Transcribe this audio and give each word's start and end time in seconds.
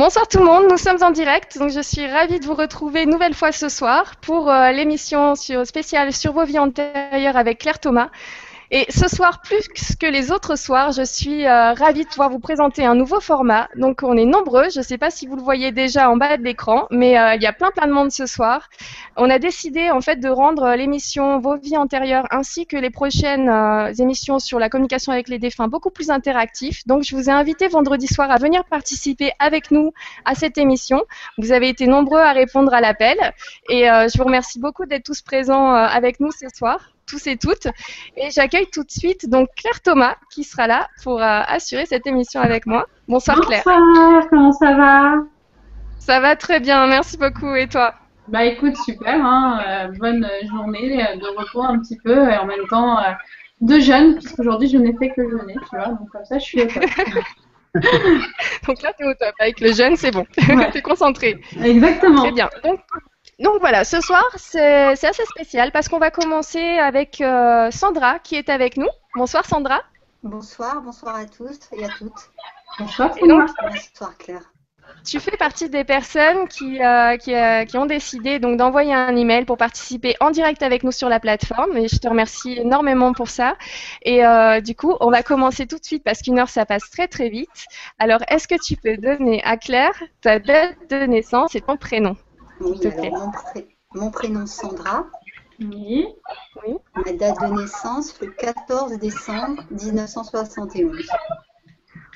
Bonsoir 0.00 0.26
tout 0.26 0.38
le 0.38 0.46
monde, 0.46 0.64
nous 0.70 0.78
sommes 0.78 1.02
en 1.02 1.10
direct, 1.10 1.58
donc 1.58 1.68
je 1.68 1.82
suis 1.82 2.06
ravie 2.06 2.40
de 2.40 2.46
vous 2.46 2.54
retrouver 2.54 3.02
une 3.02 3.10
nouvelle 3.10 3.34
fois 3.34 3.52
ce 3.52 3.68
soir 3.68 4.16
pour 4.22 4.50
euh, 4.50 4.72
l'émission 4.72 5.34
spéciale 5.34 6.14
sur 6.14 6.32
vos 6.32 6.46
vies 6.46 6.58
antérieures 6.58 7.36
avec 7.36 7.58
Claire 7.58 7.78
Thomas. 7.78 8.08
Et 8.72 8.86
ce 8.88 9.08
soir, 9.08 9.42
plus 9.42 9.66
que 9.98 10.06
les 10.06 10.30
autres 10.30 10.56
soirs, 10.56 10.92
je 10.92 11.02
suis 11.02 11.44
euh, 11.44 11.72
ravie 11.72 12.04
de 12.04 12.08
pouvoir 12.08 12.30
vous 12.30 12.38
présenter 12.38 12.86
un 12.86 12.94
nouveau 12.94 13.18
format. 13.18 13.68
Donc, 13.74 14.04
on 14.04 14.16
est 14.16 14.24
nombreux. 14.24 14.70
Je 14.72 14.78
ne 14.78 14.84
sais 14.84 14.96
pas 14.96 15.10
si 15.10 15.26
vous 15.26 15.34
le 15.34 15.42
voyez 15.42 15.72
déjà 15.72 16.08
en 16.08 16.16
bas 16.16 16.36
de 16.36 16.44
l'écran, 16.44 16.86
mais 16.92 17.18
euh, 17.18 17.34
il 17.34 17.42
y 17.42 17.46
a 17.46 17.52
plein 17.52 17.72
plein 17.72 17.88
de 17.88 17.92
monde 17.92 18.12
ce 18.12 18.26
soir. 18.26 18.68
On 19.16 19.28
a 19.28 19.40
décidé 19.40 19.90
en 19.90 20.00
fait 20.00 20.20
de 20.20 20.28
rendre 20.28 20.76
l'émission 20.76 21.40
Vos 21.40 21.58
vies 21.58 21.76
antérieures 21.76 22.26
ainsi 22.30 22.66
que 22.66 22.76
les 22.76 22.90
prochaines 22.90 23.48
euh, 23.48 23.92
émissions 23.98 24.38
sur 24.38 24.60
la 24.60 24.68
communication 24.68 25.10
avec 25.10 25.28
les 25.28 25.40
défunts 25.40 25.66
beaucoup 25.66 25.90
plus 25.90 26.10
interactifs. 26.10 26.86
Donc, 26.86 27.02
je 27.02 27.16
vous 27.16 27.28
ai 27.28 27.32
invité 27.32 27.66
vendredi 27.66 28.06
soir 28.06 28.30
à 28.30 28.36
venir 28.36 28.64
participer 28.66 29.32
avec 29.40 29.72
nous 29.72 29.92
à 30.24 30.36
cette 30.36 30.58
émission. 30.58 31.02
Vous 31.38 31.50
avez 31.50 31.68
été 31.70 31.88
nombreux 31.88 32.20
à 32.20 32.30
répondre 32.30 32.72
à 32.72 32.80
l'appel 32.80 33.16
et 33.68 33.82
je 33.82 34.16
vous 34.16 34.24
remercie 34.24 34.60
beaucoup 34.60 34.86
d'être 34.86 35.04
tous 35.04 35.22
présents 35.22 35.72
avec 35.72 36.20
nous 36.20 36.30
ce 36.30 36.46
soir 36.54 36.92
tous 37.10 37.26
et 37.26 37.36
toutes. 37.36 37.66
Et 38.16 38.30
j'accueille 38.30 38.68
tout 38.72 38.84
de 38.84 38.90
suite 38.90 39.28
donc 39.28 39.48
Claire 39.56 39.80
Thomas 39.82 40.16
qui 40.30 40.44
sera 40.44 40.66
là 40.66 40.88
pour 41.02 41.20
euh, 41.20 41.40
assurer 41.46 41.86
cette 41.86 42.06
émission 42.06 42.40
avec 42.40 42.66
moi. 42.66 42.86
Bonsoir 43.08 43.40
Claire. 43.40 43.62
Bonsoir, 43.64 44.28
comment 44.30 44.52
ça 44.52 44.74
va? 44.74 45.14
Ça 45.98 46.20
va 46.20 46.36
très 46.36 46.60
bien, 46.60 46.86
merci 46.86 47.16
beaucoup. 47.16 47.54
Et 47.54 47.66
toi? 47.66 47.94
Bah 48.28 48.44
écoute, 48.44 48.76
super, 48.76 49.24
hein, 49.24 49.60
euh, 49.66 49.88
bonne 49.98 50.26
journée 50.48 51.02
euh, 51.02 51.16
de 51.16 51.26
repos 51.36 51.62
un 51.62 51.78
petit 51.80 51.98
peu 51.98 52.30
et 52.30 52.36
en 52.36 52.46
même 52.46 52.66
temps 52.68 52.98
de 53.60 53.78
jeûne, 53.80 54.14
puisqu'aujourd'hui 54.14 54.68
je 54.68 54.78
n'ai 54.78 54.96
fait 54.96 55.10
que 55.10 55.28
jeûner, 55.28 55.56
tu 55.68 55.76
vois, 55.76 55.88
donc 55.88 56.08
comme 56.10 56.24
ça 56.24 56.38
je 56.38 56.44
suis 56.44 56.62
au 56.62 56.66
top. 56.66 56.84
donc 58.66 58.82
là, 58.82 58.92
tu 58.96 59.04
es 59.04 59.08
au 59.08 59.14
top. 59.14 59.32
Avec 59.38 59.60
le 59.60 59.72
jeûne, 59.72 59.96
c'est 59.96 60.10
bon. 60.10 60.26
tu 60.38 60.78
es 60.78 60.82
concentré. 60.82 61.40
Exactement. 61.62 62.22
Très 62.22 62.32
bien. 62.32 62.50
Donc, 62.64 62.80
donc 63.40 63.60
voilà, 63.60 63.84
ce 63.84 64.02
soir, 64.02 64.24
c'est 64.36 64.92
assez 65.06 65.24
spécial 65.24 65.72
parce 65.72 65.88
qu'on 65.88 65.98
va 65.98 66.10
commencer 66.10 66.60
avec 66.60 67.22
euh, 67.22 67.70
Sandra 67.70 68.18
qui 68.18 68.36
est 68.36 68.50
avec 68.50 68.76
nous. 68.76 68.88
Bonsoir 69.16 69.46
Sandra. 69.46 69.80
Bonsoir, 70.22 70.82
bonsoir 70.82 71.16
à 71.16 71.24
tous 71.24 71.58
et 71.72 71.84
à 71.84 71.88
toutes. 71.88 72.12
Bonsoir 72.78 73.14
Bonsoir 73.18 74.18
Claire. 74.18 74.42
Tu 75.06 75.18
fais 75.20 75.36
partie 75.38 75.70
des 75.70 75.84
personnes 75.84 76.48
qui, 76.48 76.82
euh, 76.82 77.16
euh, 77.28 77.64
qui, 77.64 77.78
ont 77.78 77.86
décidé 77.86 78.38
donc 78.38 78.58
d'envoyer 78.58 78.92
un 78.92 79.16
email 79.16 79.46
pour 79.46 79.56
participer 79.56 80.16
en 80.20 80.30
direct 80.30 80.62
avec 80.62 80.82
nous 80.82 80.92
sur 80.92 81.08
la 81.08 81.18
plateforme 81.18 81.78
et 81.78 81.88
je 81.88 81.96
te 81.96 82.08
remercie 82.08 82.58
énormément 82.58 83.14
pour 83.14 83.28
ça. 83.28 83.56
Et 84.02 84.20
du 84.60 84.74
coup, 84.74 84.94
on 85.00 85.10
va 85.10 85.22
commencer 85.22 85.66
tout 85.66 85.78
de 85.78 85.84
suite 85.84 86.04
parce 86.04 86.20
qu'une 86.20 86.38
heure 86.38 86.50
ça 86.50 86.66
passe 86.66 86.90
très 86.90 87.08
très 87.08 87.30
vite. 87.30 87.64
Alors, 87.98 88.20
est-ce 88.28 88.46
que 88.46 88.62
tu 88.62 88.76
peux 88.76 88.98
donner 88.98 89.42
à 89.44 89.56
Claire 89.56 89.94
ta 90.20 90.38
date 90.38 90.76
de 90.90 91.06
naissance 91.06 91.54
et 91.54 91.62
ton 91.62 91.78
prénom? 91.78 92.14
Oui, 92.60 92.78
alors 92.86 93.32
mon, 93.94 94.10
prénom 94.10 94.46
Sandra. 94.46 95.06
Oui. 95.60 96.06
oui. 96.66 96.74
Ma 96.94 97.12
date 97.12 97.40
de 97.40 97.60
naissance, 97.60 98.18
le 98.20 98.28
14 98.28 98.98
décembre 98.98 99.62
1971. 99.70 101.06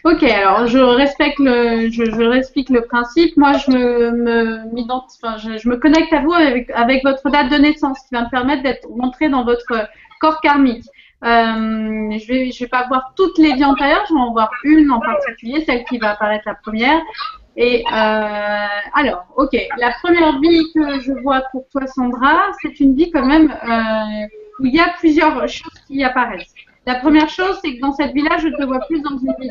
Ok, 0.04 0.22
alors 0.22 0.66
je 0.66 0.78
respecte 0.78 1.38
le, 1.38 1.90
je, 1.90 2.04
je 2.04 2.72
le 2.72 2.86
principe. 2.86 3.36
Moi, 3.38 3.54
je 3.54 3.70
me, 3.70 4.92
enfin, 4.92 5.38
je, 5.38 5.68
me 5.68 5.76
connecte 5.76 6.12
à 6.12 6.20
vous 6.20 6.32
avec, 6.32 6.70
avec, 6.70 7.02
votre 7.04 7.30
date 7.30 7.50
de 7.50 7.56
naissance, 7.56 7.98
qui 8.00 8.14
va 8.14 8.24
me 8.24 8.30
permettre 8.30 8.62
d'être 8.62 8.86
rentré 8.88 9.30
dans 9.30 9.44
votre 9.44 9.88
corps 10.20 10.40
karmique. 10.42 10.84
Euh, 11.24 12.18
je 12.18 12.28
vais, 12.28 12.50
je 12.50 12.64
vais 12.64 12.68
pas 12.68 12.86
voir 12.86 13.14
toutes 13.16 13.38
les 13.38 13.54
vies 13.54 13.64
antérieures, 13.64 14.04
je 14.06 14.12
vais 14.12 14.20
en 14.20 14.32
voir 14.32 14.50
une 14.64 14.90
en 14.90 15.00
particulier, 15.00 15.64
celle 15.64 15.84
qui 15.84 15.96
va 15.96 16.10
apparaître 16.10 16.44
la 16.44 16.54
première. 16.54 17.00
Et 17.56 17.84
euh, 17.86 18.66
alors, 18.94 19.26
ok, 19.36 19.56
la 19.78 19.92
première 20.02 20.40
vie 20.40 20.72
que 20.74 21.00
je 21.00 21.12
vois 21.22 21.42
pour 21.52 21.66
toi, 21.70 21.86
Sandra, 21.86 22.50
c'est 22.60 22.80
une 22.80 22.96
vie 22.96 23.10
quand 23.10 23.24
même 23.24 23.50
euh, 23.50 24.26
où 24.58 24.66
il 24.66 24.74
y 24.74 24.80
a 24.80 24.88
plusieurs 24.98 25.48
choses 25.48 25.80
qui 25.86 26.02
apparaissent. 26.02 26.52
La 26.86 26.96
première 26.96 27.28
chose, 27.28 27.58
c'est 27.64 27.76
que 27.76 27.80
dans 27.80 27.92
cette 27.92 28.12
vie-là, 28.12 28.38
je 28.38 28.48
te 28.48 28.64
vois 28.64 28.80
plus 28.80 29.00
dans 29.02 29.16
une 29.18 29.34
vie 29.38 29.48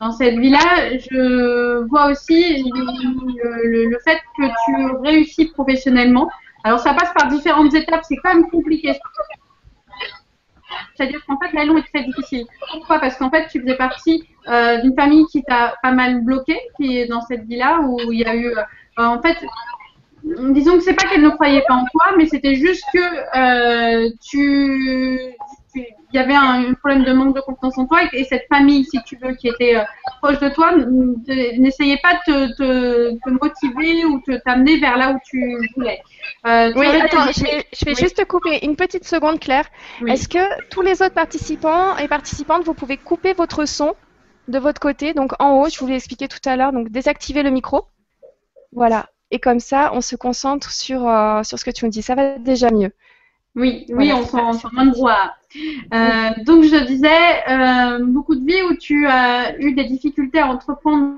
Dans 0.00 0.12
cette 0.12 0.38
vie-là, 0.38 0.98
je 0.98 1.86
vois 1.88 2.10
aussi 2.10 2.62
le, 2.62 3.98
fait 4.04 4.20
que 4.36 4.44
tu 4.66 4.96
réussis 5.02 5.46
professionnellement. 5.46 6.28
Alors, 6.64 6.80
ça 6.80 6.92
passe 6.94 7.12
par 7.14 7.28
différentes 7.28 7.74
étapes, 7.74 8.02
c'est 8.06 8.16
quand 8.16 8.34
même 8.34 8.50
compliqué. 8.50 8.94
C'est-à-dire 10.94 11.24
qu'en 11.26 11.38
fait, 11.38 11.52
la 11.52 11.64
est 11.64 11.92
très 11.92 12.04
difficile. 12.04 12.46
Pourquoi? 12.72 12.98
Parce 12.98 13.16
qu'en 13.16 13.30
fait, 13.30 13.48
tu 13.48 13.60
faisais 13.60 13.76
partie 13.76 14.24
euh, 14.48 14.80
d'une 14.80 14.94
famille 14.94 15.26
qui 15.26 15.42
t'a 15.42 15.74
pas 15.82 15.92
mal 15.92 16.22
bloqué, 16.22 16.58
qui 16.76 16.98
est 16.98 17.06
dans 17.06 17.22
cette 17.22 17.44
vie-là, 17.44 17.80
où 17.80 18.12
il 18.12 18.20
y 18.20 18.24
a 18.24 18.34
eu. 18.34 18.48
Euh, 18.48 18.62
en 18.96 19.20
fait, 19.22 19.36
disons 20.24 20.76
que 20.76 20.80
c'est 20.80 20.94
pas 20.94 21.08
qu'elle 21.08 21.22
ne 21.22 21.30
croyait 21.30 21.64
pas 21.66 21.74
en 21.74 21.84
toi, 21.86 22.06
mais 22.16 22.26
c'était 22.26 22.54
juste 22.54 22.84
que 22.92 22.98
euh, 23.38 24.10
tu, 24.22 25.18
il 25.74 25.86
y 26.12 26.18
avait 26.18 26.34
un, 26.34 26.74
problème 26.74 27.04
de 27.04 27.12
manque 27.12 27.34
de 27.34 27.40
confiance 27.40 27.78
en 27.78 27.86
toi 27.86 28.00
et, 28.12 28.24
cette 28.24 28.46
famille, 28.48 28.84
si 28.84 28.98
tu 29.04 29.16
veux, 29.16 29.34
qui 29.34 29.48
était 29.48 29.76
euh, 29.76 29.84
proche 30.20 30.38
de 30.38 30.48
toi, 30.48 30.72
n'essayait 31.58 32.00
pas 32.02 32.14
de 32.26 32.48
te, 32.54 33.18
te, 33.18 33.30
motiver 33.30 34.04
ou 34.04 34.20
te 34.20 34.32
t'amener 34.44 34.78
vers 34.78 34.96
là 34.96 35.12
où 35.12 35.18
tu 35.24 35.56
voulais. 35.74 36.00
Euh, 36.46 36.72
oui, 36.76 36.86
attends, 36.86 37.30
je 37.32 37.42
vais, 37.42 37.64
je 37.72 37.84
vais 37.84 37.94
juste 37.94 38.16
te 38.16 38.22
couper 38.22 38.64
une 38.64 38.76
petite 38.76 39.04
seconde, 39.04 39.40
Claire. 39.40 39.66
Est-ce 40.06 40.28
que 40.28 40.68
tous 40.68 40.82
les 40.82 41.02
autres 41.02 41.14
participants 41.14 41.96
et 41.96 42.08
participantes, 42.08 42.64
vous 42.64 42.74
pouvez 42.74 42.96
couper 42.96 43.32
votre 43.32 43.66
son 43.66 43.94
de 44.48 44.58
votre 44.58 44.80
côté? 44.80 45.14
Donc 45.14 45.32
en 45.38 45.60
haut, 45.60 45.68
je 45.68 45.78
vous 45.78 45.86
l'ai 45.86 45.96
expliqué 45.96 46.28
tout 46.28 46.46
à 46.46 46.56
l'heure, 46.56 46.72
donc 46.72 46.90
désactiver 46.90 47.42
le 47.42 47.50
micro. 47.50 47.86
Voilà. 48.72 49.06
Et 49.30 49.38
comme 49.38 49.60
ça, 49.60 49.92
on 49.94 50.02
se 50.02 50.14
concentre 50.14 50.70
sur, 50.70 51.08
euh, 51.08 51.42
sur 51.42 51.58
ce 51.58 51.64
que 51.64 51.70
tu 51.70 51.86
nous 51.86 51.90
dis. 51.90 52.02
Ça 52.02 52.14
va 52.14 52.38
déjà 52.38 52.70
mieux. 52.70 52.92
Oui, 53.54 53.84
oui, 53.90 54.10
on 54.12 54.22
moins 54.72 54.86
de 54.86 54.96
voix. 54.96 55.34
Euh, 55.92 56.30
donc 56.44 56.64
je 56.64 56.86
disais, 56.86 57.08
euh, 57.50 58.04
beaucoup 58.06 58.34
de 58.34 58.44
vies 58.44 58.62
où 58.70 58.76
tu 58.76 59.06
as 59.06 59.58
eu 59.60 59.74
des 59.74 59.84
difficultés 59.84 60.38
à 60.38 60.46
entreprendre 60.46 61.16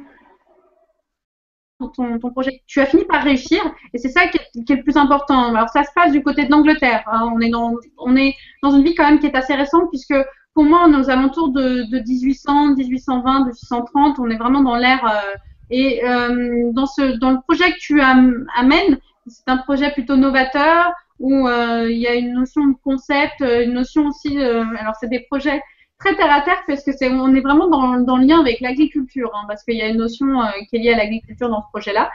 ton, 1.95 2.19
ton, 2.19 2.31
projet. 2.31 2.63
Tu 2.67 2.81
as 2.81 2.87
fini 2.87 3.05
par 3.05 3.23
réussir 3.23 3.61
et 3.93 3.99
c'est 3.99 4.09
ça 4.09 4.27
qui 4.27 4.39
est, 4.39 4.75
le 4.77 4.83
plus 4.83 4.97
important. 4.97 5.55
Alors 5.55 5.69
ça 5.69 5.85
se 5.85 5.91
passe 5.95 6.11
du 6.11 6.23
côté 6.23 6.45
de 6.47 6.51
l'Angleterre. 6.51 7.05
Hein. 7.07 7.31
On, 7.33 7.41
est 7.41 7.51
dans, 7.51 7.75
on 7.99 8.17
est 8.17 8.35
dans 8.63 8.71
une 8.71 8.83
vie 8.83 8.95
quand 8.95 9.05
même 9.05 9.21
qui 9.21 9.27
est 9.27 9.37
assez 9.37 9.55
récente 9.55 9.89
puisque 9.91 10.15
pour 10.55 10.65
moi 10.65 10.85
on 10.87 10.93
est 10.93 10.97
aux 10.97 11.11
alentours 11.11 11.51
de, 11.51 11.89
de 11.91 11.99
1800, 12.01 12.77
1820, 12.77 13.45
1830. 13.47 14.19
On 14.19 14.29
est 14.31 14.37
vraiment 14.37 14.63
dans 14.63 14.77
l'ère. 14.77 15.05
Euh, 15.05 15.37
et 15.71 16.05
euh, 16.05 16.73
dans, 16.73 16.87
ce, 16.87 17.19
dans 17.19 17.31
le 17.31 17.39
projet 17.47 17.73
que 17.73 17.79
tu 17.79 18.01
amènes, 18.01 18.99
c'est 19.27 19.49
un 19.49 19.57
projet 19.59 19.91
plutôt 19.93 20.17
novateur 20.17 20.93
où 21.19 21.49
euh, 21.49 21.91
il 21.91 21.99
y 21.99 22.07
a 22.07 22.15
une 22.15 22.33
notion 22.33 22.67
de 22.67 22.75
concept, 22.83 23.41
euh, 23.41 23.65
une 23.65 23.75
notion 23.75 24.09
aussi. 24.09 24.39
Euh, 24.39 24.65
alors 24.79 24.95
c'est 25.01 25.09
des 25.09 25.21
projets 25.21 25.63
très 25.99 26.17
terre 26.17 26.33
à 26.33 26.41
terre 26.43 26.63
parce 26.67 26.83
que 26.85 26.93
c'est 26.93 27.09
on 27.11 27.35
est 27.35 27.41
vraiment 27.41 27.69
dans, 27.69 28.01
dans 28.01 28.17
le 28.17 28.27
lien 28.27 28.41
avec 28.41 28.61
l'agriculture 28.61 29.31
hein, 29.35 29.45
parce 29.47 29.63
qu'il 29.63 29.77
y 29.77 29.83
a 29.83 29.89
une 29.89 29.99
notion 29.99 30.27
qui 30.69 30.77
est 30.77 30.79
liée 30.81 30.93
à 30.93 30.97
l'agriculture 30.97 31.49
dans 31.49 31.63
ce 31.63 31.69
projet-là. 31.73 32.11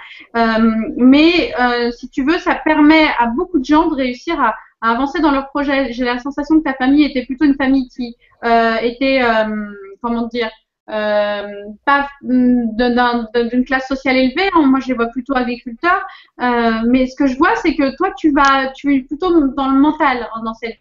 mais 0.97 1.53
si 1.97 2.09
tu 2.09 2.23
veux, 2.23 2.37
ça 2.39 2.55
permet 2.55 3.07
à 3.17 3.27
beaucoup 3.27 3.57
de 3.57 3.65
gens 3.65 3.87
de 3.87 3.95
réussir 3.95 4.39
à, 4.39 4.53
à 4.81 4.91
avancer 4.91 5.21
dans 5.21 5.31
leur 5.31 5.47
projet. 5.49 5.93
J'ai 5.93 6.03
la 6.03 6.19
sensation 6.19 6.59
que 6.59 6.63
ta 6.63 6.73
famille 6.73 7.05
était 7.05 7.25
plutôt 7.25 7.45
une 7.45 7.55
famille 7.55 7.87
qui 7.87 8.15
était 8.43 9.21
comment 10.01 10.27
dire 10.27 10.49
euh, 10.89 11.47
pas 11.85 12.07
d'une 12.23 13.65
classe 13.65 13.87
sociale 13.87 14.17
élevée. 14.17 14.49
Hein. 14.53 14.65
Moi, 14.65 14.79
je 14.79 14.87
les 14.87 14.93
vois 14.93 15.07
plutôt 15.07 15.35
agriculteurs. 15.35 16.05
Euh, 16.41 16.81
mais 16.87 17.07
ce 17.07 17.15
que 17.15 17.27
je 17.27 17.37
vois, 17.37 17.55
c'est 17.57 17.75
que 17.75 17.95
toi, 17.95 18.11
tu 18.17 18.31
vas, 18.31 18.71
tu 18.75 18.95
es 18.95 19.01
plutôt 19.01 19.31
dans 19.53 19.69
le 19.69 19.79
mental 19.79 20.27
hein, 20.33 20.41
dans 20.43 20.53
cette 20.53 20.79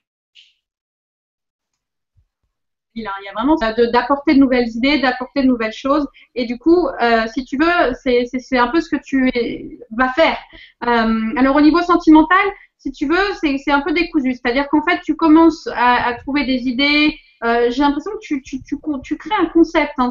il 2.98 3.24
y 3.24 3.28
a 3.28 3.32
vraiment 3.32 3.56
d'apporter 3.92 4.34
de 4.34 4.40
nouvelles 4.40 4.68
idées, 4.68 4.98
d'apporter 4.98 5.42
de 5.42 5.46
nouvelles 5.46 5.72
choses. 5.72 6.06
Et 6.34 6.46
du 6.46 6.58
coup, 6.58 6.88
euh, 6.88 7.26
si 7.32 7.44
tu 7.44 7.56
veux, 7.56 7.92
c'est 8.02 8.58
un 8.58 8.68
peu 8.68 8.80
ce 8.80 8.88
que 8.88 9.00
tu 9.02 9.80
vas 9.96 10.08
faire. 10.12 10.38
Euh, 10.86 11.34
alors 11.36 11.56
au 11.56 11.60
niveau 11.60 11.80
sentimental, 11.82 12.46
si 12.78 12.92
tu 12.92 13.06
veux, 13.06 13.34
c'est 13.40 13.70
un 13.70 13.80
peu 13.80 13.92
décousu. 13.92 14.34
C'est-à-dire 14.34 14.68
qu'en 14.68 14.82
fait, 14.82 15.00
tu 15.04 15.16
commences 15.16 15.68
à, 15.74 16.14
trouver 16.14 16.44
des 16.44 16.68
idées, 16.68 17.16
euh, 17.44 17.70
j'ai 17.70 17.82
l'impression 17.82 18.10
que 18.12 18.18
tu, 18.20 18.42
tu, 18.42 18.62
tu, 18.62 18.76
tu, 19.02 19.16
crées 19.16 19.34
un 19.40 19.46
concept. 19.46 19.92
Hein. 19.98 20.08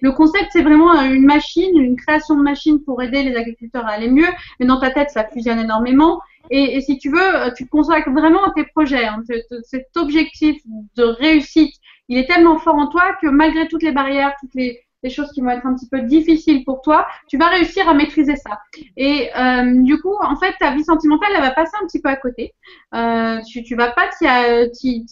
Le 0.00 0.12
concept, 0.12 0.48
c'est 0.52 0.62
vraiment 0.62 0.92
une 1.02 1.24
machine, 1.24 1.76
une 1.78 1.96
création 1.96 2.36
de 2.36 2.42
machine 2.42 2.82
pour 2.84 3.02
aider 3.02 3.22
les 3.22 3.36
agriculteurs 3.36 3.86
à 3.86 3.90
aller 3.90 4.10
mieux. 4.10 4.28
Mais 4.60 4.66
dans 4.66 4.78
ta 4.78 4.90
tête, 4.90 5.10
ça 5.10 5.26
fusionne 5.28 5.58
énormément. 5.58 6.20
Et, 6.50 6.76
et 6.76 6.80
si 6.80 6.98
tu 6.98 7.10
veux, 7.10 7.36
euh, 7.36 7.50
tu 7.56 7.64
te 7.64 7.70
consacres 7.70 8.10
vraiment 8.10 8.44
à 8.44 8.52
tes 8.52 8.64
projets. 8.64 9.06
Hein. 9.06 9.22
Cet 9.64 9.96
objectif 9.96 10.60
de 10.96 11.04
réussite, 11.04 11.74
il 12.08 12.18
est 12.18 12.26
tellement 12.26 12.58
fort 12.58 12.76
en 12.76 12.88
toi 12.88 13.16
que 13.20 13.26
malgré 13.26 13.66
toutes 13.68 13.82
les 13.82 13.92
barrières, 13.92 14.34
toutes 14.40 14.54
les, 14.54 14.85
des 15.06 15.14
choses 15.14 15.30
qui 15.32 15.40
vont 15.40 15.50
être 15.50 15.64
un 15.64 15.74
petit 15.74 15.88
peu 15.88 16.00
difficiles 16.00 16.64
pour 16.64 16.82
toi, 16.82 17.06
tu 17.28 17.38
vas 17.38 17.46
réussir 17.46 17.88
à 17.88 17.94
maîtriser 17.94 18.36
ça. 18.36 18.58
Et 18.96 19.30
euh, 19.38 19.82
du 19.82 20.00
coup, 20.00 20.14
en 20.20 20.36
fait, 20.36 20.54
ta 20.58 20.72
vie 20.72 20.84
sentimentale, 20.84 21.30
elle 21.34 21.42
va 21.42 21.52
passer 21.52 21.76
un 21.80 21.86
petit 21.86 22.00
peu 22.00 22.08
à 22.08 22.16
côté. 22.16 22.54
Euh, 22.94 23.40
tu, 23.42 23.62
tu 23.62 23.76
vas 23.76 23.92
pas 23.92 24.08
t'y 24.18 25.06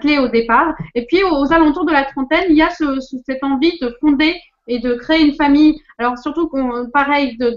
clé 0.00 0.18
au 0.18 0.28
départ. 0.28 0.74
Et 0.94 1.04
puis, 1.06 1.22
aux, 1.24 1.52
alentours 1.52 1.84
de 1.84 1.92
la 1.92 2.04
trentaine, 2.04 2.44
il 2.48 2.56
y 2.56 2.62
a 2.62 2.70
ce, 2.70 3.00
cette 3.26 3.42
envie 3.42 3.76
de 3.80 3.96
fonder 4.00 4.36
et 4.68 4.78
de 4.78 4.94
créer 4.94 5.24
une 5.26 5.34
famille. 5.34 5.80
Alors 5.98 6.16
surtout 6.18 6.48
pareil, 6.92 7.36
de, 7.38 7.56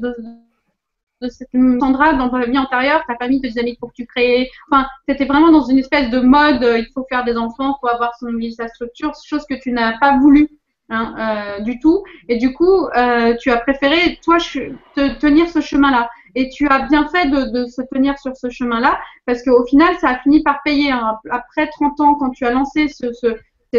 cette 1.29 1.49
Sandra 1.79 2.13
dans 2.13 2.29
ta 2.29 2.45
vie 2.45 2.57
antérieure, 2.57 3.03
ta 3.07 3.15
famille 3.15 3.39
te 3.39 3.47
disait 3.47 3.63
il 3.65 3.77
faut 3.79 3.87
que 3.87 3.93
tu 3.93 4.05
crées. 4.05 4.49
Enfin, 4.69 4.87
c'était 5.07 5.25
vraiment 5.25 5.51
dans 5.51 5.65
une 5.65 5.77
espèce 5.77 6.09
de 6.09 6.19
mode, 6.19 6.63
euh, 6.63 6.79
il 6.79 6.87
faut 6.93 7.05
faire 7.07 7.23
des 7.23 7.37
enfants, 7.37 7.75
il 7.77 7.79
faut 7.81 7.87
avoir 7.87 8.13
son 8.19 8.27
sa 8.57 8.67
structure, 8.67 9.13
chose 9.23 9.45
que 9.49 9.55
tu 9.55 9.71
n'as 9.71 9.97
pas 9.99 10.17
voulu. 10.17 10.49
Hein, 10.93 11.15
euh, 11.17 11.59
du 11.61 11.79
tout. 11.79 12.03
Et 12.29 12.37
du 12.37 12.53
coup, 12.53 12.85
euh, 12.85 13.35
tu 13.41 13.49
as 13.49 13.57
préféré, 13.57 14.19
toi, 14.23 14.37
te 14.37 15.17
tenir 15.17 15.49
ce 15.49 15.59
chemin-là. 15.59 16.07
Et 16.35 16.49
tu 16.49 16.67
as 16.67 16.87
bien 16.87 17.07
fait 17.07 17.29
de, 17.29 17.65
se 17.65 17.81
tenir 17.91 18.17
sur 18.19 18.35
ce 18.37 18.49
chemin-là, 18.49 18.99
parce 19.25 19.43
qu'au 19.43 19.65
final, 19.65 19.95
ça 19.99 20.09
a 20.09 20.19
fini 20.19 20.43
par 20.43 20.61
payer. 20.63 20.91
Hein. 20.91 21.17
Après 21.31 21.67
30 21.67 21.99
ans, 21.99 22.13
quand 22.15 22.29
tu 22.29 22.45
as 22.45 22.51
lancé 22.51 22.87
ce, 22.87 23.11
ce, 23.11 23.37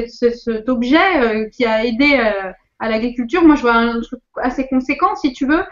cet 0.08 0.68
objet 0.68 1.20
euh, 1.20 1.48
qui 1.50 1.64
a 1.64 1.84
aidé 1.84 2.20
à 2.80 2.88
l'agriculture, 2.88 3.44
moi, 3.44 3.54
je 3.54 3.62
vois 3.62 3.74
un 3.74 4.00
truc 4.00 4.20
assez 4.36 4.66
conséquent, 4.66 5.14
si 5.14 5.32
tu 5.32 5.46
veux, 5.46 5.62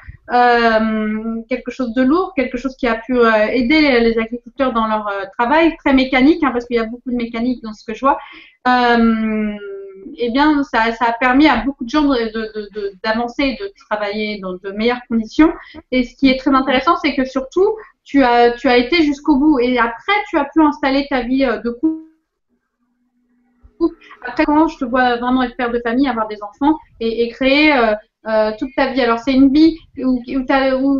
quelque 1.48 1.72
chose 1.72 1.92
de 1.94 2.02
lourd, 2.02 2.32
quelque 2.36 2.56
chose 2.56 2.76
qui 2.76 2.86
a 2.86 2.94
pu 2.94 3.18
aider 3.50 3.98
les 4.00 4.16
agriculteurs 4.16 4.72
dans 4.72 4.86
leur 4.86 5.10
travail, 5.36 5.76
très 5.78 5.92
mécanique, 5.92 6.44
hein, 6.44 6.50
parce 6.52 6.66
qu'il 6.66 6.76
y 6.76 6.80
a 6.80 6.86
beaucoup 6.86 7.10
de 7.10 7.16
mécanique 7.16 7.62
dans 7.64 7.72
ce 7.72 7.84
que 7.84 7.94
je 7.94 8.00
vois 8.00 8.18
eh 10.16 10.30
bien, 10.30 10.62
ça, 10.62 10.84
a 11.00 11.12
permis 11.12 11.46
à 11.46 11.64
beaucoup 11.64 11.84
de 11.84 11.90
gens 11.90 12.08
d'avancer, 13.04 13.56
de, 13.60 13.66
de, 13.66 13.72
travailler 13.88 14.38
dans 14.38 14.54
de 14.54 14.70
meilleures 14.70 15.00
conditions. 15.08 15.52
Et 15.90 16.04
ce 16.04 16.14
qui 16.16 16.28
est 16.28 16.38
très 16.38 16.54
intéressant, 16.54 16.96
c'est 16.96 17.14
que 17.14 17.24
surtout, 17.24 17.76
tu 18.04 18.22
as, 18.22 18.78
été 18.78 19.02
jusqu'au 19.02 19.36
bout. 19.36 19.58
Et 19.58 19.78
après, 19.78 20.12
tu 20.28 20.38
as 20.38 20.44
pu 20.44 20.62
installer 20.62 21.06
ta 21.08 21.22
vie 21.22 21.44
euh, 21.44 21.58
de 21.58 21.70
couple. 21.70 22.02
Après, 24.24 24.44
quand 24.44 24.68
je 24.68 24.78
te 24.78 24.84
vois 24.84 25.16
vraiment 25.16 25.42
être 25.42 25.56
père 25.56 25.72
de 25.72 25.80
famille, 25.80 26.06
avoir 26.06 26.28
des 26.28 26.40
enfants 26.42 26.78
et, 27.00 27.24
et 27.24 27.28
créer 27.28 27.72
euh, 27.72 27.94
euh, 28.28 28.52
toute 28.58 28.70
ta 28.76 28.92
vie? 28.92 29.00
Alors, 29.00 29.18
c'est 29.18 29.32
une 29.32 29.52
vie 29.52 29.76
où, 29.98 30.22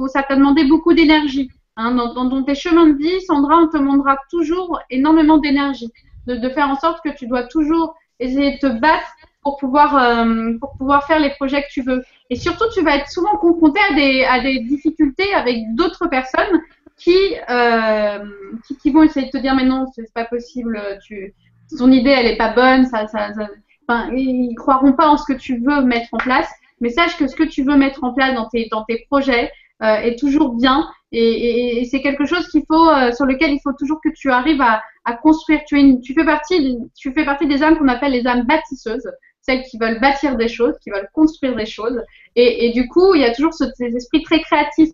ça 0.09 0.23
t'a 0.23 0.37
demandé 0.37 0.65
beaucoup 0.65 0.93
d'énergie. 0.93 1.49
Hein. 1.77 1.95
Dans, 1.95 2.43
tes 2.43 2.55
chemins 2.55 2.89
de 2.89 2.97
vie, 2.97 3.21
Sandra, 3.23 3.59
on 3.59 3.69
te 3.69 3.79
demandera 3.79 4.17
toujours 4.31 4.81
énormément 4.91 5.39
d'énergie. 5.39 5.91
De, 6.27 6.49
faire 6.51 6.69
en 6.69 6.77
sorte 6.77 7.03
que 7.05 7.11
tu 7.11 7.27
dois 7.27 7.45
toujours 7.45 7.95
de 8.29 8.59
te 8.59 8.79
battre 8.79 9.07
pour 9.43 9.57
pouvoir, 9.57 9.97
euh, 9.97 10.57
pour 10.61 10.77
pouvoir 10.77 11.07
faire 11.07 11.19
les 11.19 11.31
projets 11.31 11.63
que 11.63 11.71
tu 11.71 11.83
veux. 11.83 12.03
Et 12.31 12.37
surtout, 12.37 12.65
tu 12.73 12.83
vas 12.83 12.97
être 12.97 13.09
souvent 13.09 13.37
confronté 13.37 13.81
à 13.91 13.95
des, 13.95 14.25
à 14.25 14.41
des 14.41 14.61
difficultés 14.61 15.35
avec 15.35 15.75
d'autres 15.75 16.07
personnes 16.07 16.61
qui, 16.97 17.17
euh, 17.51 18.25
qui, 18.67 18.77
qui, 18.77 18.91
vont 18.91 19.03
essayer 19.03 19.27
de 19.27 19.31
te 19.31 19.39
dire 19.39 19.55
mais 19.57 19.65
non, 19.65 19.87
c'est 19.95 20.13
pas 20.13 20.25
possible, 20.25 20.81
tu, 21.05 21.35
ton 21.77 21.91
idée 21.91 22.11
elle 22.11 22.27
est 22.27 22.37
pas 22.37 22.53
bonne, 22.53 22.87
ça, 22.87 23.09
ça, 23.09 23.33
ça 23.33 23.49
enfin, 23.89 24.11
ils 24.15 24.55
croiront 24.55 24.93
pas 24.93 25.09
en 25.09 25.17
ce 25.17 25.25
que 25.25 25.37
tu 25.37 25.59
veux 25.59 25.83
mettre 25.83 26.09
en 26.13 26.19
place. 26.19 26.49
Mais 26.81 26.91
sache 26.91 27.17
que 27.17 27.27
ce 27.27 27.37
que 27.37 27.45
tu 27.45 27.63
veux 27.63 27.77
mettre 27.77 28.03
en 28.05 28.13
place 28.13 28.35
dans 28.35 28.49
tes, 28.49 28.69
dans 28.71 28.85
tes 28.85 29.05
projets 29.09 29.51
euh, 29.83 29.97
est 29.97 30.19
toujours 30.19 30.55
bien 30.55 30.89
et, 31.13 31.21
et, 31.21 31.81
et 31.81 31.85
c'est 31.85 32.01
quelque 32.01 32.25
chose 32.27 32.49
qu'il 32.49 32.63
faut, 32.67 32.89
euh, 32.89 33.13
sur 33.13 33.27
lequel 33.27 33.53
il 33.53 33.61
faut 33.63 33.73
toujours 33.73 34.01
que 34.03 34.09
tu 34.15 34.31
arrives 34.31 34.61
à, 34.61 34.83
à 35.05 35.15
construire. 35.15 35.61
Tu, 35.67 35.79
es 35.79 35.81
une, 35.81 36.01
tu, 36.01 36.15
fais 36.15 36.25
partie, 36.25 36.79
tu 36.97 37.13
fais 37.13 37.25
partie 37.25 37.47
des 37.47 37.63
âmes 37.63 37.79
qu'on 37.79 37.89
appelle 37.89 38.13
les 38.13 38.27
âmes 38.27 38.45
bâtisseuses, 38.47 39.11
celles 39.41 39.63
qui 39.65 39.79
veulent 39.79 40.01
bâtir 40.01 40.37
des 40.37 40.49
choses, 40.49 40.75
qui 40.83 40.91
veulent 40.91 41.09
construire 41.13 41.57
des 41.57 41.67
choses. 41.67 42.01
Et, 42.37 42.67
et 42.67 42.73
du 42.73 42.89
coup, 42.89 43.15
il 43.15 43.23
y 43.23 43.25
a 43.25 43.35
toujours 43.35 43.55
ce, 43.55 43.65
cet 43.75 43.95
esprit 43.95 44.23
très 44.23 44.41
créatif 44.41 44.91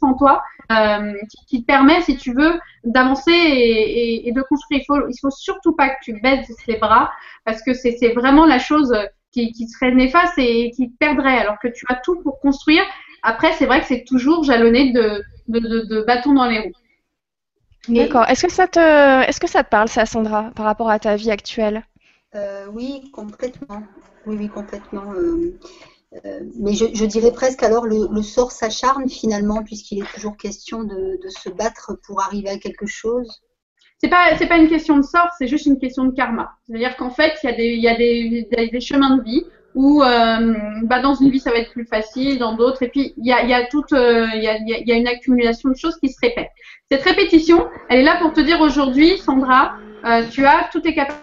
en 0.00 0.14
toi 0.14 0.42
euh, 0.70 1.12
qui, 1.30 1.46
qui, 1.46 1.60
te 1.62 1.66
permet, 1.66 2.02
si 2.02 2.16
tu 2.16 2.34
veux, 2.34 2.60
d'avancer 2.84 3.32
et, 3.32 4.28
et, 4.28 4.32
de 4.32 4.42
construire. 4.42 4.80
Il 4.82 4.84
faut, 4.86 5.08
il 5.08 5.18
faut 5.20 5.30
surtout 5.30 5.74
pas 5.74 5.88
que 5.88 5.96
tu 6.02 6.20
baisses 6.20 6.50
les 6.66 6.76
bras 6.76 7.10
parce 7.44 7.62
que 7.62 7.74
c'est 7.74 8.12
vraiment 8.14 8.44
la 8.44 8.58
chose 8.58 8.94
qui, 9.32 9.52
qui 9.52 9.68
serait 9.68 9.94
néfaste 9.94 10.34
et 10.38 10.70
qui 10.72 10.90
te 10.90 10.96
perdrait 10.98 11.38
alors 11.38 11.58
que 11.58 11.68
tu 11.68 11.84
as 11.88 11.96
tout 11.96 12.20
pour 12.22 12.40
construire. 12.40 12.84
Après, 13.22 13.52
c'est 13.52 13.66
vrai 13.66 13.80
que 13.80 13.86
c'est 13.86 14.04
toujours 14.04 14.44
jalonné 14.44 14.92
de, 14.92 15.22
de, 15.48 15.58
de, 15.58 15.80
de 15.86 16.02
bâtons 16.02 16.34
dans 16.34 16.46
les 16.46 16.60
roues. 16.60 16.72
D'accord. 17.88 18.24
Est-ce 18.28 18.46
que 18.46 18.52
ça 18.52 18.66
te, 18.66 19.28
est-ce 19.28 19.40
que 19.40 19.48
ça 19.48 19.62
te 19.62 19.68
parle, 19.68 19.88
ça, 19.88 20.06
Sandra, 20.06 20.50
par 20.54 20.64
rapport 20.66 20.90
à 20.90 20.98
ta 20.98 21.16
vie 21.16 21.30
actuelle? 21.30 21.84
Euh, 22.34 22.66
Oui, 22.72 23.10
complètement. 23.12 23.82
Oui, 24.26 24.36
oui, 24.38 24.48
complètement. 24.48 25.12
Euh, 25.12 25.58
euh, 26.24 26.40
mais 26.58 26.74
je, 26.74 26.86
je, 26.94 27.04
dirais 27.04 27.32
presque 27.32 27.62
alors 27.62 27.86
le, 27.86 28.08
le 28.10 28.22
sort 28.22 28.52
s'acharne 28.52 29.08
finalement, 29.08 29.62
puisqu'il 29.62 30.02
est 30.02 30.14
toujours 30.14 30.36
question 30.36 30.84
de, 30.84 31.18
de, 31.22 31.28
se 31.28 31.48
battre 31.48 31.98
pour 32.06 32.22
arriver 32.22 32.48
à 32.48 32.58
quelque 32.58 32.86
chose. 32.86 33.42
C'est 33.98 34.08
pas, 34.08 34.36
c'est 34.38 34.46
pas 34.46 34.58
une 34.58 34.68
question 34.68 34.96
de 34.96 35.02
sort, 35.02 35.30
c'est 35.38 35.46
juste 35.46 35.66
une 35.66 35.78
question 35.78 36.04
de 36.04 36.12
karma. 36.12 36.52
C'est-à-dire 36.66 36.96
qu'en 36.96 37.10
fait, 37.10 37.32
il 37.42 37.46
y 37.46 37.52
a 37.52 37.56
des, 37.56 37.66
il 37.66 37.82
y 37.82 37.88
a 37.88 37.96
des, 37.96 38.48
des, 38.50 38.68
des 38.68 38.80
chemins 38.80 39.16
de 39.16 39.22
vie 39.22 39.44
où 39.74 40.02
euh, 40.02 40.54
bah, 40.84 41.00
dans 41.00 41.14
une 41.14 41.30
vie 41.30 41.40
ça 41.40 41.50
va 41.50 41.58
être 41.58 41.72
plus 41.72 41.84
facile, 41.84 42.38
dans 42.38 42.54
d'autres, 42.54 42.82
et 42.82 42.88
puis 42.88 43.14
il 43.16 43.26
y 43.26 43.32
a, 43.32 43.44
y 43.44 43.52
a 43.52 43.66
toute, 43.66 43.92
euh, 43.92 44.26
il 44.34 44.42
y, 44.42 44.48
a, 44.48 44.58
y, 44.58 44.92
a, 44.92 44.96
une 44.96 45.08
accumulation 45.08 45.70
de 45.70 45.76
choses 45.76 45.98
qui 45.98 46.08
se 46.08 46.18
répètent. 46.22 46.50
Cette 46.90 47.02
répétition, 47.02 47.68
elle 47.88 48.00
est 48.00 48.04
là 48.04 48.18
pour 48.20 48.32
te 48.32 48.40
dire 48.40 48.60
aujourd'hui, 48.60 49.18
Sandra, 49.18 49.76
euh, 50.04 50.24
tu 50.30 50.46
as 50.46 50.68
toutes 50.70 50.84
tes 50.84 50.94
capacités 50.94 51.20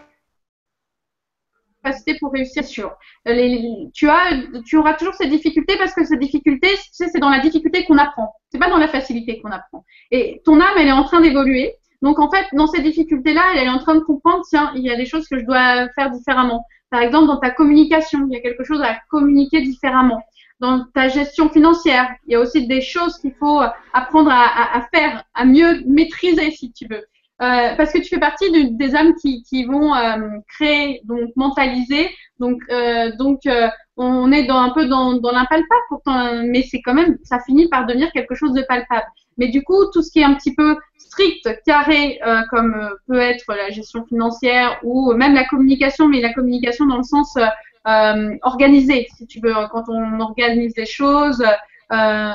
pour 2.20 2.32
réussir 2.32 2.64
sur. 2.64 2.92
Les, 3.24 3.88
tu 3.94 4.08
as, 4.08 4.42
tu 4.66 4.76
auras 4.76 4.94
toujours 4.94 5.14
ces 5.14 5.28
difficultés 5.28 5.76
parce 5.78 5.94
que 5.94 6.04
ces 6.04 6.16
difficultés, 6.16 6.68
tu 6.68 6.90
sais, 6.92 7.08
c'est 7.08 7.20
dans 7.20 7.30
la 7.30 7.40
difficulté 7.40 7.84
qu'on 7.84 7.98
apprend. 7.98 8.34
C'est 8.50 8.58
pas 8.58 8.68
dans 8.68 8.78
la 8.78 8.88
facilité 8.88 9.40
qu'on 9.40 9.50
apprend. 9.50 9.84
Et 10.10 10.42
ton 10.44 10.60
âme, 10.60 10.74
elle 10.78 10.88
est 10.88 10.92
en 10.92 11.04
train 11.04 11.20
d'évoluer. 11.20 11.76
Donc 12.02 12.18
en 12.18 12.30
fait, 12.30 12.46
dans 12.52 12.66
ces 12.66 12.82
difficultés-là, 12.82 13.42
elle 13.56 13.66
est 13.66 13.70
en 13.70 13.78
train 13.78 13.94
de 13.94 14.00
comprendre, 14.00 14.44
tiens, 14.48 14.72
il 14.74 14.82
y 14.82 14.90
a 14.90 14.96
des 14.96 15.06
choses 15.06 15.28
que 15.28 15.38
je 15.38 15.44
dois 15.44 15.88
faire 15.94 16.10
différemment. 16.10 16.66
Par 16.92 17.00
exemple, 17.00 17.26
dans 17.26 17.38
ta 17.38 17.50
communication, 17.50 18.26
il 18.28 18.34
y 18.34 18.36
a 18.36 18.40
quelque 18.40 18.64
chose 18.64 18.82
à 18.82 18.98
communiquer 19.08 19.62
différemment. 19.62 20.20
Dans 20.60 20.84
ta 20.94 21.08
gestion 21.08 21.48
financière, 21.48 22.14
il 22.26 22.34
y 22.34 22.36
a 22.36 22.40
aussi 22.40 22.66
des 22.66 22.82
choses 22.82 23.16
qu'il 23.16 23.32
faut 23.32 23.60
apprendre 23.94 24.30
à, 24.30 24.42
à, 24.44 24.78
à, 24.78 24.86
faire, 24.94 25.24
à 25.32 25.46
mieux 25.46 25.82
maîtriser, 25.86 26.50
si 26.50 26.70
tu 26.70 26.86
veux. 26.90 27.02
Euh, 27.40 27.74
parce 27.76 27.92
que 27.92 27.98
tu 27.98 28.08
fais 28.08 28.20
partie 28.20 28.52
de, 28.52 28.76
des 28.76 28.94
âmes 28.94 29.14
qui, 29.14 29.42
qui 29.42 29.64
vont 29.64 29.94
euh, 29.94 30.18
créer, 30.54 31.00
donc 31.04 31.30
mentaliser. 31.34 32.10
Donc, 32.38 32.60
euh, 32.70 33.10
donc 33.16 33.40
euh, 33.46 33.68
on 33.96 34.30
est 34.30 34.44
dans, 34.44 34.58
un 34.58 34.70
peu 34.70 34.84
dans, 34.84 35.14
dans 35.14 35.32
l'impalpable 35.32 35.82
pourtant, 35.88 36.42
mais 36.44 36.62
c'est 36.62 36.82
quand 36.82 36.94
même, 36.94 37.16
ça 37.24 37.38
finit 37.40 37.68
par 37.68 37.86
devenir 37.86 38.12
quelque 38.12 38.34
chose 38.34 38.52
de 38.52 38.62
palpable. 38.68 39.06
Mais 39.38 39.48
du 39.48 39.62
coup, 39.62 39.90
tout 39.92 40.02
ce 40.02 40.12
qui 40.12 40.20
est 40.20 40.24
un 40.24 40.34
petit 40.34 40.54
peu 40.54 40.76
strict, 41.12 41.48
carré, 41.66 42.20
euh, 42.26 42.40
comme 42.50 42.74
euh, 42.74 42.94
peut 43.06 43.20
être 43.20 43.44
la 43.54 43.70
gestion 43.70 44.04
financière 44.06 44.78
ou 44.82 45.12
même 45.12 45.34
la 45.34 45.44
communication, 45.44 46.08
mais 46.08 46.20
la 46.20 46.32
communication 46.32 46.86
dans 46.86 46.96
le 46.96 47.02
sens 47.02 47.36
euh, 47.36 48.36
organisé, 48.42 49.08
si 49.16 49.26
tu 49.26 49.40
veux, 49.40 49.54
quand 49.70 49.84
on 49.88 50.20
organise 50.20 50.74
les 50.76 50.86
choses, 50.86 51.44
euh, 51.92 52.32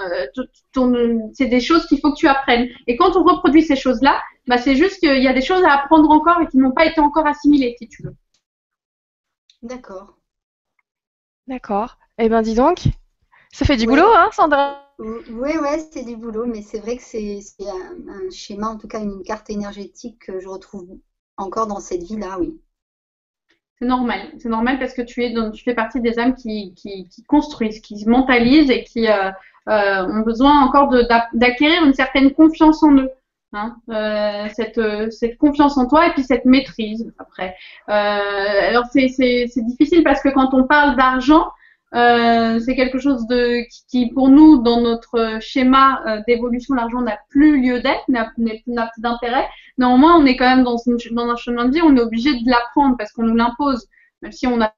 c'est 1.33 1.47
des 1.47 1.59
choses 1.59 1.87
qu'il 1.87 1.99
faut 1.99 2.11
que 2.11 2.17
tu 2.17 2.27
apprennes. 2.27 2.69
Et 2.85 2.95
quand 2.97 3.15
on 3.15 3.23
reproduit 3.23 3.63
ces 3.63 3.75
choses-là, 3.75 4.21
bah, 4.47 4.59
c'est 4.59 4.75
juste 4.75 4.99
qu'il 4.99 5.23
y 5.23 5.27
a 5.27 5.33
des 5.33 5.41
choses 5.41 5.63
à 5.63 5.73
apprendre 5.73 6.09
encore 6.11 6.39
et 6.41 6.47
qui 6.47 6.57
n'ont 6.57 6.71
pas 6.71 6.85
été 6.85 6.99
encore 7.01 7.25
assimilées, 7.25 7.75
si 7.79 7.87
tu 7.87 8.03
veux. 8.03 8.15
D'accord. 9.63 10.17
D'accord. 11.47 11.97
Eh 12.19 12.29
bien, 12.29 12.43
dis 12.43 12.55
donc, 12.55 12.83
ça 13.51 13.65
fait 13.65 13.77
du 13.77 13.87
ouais. 13.87 13.95
boulot, 13.95 14.13
hein, 14.13 14.29
Sandra 14.33 14.86
oui, 14.99 15.57
ouais, 15.57 15.79
c'est 15.91 16.03
du 16.03 16.15
boulot, 16.15 16.45
mais 16.47 16.63
c'est 16.63 16.79
vrai 16.79 16.97
que 16.97 17.03
c'est 17.03 17.39
un, 17.67 18.29
schéma, 18.31 18.69
en 18.69 18.77
tout 18.77 18.87
cas 18.87 18.99
une 18.99 19.21
carte 19.23 19.49
énergétique 19.49 20.19
que 20.25 20.39
je 20.39 20.47
retrouve 20.47 20.87
encore 21.37 21.67
dans 21.67 21.79
cette 21.79 22.01
vie-là, 22.01 22.37
oui. 22.39 22.59
C'est 23.79 23.85
normal, 23.85 24.31
c'est 24.39 24.49
normal 24.49 24.79
parce 24.79 24.95
que 24.95 25.03
tu, 25.03 25.23
es 25.23 25.31
dans, 25.33 25.51
tu 25.51 25.63
fais 25.63 25.75
partie 25.75 26.01
des 26.01 26.17
âmes 26.17 26.33
qui, 26.33 26.73
qui, 26.73 27.07
construisent, 27.27 27.79
qui 27.79 27.99
se 27.99 28.09
mentalisent 28.09 28.71
et 28.71 28.83
qui 28.83 29.07
euh, 29.07 29.29
euh, 29.69 30.07
ont 30.07 30.21
besoin 30.21 30.63
encore 30.63 30.91
d'acquérir 31.33 31.85
une 31.85 31.93
certaine 31.93 32.33
confiance 32.33 32.81
en 32.81 32.93
eux. 32.93 33.11
Hein, 33.53 33.77
euh, 33.89 34.49
cette, 34.53 34.81
cette 35.11 35.37
confiance 35.37 35.77
en 35.77 35.87
toi 35.87 36.07
et 36.07 36.11
puis 36.11 36.23
cette 36.23 36.43
maîtrise 36.43 37.13
après. 37.17 37.55
Alors 37.87 38.85
c'est 38.91 39.07
difficile 39.57 40.03
parce 40.03 40.21
que 40.21 40.29
quand 40.29 40.53
on 40.53 40.65
parle 40.65 40.97
d'argent, 40.97 41.47
euh, 41.95 42.59
c'est 42.59 42.75
quelque 42.75 42.99
chose 42.99 43.27
de 43.27 43.61
qui, 43.89 44.11
pour 44.11 44.29
nous, 44.29 44.61
dans 44.61 44.81
notre 44.81 45.39
schéma 45.41 46.01
euh, 46.05 46.21
d'évolution, 46.27 46.75
l'argent 46.75 47.01
n'a 47.01 47.17
plus 47.29 47.61
lieu 47.61 47.79
d'être, 47.79 48.03
n'a 48.09 48.25
plus 48.25 49.01
d'intérêt. 49.01 49.47
Néanmoins, 49.77 50.17
on 50.17 50.25
est 50.25 50.35
quand 50.35 50.49
même 50.49 50.63
dans, 50.63 50.77
une, 50.77 50.97
dans, 51.11 51.29
un 51.29 51.37
chemin 51.37 51.65
de 51.65 51.73
vie, 51.73 51.81
on 51.81 51.95
est 51.95 52.01
obligé 52.01 52.33
de 52.33 52.49
l'apprendre 52.49 52.95
parce 52.97 53.11
qu'on 53.13 53.23
nous 53.23 53.35
l'impose, 53.35 53.87
même 54.21 54.33
si 54.33 54.47
on 54.47 54.57
n'a 54.57 54.73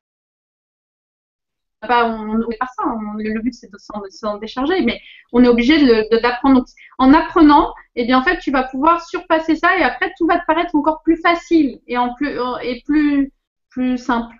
pas, 1.81 2.05
on 2.05 2.35
ne 2.35 2.43
pas 2.59 2.67
ça. 2.77 2.83
On, 2.85 3.13
le 3.17 3.41
but 3.41 3.53
c'est 3.53 3.71
de 3.71 3.77
s'en 4.09 4.37
décharger, 4.37 4.81
mais 4.83 4.99
on 5.31 5.43
est 5.43 5.47
obligé 5.47 5.79
d'apprendre. 6.21 6.63
En 6.99 7.13
apprenant, 7.13 7.73
eh 7.95 8.05
bien 8.05 8.19
en 8.19 8.23
fait, 8.23 8.39
tu 8.39 8.51
vas 8.51 8.63
pouvoir 8.63 9.03
surpasser 9.05 9.55
ça 9.55 9.77
et 9.77 9.83
après 9.83 10.13
tout 10.17 10.27
va 10.27 10.39
te 10.39 10.45
paraître 10.45 10.75
encore 10.75 11.01
plus 11.03 11.17
facile 11.21 11.79
et 11.87 11.97
en 11.97 12.13
plus 12.13 12.37
et 12.61 12.81
plus 12.85 13.31
plus 13.69 13.97
simple. 13.97 14.35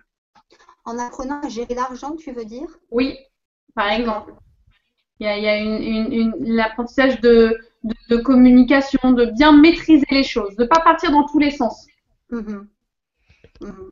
En 0.86 0.98
apprenant 1.00 1.42
à 1.42 1.50
gérer 1.50 1.76
l'argent, 1.76 2.16
tu 2.16 2.32
veux 2.32 2.46
dire? 2.46 2.68
Oui, 2.92 3.18
par 3.76 3.92
exemple. 3.92 4.34
Il 5.20 5.28
y 5.28 5.30
a, 5.30 5.38
il 5.38 5.44
y 5.44 5.48
a 5.48 5.58
une, 5.58 6.14
une, 6.14 6.56
l'apprentissage 6.56 7.22
de, 7.22 7.58
de, 7.84 7.96
de, 8.10 8.18
communication, 8.18 9.12
de 9.14 9.26
bien 9.26 9.52
maîtriser 9.56 10.06
les 10.12 10.24
choses, 10.24 10.56
de 10.58 10.64
ne 10.64 10.68
pas 10.68 10.82
partir 10.82 11.12
dans 11.12 11.26
tous 11.28 11.40
les 11.40 11.52
sens. 11.52 11.88
Mmh. 12.32 12.68
Mmh. 13.62 13.90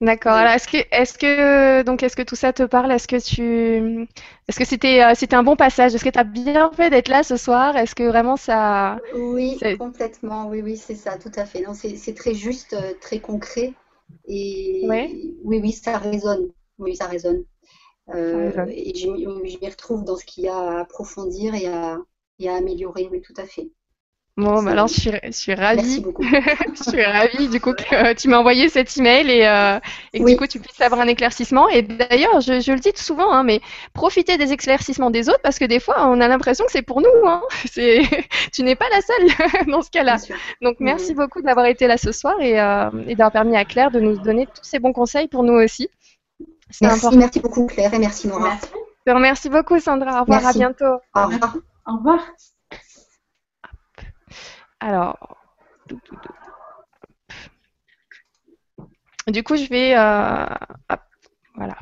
D'accord. 0.00 0.32
Alors, 0.32 0.52
est-ce 0.54 0.66
que, 0.66 0.78
est-ce 0.90 1.16
que, 1.16 1.82
donc, 1.84 2.02
est-ce 2.02 2.16
que 2.16 2.22
tout 2.22 2.34
ça 2.34 2.52
te 2.52 2.64
parle? 2.64 2.90
Est-ce 2.90 3.06
que 3.06 3.16
tu, 3.22 4.08
est-ce 4.48 4.58
que 4.58 4.64
c'était, 4.64 5.00
euh, 5.04 5.14
c'était 5.14 5.36
un 5.36 5.44
bon 5.44 5.54
passage? 5.54 5.94
Est-ce 5.94 6.04
que 6.04 6.08
tu 6.10 6.18
as 6.18 6.24
bien 6.24 6.72
fait 6.72 6.90
d'être 6.90 7.08
là 7.08 7.22
ce 7.22 7.36
soir? 7.36 7.76
Est-ce 7.76 7.94
que 7.94 8.02
vraiment 8.02 8.36
ça 8.36 9.00
Oui, 9.14 9.58
C'est- 9.60 9.78
complètement. 9.78 10.48
Oui, 10.48 10.60
oui, 10.62 10.76
c'est 10.76 10.94
ça, 10.94 11.18
tout 11.18 11.30
à 11.36 11.46
fait. 11.46 11.60
Non, 11.62 11.74
c'est 11.74 11.96
c'est 11.96 12.14
très 12.14 12.34
juste, 12.34 12.72
euh, 12.72 12.94
très 13.00 13.20
concret. 13.20 13.74
Et 14.26 15.10
oui, 15.44 15.60
oui, 15.62 15.72
ça 15.72 15.98
résonne. 15.98 16.52
Oui, 16.78 16.96
ça 16.96 17.06
résonne. 17.06 17.44
Euh, 18.10 18.50
résonne. 18.50 18.70
et 18.70 18.94
je 18.94 19.08
m'y 19.08 19.24
je 19.24 19.58
m'y 19.58 19.70
retrouve 19.70 20.04
dans 20.04 20.16
ce 20.16 20.24
qu'il 20.24 20.44
y 20.44 20.48
a 20.48 20.56
à 20.56 20.80
approfondir 20.80 21.54
et 21.54 21.66
à, 21.66 21.98
et 22.38 22.48
à 22.48 22.56
améliorer. 22.56 23.08
Oui, 23.10 23.20
tout 23.22 23.34
à 23.36 23.46
fait. 23.46 23.70
Bon, 24.38 24.62
bah 24.62 24.70
alors, 24.70 24.86
je 24.88 24.94
suis, 24.98 25.10
je 25.24 25.30
suis 25.30 25.54
Merci 25.54 26.00
ravie. 26.00 26.00
beaucoup. 26.00 26.22
Je 26.74 26.82
suis 26.90 27.04
ravie 27.04 27.48
du 27.48 27.60
coup 27.60 27.74
que 27.74 27.94
euh, 27.94 28.14
tu 28.14 28.28
m'as 28.28 28.38
envoyé 28.38 28.70
cet 28.70 28.96
email 28.96 29.28
et, 29.30 29.46
euh, 29.46 29.78
et 30.14 30.20
que 30.20 30.24
Oui. 30.24 30.32
du 30.32 30.38
coup 30.38 30.46
tu 30.46 30.58
puisses 30.58 30.80
avoir 30.80 31.02
un 31.02 31.06
éclaircissement. 31.06 31.68
Et 31.68 31.82
d'ailleurs, 31.82 32.40
je, 32.40 32.58
je 32.60 32.72
le 32.72 32.78
dis 32.78 32.92
souvent, 32.96 33.30
hein, 33.30 33.42
mais 33.44 33.60
profitez 33.92 34.38
des 34.38 34.50
éclaircissements 34.52 35.10
des 35.10 35.28
autres 35.28 35.42
parce 35.42 35.58
que 35.58 35.66
des 35.66 35.80
fois 35.80 36.06
on 36.08 36.18
a 36.22 36.28
l'impression 36.28 36.64
que 36.64 36.72
c'est 36.72 36.80
pour 36.80 37.02
nous. 37.02 37.26
Hein. 37.26 37.42
C'est, 37.70 38.00
tu 38.54 38.62
n'es 38.62 38.74
pas 38.74 38.86
la 38.90 39.02
seule 39.02 39.66
dans 39.70 39.82
ce 39.82 39.90
cas-là. 39.90 40.16
Donc 40.62 40.76
merci 40.80 41.12
beaucoup 41.12 41.42
d'avoir 41.42 41.66
été 41.66 41.86
là 41.86 41.98
ce 41.98 42.10
soir 42.10 42.34
et, 42.40 42.58
euh, 42.58 42.88
et 43.06 43.14
d'avoir 43.16 43.32
permis 43.32 43.56
à 43.58 43.66
Claire 43.66 43.90
de 43.90 44.00
nous 44.00 44.16
donner 44.16 44.46
tous 44.46 44.64
ces 44.64 44.78
bons 44.78 44.94
conseils 44.94 45.28
pour 45.28 45.42
nous 45.42 45.54
aussi. 45.54 45.90
C'est 46.70 46.86
Merci, 46.86 46.98
important. 47.00 47.18
merci 47.18 47.40
beaucoup 47.40 47.66
Claire 47.66 47.92
et 47.92 47.98
merci 47.98 48.28
Nora. 48.28 48.48
Merci. 48.48 48.66
Je 49.06 49.10
te 49.12 49.14
remercie 49.14 49.50
beaucoup 49.50 49.78
Sandra. 49.78 50.18
Au 50.18 50.20
revoir, 50.22 50.40
Merci. 50.40 50.46
à 50.48 50.52
bientôt. 50.58 51.00
Au 51.14 51.26
revoir. 51.26 51.56
Au 51.86 51.96
revoir. 51.96 52.20
Alors, 54.82 55.16
du 59.28 59.42
coup, 59.44 59.56
je 59.56 59.68
vais, 59.68 59.96
euh, 59.96 60.44
hop, 60.90 61.00
voilà. 61.54 61.76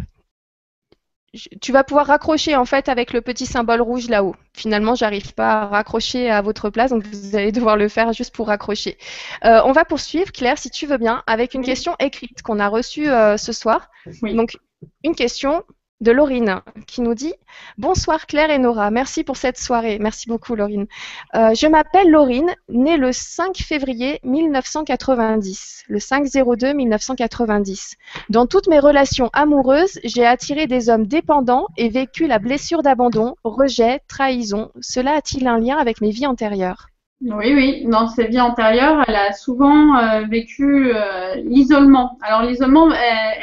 Je- 1.33 1.49
Tu 1.61 1.71
vas 1.73 1.85
pouvoir 1.85 2.07
raccrocher 2.07 2.57
en 2.57 2.65
fait 2.65 2.89
avec 2.89 3.13
le 3.13 3.21
petit 3.23 3.47
symbole 3.47 3.81
rouge 3.81 4.09
là-haut. 4.09 4.35
Finalement, 4.53 4.97
j'arrive 4.97 5.33
pas 5.33 5.63
à 5.63 5.67
raccrocher 5.67 6.29
à 6.29 6.43
votre 6.43 6.71
place, 6.71 6.91
donc 6.91 7.07
vous 7.07 7.37
allez 7.37 7.53
devoir 7.53 7.77
le 7.77 7.89
faire 7.89 8.13
juste 8.13 8.35
pour 8.35 8.49
raccrocher. 8.49 8.99
Euh, 9.45 9.61
on 9.65 9.73
va 9.73 9.85
poursuivre, 9.85 10.33
Claire, 10.33 10.59
si 10.59 10.71
tu 10.71 10.87
veux 10.87 10.99
bien, 10.99 11.23
avec 11.27 11.55
une 11.55 11.61
Oui. 11.61 11.67
question 11.67 11.95
écrite 12.01 12.43
qu'on 12.43 12.59
a 12.59 12.69
reçue 12.69 13.09
euh, 13.09 13.37
ce 13.37 13.53
soir. 13.53 13.89
Oui. 14.23 14.35
Donc, 14.35 14.59
une 15.05 15.15
question 15.15 15.63
de 16.01 16.13
Laurine 16.13 16.61
qui 16.87 17.03
nous 17.03 17.15
dit 17.15 17.35
Bonsoir 17.79 18.27
Claire 18.27 18.51
et 18.51 18.59
Nora, 18.59 18.91
merci 18.91 19.25
pour 19.25 19.37
cette 19.37 19.59
soirée. 19.59 19.99
Merci 19.99 20.29
beaucoup 20.29 20.55
Laurine. 20.55 20.87
Euh, 21.35 21.55
je 21.55 21.67
m'appelle 21.67 22.11
Laurine, 22.11 22.55
née 22.69 22.97
le 22.97 23.13
5 23.13 23.57
février 23.59 24.21
1990, 24.25 25.85
le 25.89 25.99
5-02 25.99 26.75
1990. 26.75 27.97
Dans 28.29 28.47
toutes 28.47 28.69
mes 28.69 28.79
relations 28.79 29.31
amoureuses, 29.33 29.99
j'ai 30.05 30.27
attiré 30.27 30.67
des 30.67 30.89
hommes 30.89 31.07
dépendants 31.07 31.67
et 31.77 31.89
vécu 31.89 32.27
la 32.27 32.39
blessure 32.39 32.83
d'abandon, 32.83 33.37
rejet, 33.45 34.01
trahison. 34.09 34.71
Cela 34.81 35.17
a-t-il 35.17 35.47
un 35.47 35.59
lien 35.59 35.77
avec 35.77 36.01
mes 36.01 36.11
vies 36.11 36.27
antérieures? 36.27 36.89
Oui, 37.23 37.53
oui. 37.55 37.85
Dans 37.87 38.09
ses 38.09 38.29
vies 38.29 38.41
antérieures, 38.41 39.05
elle 39.07 39.15
a 39.15 39.33
souvent 39.35 39.97
euh, 39.97 40.23
vécu 40.23 40.91
euh, 40.95 41.35
l'isolement. 41.37 42.19
Alors 42.23 42.43
l'isolement, 42.43 42.89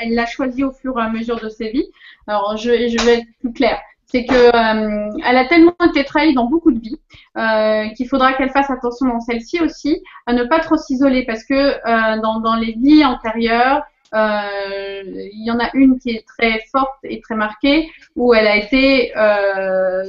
elle 0.01 0.15
l'a 0.15 0.25
choisi 0.25 0.63
au 0.63 0.71
fur 0.71 0.97
et 0.99 1.03
à 1.03 1.09
mesure 1.09 1.39
de 1.39 1.47
ses 1.49 1.69
vies. 1.69 1.87
Alors 2.25 2.57
je, 2.57 2.71
je 2.71 3.05
vais 3.05 3.19
être 3.19 3.27
plus 3.39 3.53
claire. 3.53 3.79
C'est 4.05 4.25
que 4.25 4.33
euh, 4.33 5.19
elle 5.25 5.37
a 5.37 5.45
tellement 5.45 5.75
été 5.85 6.03
trahie 6.05 6.33
dans 6.33 6.45
beaucoup 6.45 6.71
de 6.71 6.79
vies 6.79 6.99
euh, 7.37 7.89
qu'il 7.89 8.07
faudra 8.07 8.33
qu'elle 8.33 8.49
fasse 8.49 8.69
attention 8.71 9.07
dans 9.07 9.19
celle-ci 9.19 9.59
aussi 9.59 10.01
à 10.25 10.33
ne 10.33 10.45
pas 10.45 10.59
trop 10.59 10.77
s'isoler 10.77 11.25
parce 11.25 11.43
que 11.43 11.53
euh, 11.53 12.21
dans, 12.21 12.39
dans 12.39 12.55
les 12.55 12.73
vies 12.81 13.03
antérieures, 13.05 13.83
euh, 14.13 15.01
il 15.05 15.43
y 15.45 15.51
en 15.51 15.59
a 15.59 15.69
une 15.73 15.99
qui 15.99 16.11
est 16.11 16.25
très 16.25 16.61
forte 16.71 16.97
et 17.03 17.19
très 17.19 17.35
marquée 17.35 17.91
où 18.15 18.33
elle 18.33 18.47
a 18.47 18.55
été 18.55 19.11
euh, 19.17 20.05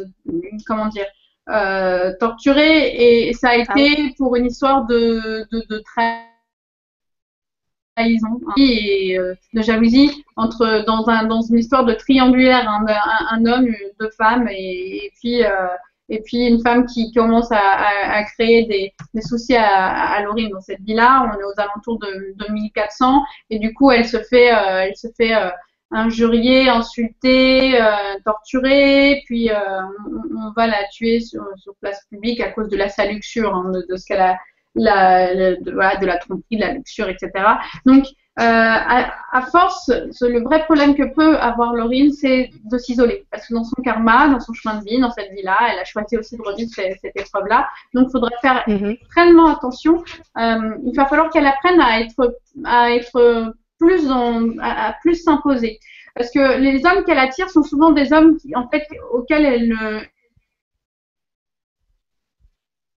comment 0.66 0.86
dire 0.86 1.06
euh, 1.50 2.12
torturée 2.20 3.28
et 3.28 3.32
ça 3.32 3.50
a 3.50 3.56
été 3.56 4.14
pour 4.18 4.36
une 4.36 4.46
histoire 4.46 4.86
de, 4.86 5.46
de, 5.50 5.64
de 5.68 5.82
trahison 7.96 8.40
hein, 8.46 8.52
et 8.58 9.18
euh, 9.18 9.34
de 9.54 9.62
jalousie 9.62 10.24
entre 10.36 10.84
dans 10.86 11.08
un 11.08 11.24
dans 11.24 11.40
une 11.42 11.58
histoire 11.58 11.84
de 11.84 11.94
triangulaire 11.94 12.68
hein, 12.68 12.84
un, 12.88 13.36
un 13.38 13.46
homme 13.46 13.68
deux 13.98 14.10
femmes 14.10 14.48
et, 14.50 15.06
et 15.06 15.12
puis 15.20 15.44
euh, 15.44 15.50
et 16.08 16.22
puis 16.22 16.46
une 16.46 16.60
femme 16.62 16.86
qui 16.86 17.12
commence 17.12 17.52
à, 17.52 17.58
à, 17.58 18.18
à 18.18 18.24
créer 18.24 18.64
des, 18.66 18.94
des 19.14 19.20
soucis 19.20 19.56
à, 19.56 20.12
à 20.12 20.22
Laurine 20.22 20.48
dans 20.50 20.60
cette 20.60 20.80
vie-là. 20.80 21.30
On 21.30 21.38
est 21.38 21.44
aux 21.44 21.60
alentours 21.60 21.98
de, 21.98 22.34
de 22.34 22.52
1400 22.52 23.22
et 23.50 23.58
du 23.58 23.74
coup 23.74 23.90
elle 23.90 24.06
se 24.06 24.18
fait 24.22 24.52
euh, 24.52 24.86
elle 24.86 24.96
se 24.96 25.08
fait 25.16 25.34
euh, 25.34 25.50
injurier, 25.90 26.68
insulter, 26.68 27.80
euh, 27.80 27.86
torturer, 28.24 29.22
puis 29.26 29.50
euh, 29.50 29.56
on, 30.10 30.48
on 30.48 30.52
va 30.56 30.66
la 30.66 30.84
tuer 30.92 31.20
sur, 31.20 31.42
sur 31.56 31.74
place 31.80 32.04
publique 32.10 32.40
à 32.40 32.50
cause 32.50 32.68
de 32.68 32.76
la 32.76 32.88
sa 32.88 33.06
luxure, 33.06 33.54
hein, 33.54 33.70
de, 33.72 33.86
de 33.88 33.96
ce 33.96 34.04
qu'elle 34.06 34.20
a, 34.20 34.36
la, 34.74 35.34
de, 35.34 35.72
voilà, 35.72 35.96
de 35.96 36.06
la 36.06 36.18
tromperie, 36.18 36.56
de 36.56 36.60
la 36.60 36.72
luxure, 36.72 37.08
etc. 37.08 37.30
Donc, 37.86 38.04
euh, 38.40 38.42
à, 38.44 39.12
à 39.32 39.42
force, 39.46 39.86
ce- 40.12 40.24
le 40.26 40.42
vrai 40.42 40.62
problème 40.64 40.94
que 40.94 41.12
peut 41.12 41.36
avoir 41.38 41.72
Laurine, 41.74 42.12
c'est 42.12 42.50
de 42.70 42.78
s'isoler, 42.78 43.26
parce 43.32 43.48
que 43.48 43.54
dans 43.54 43.64
son 43.64 43.82
karma, 43.82 44.28
dans 44.28 44.38
son 44.38 44.52
chemin 44.52 44.78
de 44.78 44.84
vie, 44.84 45.00
dans 45.00 45.10
cette 45.10 45.32
vie-là, 45.32 45.56
elle 45.72 45.78
a 45.80 45.84
choisi 45.84 46.16
aussi 46.16 46.36
de 46.36 46.42
revivre 46.42 46.70
cette, 46.72 46.98
cette 47.00 47.16
épreuve-là. 47.16 47.66
Donc, 47.94 48.08
il 48.08 48.12
faudrait 48.12 48.36
faire 48.40 48.62
extrêmement 48.68 49.48
attention. 49.48 50.04
Euh, 50.38 50.76
il 50.84 50.92
va 50.94 51.06
falloir 51.06 51.30
qu'elle 51.30 51.46
apprenne 51.46 51.80
à 51.80 52.00
être, 52.00 52.36
à 52.64 52.92
être 52.92 53.54
plus 53.78 54.06
dans, 54.06 54.48
à, 54.60 54.94
plus 55.00 55.22
s'imposer. 55.22 55.78
Parce 56.14 56.30
que 56.30 56.58
les 56.58 56.84
hommes 56.84 57.04
qu'elle 57.04 57.18
attire 57.18 57.48
sont 57.50 57.62
souvent 57.62 57.92
des 57.92 58.12
hommes 58.12 58.36
qui, 58.38 58.54
en 58.56 58.68
fait, 58.68 58.86
auxquels 59.12 59.44
elle 59.44 59.68
ne, 59.68 60.00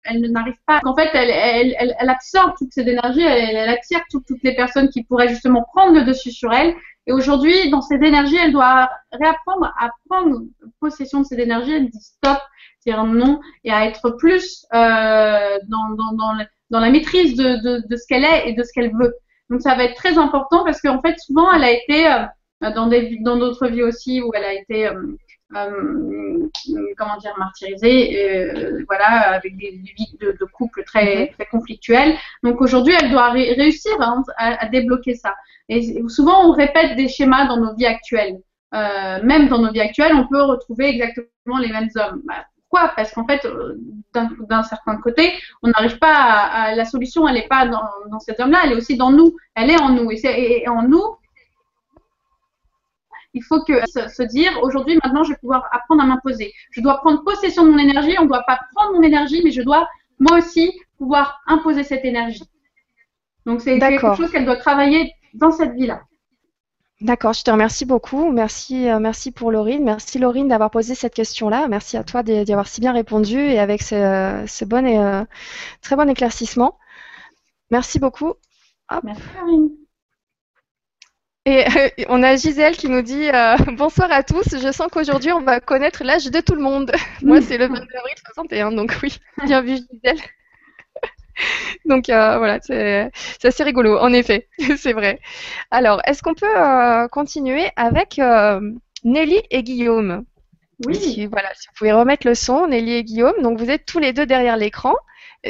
elle 0.03 0.31
n'arrive 0.31 0.57
pas. 0.65 0.81
En 0.85 0.95
fait, 0.95 1.09
elle, 1.13 1.29
elle, 1.29 1.75
elle, 1.79 1.95
elle 2.00 2.09
absorbe 2.09 2.53
toute 2.57 2.73
cette 2.73 2.88
énergie, 2.88 3.21
elle, 3.21 3.69
attire 3.69 4.01
toutes, 4.09 4.25
toutes 4.25 4.43
les 4.43 4.55
personnes 4.55 4.89
qui 4.89 5.03
pourraient 5.03 5.29
justement 5.29 5.63
prendre 5.73 5.93
le 5.93 6.03
dessus 6.03 6.31
sur 6.31 6.51
elle. 6.51 6.75
Et 7.07 7.11
aujourd'hui, 7.11 7.69
dans 7.69 7.81
cette 7.81 8.01
énergie, 8.03 8.38
elle 8.38 8.51
doit 8.51 8.89
réapprendre 9.11 9.73
à 9.79 9.89
prendre 10.09 10.41
possession 10.79 11.21
de 11.21 11.25
cette 11.25 11.39
énergie, 11.39 11.73
elle 11.73 11.89
dit 11.89 12.00
stop, 12.00 12.38
dire 12.85 13.03
non, 13.03 13.39
et 13.63 13.71
à 13.71 13.85
être 13.85 14.11
plus 14.11 14.65
euh, 14.73 15.59
dans, 15.67 15.89
dans, 15.89 16.38
dans, 16.69 16.79
la 16.79 16.89
maîtrise 16.89 17.35
de, 17.35 17.88
de 17.88 17.95
ce 17.95 18.05
qu'elle 18.07 18.23
est 18.23 18.50
et 18.50 18.53
de 18.53 18.63
ce 18.63 18.71
qu'elle 18.73 18.91
veut. 18.95 19.13
Donc 19.51 19.62
ça 19.62 19.75
va 19.75 19.84
être 19.84 19.96
très 19.96 20.17
important 20.17 20.63
parce 20.63 20.81
qu'en 20.81 21.01
fait, 21.01 21.20
souvent, 21.20 21.51
elle 21.51 21.63
a 21.63 21.72
été 21.72 22.08
euh, 22.08 22.72
dans 22.74 22.88
des 22.88 23.20
dans 23.22 23.38
d'autres 23.38 23.67
vies 23.67 23.84
aussi 23.84 24.22
où 24.22 24.31
elle 24.34 24.46
a 24.46 24.53
été 24.53 24.88
euh, 24.88 24.93
euh, 25.55 26.50
comment 26.98 27.17
dire 27.17 27.36
martyrisée, 27.38 28.84
voilà, 28.88 29.34
avec 29.38 29.58
des, 29.58 29.72
des 29.72 29.93
vies 29.98 30.17
de, 30.22 30.31
de 30.39 30.46
couple 30.46 30.84
très 30.86 31.27
très 31.27 31.46
conflictuelles. 31.46 32.15
Donc 32.43 32.62
aujourd'hui, 32.62 32.93
elle 33.00 33.12
doit 33.12 33.29
ré- 33.31 33.53
réussir 33.53 33.91
hein, 34.00 34.24
à, 34.38 34.63
à 34.63 34.70
débloquer 34.70 35.15
ça. 35.15 35.36
Et 35.70 36.01
souvent, 36.08 36.48
on 36.48 36.53
répète 36.53 36.96
des 36.96 37.10
schémas 37.10 37.46
dans 37.48 37.58
nos 37.58 37.75
vies 37.75 37.86
actuelles. 37.86 38.38
Même 38.74 39.50
dans 39.50 39.60
nos 39.60 39.72
vies 39.72 39.81
actuelles, 39.81 40.15
on 40.15 40.27
peut 40.27 40.41
retrouver 40.41 40.88
exactement 40.88 41.58
les 41.60 41.72
mêmes 41.75 41.89
hommes. 41.96 42.22
Bah, 42.25 42.46
pourquoi 42.71 42.93
Parce 42.95 43.11
qu'en 43.11 43.27
fait, 43.27 43.43
euh, 43.45 43.75
d'un 44.13 44.63
certain 44.63 44.95
côté, 44.97 45.33
on 45.61 45.67
n'arrive 45.69 45.99
pas 45.99 46.13
à, 46.13 46.61
à- 46.63 46.75
la 46.75 46.85
solution, 46.85 47.27
elle 47.27 47.35
n'est 47.35 47.47
pas 47.47 47.65
dans, 47.67 47.83
dans 48.09 48.19
cet 48.19 48.39
homme-là, 48.39 48.61
elle 48.63 48.71
est 48.71 48.75
aussi 48.75 48.95
dans 48.97 49.11
nous. 49.11 49.35
Elle 49.55 49.69
est 49.69 49.79
en 49.81 49.89
nous. 49.89 50.09
Et, 50.11 50.17
c'est- 50.17 50.39
et- 50.39 50.63
et 50.63 50.69
en 50.69 50.83
nous, 50.83 51.03
il 53.33 53.43
faut 53.43 53.63
que 53.63 53.73
se, 53.87 54.07
se 54.09 54.23
dire 54.23 54.51
aujourd'hui, 54.61 54.97
maintenant, 55.03 55.23
je 55.23 55.31
vais 55.33 55.37
pouvoir 55.39 55.67
apprendre 55.71 56.01
à 56.03 56.05
m'imposer. 56.05 56.53
Je 56.71 56.81
dois 56.81 56.97
prendre 56.97 57.23
possession 57.23 57.63
de 57.65 57.71
mon 57.71 57.77
énergie. 57.77 58.15
On 58.19 58.23
ne 58.23 58.27
doit 58.27 58.43
pas 58.43 58.59
prendre 58.75 58.93
mon 58.95 59.01
énergie, 59.03 59.41
mais 59.43 59.51
je 59.51 59.61
dois 59.61 59.87
moi 60.19 60.37
aussi 60.37 60.71
pouvoir 60.97 61.39
imposer 61.47 61.83
cette 61.83 62.05
énergie. 62.05 62.43
Donc 63.45 63.61
c'est 63.61 63.79
quelque 63.89 64.01
chose 64.17 64.31
qu'elle 64.31 64.45
doit 64.45 64.57
travailler 64.57 65.13
dans 65.33 65.51
cette 65.51 65.73
vie-là. 65.73 66.01
D'accord, 67.01 67.34
je 67.34 67.43
te 67.43 67.50
remercie 67.50 67.86
beaucoup. 67.86 68.31
Merci, 68.31 68.88
euh, 68.88 69.00
merci 69.00 69.31
pour 69.31 69.51
Laurine. 69.51 69.84
Merci 69.84 70.20
Laurine 70.20 70.48
d'avoir 70.48 70.70
posé 70.70 70.93
cette 70.93 71.15
question-là. 71.15 71.67
Merci 71.67 71.98
à 71.98 72.03
toi 72.03 72.22
d'y 72.22 72.51
avoir 72.51 72.67
si 72.67 72.79
bien 72.79 72.93
répondu 72.93 73.39
et 73.39 73.58
avec 73.58 73.81
ce, 73.81 74.43
ce 74.48 74.65
bon 74.65 74.86
et 74.86 75.00
euh, 75.00 75.24
très 75.81 75.96
bon 75.96 76.08
éclaircissement. 76.08 76.77
Merci 77.72 77.98
beaucoup. 77.98 78.36
Merci 79.03 79.24
Karine. 79.34 79.70
Et 81.46 81.65
euh, 81.65 81.89
on 82.10 82.22
a 82.22 82.36
Gisèle 82.36 82.77
qui 82.77 82.88
nous 82.88 83.01
dit 83.01 83.29
bonsoir 83.77 84.12
à 84.12 84.22
tous. 84.22 84.46
Je 84.51 84.72
sens 84.72 84.88
qu'aujourd'hui 84.91 85.31
on 85.31 85.41
va 85.41 85.60
connaître 85.60 86.03
l'âge 86.03 86.25
de 86.25 86.39
tout 86.39 86.53
le 86.53 86.62
monde. 86.62 86.91
Moi 87.24 87.41
c'est 87.41 87.58
le 87.58 87.65
22 87.65 87.77
avril 87.77 88.15
61, 88.36 88.74
donc 88.74 88.96
oui, 89.01 89.17
bien 89.46 89.62
vu 89.62 89.77
Gisèle. 89.77 90.20
Donc 91.86 92.10
euh, 92.10 92.38
voilà, 92.38 92.60
c'est 92.62 93.12
assez 93.43 93.63
rigolo, 93.63 93.98
en 93.98 94.13
effet, 94.13 94.48
c'est 94.77 94.93
vrai. 94.93 95.19
Alors, 95.71 96.01
est-ce 96.05 96.21
qu'on 96.21 96.33
peut 96.33 96.57
euh, 96.57 97.07
continuer 97.07 97.69
avec 97.75 98.19
euh, 98.19 98.60
Nelly 99.03 99.41
et 99.50 99.63
Guillaume? 99.63 100.25
Oui. 100.86 100.95
Si, 100.95 101.25
voilà, 101.27 101.50
si 101.53 101.67
vous 101.67 101.74
pouvez 101.77 101.91
remettre 101.91 102.25
le 102.25 102.33
son, 102.33 102.67
Nelly 102.67 102.93
et 102.93 103.03
Guillaume. 103.03 103.39
Donc 103.43 103.60
vous 103.60 103.69
êtes 103.69 103.86
tous 103.86 104.00
les 104.00 104.13
deux 104.13 104.25
derrière 104.25 104.57
l'écran. 104.57 104.95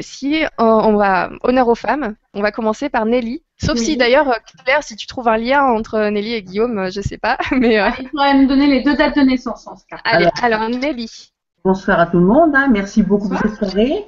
si 0.02 0.44
on 0.58 0.96
va 0.96 1.30
honneur 1.44 1.70
aux 1.70 1.76
femmes, 1.76 2.16
on 2.34 2.42
va 2.42 2.52
commencer 2.52 2.90
par 2.90 3.06
Nelly. 3.06 3.42
Sauf 3.58 3.78
si 3.78 3.96
d'ailleurs, 3.96 4.40
Claire, 4.66 4.84
si 4.84 4.96
tu 4.96 5.08
trouves 5.08 5.28
un 5.30 5.38
lien 5.38 5.64
entre 5.64 6.10
Nelly 6.10 6.34
et 6.34 6.44
Guillaume, 6.44 6.92
je 6.92 7.00
sais 7.00 7.18
pas. 7.18 7.38
Mais 7.52 7.76
Il 8.00 8.10
faudrait 8.10 8.34
me 8.34 8.48
donner 8.48 8.68
les 8.68 8.82
deux 8.82 8.96
dates 8.96 9.16
de 9.16 9.22
naissance 9.22 9.68
en 9.68 9.78
ce 9.78 9.86
cas. 9.86 10.00
Allez, 10.04 10.28
alors, 10.42 10.68
Nelly. 10.68 11.32
Bonsoir 11.64 12.00
à 12.00 12.08
tout 12.08 12.18
le 12.18 12.26
monde, 12.26 12.56
hein. 12.56 12.70
merci 12.72 13.04
beaucoup 13.04 13.30
pour 13.30 13.38
cette 13.38 13.54
soirée. 13.54 14.06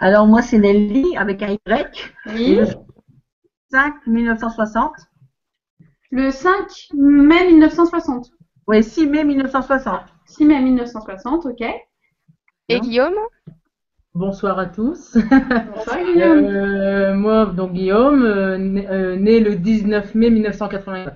Alors 0.00 0.26
moi 0.26 0.40
c'est 0.40 0.58
Nelly 0.58 1.16
avec 1.18 1.42
un 1.42 1.50
Y. 1.66 2.14
Oui. 2.26 2.56
Le 2.56 2.66
5 3.70 4.06
1960. 4.06 4.92
Le 6.10 6.30
5 6.30 6.88
mai 6.94 7.46
1960. 7.48 8.30
Oui, 8.66 8.82
6 8.82 9.06
mai 9.06 9.24
1960. 9.24 10.00
6 10.24 10.44
mai 10.46 10.62
1960, 10.62 11.46
ok. 11.46 11.62
Et 12.70 12.80
Guillaume? 12.80 13.18
Bonsoir 14.14 14.58
à 14.58 14.66
tous. 14.66 15.18
Bonsoir 15.74 15.98
Guillaume. 16.04 16.44
Euh, 16.54 17.14
moi, 17.14 17.46
donc 17.46 17.72
Guillaume, 17.72 18.22
euh, 18.24 18.56
né, 18.56 18.88
euh, 18.88 19.16
né 19.16 19.40
le 19.40 19.56
19 19.56 20.14
mai 20.14 20.30
1989. 20.30 21.14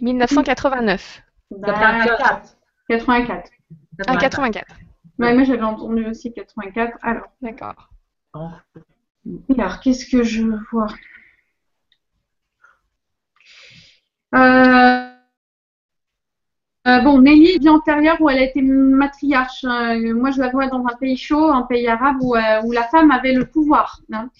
1989. 0.00 1.22
D'accord. 1.50 2.40
84. 2.88 3.50
Ah, 4.06 4.16
84. 4.16 4.76
Ouais, 5.18 5.34
moi 5.34 5.44
j'avais 5.44 5.62
entendu 5.62 6.06
aussi 6.06 6.32
84. 6.32 6.98
Alors, 7.02 7.26
D'accord. 7.40 7.90
alors 8.34 9.80
qu'est-ce 9.80 10.06
que 10.06 10.22
je 10.22 10.42
vois? 10.70 10.88
Euh, 14.34 15.12
euh, 16.88 16.98
bon, 17.00 17.20
Nelly, 17.20 17.58
vie 17.58 17.68
antérieure 17.68 18.16
où 18.20 18.28
elle 18.28 18.38
a 18.38 18.42
été 18.42 18.60
matriarche. 18.60 19.64
Euh, 19.64 20.14
moi, 20.14 20.32
je 20.32 20.40
la 20.40 20.48
vois 20.48 20.66
dans 20.66 20.84
un 20.84 20.96
pays 20.96 21.16
chaud, 21.16 21.50
un 21.50 21.62
pays 21.62 21.86
arabe 21.86 22.16
où, 22.20 22.34
euh, 22.34 22.60
où 22.64 22.72
la 22.72 22.82
femme 22.84 23.12
avait 23.12 23.34
le 23.34 23.44
pouvoir, 23.44 24.00
hein. 24.12 24.30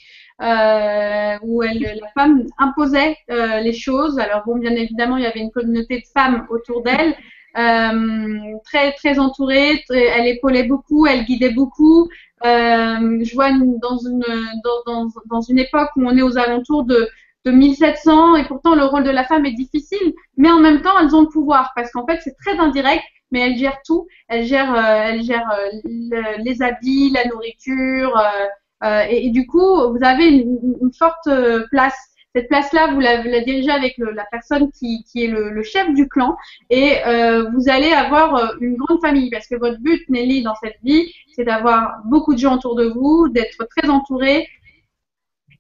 Euh, 0.41 1.39
où 1.43 1.63
elle, 1.63 2.01
la 2.01 2.09
femme 2.15 2.45
imposait 2.59 3.17
euh, 3.31 3.61
les 3.61 3.73
choses. 3.73 4.19
Alors 4.19 4.43
bon, 4.45 4.57
bien 4.57 4.73
évidemment, 4.73 5.17
il 5.17 5.23
y 5.23 5.27
avait 5.27 5.39
une 5.39 5.53
communauté 5.53 5.99
de 6.01 6.07
femmes 6.13 6.47
autour 6.51 6.83
d'elle, 6.83 7.15
très 7.55 8.93
très 8.93 9.19
entourée. 9.19 9.83
elle 9.91 10.27
épaulait 10.27 10.65
beaucoup, 10.65 11.07
elle 11.07 11.25
guidait 11.25 11.53
beaucoup. 11.53 12.09
Euh, 12.45 13.19
je 13.25 13.35
vois 13.35 13.51
dans 13.53 13.99
une 13.99 14.25
dans, 14.65 15.09
dans, 15.31 15.41
une 15.43 15.59
époque 15.59 15.91
où 15.97 16.03
on 16.07 16.17
est 16.17 16.23
aux 16.23 16.39
alentours 16.39 16.85
de 16.85 17.09
de 17.45 17.51
1700 17.51 18.37
et 18.37 18.45
pourtant 18.47 18.75
le 18.75 18.85
rôle 18.85 19.05
de 19.05 19.11
la 19.11 19.25
femme 19.25 19.45
est 19.47 19.53
difficile, 19.53 20.13
mais 20.37 20.51
en 20.51 20.61
même 20.61 20.81
temps 20.83 20.99
elles 21.01 21.15
ont 21.15 21.23
le 21.23 21.29
pouvoir 21.29 21.73
parce 21.77 21.91
qu'en 21.93 22.07
fait 22.07 22.21
c'est 22.23 22.37
très 22.37 22.57
indirect, 22.59 23.03
mais 23.31 23.41
elles 23.41 23.57
gèrent 23.57 23.81
tout. 23.85 24.07
Elles 24.29 24.45
gèrent, 24.45 24.75
euh, 24.75 25.11
elles 25.11 25.23
gèrent 25.25 25.51
euh, 25.51 25.69
le- 25.85 26.43
les 26.45 26.63
habits, 26.63 27.11
la 27.11 27.25
nourriture, 27.27 28.17
euh, 28.17 28.47
euh, 28.85 29.07
et, 29.09 29.31
du 29.31 29.47
coup 29.47 29.91
vous 29.91 29.99
avez 30.03 30.27
une, 30.29 30.93
forte 30.99 31.27
euh, 31.29 31.65
place. 31.71 31.97
Cette 32.35 32.49
place-là, 32.49 32.89
vous 32.93 33.01
la, 33.01 33.21
vous 33.23 33.29
la 33.29 33.41
dirigez 33.41 33.71
avec 33.71 33.97
le- 33.99 34.13
la 34.13 34.25
personne 34.31 34.71
qui, 34.73 35.05
qui 35.05 35.25
est 35.25 35.29
le, 35.29 35.51
le 35.51 35.63
chef 35.63 35.93
du 35.95 36.09
clan 36.09 36.37
et 36.71 37.05
euh, 37.07 37.51
vous 37.51 37.69
allez 37.69 37.93
avoir 37.93 38.37
euh, 38.37 38.47
une 38.61 38.77
grande 38.77 39.01
famille 39.03 39.31
parce 39.31 39.47
que 39.47 39.55
votre 39.57 39.79
but, 39.81 40.03
Nelly, 40.09 40.43
dans 40.43 40.55
cette 40.57 40.79
vie, 40.83 41.13
c'est 41.35 41.45
d'avoir 41.45 42.01
beaucoup 42.07 42.33
de 42.35 42.39
gens 42.39 42.55
autour 42.57 42.75
de 42.75 42.85
vous, 42.87 43.29
d'être 43.29 43.67
très 43.77 43.89
entouré 43.91 44.49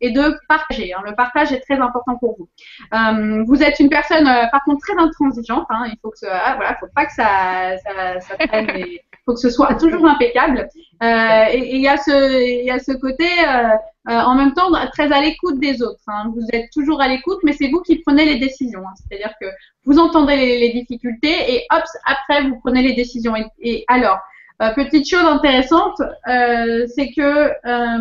et 0.01 0.11
de 0.11 0.37
partager. 0.49 0.93
hein. 0.95 1.03
Le 1.05 1.15
partage 1.15 1.53
est 1.53 1.61
très 1.61 1.79
important 1.79 2.17
pour 2.19 2.37
vous. 2.39 2.49
Euh, 2.95 3.45
vous 3.47 3.63
êtes 3.63 3.79
une 3.79 3.89
personne, 3.89 4.27
euh, 4.27 4.47
par 4.51 4.65
contre, 4.65 4.81
très 4.81 4.97
intransigeante. 5.01 5.67
hein. 5.71 5.85
Il 5.89 5.97
faut 6.03 6.11
que 6.11 6.19
ce, 6.19 6.27
ah, 6.29 6.55
voilà, 6.57 6.77
faut 6.81 6.87
pas 6.95 7.07
que 7.07 7.13
ça, 7.13 7.77
ça, 7.85 8.21
ça 8.21 8.37
traîne. 8.47 8.67
Il 8.77 9.01
faut 9.25 9.35
que 9.35 9.41
ce 9.41 9.51
soit 9.51 9.75
toujours 9.81 10.07
impeccable. 10.07 10.69
Euh, 11.03 11.45
et 11.53 11.75
il 11.77 11.81
y 11.83 11.89
a 11.89 11.97
ce, 11.97 12.61
il 12.61 12.65
y 12.65 12.71
a 12.71 12.79
ce 12.79 12.93
côté, 12.93 13.27
euh, 13.49 13.69
euh, 14.09 14.21
en 14.21 14.35
même 14.35 14.53
temps, 14.55 14.71
très 14.93 15.13
à 15.13 15.21
l'écoute 15.21 15.59
des 15.61 15.83
autres. 15.83 16.03
hein. 16.09 16.33
Vous 16.35 16.47
êtes 16.53 16.71
toujours 16.73 17.01
à 17.01 17.09
l'écoute, 17.09 17.39
mais 17.45 17.53
c'est 17.53 17.69
vous 17.69 17.81
qui 17.83 17.97
prenez 17.99 18.25
les 18.25 18.39
décisions. 18.39 18.81
hein. 18.81 18.95
C'est-à-dire 18.97 19.33
que 19.41 19.47
vous 19.85 19.99
entendez 19.99 20.37
les, 20.37 20.59
les 20.59 20.73
difficultés 20.73 21.55
et 21.55 21.67
hop, 21.73 21.83
après 22.07 22.43
vous 22.49 22.59
prenez 22.61 22.83
les 22.83 22.95
décisions. 22.95 23.35
Et, 23.37 23.47
et 23.61 23.85
alors, 23.89 24.19
euh, 24.61 24.71
petite 24.75 25.09
chose 25.09 25.25
intéressante, 25.25 26.01
euh, 26.29 26.87
c'est 26.95 27.11
que 27.13 27.51
euh, 27.67 27.99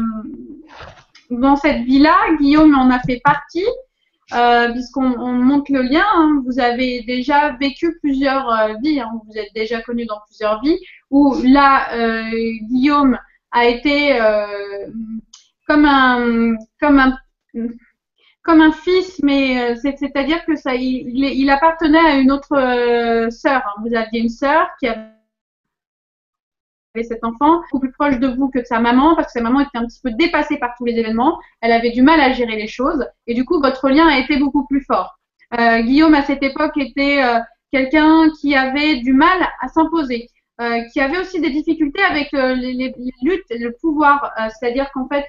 dans 1.32 1.56
cette 1.56 1.82
vie-là, 1.84 2.16
Guillaume 2.40 2.76
en 2.76 2.90
a 2.92 3.00
fait 3.00 3.20
partie, 3.24 3.66
euh, 4.34 4.72
puisqu'on 4.72 5.13
on 5.20 5.34
monte 5.34 5.70
le 5.70 5.82
lien. 5.84 6.06
hein. 6.15 6.41
Vous 6.46 6.60
avez 6.60 7.02
déjà 7.04 7.52
vécu 7.60 7.98
plusieurs 8.02 8.50
euh, 8.50 8.74
vies, 8.84 9.00
hein. 9.00 9.10
vous 9.28 9.38
êtes 9.38 9.54
déjà 9.54 9.82
connu 9.82 10.06
dans 10.06 10.20
plusieurs 10.28 10.62
vies, 10.62 10.78
où 11.10 11.36
là, 11.44 11.94
euh, 11.94 12.24
Guillaume 12.70 13.17
a 13.52 13.65
été 13.67 14.20
euh, 14.22 14.88
comme 15.67 15.86
un, 15.86 16.56
comme 16.80 17.00
un, 17.00 17.17
comme 18.44 18.62
un 18.62 18.72
fils, 18.72 19.20
mais 19.24 19.72
euh, 19.74 19.76
c'est- 19.82 19.98
c'est-à-dire 19.98 20.44
que 20.46 20.56
ça, 20.56 20.74
il, 20.76 21.10
il 21.15 21.50
appartenait 21.50 22.00
à 22.00 22.15
une 22.17 22.32
autre 22.32 23.30
sœur. 23.30 23.62
hein. 23.65 23.82
Vous 23.86 23.96
aviez 23.96 24.22
une 24.22 24.30
sœur 24.30 24.67
qui 24.80 24.88
avait 24.88 25.02
cet 26.96 27.24
enfant 27.24 27.62
beaucoup 27.72 27.80
plus 27.80 27.92
proche 27.92 28.20
de 28.20 28.28
vous 28.28 28.50
que 28.50 28.60
de 28.60 28.66
sa 28.66 28.80
maman 28.80 29.16
parce 29.16 29.28
que 29.28 29.40
sa 29.40 29.42
maman 29.42 29.62
était 29.62 29.78
un 29.78 29.86
petit 29.86 30.02
peu 30.04 30.12
dépassée 30.12 30.58
par 30.58 30.72
tous 30.78 30.86
les 30.86 30.94
événements. 30.94 31.40
Elle 31.62 31.72
avait 31.72 31.92
du 31.92 32.02
mal 32.02 32.20
à 32.20 32.34
gérer 32.34 32.56
les 32.56 32.68
choses 32.68 33.06
et 33.28 33.34
du 33.34 33.46
coup 33.46 33.60
votre 33.62 33.90
lien 33.90 34.08
a 34.08 34.20
été 34.20 34.38
beaucoup 34.38 34.66
plus 34.68 34.82
fort. 34.82 35.18
Euh, 35.58 35.82
Guillaume 35.82 36.14
à 36.14 36.24
cette 36.24 36.44
époque 36.44 36.78
était 36.78 37.24
euh, 37.24 37.40
quelqu'un 37.72 38.30
qui 38.40 38.56
avait 38.56 38.98
du 38.98 39.14
mal 39.14 39.48
à 39.62 39.68
s'imposer, 39.70 40.28
euh, 40.60 40.82
qui 40.92 41.00
avait 41.00 41.20
aussi 41.20 41.40
des 41.40 41.50
difficultés 41.50 42.04
avec 42.04 42.32
les, 42.32 42.94
luttes 43.22 43.46
le 43.50 43.72
pouvoir. 43.80 44.32
C'est-à-dire 44.60 44.92
qu'en 44.94 45.08
fait 45.08 45.26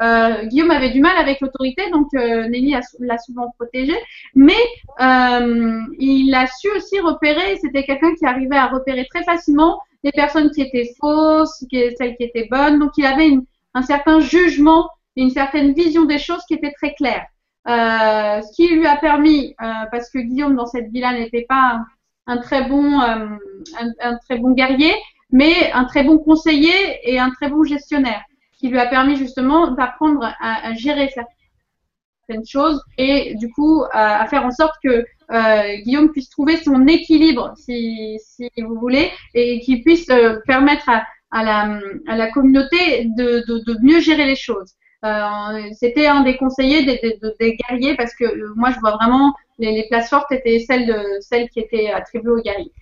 euh, 0.00 0.46
Guillaume 0.46 0.70
avait 0.70 0.90
du 0.90 1.00
mal 1.00 1.16
avec 1.16 1.40
l'autorité, 1.40 1.90
donc 1.90 2.08
euh, 2.14 2.48
Nelly 2.48 2.74
l'a 3.00 3.18
souvent 3.18 3.52
protégé, 3.58 3.94
mais 4.34 4.56
euh, 5.00 5.80
il 5.98 6.34
a 6.34 6.46
su 6.46 6.68
aussi 6.70 6.98
repérer. 7.00 7.56
C'était 7.60 7.84
quelqu'un 7.84 8.14
qui 8.14 8.24
arrivait 8.24 8.56
à 8.56 8.68
repérer 8.68 9.06
très 9.10 9.22
facilement 9.22 9.80
les 10.02 10.12
personnes 10.12 10.50
qui 10.50 10.62
étaient 10.62 10.90
fausses, 10.98 11.64
celles 11.70 12.16
qui 12.16 12.24
étaient 12.24 12.48
bonnes. 12.50 12.78
Donc 12.78 12.92
il 12.96 13.06
avait 13.06 13.30
un 13.74 13.82
certain 13.82 14.20
jugement 14.20 14.88
une 15.14 15.30
certaine 15.30 15.74
vision 15.74 16.06
des 16.06 16.18
choses 16.18 16.42
qui 16.48 16.54
était 16.54 16.72
très 16.72 16.94
claire. 16.94 17.26
Ce 17.66 18.56
qui 18.56 18.66
lui 18.68 18.86
a 18.86 18.96
permis, 18.96 19.54
parce 19.58 20.10
que 20.10 20.18
Guillaume 20.18 20.56
dans 20.56 20.64
cette 20.64 20.88
vie-là 20.88 21.12
n'était 21.12 21.44
pas 21.46 21.80
un, 22.26 22.38
très 22.38 22.64
bon, 22.64 22.98
un 22.98 24.16
très 24.26 24.38
bon 24.38 24.52
guerrier, 24.52 24.94
mais 25.30 25.70
un 25.72 25.84
très 25.84 26.02
bon 26.02 26.16
conseiller 26.16 26.98
et 27.04 27.18
un 27.18 27.30
très 27.30 27.50
bon 27.50 27.62
gestionnaire, 27.62 28.22
qui 28.62 28.68
lui 28.68 28.78
a 28.78 28.86
permis 28.86 29.16
justement 29.16 29.72
d'apprendre 29.72 30.22
à, 30.22 30.68
à 30.68 30.72
gérer 30.74 31.08
certaines 31.08 32.46
choses 32.46 32.80
et 32.96 33.34
du 33.34 33.50
coup 33.50 33.82
à, 33.90 34.22
à 34.22 34.26
faire 34.28 34.44
en 34.46 34.52
sorte 34.52 34.76
que 34.84 35.04
euh, 35.32 35.76
Guillaume 35.84 36.10
puisse 36.12 36.30
trouver 36.30 36.56
son 36.58 36.86
équilibre, 36.86 37.54
si, 37.56 38.18
si 38.22 38.48
vous 38.58 38.78
voulez, 38.78 39.10
et 39.34 39.60
qu'il 39.60 39.82
puisse 39.82 40.08
euh, 40.10 40.38
permettre 40.46 40.88
à, 40.88 41.04
à, 41.32 41.42
la, 41.42 41.80
à 42.06 42.16
la 42.16 42.30
communauté 42.30 43.06
de, 43.18 43.42
de, 43.48 43.58
de 43.66 43.76
mieux 43.82 43.98
gérer 44.00 44.26
les 44.26 44.36
choses. 44.36 44.70
Euh, 45.04 45.68
C'était 45.72 46.06
un 46.06 46.20
des 46.22 46.36
conseillers 46.36 46.84
des, 46.84 46.98
des, 47.02 47.18
des 47.40 47.56
guerriers 47.56 47.96
parce 47.96 48.14
que 48.14 48.26
moi 48.54 48.70
je 48.70 48.78
vois 48.78 48.92
vraiment 48.92 49.34
les, 49.58 49.72
les 49.72 49.88
places 49.88 50.08
fortes 50.08 50.30
étaient 50.30 50.60
celles 50.60 50.86
de 50.86 51.00
celles 51.20 51.48
qui 51.50 51.58
étaient 51.58 51.90
attribuées 51.90 52.30
aux 52.30 52.42
guerriers. 52.42 52.72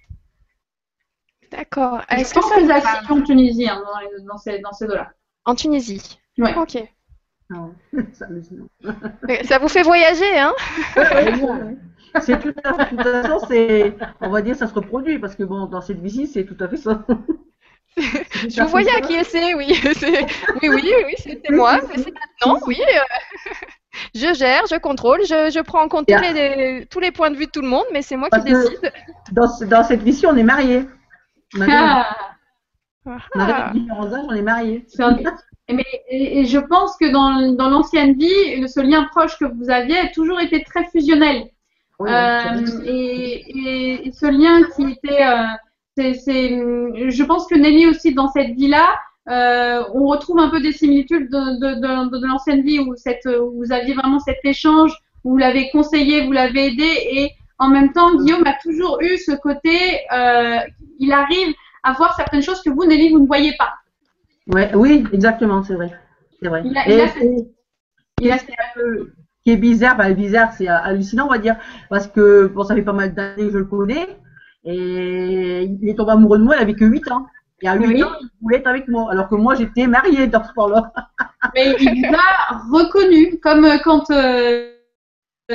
D'accord. 1.51 2.03
Est-ce 2.11 2.35
que 2.35 2.43
ça 2.43 2.61
vous 2.61 3.15
en 3.15 3.23
Tunisie 3.23 3.69
hein, 3.69 3.83
dans 4.29 4.37
ces, 4.37 4.59
dans 4.59 4.73
ces 4.73 4.87
deux-là. 4.87 5.11
En 5.45 5.55
Tunisie. 5.55 6.19
Ouais. 6.39 6.55
Ok. 6.57 6.79
Non, 7.51 7.75
ça, 8.13 8.27
mais 8.31 8.43
sinon. 8.43 8.69
Ça 9.45 9.59
vous 9.59 9.69
fait 9.69 9.83
voyager, 9.83 10.39
hein? 10.39 10.53
C'est 12.23 12.41
tout 12.41 12.53
à 12.65 12.85
fait, 12.87 12.97
de 12.97 13.03
toute 13.03 13.13
façon, 13.13 13.47
c'est, 13.49 13.97
on 14.21 14.31
va 14.31 14.43
dire, 14.43 14.57
ça 14.57 14.67
se 14.67 14.75
reproduit 14.75 15.19
parce 15.19 15.37
que 15.37 15.43
bon, 15.45 15.67
dans 15.67 15.81
cette 15.81 16.01
vie 16.01 16.27
c'est 16.27 16.45
tout 16.45 16.57
à 16.59 16.69
fait 16.69 16.77
ça. 16.77 17.05
Je 17.97 18.63
vous 18.63 18.69
voyais 18.69 18.91
acquiescer, 18.97 19.55
oui. 19.55 19.75
C'est- 19.97 20.27
Oui, 20.63 20.69
oui, 20.73 20.93
oui, 21.07 21.15
c'était 21.19 21.53
moi. 21.53 21.79
C'est 21.95 21.99
maintenant, 22.13 22.61
oui. 22.67 22.79
euh, 22.81 23.51
Je 24.15 24.33
gère, 24.35 24.65
je 24.71 24.77
contrôle, 24.79 25.21
je, 25.23 25.51
je 25.53 25.61
prends 25.61 25.83
en 25.83 25.89
compte 25.89 26.07
tous 26.07 26.21
les, 26.33 26.87
tous 26.91 27.01
les 27.01 27.11
points 27.11 27.31
de 27.31 27.37
vue 27.37 27.47
de 27.47 27.51
tout 27.51 27.63
le 27.63 27.69
monde, 27.69 27.85
mais 27.93 28.03
c'est 28.03 28.17
moi 28.17 28.29
qui 28.29 28.39
Parce 28.39 28.45
décide. 28.45 28.93
Dans, 29.33 29.49
dans 29.67 29.83
cette 29.85 30.03
vie 30.03 30.21
on 30.27 30.37
est 30.37 30.43
mariés. 30.45 30.87
Ah, 31.61 32.17
Ah. 33.07 33.73
les 33.75 33.81
différents 33.81 34.13
âges, 34.13 34.25
on 34.29 34.33
est 34.35 34.43
mariés. 34.43 34.85
c'est 34.89 35.03
un- 35.03 35.19
mais, 35.73 35.85
et, 36.09 36.41
et 36.41 36.45
je 36.47 36.59
pense 36.59 36.97
que 37.01 37.11
dans, 37.11 37.53
dans 37.53 37.71
l'ancienne 37.71 38.15
vie, 38.19 38.57
le- 38.61 38.67
ce 38.67 38.81
lien 38.81 39.05
proche 39.11 39.39
que 39.39 39.45
vous 39.45 39.71
aviez 39.71 39.97
a 39.99 40.09
toujours 40.09 40.41
été 40.41 40.63
très 40.65 40.85
fusionnel. 40.91 41.45
Oui, 41.99 42.11
Euh, 42.11 42.83
et, 42.85 43.59
et- 43.59 44.09
et 44.09 44.13
ce 44.13 44.27
lien 44.27 44.63
qui 44.75 44.93
était, 44.93 45.23
euh, 45.25 45.45
c'est, 45.97 46.15
c'est- 46.15 47.11
je 47.11 47.23
pense 47.25 47.47
que 47.47 47.55
Nelly 47.55 47.87
aussi 47.87 48.13
dans 48.15 48.29
cette 48.29 48.51
vie-là, 48.55 48.87
euh, 49.29 49.85
on 49.95 50.07
retrouve 50.07 50.39
un 50.41 50.49
peu 50.49 50.61
des 50.61 50.73
similitudes 50.73 51.31
de, 51.31 51.61
de, 51.61 51.75
de, 51.81 52.19
de 52.21 52.27
l'ancienne 52.27 52.63
vie 52.63 52.81
où, 52.81 52.95
cette, 52.97 53.27
où 53.27 53.53
vous 53.59 53.73
aviez 53.73 53.95
vraiment 53.95 54.19
cet 54.19 54.39
échange, 54.45 54.93
où 55.25 55.31
vous 55.33 55.37
l'avez 55.37 55.71
conseillé, 55.71 56.25
vous 56.27 56.33
l'avez 56.33 56.67
aidé, 56.69 56.91
et 57.13 57.31
en 57.59 57.69
même 57.69 57.93
temps, 57.93 58.15
Guillaume 58.17 58.47
a 58.47 58.55
toujours 58.63 58.99
eu 59.03 59.17
ce 59.19 59.33
côté, 59.33 59.77
euh, 60.13 60.57
il 60.99 61.13
arrive 61.13 61.55
à 61.83 61.93
voir 61.93 62.15
certaines 62.17 62.43
choses 62.43 62.63
que 62.63 62.71
vous, 62.71 62.85
Nelly, 62.85 63.11
vous 63.13 63.21
ne 63.21 63.27
voyez 63.27 63.55
pas. 63.59 63.73
Ouais, 64.47 64.71
oui, 64.75 65.05
exactement, 65.13 65.63
c'est 65.63 65.75
vrai. 65.75 65.91
C'est 66.43 66.49
vrai. 66.49 66.63
Il 66.65 66.77
a- 66.77 66.89
Et- 66.89 66.95
il 66.95 67.01
a- 67.01 67.25
et- 67.25 67.49
Il 68.23 68.31
a- 68.33 68.39
euh, 68.77 69.13
qui 69.45 69.53
est 69.53 69.57
bizarre, 69.57 69.95
enfin 69.99 70.11
bizarre, 70.13 70.53
c'est 70.53 70.69
hallucinant, 70.69 71.27
on 71.27 71.31
va 71.31 71.39
dire, 71.39 71.57
parce 71.89 72.07
que 72.07 72.47
bon, 72.49 72.65
ça 72.65 72.75
fait 72.75 72.83
pas 72.83 72.93
mal 72.93 73.15
d'années 73.15 73.47
que 73.47 73.51
je 73.53 73.59
le 73.59 73.65
connais, 73.65 74.07
et 74.65 75.63
il 75.65 75.89
est 75.89 75.95
tombé 75.95 76.13
amoureux 76.13 76.39
de 76.39 76.45
moi, 76.45 76.57
il 76.57 76.63
avait 76.63 76.75
que 76.75 76.85
8 76.85 77.11
ans. 77.11 77.27
Il 77.63 77.67
y 77.67 77.69
a 77.69 77.75
8 77.77 77.87
Oui. 77.87 78.03
ans, 78.03 78.11
il 78.21 78.29
voulait 78.43 78.59
être 78.59 78.67
avec 78.67 78.89
moi, 78.89 79.11
alors 79.11 79.29
que 79.29 79.35
moi 79.35 79.55
j'étais 79.55 79.87
mariée 79.87 80.27
dans 80.27 80.45
ce 80.45 80.53
temps-là. 80.55 80.93
Mais 81.55 81.75
il 81.81 82.07
vous 82.07 82.15
a 82.15 82.59
reconnu, 82.71 83.39
comme 83.41 83.65
euh, 83.65 83.79
quand 83.83 84.11
euh, 84.11 84.73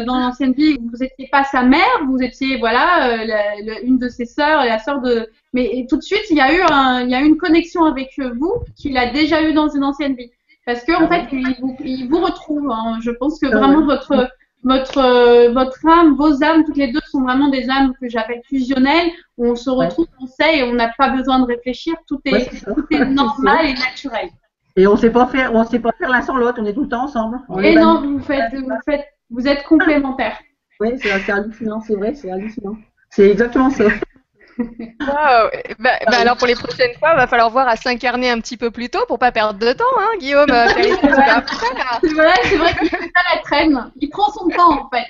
dans 0.05 0.19
l'ancienne 0.19 0.53
vie, 0.53 0.77
vous 0.77 0.97
n'étiez 0.99 1.27
pas 1.31 1.43
sa 1.45 1.63
mère, 1.63 2.03
vous 2.07 2.17
étiez 2.21 2.57
voilà 2.57 3.09
euh, 3.09 3.25
la- 3.25 3.61
la- 3.63 3.79
une 3.81 3.97
de 3.99 4.09
ses 4.09 4.25
sœurs, 4.25 4.65
la 4.65 4.79
sœur 4.79 5.01
de. 5.01 5.27
Mais 5.55 5.85
tout 5.89 5.97
de 5.97 6.03
suite, 6.03 6.25
il 6.29 6.37
y 6.37 6.41
a 6.41 6.53
eu 6.53 6.61
un, 6.69 7.01
il 7.05 7.09
y 7.09 7.15
a 7.15 7.21
eu 7.21 7.25
une 7.25 7.37
connexion 7.37 7.85
avec 7.85 8.09
euh, 8.19 8.31
vous 8.39 8.53
qu'il 8.77 8.95
a 8.97 9.09
déjà 9.11 9.41
eu 9.41 9.53
dans 9.53 9.69
une 9.69 9.83
ancienne 9.85 10.15
vie, 10.15 10.29
parce 10.65 10.83
que 10.83 10.91
en 10.91 11.07
Ah 11.09 11.13
fait, 11.13 11.25
il 11.31 11.55
vous, 11.61 11.75
il 11.83 12.07
vous 12.09 12.19
retrouve. 12.19 12.69
hein. 12.69 12.99
Je 13.01 13.11
pense 13.11 13.39
que 13.39 13.47
Ah 13.47 13.57
vraiment 13.57 13.79
ouais. 13.79 13.85
votre 13.95 14.29
votre 14.63 14.97
euh, 14.97 15.51
votre 15.53 15.79
âme, 15.87 16.15
vos 16.15 16.43
âmes, 16.43 16.63
toutes 16.65 16.75
les 16.77 16.91
deux 16.91 16.99
sont 17.11 17.21
vraiment 17.21 17.49
des 17.49 17.69
âmes 17.69 17.93
que 18.01 18.09
j'appelle 18.09 18.41
fusionnelles, 18.49 19.09
où 19.37 19.45
on 19.47 19.55
se 19.55 19.69
Ouais. 19.69 19.85
retrouve, 19.85 20.07
on 20.19 20.27
sait 20.27 20.57
et 20.59 20.63
on 20.63 20.73
n'a 20.73 20.91
pas 20.97 21.09
besoin 21.09 21.39
de 21.39 21.45
réfléchir, 21.45 21.93
tout 22.07 22.19
est, 22.25 22.31
Ouais, 22.33 22.47
c'est 22.51 22.57
ça. 22.57 22.73
tout 22.73 22.85
est 22.91 23.05
normal 23.23 23.65
et 23.67 23.73
naturel. 23.75 24.29
Et 24.75 24.87
on 24.87 24.97
sait 24.97 25.11
pas 25.11 25.25
faire, 25.27 25.53
on 25.55 25.63
sait 25.63 25.79
pas 25.79 25.93
faire 25.99 26.09
l'un 26.09 26.21
sans 26.21 26.35
l'autre, 26.35 26.59
on 26.61 26.65
est 26.65 26.73
tout 26.73 26.83
le 26.83 26.89
temps 26.89 27.03
ensemble. 27.05 27.39
On 27.47 27.59
Et 27.59 27.75
non, 27.75 28.01
vous 28.01 28.19
faites, 28.19 28.53
vous 28.53 28.69
faites, 28.83 29.05
vous 29.29 29.47
êtes 29.47 29.63
complémentaires. 29.63 30.37
Oui, 30.81 30.89
c'est 31.01 31.11
hallucinant, 31.31 31.79
c'est 31.79 31.95
vrai, 31.95 32.13
c'est 32.13 32.29
hallucinant. 32.29 32.75
C'est 33.09 33.29
exactement 33.29 33.69
ça. 33.69 33.85
Wow. 34.57 35.49
Bah, 35.79 35.91
bah 36.07 36.17
alors 36.19 36.37
pour 36.37 36.47
les 36.47 36.55
prochaines 36.55 36.93
fois, 36.97 37.11
il 37.13 37.17
va 37.17 37.27
falloir 37.27 37.49
voir 37.49 37.67
à 37.67 37.75
s'incarner 37.75 38.29
un 38.29 38.39
petit 38.39 38.57
peu 38.57 38.71
plus 38.71 38.89
tôt 38.89 39.05
pour 39.07 39.19
pas 39.19 39.31
perdre 39.31 39.59
de 39.59 39.73
temps, 39.73 39.83
hein, 39.99 40.09
Guillaume. 40.19 40.49
euh. 40.49 40.65
C'est 42.01 42.13
vrai, 42.13 42.33
c'est 42.43 42.55
vrai 42.57 42.73
qu'il 42.79 42.89
fait 42.89 43.11
pas 43.11 43.21
la 43.35 43.41
traîne. 43.41 43.91
Il 43.99 44.09
prend 44.09 44.31
son 44.31 44.47
temps 44.49 44.81
en 44.85 44.89
fait. 44.89 45.07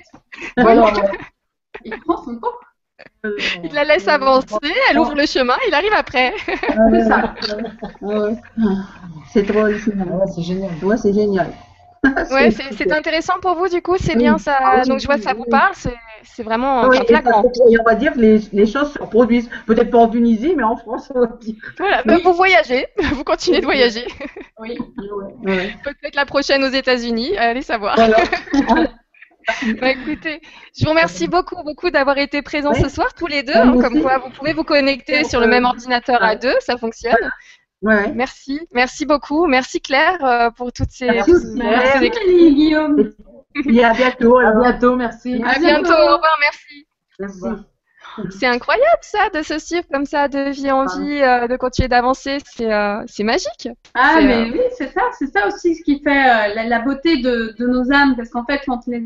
Voilà. 0.58 0.92
Il 1.84 2.00
prend 2.02 2.24
son 2.24 2.38
temps. 2.40 2.48
Il 3.64 3.74
la 3.74 3.84
laisse 3.84 4.08
avancer, 4.08 4.48
elle 4.90 5.00
ouvre 5.00 5.16
le 5.16 5.26
chemin, 5.26 5.56
il 5.68 5.74
arrive 5.74 5.94
après. 5.94 6.34
C'est 6.92 7.06
ça. 7.06 7.34
Ouais, 8.02 8.36
c'est 9.34 9.46
génial. 10.42 10.74
Ouais, 10.82 10.98
c'est 10.98 11.14
génial. 11.14 11.52
Ouais, 12.32 12.52
c'est 12.52 12.92
intéressant 12.92 13.36
pour 13.42 13.56
vous 13.56 13.68
du 13.70 13.82
coup, 13.82 13.96
c'est 13.98 14.14
Oui. 14.14 14.20
bien 14.20 14.38
ça. 14.38 14.58
Ah 14.60 14.82
oui, 14.82 14.90
Donc 14.90 15.00
je 15.00 15.06
vois 15.06 15.16
que 15.18 15.24
ça 15.24 15.34
vous 15.34 15.46
parle, 15.46 15.74
c'est 16.24 16.44
vraiment 16.44 16.88
Oui, 16.88 16.98
flagrant. 17.08 17.44
et 17.70 17.80
on 17.80 17.84
va 17.84 17.96
dire 17.96 18.14
que 18.14 18.20
les, 18.20 18.40
les 18.52 18.66
choses 18.66 18.94
se 18.94 19.00
reproduisent. 19.00 19.50
Peut-être 19.68 19.90
pas 19.92 20.00
en 20.00 20.08
Tunisie, 20.10 20.54
mais 20.56 20.64
en 20.64 20.76
France, 20.76 21.12
on 21.16 21.22
va 21.22 21.28
dire. 21.40 21.56
Voilà, 21.78 22.02
bah, 22.04 22.18
vous 22.24 22.34
voyagez, 22.34 22.88
vous 23.14 23.24
continuez 23.24 23.60
de 23.60 23.66
voyager. 23.66 24.06
Oui. 24.60 24.78
Ouais. 25.44 25.76
Peut-être 25.84 26.16
la 26.16 26.26
prochaine 26.26 26.64
aux 26.64 26.70
États-Unis, 26.70 27.38
allez 27.38 27.62
savoir. 27.62 27.96
Voilà. 27.96 28.18
Bah, 29.80 29.92
écoutez, 29.92 30.42
je 30.76 30.84
vous 30.84 30.90
remercie 30.90 31.28
beaucoup, 31.28 31.62
beaucoup 31.64 31.92
d'avoir 31.92 32.18
été 32.18 32.42
présents 32.42 32.72
Ouais. 32.72 32.82
ce 32.82 32.90
soir, 32.90 33.14
tous 33.14 33.28
les 33.28 33.44
deux. 33.44 33.54
Hein, 33.56 33.78
comme 33.80 34.02
quoi, 34.02 34.18
vous 34.18 34.32
pouvez 34.32 34.54
vous 34.54 34.64
connecter 34.64 35.24
sur 35.24 35.40
le 35.40 35.46
euh, 35.46 35.50
même 35.50 35.66
ordinateur 35.66 36.24
à 36.24 36.36
deux, 36.36 36.56
ça 36.62 36.78
fonctionne. 36.78 37.32
Ouais. 37.86 38.12
Merci, 38.14 38.60
merci 38.72 39.06
beaucoup. 39.06 39.46
Merci 39.46 39.80
Claire 39.80 40.18
euh, 40.26 40.50
pour 40.50 40.74
toutes 40.74 40.90
ces. 40.90 41.06
Merci 41.06 41.34
ces 41.36 41.54
Merci. 41.54 42.10
Guillaume. 42.28 43.14
Et 43.70 43.84
à 43.84 43.94
bientôt. 43.94 44.40
À 44.40 44.52
bientôt, 44.54 44.96
merci. 44.96 45.42
À 45.46 45.60
bientôt, 45.60 45.94
au 45.94 46.16
revoir, 46.16 46.38
merci. 46.42 46.88
Merci. 47.20 47.64
C'est 48.32 48.48
incroyable 48.48 49.02
ça, 49.02 49.30
de 49.30 49.44
se 49.44 49.60
suivre 49.60 49.86
comme 49.92 50.06
ça, 50.06 50.28
de 50.28 50.50
vie 50.50 50.72
en 50.72 50.86
vie, 50.86 51.22
euh, 51.22 51.48
de 51.48 51.58
continuer 51.58 51.90
d'avancer, 51.90 52.38
c'est 52.46 52.74
euh, 52.74 53.04
c'est 53.08 53.24
magique. 53.24 53.68
Ah 53.94 54.20
mais 54.22 54.48
euh, 54.50 54.52
oui, 54.54 54.62
c'est 54.78 54.92
ça, 54.92 55.02
c'est 55.20 55.28
ça 55.28 55.48
aussi 55.48 55.76
ce 55.76 55.84
qui 55.84 56.02
fait 56.02 56.10
euh, 56.10 56.56
la, 56.56 56.64
la 56.66 56.80
beauté 56.80 57.18
de, 57.18 57.54
de 57.60 57.68
nos 57.68 57.92
âmes, 57.92 58.16
parce 58.16 58.30
qu'en 58.30 58.46
fait, 58.46 58.62
quand 58.66 58.88
les 58.88 59.00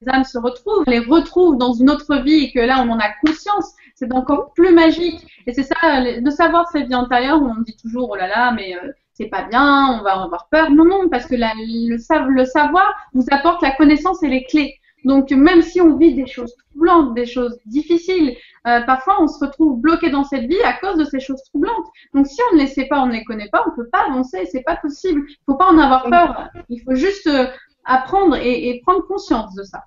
les 0.00 0.08
âmes 0.12 0.24
se 0.24 0.38
retrouvent, 0.38 0.84
on 0.86 0.90
les 0.90 1.00
retrouve 1.00 1.58
dans 1.58 1.72
une 1.72 1.90
autre 1.90 2.16
vie 2.22 2.44
et 2.44 2.52
que 2.52 2.60
là 2.60 2.84
on 2.86 2.88
en 2.90 2.98
a 3.00 3.08
conscience, 3.26 3.74
c'est 3.98 4.12
encore 4.14 4.52
plus 4.54 4.72
magique. 4.74 5.26
Et 5.46 5.52
c'est 5.52 5.64
ça, 5.64 5.74
de 6.20 6.30
savoir 6.30 6.68
cette 6.70 6.86
vie 6.88 6.94
antérieure 6.94 7.40
on 7.42 7.60
dit 7.62 7.76
toujours 7.76 8.10
oh 8.10 8.16
là 8.16 8.28
là, 8.28 8.52
mais 8.52 8.74
euh, 8.76 8.92
c'est 9.14 9.26
pas 9.26 9.42
bien, 9.44 9.98
on 9.98 10.02
va 10.02 10.12
avoir 10.22 10.48
peur. 10.50 10.70
Non, 10.70 10.84
non, 10.84 11.08
parce 11.08 11.26
que 11.26 11.34
la- 11.34 11.52
le, 11.56 11.98
sa- 11.98 12.20
le 12.22 12.44
savoir 12.44 12.92
vous 13.14 13.24
apporte 13.30 13.62
la 13.62 13.72
connaissance 13.72 14.22
et 14.22 14.28
les 14.28 14.44
clés. 14.44 14.74
Donc 15.04 15.30
même 15.30 15.62
si 15.62 15.80
on 15.80 15.96
vit 15.96 16.14
des 16.14 16.26
choses 16.26 16.54
troublantes, 16.70 17.14
des 17.14 17.26
choses 17.26 17.56
difficiles, 17.66 18.36
euh, 18.66 18.80
parfois 18.82 19.22
on 19.22 19.28
se 19.28 19.44
retrouve 19.44 19.80
bloqué 19.80 20.10
dans 20.10 20.24
cette 20.24 20.46
vie 20.46 20.60
à 20.64 20.72
cause 20.74 20.96
de 20.96 21.04
ces 21.04 21.20
choses 21.20 21.42
troublantes. 21.44 21.86
Donc 22.14 22.26
si 22.26 22.40
on 22.50 22.56
ne 22.56 22.60
les 22.60 22.66
sait 22.66 22.86
pas, 22.86 23.00
on 23.00 23.06
ne 23.06 23.12
les 23.12 23.24
connaît 23.24 23.48
pas, 23.50 23.64
on 23.66 23.74
peut 23.76 23.88
pas 23.92 24.06
avancer, 24.08 24.44
c'est 24.46 24.62
pas 24.62 24.76
possible. 24.76 25.24
Il 25.28 25.36
faut 25.46 25.56
pas 25.56 25.66
en 25.70 25.78
avoir 25.78 26.02
peur. 26.10 26.48
Il 26.68 26.80
faut 26.82 26.94
juste 26.96 27.26
euh, 27.28 27.46
apprendre 27.84 28.36
et 28.36 28.80
prendre 28.84 29.06
conscience 29.06 29.54
de 29.54 29.62
ça. 29.62 29.82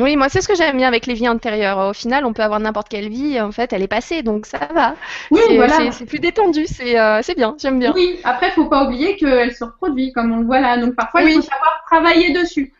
Oui, 0.00 0.16
moi 0.16 0.28
c'est 0.28 0.40
ce 0.40 0.48
que 0.48 0.54
j'aime 0.54 0.76
bien 0.76 0.88
avec 0.88 1.06
les 1.06 1.14
vies 1.14 1.28
antérieures. 1.28 1.78
Au 1.78 1.92
final, 1.92 2.24
on 2.24 2.32
peut 2.32 2.42
avoir 2.42 2.58
n'importe 2.60 2.88
quelle 2.88 3.08
vie, 3.08 3.40
en 3.40 3.52
fait, 3.52 3.72
elle 3.72 3.82
est 3.82 3.88
passée, 3.88 4.22
donc 4.22 4.46
ça 4.46 4.58
va. 4.74 4.94
Oui, 5.30 5.40
c'est 5.46 5.56
voilà. 5.56 5.92
c'est- 5.92 6.06
plus 6.06 6.18
détendu, 6.18 6.66
c'est 6.66 6.98
euh, 6.98 7.20
c'est 7.22 7.34
bien, 7.36 7.54
j'aime 7.58 7.78
bien. 7.78 7.92
Oui, 7.94 8.18
après, 8.24 8.50
faut 8.52 8.66
pas 8.66 8.84
oublier 8.84 9.16
qu'elle 9.16 9.54
se 9.54 9.64
reproduit, 9.64 10.12
comme 10.12 10.32
on 10.32 10.38
le 10.38 10.46
voit 10.46 10.60
là. 10.60 10.76
Donc 10.78 10.94
parfois, 10.94 11.22
Oui. 11.22 11.32
il 11.32 11.34
faut 11.36 11.42
savoir 11.42 11.82
travailler 11.86 12.32
dessus. 12.32 12.72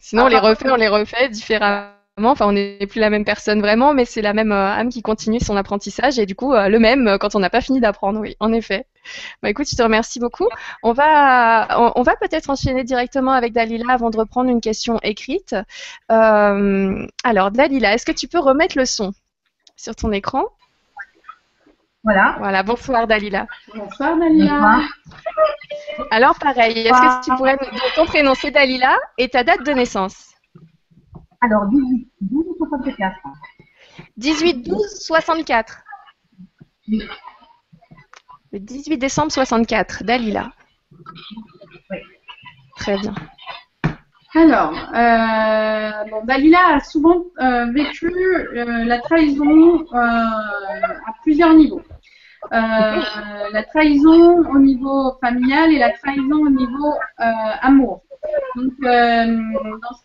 Sinon, 0.00 0.24
on 0.24 0.28
les 0.28 0.36
Ah, 0.36 0.40
refait, 0.40 0.70
on 0.70 0.76
les 0.76 0.88
refait 0.88 1.28
différemment. 1.28 1.88
Enfin, 2.18 2.46
on 2.46 2.52
n'est 2.52 2.86
plus 2.86 2.98
la 2.98 3.10
même 3.10 3.26
personne 3.26 3.60
vraiment, 3.60 3.92
mais 3.92 4.06
c'est 4.06 4.22
la 4.22 4.32
même 4.32 4.50
euh, 4.50 4.72
âme 4.72 4.88
qui 4.88 5.02
continue 5.02 5.38
son 5.38 5.54
apprentissage 5.54 6.18
et 6.18 6.24
du 6.24 6.34
coup, 6.34 6.54
euh, 6.54 6.68
le 6.68 6.78
même 6.78 7.06
euh, 7.06 7.18
quand 7.18 7.34
on 7.34 7.40
n'a 7.40 7.50
pas 7.50 7.60
fini 7.60 7.78
d'apprendre, 7.78 8.18
oui, 8.20 8.36
en 8.40 8.54
effet. 8.54 8.86
Bah, 9.42 9.50
écoute, 9.50 9.68
je 9.70 9.76
te 9.76 9.82
remercie 9.82 10.18
beaucoup. 10.18 10.48
On 10.82 10.92
va, 10.92 11.68
on, 11.78 11.92
on 11.94 12.02
va 12.02 12.16
peut-être 12.16 12.48
enchaîner 12.48 12.84
directement 12.84 13.32
avec 13.32 13.52
Dalila 13.52 13.92
avant 13.92 14.08
de 14.08 14.16
reprendre 14.16 14.48
une 14.48 14.62
question 14.62 14.98
écrite. 15.02 15.54
Euh, 16.10 17.06
alors, 17.22 17.50
Dalila, 17.50 17.92
est-ce 17.92 18.06
que 18.06 18.12
tu 18.12 18.28
peux 18.28 18.40
remettre 18.40 18.78
le 18.78 18.86
son 18.86 19.12
sur 19.76 19.94
ton 19.94 20.10
écran? 20.10 20.44
Voilà. 22.02 22.36
Voilà, 22.38 22.62
bonsoir 22.62 23.06
Dalila. 23.06 23.46
Bonsoir. 23.74 24.16
Bonsoir. 24.16 24.80
Alors, 26.10 26.38
pareil, 26.38 26.78
est-ce 26.78 26.92
que 26.92 27.24
tu 27.26 27.36
pourrais 27.36 27.58
nous 27.60 27.78
ton 27.94 28.06
prénom? 28.06 28.32
C'est 28.34 28.52
Dalila 28.52 28.96
et 29.18 29.28
ta 29.28 29.44
date 29.44 29.66
de 29.66 29.72
naissance? 29.72 30.35
Alors, 31.40 31.66
18, 31.68 32.08
12 32.20 32.44
ou 32.48 32.56
64 32.58 33.16
18 34.16 34.62
12 34.62 34.80
64. 35.00 35.82
Le 38.52 38.58
18 38.58 38.98
décembre 38.98 39.32
64, 39.32 40.04
Dalila. 40.04 40.52
Oui. 41.90 41.98
Très 42.76 42.96
bien. 42.98 43.14
Alors, 44.34 44.72
euh, 44.94 46.10
bon, 46.10 46.24
Dalila 46.24 46.76
a 46.76 46.80
souvent 46.80 47.24
euh, 47.40 47.72
vécu 47.72 48.12
euh, 48.12 48.84
la 48.84 49.00
trahison 49.00 49.80
euh, 49.80 49.96
à 49.96 51.12
plusieurs 51.22 51.54
niveaux. 51.54 51.82
Euh, 52.52 53.00
la 53.52 53.62
trahison 53.64 54.38
au 54.38 54.58
niveau 54.58 55.12
familial 55.20 55.72
et 55.72 55.78
la 55.78 55.90
trahison 55.92 56.46
au 56.46 56.50
niveau 56.50 56.92
euh, 57.20 57.24
amour. 57.62 58.02
Donc, 58.56 58.72
euh, 58.84 59.26
dans 59.26 59.96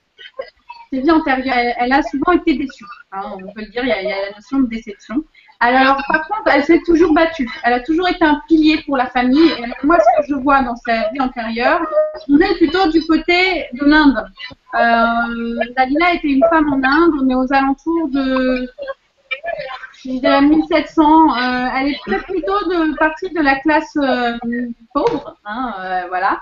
ses 0.91 1.01
vies 1.01 1.11
antérieures, 1.11 1.73
elle, 1.77 1.93
a 1.93 2.03
souvent 2.03 2.33
été 2.33 2.55
déçue. 2.55 2.85
hein, 3.11 3.21
on 3.35 3.51
peut 3.53 3.61
le 3.61 3.71
dire, 3.71 3.83
il 3.83 3.89
y, 3.89 3.91
a, 3.91 4.01
la 4.01 4.35
notion 4.35 4.59
de 4.59 4.67
déception. 4.67 5.23
Alors, 5.59 6.01
par 6.07 6.27
contre, 6.27 6.51
elle 6.53 6.63
s'est 6.63 6.81
toujours 6.85 7.13
battue. 7.13 7.47
Elle 7.63 7.73
a 7.73 7.79
toujours 7.81 8.09
été 8.09 8.23
un 8.25 8.41
pilier 8.47 8.81
pour 8.85 8.97
la 8.97 9.05
famille. 9.05 9.51
Moi, 9.83 9.97
ce 9.99 10.21
que 10.21 10.27
je 10.29 10.35
vois 10.41 10.63
dans 10.63 10.75
sa 10.75 11.09
vie 11.09 11.21
antérieure, 11.21 11.81
on 12.27 12.39
est 12.39 12.55
plutôt 12.57 12.89
du 12.89 13.01
côté 13.05 13.67
de 13.73 13.85
l'Inde. 13.85 14.25
Euh, 14.73 15.73
Dalila 15.77 16.15
était 16.15 16.29
une 16.29 16.43
femme 16.49 16.73
en 16.73 16.81
Inde, 16.83 17.29
est 17.29 17.35
aux 17.35 17.53
alentours 17.53 18.09
de 18.09 18.67
je 20.03 20.19
dirais 20.19 20.41
1700. 20.41 21.03
Euh, 21.03 21.67
elle 21.75 21.87
est 21.89 22.23
plutôt 22.23 22.59
de 22.65 22.97
partie 22.97 23.29
de 23.29 23.39
la 23.39 23.59
classe 23.59 23.95
euh, 23.97 24.37
pauvre, 24.93 25.37
hein, 25.45 25.73
euh, 25.79 26.01
voilà. 26.09 26.41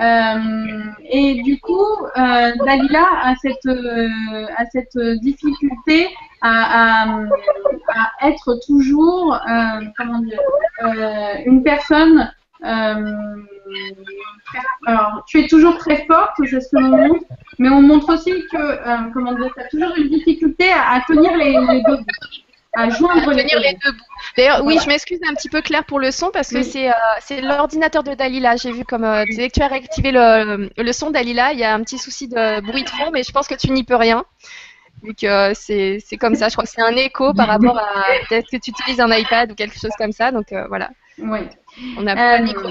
Euh, 0.00 0.80
et 1.10 1.42
du 1.42 1.60
coup, 1.60 1.84
euh, 2.16 2.52
Dalila 2.64 3.04
a 3.22 3.34
cette, 3.36 3.66
euh, 3.66 4.46
a 4.56 4.64
cette 4.66 4.96
difficulté 5.20 6.08
à, 6.40 7.06
être 8.22 8.58
toujours, 8.66 9.38
une 11.44 11.62
personne. 11.62 12.32
euh, 12.64 13.36
alors, 14.86 15.22
tu 15.28 15.40
es 15.40 15.46
toujours 15.46 15.76
très 15.78 16.04
forte, 16.06 16.32
c'est 16.38 16.60
ce 16.60 16.68
que 16.70 16.80
l'on 16.80 16.96
montre, 16.96 17.24
mais 17.58 17.68
on 17.68 17.82
montre 17.82 18.14
aussi 18.14 18.32
que, 18.50 19.54
tu 19.54 19.60
as 19.60 19.68
toujours 19.70 19.96
une 19.96 20.08
difficulté 20.08 20.70
à, 20.72 21.02
tenir 21.06 21.36
les, 21.36 21.52
les 21.52 21.82
deux 21.82 21.98
à 22.74 22.88
joindre 22.90 23.30
les 23.32 23.42
deux 23.44 23.58
les 23.58 23.72
bouts. 23.74 23.80
deux 23.84 23.92
bouts. 23.92 24.04
D'ailleurs, 24.36 24.58
oui, 24.64 24.74
Voilà. 24.74 24.80
je 24.82 24.88
m'excuse 24.88 25.18
un 25.28 25.34
petit 25.34 25.48
peu 25.48 25.60
Claire 25.60 25.84
pour 25.84 25.98
le 25.98 26.10
son 26.10 26.30
parce 26.30 26.50
que 26.50 26.58
Oui. 26.58 26.64
c'est 26.64 26.88
euh, 26.88 26.92
c'est 27.20 27.40
l'ordinateur 27.40 28.02
de 28.02 28.14
Dalila. 28.14 28.56
J'ai 28.56 28.70
vu 28.72 28.84
comme 28.84 29.04
euh, 29.04 29.24
dès 29.36 29.48
que 29.48 29.54
tu 29.54 29.62
as 29.62 29.66
réactivé 29.66 30.12
le, 30.12 30.70
le 30.76 30.92
son 30.92 31.10
Dalila, 31.10 31.52
il 31.52 31.58
y 31.58 31.64
a 31.64 31.74
un 31.74 31.80
petit 31.82 31.98
souci 31.98 32.28
de 32.28 32.60
bruit 32.60 32.84
de 32.84 32.88
fond, 32.90 33.10
mais 33.12 33.22
je 33.22 33.32
pense 33.32 33.48
que 33.48 33.54
tu 33.54 33.70
n'y 33.72 33.82
peux 33.84 33.96
rien. 33.96 34.24
Vu 35.02 35.14
que 35.14 35.26
euh, 35.26 35.52
c'est 35.54 35.98
c'est 36.06 36.16
comme 36.16 36.34
ça, 36.34 36.48
je 36.48 36.54
crois 36.54 36.64
que 36.64 36.70
c'est 36.70 36.82
un 36.82 36.94
écho 36.96 37.32
par 37.34 37.48
rapport 37.48 37.78
à 37.78 38.02
peut-être 38.28 38.48
que 38.50 38.56
tu 38.58 38.70
utilises 38.70 39.00
un 39.00 39.10
iPad 39.16 39.50
ou 39.52 39.54
quelque 39.54 39.78
chose 39.78 39.92
comme 39.98 40.12
ça. 40.12 40.30
Donc 40.30 40.46
voilà. 40.68 40.90
Oui. 41.18 41.40
On 41.98 42.06
a 42.06 42.14
pas 42.14 42.38
le 42.38 42.44
micro. 42.44 42.68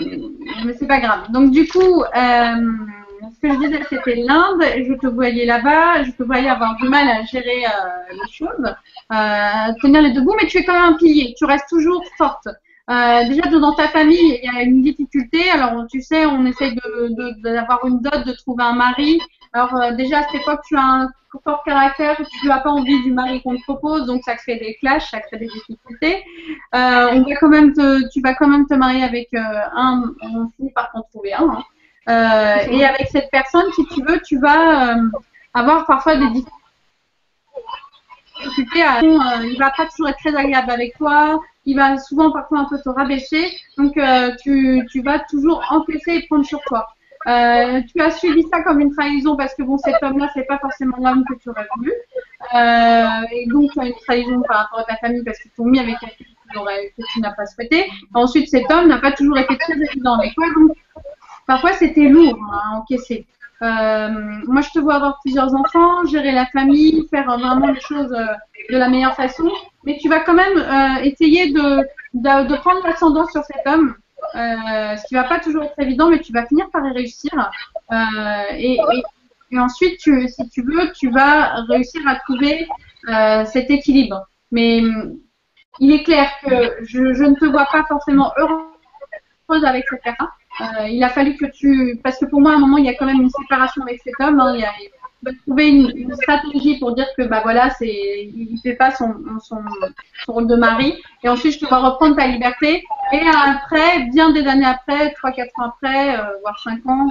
mais 0.65 0.73
c'est 0.79 0.88
pas 0.88 0.99
grave. 0.99 1.31
Donc 1.31 1.51
du 1.51 1.67
coup, 1.67 2.03
ce 2.13 3.39
que 3.41 3.53
je 3.53 3.59
disais, 3.59 3.81
c'était 3.89 4.15
l'Inde. 4.15 4.63
Je 4.88 4.93
te 4.99 5.07
voyais 5.07 5.45
là-bas. 5.45 6.03
Je 6.03 6.12
te 6.12 6.23
voyais 6.23 6.49
avoir 6.49 6.75
du 6.77 6.88
mal 6.88 7.07
à 7.09 7.23
gérer 7.25 7.63
les 8.12 8.31
choses, 8.31 8.63
à 8.65 8.77
tenir 9.10 10.02
les 10.02 10.12
deux 10.12 10.22
bouts, 10.22 10.36
mais 10.41 10.48
tu 10.48 10.58
es 10.58 10.63
quand 10.63 10.74
même 10.74 10.93
un 10.93 10.98
pilier. 10.98 11.34
Tu 11.38 11.45
restes 11.45 11.69
toujours 11.69 12.04
forte. 12.17 12.48
Euh, 12.89 13.24
déjà 13.28 13.43
dans 13.43 13.74
ta 13.76 13.88
famille, 13.89 14.39
il 14.41 14.52
y 14.52 14.58
a 14.58 14.63
une 14.63 14.82
difficulté. 14.82 15.50
Alors 15.52 15.86
tu 15.91 16.02
sais, 16.02 16.26
on 16.26 16.45
essaye 16.45 16.76
d'avoir 17.43 17.86
une 17.86 18.00
dot, 18.02 18.26
de 18.26 18.32
trouver 18.34 18.63
un 18.63 18.74
mari. 18.74 19.19
Alors 19.54 19.76
euh, 19.76 19.91
déjà 19.93 20.19
à 20.19 20.24
cette 20.24 20.41
époque, 20.41 20.62
tu 20.67 20.76
as 20.76 20.82
un 20.84 21.10
fort 21.43 21.63
caractère, 21.63 22.17
tu 22.41 22.48
n'as 22.48 22.60
pas 22.60 22.72
envie 22.72 23.04
du 23.04 23.12
mari 23.12 23.41
qu'on 23.43 23.56
te 23.56 23.62
propose, 23.62 24.08
donc 24.08 24.24
ça 24.24 24.36
crée 24.36 24.56
des 24.56 24.76
clashs, 24.80 25.12
ça 25.12 25.19
crée 25.19 25.38
des 25.38 25.48
difficultés. 25.48 26.24
Euh, 26.74 27.10
on 27.13 27.22
va 27.22 27.36
quand 27.39 27.50
même 27.50 27.74
te, 27.74 28.10
tu 28.12 28.22
vas 28.22 28.34
quand 28.34 28.48
même 28.48 28.65
te 28.65 28.74
marier 28.74 29.04
avec 29.04 29.28
euh, 29.36 29.39
un, 29.76 30.06
on 30.24 30.50
finit 30.58 30.72
par 30.72 30.91
t'en 30.91 31.04
trouver 31.12 31.34
un. 31.34 31.43
hein. 31.43 31.63
Euh, 32.10 32.72
et 32.72 32.84
avec 32.84 33.08
cette 33.12 33.30
personne, 33.32 33.72
si 33.76 33.86
tu 33.93 34.02
veux, 34.04 34.19
tu 34.26 34.39
vas 34.39 34.95
euh, 34.98 35.02
avoir 35.54 35.86
parfois 35.86 36.15
des 36.15 36.26
difficultés. 36.30 36.59
À, 38.41 39.02
euh, 39.02 39.45
il 39.45 39.58
va 39.60 39.71
pas 39.71 39.86
toujours 39.88 40.10
être 40.10 40.19
très 40.19 40.36
agréable 40.36 40.71
avec 40.71 40.97
toi. 40.97 41.39
Il 41.65 41.75
va 41.75 41.97
souvent 41.97 42.32
parfois 42.32 42.60
un 42.60 42.65
peu 42.65 42.80
te 42.80 42.89
rabaisser. 42.89 43.52
Donc 43.78 43.97
euh, 43.97 44.32
tu, 44.41 45.02
vas 45.04 45.19
toujours 45.19 45.63
encaisser 45.69 46.15
et 46.15 46.28
prendre 46.28 46.45
sur 46.45 46.62
toi. 46.62 46.88
Euh, 47.28 47.82
tu 47.93 48.02
as 48.02 48.12
suivi 48.12 48.43
ça 48.43 48.63
comme 48.63 48.80
une 48.80 48.93
trahison 48.93 49.36
parce 49.36 49.54
que 49.56 49.63
bon, 49.63 49.78
cet 49.78 50.02
homme-là, 50.02 50.30
c'est 50.34 50.47
pas 50.47 50.58
forcément 50.58 50.97
l'homme 50.97 51.25
que 51.30 51.36
tu 51.36 51.49
aurais 51.49 51.67
voulu. 51.75 51.91
Et 53.34 53.45
donc, 53.47 53.71
tu 53.71 53.80
as 53.80 53.88
une 53.88 53.95
trahison 54.06 54.41
par 54.47 54.60
rapport 54.60 54.80
à 54.80 54.84
ta 54.86 54.95
famille 54.97 55.23
parce 55.23 55.39
qu'ils 55.39 55.52
t'ont 55.52 55.65
mis 55.65 55.80
avec 55.80 55.99
quelqu'un 55.99 56.25
que 56.54 57.04
tu 57.13 57.19
n'as 57.19 57.34
pas 57.34 57.45
souhaité. 57.45 57.86
Ensuite, 58.13 58.49
cet 58.49 58.71
homme 58.71 58.88
n'a 58.88 58.99
pas 58.99 59.12
toujours 59.12 59.38
été 59.38 59.58
très 59.58 59.73
évident 59.73 60.17
avec 60.17 60.34
toi. 60.34 60.45
Donc, 60.56 60.78
parfois, 61.45 61.73
c'était 61.73 62.08
lourd 62.08 62.39
hein, 62.52 62.60
à 62.71 62.78
encaisser. 62.78 63.28
Euh, 63.62 64.10
moi, 64.48 64.62
je 64.62 64.69
te 64.69 64.80
vois 64.80 64.95
avoir 64.95 65.19
plusieurs 65.22 65.54
enfants, 65.54 66.06
gérer 66.06 66.32
la 66.32 66.45
famille, 66.45 67.06
faire 67.10 67.26
vraiment 67.26 67.67
les 67.67 67.80
choses 67.82 68.13
euh, 68.13 68.34
de 68.72 68.78
la 68.78 68.88
meilleure 68.88 69.15
façon. 69.15 69.50
Mais 69.84 69.98
tu 70.02 70.08
vas 70.08 70.22
quand 70.22 70.34
même 70.34 70.58
euh, 70.58 71.04
essayer 71.04 71.52
de, 71.52 72.56
prendre 72.58 72.88
l'ascendant 72.88 73.28
sur 73.28 73.43
cet 73.43 73.65
homme. 73.67 73.95
Ce 74.34 75.08
qui 75.08 75.15
va 75.15 75.24
pas 75.24 75.39
toujours 75.39 75.63
être 75.63 75.80
évident, 75.80 76.10
mais 76.10 76.19
tu 76.19 76.32
vas 76.32 76.45
finir 76.45 76.69
par 76.72 76.86
y 76.86 76.91
réussir. 76.91 77.32
Et, 78.58 78.80
ensuite, 79.58 80.00
si 80.00 80.50
tu 80.50 80.62
veux, 80.63 80.91
tu 80.93 81.10
vas 81.10 81.62
réussir 81.67 82.02
à 82.08 82.15
trouver 82.15 82.67
cet 83.45 83.69
équilibre. 83.69 84.26
Mais 84.52 84.82
il 85.80 85.91
est 85.91 86.04
clair 86.04 86.30
que 86.43 86.78
je, 86.82 87.13
je 87.13 87.24
ne 87.24 87.36
te 87.36 87.45
vois 87.45 87.67
pas 87.72 87.84
forcément 87.86 88.32
heureuse 88.38 89.65
avec 89.65 89.86
cette 89.89 90.04
personne. 90.04 90.28
Euh, 90.62 90.88
il 90.89 91.04
a 91.04 91.10
fallu 91.10 91.36
que 91.38 91.45
tu, 91.45 92.00
parce 92.04 92.17
que 92.19 92.26
pour 92.26 92.41
moi, 92.41 92.52
à 92.52 92.56
un 92.56 92.60
moment, 92.60 92.78
il 92.78 92.86
y 92.86 92.89
a 92.89 92.95
quand 92.95 93.06
même 93.06 93.22
une 93.22 93.30
séparation 93.30 93.82
avec 93.84 94.02
cet 94.04 94.13
homme. 94.19 94.39
hein. 94.39 94.54
il, 94.56 94.62
y 94.62 94.63
a, 94.65 94.72
il 94.82 94.89
va 95.24 95.32
trouver 95.45 95.69
une, 95.69 95.91
une 95.95 96.13
stratégie 96.15 96.80
pour 96.80 96.93
dire 96.95 97.08
que 97.17 97.24
bah 97.24 97.41
voilà, 97.43 97.69
c'est, 97.72 97.88
il 97.88 98.60
fait 98.62 98.74
pas 98.74 98.91
son, 98.91 99.13
son, 99.41 99.58
son 100.26 100.34
rôle 100.34 100.48
de 100.48 100.56
mari. 100.56 100.95
Et 101.24 101.30
ensuite, 101.30 101.54
je 101.54 101.60
te 101.60 101.65
vois 101.65 101.80
reprendre 101.80 102.15
ta 102.17 102.28
liberté. 102.28 102.84
Et 103.13 103.22
après, 103.45 104.06
bien 104.13 104.32
des 104.32 104.45
années 104.48 104.65
après, 104.65 105.13
3-4 105.24 105.48
ans 105.58 105.65
après, 105.67 106.19
euh, 106.19 106.24
voire 106.41 106.60
5 106.60 106.86
ans, 106.88 107.08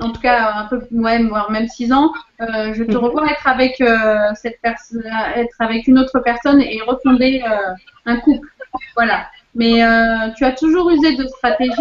en 0.00 0.10
tout 0.10 0.20
cas 0.20 0.52
un 0.56 0.64
peu 0.66 0.82
ouais, 0.90 1.22
voire 1.22 1.50
même 1.52 1.68
6 1.68 1.92
ans, 1.92 2.12
euh, 2.40 2.74
je 2.74 2.82
te 2.82 2.96
revois 2.96 3.30
être 3.30 3.46
avec 3.46 3.80
cette 4.34 4.60
personne, 4.60 5.04
être 5.36 5.54
avec 5.60 5.86
une 5.86 5.98
autre 6.00 6.18
personne 6.18 6.60
et 6.60 6.80
refonder 6.84 7.42
un 8.04 8.16
couple. 8.16 8.48
Voilà. 8.96 9.28
Mais 9.54 9.82
euh, 9.82 10.30
tu 10.36 10.44
as 10.44 10.52
toujours 10.52 10.90
usé 10.90 11.16
de 11.16 11.26
stratégie, 11.28 11.72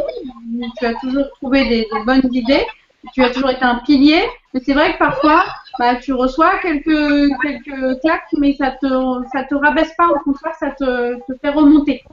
tu 0.77 0.85
as 0.85 0.93
toujours 0.95 1.25
trouvé 1.41 1.67
des, 1.67 1.87
bonnes 2.05 2.29
idées, 2.31 2.65
tu 3.13 3.23
as 3.23 3.31
toujours 3.31 3.49
été 3.49 3.63
un 3.63 3.79
pilier. 3.85 4.23
Mais 4.53 4.61
c'est 4.63 4.73
vrai 4.73 4.93
que 4.93 4.99
parfois, 4.99 5.45
bah, 5.79 5.95
tu 5.95 6.13
reçois 6.13 6.59
quelques 6.59 7.29
quelques 7.41 7.99
claques, 8.01 8.33
mais 8.37 8.53
ça 8.53 8.71
te 8.71 8.87
ça 9.31 9.43
te 9.43 9.55
rabaisse 9.55 9.93
pas. 9.97 10.09
Au 10.09 10.19
contraire, 10.19 10.53
ça 10.59 10.71
te, 10.71 11.15
te 11.15 11.37
fait 11.41 11.49
remonter. 11.49 12.03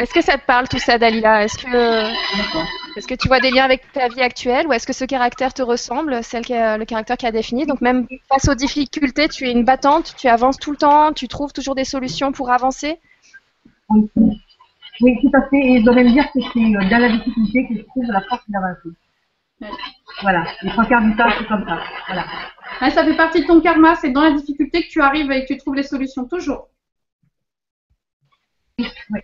Est-ce 0.00 0.14
que 0.14 0.22
ça 0.22 0.38
te 0.38 0.44
parle 0.46 0.66
tout 0.66 0.78
ça, 0.78 0.96
Dalila 0.96 1.44
Est-ce 1.44 1.58
que, 1.58 2.96
est-ce 2.96 3.06
que 3.06 3.14
tu 3.14 3.28
vois 3.28 3.38
des 3.38 3.50
liens 3.50 3.64
avec 3.64 3.82
ta 3.92 4.08
vie 4.08 4.22
actuelle 4.22 4.66
ou 4.66 4.72
est-ce 4.72 4.86
que 4.86 4.94
ce 4.94 5.04
caractère 5.04 5.52
te 5.52 5.60
ressemble, 5.62 6.24
celle 6.24 6.44
qui 6.44 6.54
a- 6.54 6.78
le 6.78 6.86
caractère 6.86 7.18
qui 7.18 7.26
a 7.26 7.32
défini? 7.32 7.66
Donc 7.66 7.82
même 7.82 8.06
face 8.28 8.48
aux 8.48 8.54
difficultés, 8.54 9.28
tu 9.28 9.46
es 9.46 9.52
une 9.52 9.64
battante, 9.64 10.14
tu 10.16 10.26
avances 10.28 10.56
tout 10.56 10.70
le 10.70 10.78
temps, 10.78 11.12
tu 11.12 11.28
trouves 11.28 11.52
toujours 11.52 11.74
des 11.74 11.84
solutions 11.84 12.32
pour 12.32 12.50
avancer? 12.50 12.98
Oui, 13.90 15.18
tout 15.20 15.30
à 15.34 15.42
fait. 15.48 15.56
Et 15.58 15.78
je 15.80 15.84
dois 15.84 15.94
même 15.94 16.12
dire 16.12 16.24
que 16.32 16.40
c'est 16.52 16.60
euh, 16.60 16.88
dans 16.90 16.98
la 16.98 17.08
difficulté 17.10 17.66
que 17.68 17.74
je 17.76 17.82
trouve 17.82 18.04
la 18.08 18.20
force 18.22 18.42
d'avancer. 18.48 18.88
Ouais. 19.60 19.68
Voilà, 20.22 20.44
les 20.62 20.70
trois 20.70 20.86
quarts 20.86 21.02
du 21.02 21.14
temps, 21.16 21.30
c'est 21.38 21.46
comme 21.46 21.66
ça. 21.68 21.78
Voilà. 22.06 22.24
Ouais, 22.82 22.90
ça 22.90 23.04
fait 23.04 23.16
partie 23.16 23.42
de 23.42 23.46
ton 23.46 23.60
karma. 23.60 23.96
C'est 23.96 24.10
dans 24.10 24.22
la 24.22 24.32
difficulté 24.32 24.82
que 24.82 24.88
tu 24.88 25.00
arrives 25.02 25.30
et 25.30 25.42
que 25.44 25.52
tu 25.52 25.58
trouves 25.58 25.74
les 25.74 25.82
solutions 25.82 26.26
toujours. 26.26 26.68
Oui. 29.10 29.20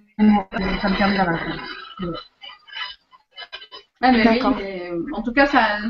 Ah, 4.06 4.12
mais 4.12 4.28
oui, 4.28 4.40
mais, 4.58 4.92
euh, 4.92 5.02
en 5.14 5.22
tout 5.22 5.32
cas, 5.32 5.48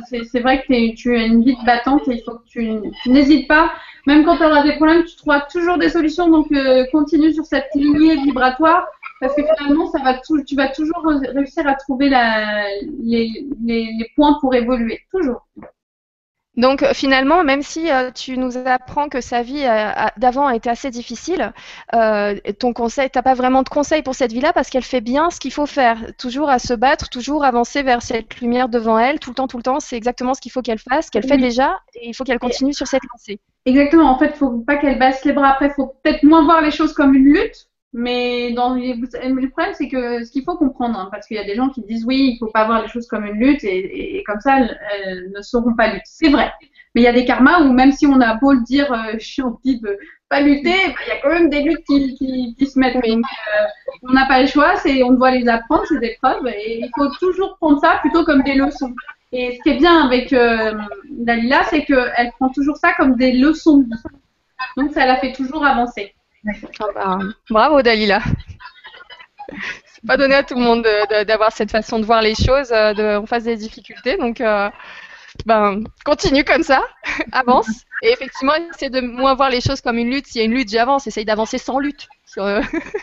c'est, 0.08 0.40
vrai 0.40 0.62
que 0.62 0.94
tu 0.96 1.16
as 1.18 1.24
une 1.26 1.44
vie 1.44 1.56
de 1.56 1.66
battante 1.66 2.08
et 2.08 2.16
il 2.16 2.24
faut 2.24 2.38
que 2.38 2.46
tu, 2.48 2.70
tu 3.02 3.10
n'hésites 3.10 3.48
pas. 3.48 3.74
Même 4.06 4.24
quand 4.24 4.38
tu 4.38 4.44
auras 4.44 4.62
des 4.64 4.76
problèmes, 4.76 5.04
tu 5.04 5.16
trouveras 5.16 5.42
toujours 5.52 5.80
des 5.80 5.90
solutions. 5.90 6.30
Donc, 6.30 6.52
euh, 6.52 6.86
continue 6.92 7.34
sur 7.34 7.46
cette 7.46 7.70
lignée 7.74 8.16
vibratoire 8.18 8.86
parce 9.20 9.36
que 9.36 9.42
finalement, 9.58 9.88
ça 9.88 10.00
va 10.04 10.20
tou- 10.20 10.44
tu 10.44 10.56
vas 10.56 10.68
toujours 10.68 11.04
réussir 11.34 11.66
à 11.68 11.74
trouver 11.74 12.10
la, 12.10 12.66
les, 13.04 13.48
les, 13.64 13.86
les 13.98 14.12
points 14.16 14.38
pour 14.42 14.54
évoluer. 14.54 15.00
Toujours. 15.12 15.48
Donc 16.56 16.86
finalement, 16.94 17.44
même 17.44 17.64
si 17.64 17.92
euh, 17.92 18.12
tu 18.12 18.38
nous 18.38 18.58
apprends 18.58 19.10
que 19.10 19.22
sa 19.22 19.42
vie 19.42 19.64
euh, 19.66 19.90
d'avant 20.18 20.46
a 20.46 20.56
été 20.56 20.70
assez 20.70 20.92
difficile, 20.92 21.52
euh, 21.96 22.36
ton 22.60 22.74
conseil, 22.74 23.10
t'as 23.10 23.24
pas 23.24 23.34
vraiment 23.34 23.64
de 23.64 23.70
conseil 23.70 24.04
pour 24.04 24.14
cette 24.14 24.32
vie-là 24.32 24.54
parce 24.54 24.70
qu'elle 24.70 24.84
fait 24.84 25.02
bien 25.02 25.32
ce 25.32 25.40
qu'il 25.40 25.52
faut 25.52 25.66
faire, 25.66 25.98
toujours 26.20 26.52
à 26.52 26.60
se 26.60 26.76
battre, 26.76 27.10
toujours 27.10 27.44
avancer 27.44 27.82
vers 27.82 28.04
cette 28.04 28.40
lumière 28.40 28.70
devant 28.70 29.00
elle, 29.00 29.20
tout 29.20 29.32
le 29.32 29.36
temps, 29.36 29.48
tout 29.48 29.58
le 29.58 29.64
temps. 29.64 29.80
C'est 29.80 29.98
exactement 29.98 30.36
ce 30.36 30.42
qu'il 30.42 30.52
faut 30.52 30.62
qu'elle 30.62 30.78
fasse, 30.78 31.10
qu'elle 31.10 31.28
fait 31.28 31.38
déjà, 31.38 31.80
et 31.96 32.10
il 32.10 32.14
faut 32.14 32.24
qu'elle 32.24 32.40
continue 32.40 32.74
sur 32.74 32.86
cette 32.86 33.04
lancée. 33.12 33.40
Exactement. 33.66 34.12
En 34.12 34.20
fait, 34.20 34.36
faut 34.36 34.60
pas 34.60 34.78
qu'elle 34.78 35.00
baisse 35.00 35.26
les 35.26 35.34
bras. 35.34 35.50
Après, 35.50 35.72
faut 35.72 35.96
peut-être 36.04 36.22
moins 36.24 36.44
voir 36.44 36.62
les 36.62 36.72
choses 36.72 36.94
comme 36.94 37.16
une 37.16 37.34
lutte. 37.34 37.68
Mais 37.94 38.54
dans 38.54 38.74
les... 38.74 38.96
le 38.96 39.50
problème, 39.50 39.74
c'est 39.78 39.88
que 39.88 40.24
ce 40.26 40.32
qu'il 40.32 40.44
faut 40.44 40.58
comprendre, 40.58 40.98
hein, 41.00 41.10
parce 41.12 41.28
qu'il 41.28 41.38
y 41.38 41.40
a 41.40 41.44
des 41.44 41.56
gens 41.56 41.70
qui 41.70 41.82
disent 41.82 42.06
oui, 42.06 42.32
il 42.34 42.38
faut 42.40 42.52
pas 42.52 42.66
voir 42.66 42.82
les 42.82 42.88
choses 42.88 43.08
comme 43.08 43.26
une 43.26 43.36
lutte 43.40 43.64
et, 43.64 43.78
et- 43.78 44.18
et 44.18 44.24
comme 44.24 44.40
ça, 44.40 44.58
elles, 44.60 45.32
ne 45.36 45.42
sauront 45.42 45.76
pas 45.76 45.88
lutter. 45.88 46.02
C'est 46.06 46.30
vrai. 46.30 46.52
Mais 46.96 47.02
il 47.02 47.04
y 47.04 47.08
a 47.08 47.14
des 47.14 47.26
karmas 47.26 47.62
où 47.64 47.72
même 47.74 47.92
si 47.92 48.06
on 48.08 48.20
a 48.22 48.36
beau 48.36 48.54
le 48.54 48.64
dire, 48.64 48.92
euh, 48.92 49.14
je 49.20 49.26
suis 49.26 49.42
envie 49.44 49.80
de 49.80 49.98
pas 50.30 50.42
lutter, 50.42 50.72
bah, 50.88 50.94
il 51.06 51.10
y 51.10 51.12
a 51.12 51.22
quand 51.22 51.30
même 51.30 51.50
des 51.50 51.62
luttes 51.62 51.84
qui, 51.88 52.16
qui, 52.16 52.56
qui 52.58 52.68
se 52.68 52.80
mettent. 52.80 52.96
Donc, 52.96 53.06
euh, 53.06 53.66
on 54.04 54.14
n'a 54.14 54.26
pas 54.28 54.42
le 54.42 54.48
choix, 54.48 54.76
c'est 54.78 55.04
on 55.04 55.12
doit 55.14 55.32
les 55.32 55.48
apprendre 55.48 55.86
ces 55.86 55.98
épreuves 56.04 56.48
et 56.48 56.80
il 56.80 56.90
faut 56.98 57.10
toujours 57.20 57.58
prendre 57.58 57.80
ça 57.80 57.98
plutôt 58.02 58.24
comme 58.26 58.42
des 58.44 58.56
leçons. 58.56 58.94
Et 59.32 59.58
ce 59.58 59.64
qui 59.64 59.70
est 59.70 59.78
bien 59.78 60.06
avec 60.06 60.34
euh, 60.34 60.74
Dalila, 61.12 61.64
c'est 61.70 61.84
qu'elle 61.86 62.32
prend 62.40 62.50
toujours 62.50 62.78
ça 62.78 62.94
comme 62.94 63.16
des 63.16 63.34
leçons 63.34 63.78
de 63.80 63.84
vie. 63.86 64.02
Donc 64.78 64.92
ça 64.94 65.06
la 65.06 65.18
fait 65.18 65.32
toujours 65.34 65.66
avancer. 65.66 66.14
Ah 66.80 66.86
bah, 66.96 67.18
bravo 67.50 67.82
Dalila. 67.82 68.22
C'est 69.86 70.06
pas 70.06 70.18
donné 70.18 70.36
à 70.36 70.44
tout 70.44 70.56
le 70.56 70.62
monde 70.62 70.84
de- 70.84 71.20
de- 71.20 71.24
d'avoir 71.24 71.52
cette 71.52 71.72
façon 71.72 72.00
de 72.00 72.06
voir 72.06 72.22
les 72.22 72.36
choses 72.36 72.72
euh, 72.72 72.94
de, 72.94 73.18
en 73.18 73.26
face 73.26 73.44
des 73.44 73.56
difficultés. 73.56 74.18
Donc, 74.18 74.42
euh, 74.42 74.70
ben, 75.46 75.84
continue 76.06 76.44
comme 76.44 76.64
ça, 76.64 76.84
avance. 77.32 77.86
Et 78.04 78.12
effectivement, 78.12 78.54
essaie 78.76 78.90
de 78.90 79.02
moins 79.02 79.36
voir 79.36 79.50
les 79.50 79.62
choses 79.62 79.82
comme 79.82 79.98
une 79.98 80.12
lutte. 80.12 80.28
S'il 80.28 80.42
y 80.42 80.44
a 80.44 80.48
une 80.48 80.54
lutte, 80.56 80.70
j'avance. 80.72 81.08
Essaye 81.08 81.26
d'avancer 81.26 81.58
sans 81.58 81.80
lutte. 81.80 82.08
Euh, 82.40 82.62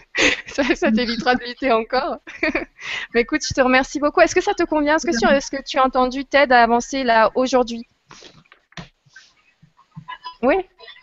ça 0.46 0.64
ça 0.76 0.92
t'évitera 0.92 1.34
de 1.36 1.44
lutter 1.44 1.72
encore. 1.72 2.18
Mais 3.14 3.22
écoute, 3.22 3.42
je 3.48 3.54
te 3.54 3.60
remercie 3.60 4.00
beaucoup. 4.00 4.20
Est-ce 4.20 4.34
que 4.34 4.42
ça 4.42 4.54
te 4.54 4.64
convient? 4.64 4.96
Est-ce 4.96 5.06
que, 5.06 5.16
tu- 5.16 5.32
est-ce 5.34 5.50
que 5.50 5.62
tu 5.62 5.78
as 5.78 5.84
entendu 5.84 6.24
t'aide 6.26 6.52
à 6.52 6.62
avancer 6.62 7.04
là 7.04 7.30
aujourd'hui? 7.34 7.86
Oui? 10.42 10.56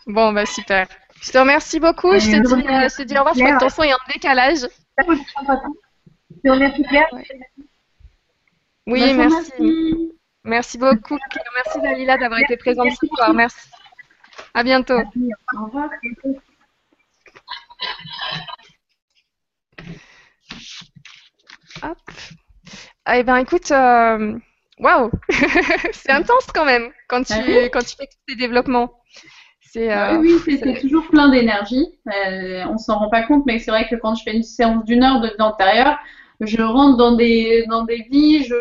Bon, 0.06 0.32
bah 0.32 0.46
super. 0.46 0.86
Je 1.22 1.30
te 1.32 1.38
remercie 1.38 1.80
beaucoup. 1.80 2.12
Je 2.18 2.30
te 2.30 2.36
Euh, 2.36 2.40
dis, 2.40 2.68
euh, 2.68 2.88
je 2.88 2.96
te 2.96 3.02
dis 3.02 3.14
au 3.16 3.18
revoir. 3.18 3.34
Je 3.34 3.40
crois 3.40 3.54
que 3.58 3.60
ton 3.64 3.68
son 3.68 3.82
est 3.82 3.92
en 3.92 3.96
décalage. 4.12 4.58
Je 4.98 6.40
te 6.44 6.48
remercie 6.50 6.82
Claire. 6.84 7.08
Oui, 8.86 9.12
merci. 9.14 10.12
Merci 10.44 10.78
beaucoup. 10.78 11.18
Merci 11.56 11.80
Dalila 11.82 12.16
d'avoir 12.16 12.40
été 12.40 12.56
présente 12.56 12.90
ce 12.92 13.06
soir. 13.06 13.34
Merci. 13.34 13.68
À 14.54 14.62
bientôt. 14.62 14.98
Au 14.98 15.64
revoir. 15.64 15.90
Hop. 21.82 21.98
Ah, 23.04 23.18
eh 23.18 23.22
ben, 23.22 23.36
écoute, 23.38 23.70
euh, 23.70 24.38
waouh, 24.78 25.10
c'est 25.92 26.10
intense 26.12 26.46
quand 26.54 26.64
même 26.64 26.92
quand 27.08 27.22
tu, 27.24 27.32
Ah 27.32 27.68
quand 27.70 27.80
tu 27.80 27.96
fais 27.96 28.06
tous 28.06 28.18
ces 28.28 28.36
développements. 28.36 28.92
C'est 29.78 29.84
C'est, 29.84 29.92
Ah 29.92 30.14
euh, 30.14 30.18
oui, 30.18 30.34
oui, 30.46 30.58
c'est 30.62 30.80
toujours 30.80 31.08
plein 31.08 31.28
d'énergie. 31.28 31.86
Euh, 32.08 32.64
on 32.68 32.78
s'en 32.78 32.98
rend 32.98 33.10
pas 33.10 33.22
compte, 33.24 33.46
mais 33.46 33.58
c'est 33.58 33.70
vrai 33.70 33.86
que 33.88 33.96
quand 33.96 34.14
je 34.14 34.22
fais 34.24 34.34
une 34.36 34.42
séance 34.42 34.84
d'une 34.84 35.02
heure 35.04 35.20
de 35.20 35.28
vie 35.28 35.40
antérieure, 35.42 35.96
je 36.40 36.60
rentre 36.62 36.96
dans 36.96 37.16
des, 37.16 37.64
dans 37.68 37.84
des 37.84 38.06
vies, 38.10 38.44
je, 38.44 38.54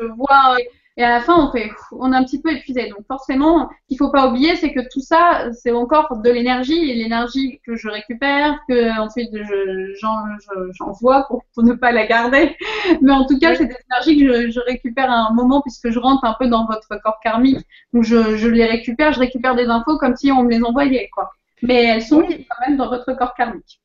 je 0.00 0.06
vois, 0.06 0.56
et 0.98 1.04
à 1.04 1.10
la 1.10 1.20
fin, 1.20 1.34
on 1.38 1.52
fait, 1.52 1.70
on 1.92 2.12
est 2.12 2.16
un 2.16 2.24
petit 2.24 2.40
peu 2.40 2.50
épuisé. 2.52 2.88
Donc 2.88 3.06
forcément, 3.06 3.68
ce 3.68 3.86
qu'il 3.88 3.98
faut 3.98 4.10
pas 4.10 4.28
oublier, 4.28 4.56
c'est 4.56 4.72
que 4.72 4.80
tout 4.92 5.00
ça, 5.02 5.50
c'est 5.52 5.70
encore 5.72 6.16
de 6.22 6.30
l'énergie, 6.30 6.90
et 6.90 6.94
l'énergie 6.94 7.60
que 7.66 7.76
je 7.76 7.88
récupère, 7.88 8.58
que 8.68 8.98
ensuite 8.98 9.28
je, 9.32 9.94
j'en, 10.00 10.16
je- 10.40 10.72
j'envoie 10.72 11.26
pour, 11.28 11.42
pour 11.54 11.64
ne 11.64 11.74
pas 11.74 11.92
la 11.92 12.06
garder. 12.06 12.56
Mais 13.02 13.12
en 13.12 13.26
tout 13.26 13.38
cas, 13.38 13.54
c'est 13.54 13.66
des 13.66 13.76
énergies 13.90 14.18
que 14.18 14.46
je, 14.46 14.50
je 14.50 14.60
récupère 14.60 15.10
à 15.10 15.28
un 15.28 15.32
moment 15.34 15.60
puisque 15.62 15.90
je 15.90 15.98
rentre 15.98 16.24
un 16.24 16.34
peu 16.38 16.48
dans 16.48 16.66
votre 16.66 16.88
corps 17.02 17.20
karmique. 17.22 17.60
Donc 17.92 18.04
je, 18.04 18.36
je 18.36 18.48
les 18.48 18.64
récupère, 18.66 19.12
je 19.12 19.20
récupère 19.20 19.54
des 19.54 19.66
infos 19.66 19.98
comme 19.98 20.16
si 20.16 20.32
on 20.32 20.44
me 20.44 20.50
les 20.50 20.62
envoyait, 20.62 21.08
quoi. 21.12 21.30
Mais 21.62 21.84
elles 21.84 22.02
sont 22.02 22.20
Oui. 22.20 22.46
quand 22.48 22.66
même 22.68 22.76
dans 22.78 22.88
votre 22.88 23.12
corps 23.14 23.34
karmique. 23.34 23.80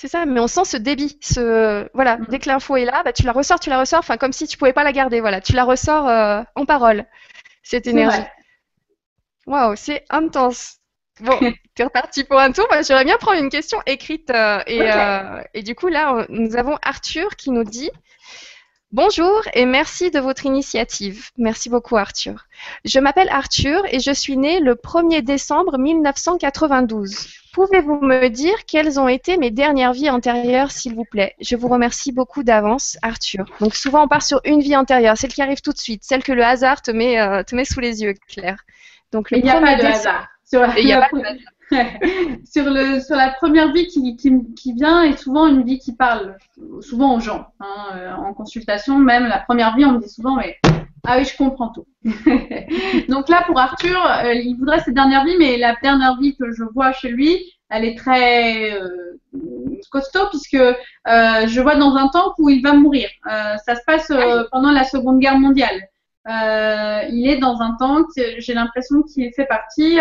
C'est 0.00 0.08
ça, 0.08 0.24
mais 0.24 0.40
on 0.40 0.46
sent 0.46 0.64
ce 0.64 0.78
débit, 0.78 1.18
ce 1.20 1.86
voilà, 1.92 2.16
Mm. 2.16 2.26
dès 2.30 2.38
que 2.38 2.48
l'info 2.48 2.74
est 2.76 2.86
là, 2.86 3.02
bah, 3.04 3.12
tu 3.12 3.22
la 3.24 3.32
ressors, 3.32 3.60
tu 3.60 3.68
la 3.68 3.78
ressors, 3.78 3.98
enfin 3.98 4.16
comme 4.16 4.32
si 4.32 4.46
tu 4.46 4.56
pouvais 4.56 4.72
pas 4.72 4.82
la 4.82 4.92
garder, 4.92 5.20
voilà, 5.20 5.42
tu 5.42 5.52
la 5.52 5.64
ressors 5.64 6.08
euh, 6.08 6.42
en 6.54 6.64
parole, 6.64 7.04
cette 7.62 7.86
énergie. 7.86 8.22
Waouh, 9.46 9.76
c'est 9.76 10.04
intense. 10.08 10.78
Bon, 11.20 11.38
t'es 11.74 11.84
reparti 11.84 12.24
pour 12.24 12.38
un 12.38 12.50
tour. 12.50 12.66
Bah, 12.70 12.80
J'aimerais 12.80 13.04
bien 13.04 13.18
prendre 13.18 13.42
une 13.42 13.50
question 13.50 13.78
écrite 13.84 14.30
euh, 14.30 14.62
et, 14.66 14.80
euh, 14.90 15.42
et 15.52 15.62
du 15.62 15.74
coup 15.74 15.88
là, 15.88 16.14
on- 16.14 16.26
nous 16.30 16.56
avons 16.56 16.78
Arthur 16.82 17.36
qui 17.36 17.50
nous 17.50 17.64
dit 17.64 17.90
Bonjour 18.92 19.42
et 19.54 19.66
merci 19.66 20.10
de 20.10 20.18
votre 20.18 20.46
initiative. 20.46 21.28
Merci 21.38 21.68
beaucoup 21.70 21.96
Arthur. 21.96 22.46
Je 22.84 22.98
m'appelle 22.98 23.28
Arthur 23.28 23.84
et 23.88 24.00
je 24.00 24.10
suis 24.10 24.36
né 24.36 24.58
le 24.58 24.74
1er 24.74 25.22
décembre 25.22 25.78
1992. 25.78 27.28
Pouvez-vous 27.52 28.00
me 28.00 28.26
dire 28.26 28.64
quelles 28.66 28.98
ont 28.98 29.06
été 29.06 29.36
mes 29.36 29.52
dernières 29.52 29.92
vies 29.92 30.10
antérieures, 30.10 30.72
s'il 30.72 30.96
vous 30.96 31.04
plaît? 31.04 31.36
Je 31.40 31.54
vous 31.54 31.68
remercie 31.68 32.10
beaucoup 32.10 32.42
d'avance, 32.42 32.98
Arthur. 33.02 33.46
Donc 33.60 33.76
souvent 33.76 34.02
on 34.02 34.08
part 34.08 34.22
sur 34.24 34.40
une 34.44 34.60
vie 34.60 34.74
antérieure, 34.74 35.16
celle 35.16 35.32
qui 35.32 35.42
arrive 35.42 35.60
tout 35.60 35.72
de 35.72 35.78
suite, 35.78 36.02
celle 36.02 36.24
que 36.24 36.32
le 36.32 36.44
hasard 36.44 36.82
te 36.82 36.90
met, 36.90 37.20
euh, 37.20 37.44
te 37.44 37.54
met 37.54 37.64
sous 37.64 37.78
les 37.78 38.02
yeux, 38.02 38.14
Claire. 38.26 38.64
Donc 39.12 39.30
le 39.30 39.36
Mais 39.36 39.42
il 39.42 39.44
n'y 39.44 39.50
a 39.52 39.60
1er 39.60 39.64
pas 39.76 39.76
de 39.76 39.86
hasard. 39.86 40.28
Il 40.52 40.92
a 40.92 41.08
pas 41.08 41.16
de 41.16 41.38
sur, 42.44 42.64
le, 42.64 43.00
sur 43.00 43.16
la 43.16 43.30
première 43.30 43.72
vie 43.72 43.86
qui, 43.86 44.16
qui, 44.16 44.32
qui 44.54 44.72
vient 44.72 45.02
est 45.02 45.16
souvent 45.16 45.46
une 45.46 45.64
vie 45.64 45.78
qui 45.78 45.94
parle 45.94 46.36
souvent 46.80 47.16
aux 47.16 47.20
gens. 47.20 47.46
hein, 47.60 47.66
euh, 47.94 48.14
en 48.14 48.34
consultation, 48.34 48.98
même 48.98 49.26
la 49.26 49.38
première 49.38 49.76
vie, 49.76 49.84
on 49.84 49.92
me 49.92 50.00
dit 50.00 50.08
souvent, 50.08 50.36
mais 50.36 50.58
ah 51.04 51.16
oui, 51.18 51.24
je 51.24 51.36
comprends 51.36 51.68
tout. 51.68 51.86
Donc 53.08 53.28
là, 53.28 53.42
pour 53.46 53.58
Arthur, 53.58 54.04
euh, 54.04 54.34
il 54.34 54.56
voudrait 54.56 54.80
cette 54.80 54.94
dernière 54.94 55.24
vie, 55.24 55.36
mais 55.38 55.56
la 55.56 55.74
dernière 55.82 56.16
vie 56.18 56.36
que 56.36 56.52
je 56.52 56.64
vois 56.64 56.92
chez 56.92 57.08
lui, 57.08 57.38
elle 57.70 57.84
est 57.84 57.96
très 57.96 58.72
euh, 58.74 59.18
costaud 59.90 60.28
puisque 60.30 60.54
euh, 60.54 60.76
je 61.46 61.60
vois 61.60 61.76
dans 61.76 61.94
un 61.96 62.08
temps 62.08 62.34
où 62.38 62.50
il 62.50 62.62
va 62.62 62.74
mourir. 62.74 63.08
Ça 63.24 63.76
se 63.76 63.80
passe 63.86 64.12
pendant 64.50 64.72
la 64.72 64.84
Seconde 64.84 65.20
Guerre 65.20 65.38
mondiale. 65.38 65.80
Il 66.26 67.28
est 67.28 67.38
dans 67.38 67.60
un 67.60 67.76
temps, 67.76 68.04
que 68.04 68.22
j'ai 68.38 68.54
l'impression 68.54 69.02
qu'il 69.02 69.32
fait 69.32 69.46
partie 69.46 69.98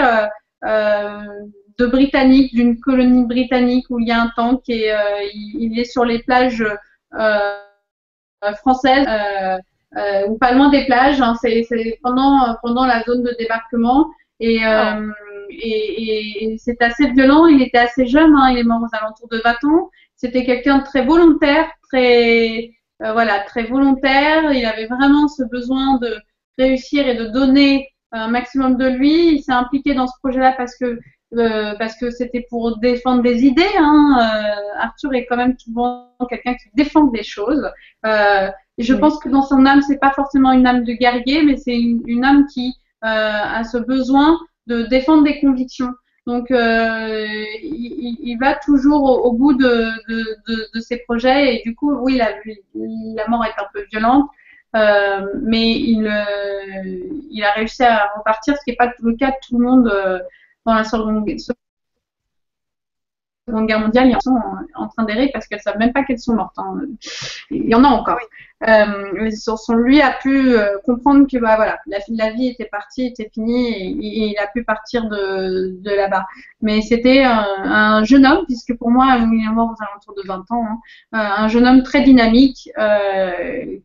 de 0.64 1.86
Britannique, 1.86 2.54
d'une 2.54 2.80
colonie 2.80 3.26
britannique 3.26 3.86
où 3.90 4.00
il 4.00 4.08
y 4.08 4.12
a 4.12 4.22
un 4.22 4.32
tank 4.36 4.62
et 4.70 4.92
euh, 4.92 4.98
il, 5.34 5.72
il 5.74 5.80
est 5.80 5.86
sur 5.86 6.04
les 6.06 6.20
plages 6.24 6.64
euh, 7.20 7.50
françaises 8.58 9.06
euh, 9.08 9.58
euh, 9.98 10.28
ou 10.28 10.38
pas 10.38 10.52
loin 10.54 10.70
des 10.70 10.86
plages. 10.86 11.22
hein. 11.22 11.36
c'est 11.42 11.64
c'est 11.68 11.98
pendant 12.04 12.56
pendant 12.62 12.86
la 12.86 13.02
zone 13.04 13.24
de 13.24 13.36
débarquement 13.40 14.10
et 14.40 14.66
euh, 14.66 15.12
et, 15.50 16.04
et- 16.04 16.44
et 16.54 16.58
c'est 16.58 16.82
assez 16.82 17.10
violent. 17.12 17.48
Il 17.48 17.62
était 17.62 17.80
assez 17.80 18.06
jeune, 18.08 18.34
hein, 18.36 18.50
il 18.52 18.60
est 18.60 18.64
mort 18.64 18.82
aux 18.84 18.96
alentours 18.96 19.28
de 19.30 19.42
20 19.44 19.64
ans. 19.66 19.90
C'était 20.16 20.46
quelqu'un 20.46 20.80
de 20.80 20.84
très 20.84 21.04
volontaire, 21.06 21.70
très 21.90 22.70
euh, 23.02 23.14
voilà, 23.14 23.40
très 23.42 23.64
volontaire. 23.64 24.52
Il 24.54 24.66
avait 24.66 24.86
vraiment 24.88 25.28
ce 25.28 25.44
besoin 25.44 25.98
de 25.98 26.16
réussir 26.58 27.08
et 27.08 27.16
de 27.16 27.26
donner 27.26 27.90
un 28.12 28.28
maximum 28.28 28.78
de 28.78 28.88
lui. 28.88 29.36
Il 29.36 29.42
s'est 29.44 29.52
impliqué 29.52 29.94
dans 29.94 30.08
ce 30.08 30.14
projet-là 30.24 30.54
parce 30.58 30.76
que 30.78 31.00
euh, 31.38 31.76
parce 31.78 31.96
que 31.96 32.10
c'était 32.10 32.48
pour 32.50 32.80
défendre 32.80 33.22
des 33.22 33.46
idées. 33.46 33.76
Hein. 33.78 34.18
Euh, 34.20 34.80
Arthur 34.82 35.14
est 35.14 35.26
quand 35.28 35.38
même 35.38 35.56
souvent 35.60 36.10
quelqu'un 36.30 36.54
qui 36.56 36.70
défend 36.74 37.04
des 37.04 37.22
choses. 37.24 37.70
Euh, 38.06 38.50
et 38.80 38.84
je 38.84 38.94
Oui. 38.96 39.00
pense 39.00 39.20
que 39.20 39.30
dans 39.30 39.44
son 39.44 39.66
âme, 39.68 39.82
c'est 39.84 40.00
pas 40.00 40.12
forcément 40.12 40.52
une 40.52 40.66
âme 40.66 40.84
de 40.86 40.94
guerrier, 40.94 41.44
mais 41.44 41.56
c'est 41.58 41.80
une, 41.80 42.02
une 42.08 42.26
âme 42.26 42.46
qui 42.52 42.74
euh, 43.06 43.08
a 43.60 43.64
ce 43.64 43.78
besoin 43.78 44.40
de 44.66 44.84
défendre 44.84 45.24
des 45.24 45.40
convictions. 45.40 45.92
Donc, 46.26 46.50
euh, 46.52 47.28
il, 47.62 47.94
il- 48.08 48.18
il 48.22 48.38
va 48.40 48.56
toujours 48.56 49.04
au, 49.04 49.30
au 49.30 49.32
bout 49.34 49.54
de, 49.54 49.66
de, 50.10 50.18
de, 50.48 50.68
de 50.74 50.80
ses 50.80 50.98
projets 51.08 51.56
et 51.56 51.62
du 51.64 51.76
coup, 51.76 51.92
oui, 51.94 52.18
la, 52.18 52.30
la 52.76 53.28
mort 53.28 53.46
est 53.46 53.60
un 53.62 53.66
peu 53.74 53.84
violente, 53.92 54.28
euh, 54.76 55.26
mais 55.42 55.72
il, 55.72 56.06
euh, 56.06 57.20
il 57.32 57.44
a 57.44 57.52
réussi 57.54 57.84
à 57.84 58.12
repartir, 58.18 58.56
ce 58.56 58.64
qui 58.64 58.72
n'est 58.72 58.76
pas 58.76 58.92
le 59.00 59.16
cas 59.16 59.32
de 59.32 59.36
tout 59.48 59.58
le 59.58 59.66
monde 59.66 59.88
euh, 59.88 60.20
dans 60.66 60.74
la 60.76 60.84
seconde, 60.84 61.28
seconde 61.40 61.58
guerre 63.66 63.80
mondiale. 63.80 64.08
Il 64.08 64.12
y 64.12 64.16
en 64.16 64.20
sont 64.20 64.40
en, 64.76 64.88
train 64.88 65.04
d'errer 65.04 65.30
parce 65.34 65.48
qu'elles 65.48 65.60
ne 65.60 65.72
savent 65.72 65.80
même 65.80 65.94
pas 65.94 66.04
qu'elles 66.04 66.20
sont 66.20 66.36
mortes. 66.36 66.58
hein. 66.58 66.80
Il 67.52 67.70
y 67.70 67.76
en 67.76 67.84
a 67.84 67.88
encore. 67.88 68.20
Euh, 68.68 69.30
lui 69.70 70.02
a 70.02 70.12
pu 70.22 70.54
euh, 70.54 70.78
comprendre 70.84 71.26
que 71.32 71.38
bah, 71.38 71.56
voilà, 71.56 71.80
la, 71.88 72.32
vie 72.32 72.48
était 72.48 72.66
partie, 72.66 73.06
était 73.06 73.30
finie 73.34 73.70
et, 73.70 74.32
il 74.32 74.38
a 74.38 74.48
pu 74.48 74.64
partir 74.64 75.08
de, 75.08 75.80
là-bas. 75.84 76.26
Mais 76.62 76.82
c'était 76.82 77.24
un, 77.24 77.46
un 77.64 78.04
jeune 78.04 78.26
homme, 78.26 78.46
puisque 78.46 78.76
pour 78.78 78.92
moi, 78.92 79.18
il 79.18 79.46
est 79.46 79.52
mort 79.52 79.70
aux 79.70 79.84
alentours 79.84 80.16
de 80.16 80.28
20 80.28 80.52
ans, 80.52 80.66
hein, 80.66 80.80
euh, 81.16 81.44
un 81.44 81.48
jeune 81.48 81.66
homme 81.66 81.84
très 81.84 82.02
dynamique 82.02 82.70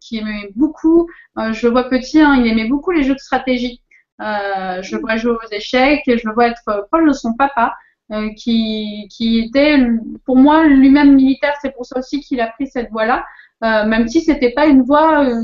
qui 0.01 0.19
aimait 0.19 0.51
beaucoup, 0.57 1.09
je 1.53 1.69
vois 1.69 1.89
petit, 1.89 2.21
hein, 2.21 2.35
il 2.39 2.47
aimait 2.47 2.69
beaucoup 2.69 2.91
les 2.91 3.05
jeux 3.05 3.15
de 3.15 3.21
stratégie. 3.21 3.81
Je 4.19 4.95
le 4.95 5.01
vois 5.01 5.17
jouer 5.17 5.33
aux 5.33 5.53
échecs 5.53 6.03
je 6.07 6.27
le 6.27 6.35
vois 6.35 6.49
être 6.49 6.87
proche 6.91 7.07
de 7.07 7.13
son 7.13 7.35
papa. 7.35 7.75
Euh, 8.13 8.31
qui, 8.37 9.09
qui 9.11 9.39
était 9.41 9.79
pour 10.25 10.37
moi 10.37 10.67
lui-même 10.67 11.15
militaire, 11.15 11.55
c'est 11.63 11.75
pour 11.75 11.87
ça 11.87 11.99
aussi 11.99 12.21
qu'il 12.21 12.41
a 12.41 12.49
pris 12.49 12.67
cette 12.67 12.91
voie-là. 12.91 13.25
Euh, 13.63 13.87
même 13.87 14.09
si 14.09 14.21
c'était 14.21 14.53
pas 14.53 14.67
une 14.67 14.83
voie 14.83 15.25
euh, 15.25 15.41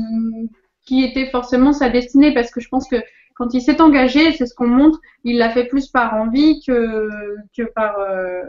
qui 0.85 1.03
était 1.03 1.29
forcément 1.31 1.73
sa 1.73 1.89
destinée, 1.89 2.33
parce 2.33 2.51
que 2.51 2.61
je 2.61 2.69
pense 2.69 2.87
que 2.87 2.97
quand 3.35 3.53
il 3.53 3.61
s'est 3.61 3.81
engagé, 3.81 4.33
c'est 4.33 4.45
ce 4.45 4.53
qu'on 4.53 4.67
montre, 4.67 4.99
il 5.23 5.37
l'a 5.37 5.49
fait 5.49 5.65
plus 5.65 5.87
par 5.87 6.13
envie 6.15 6.61
que 6.65 7.09
que 7.57 7.63
par 7.63 7.97
euh, 7.99 8.43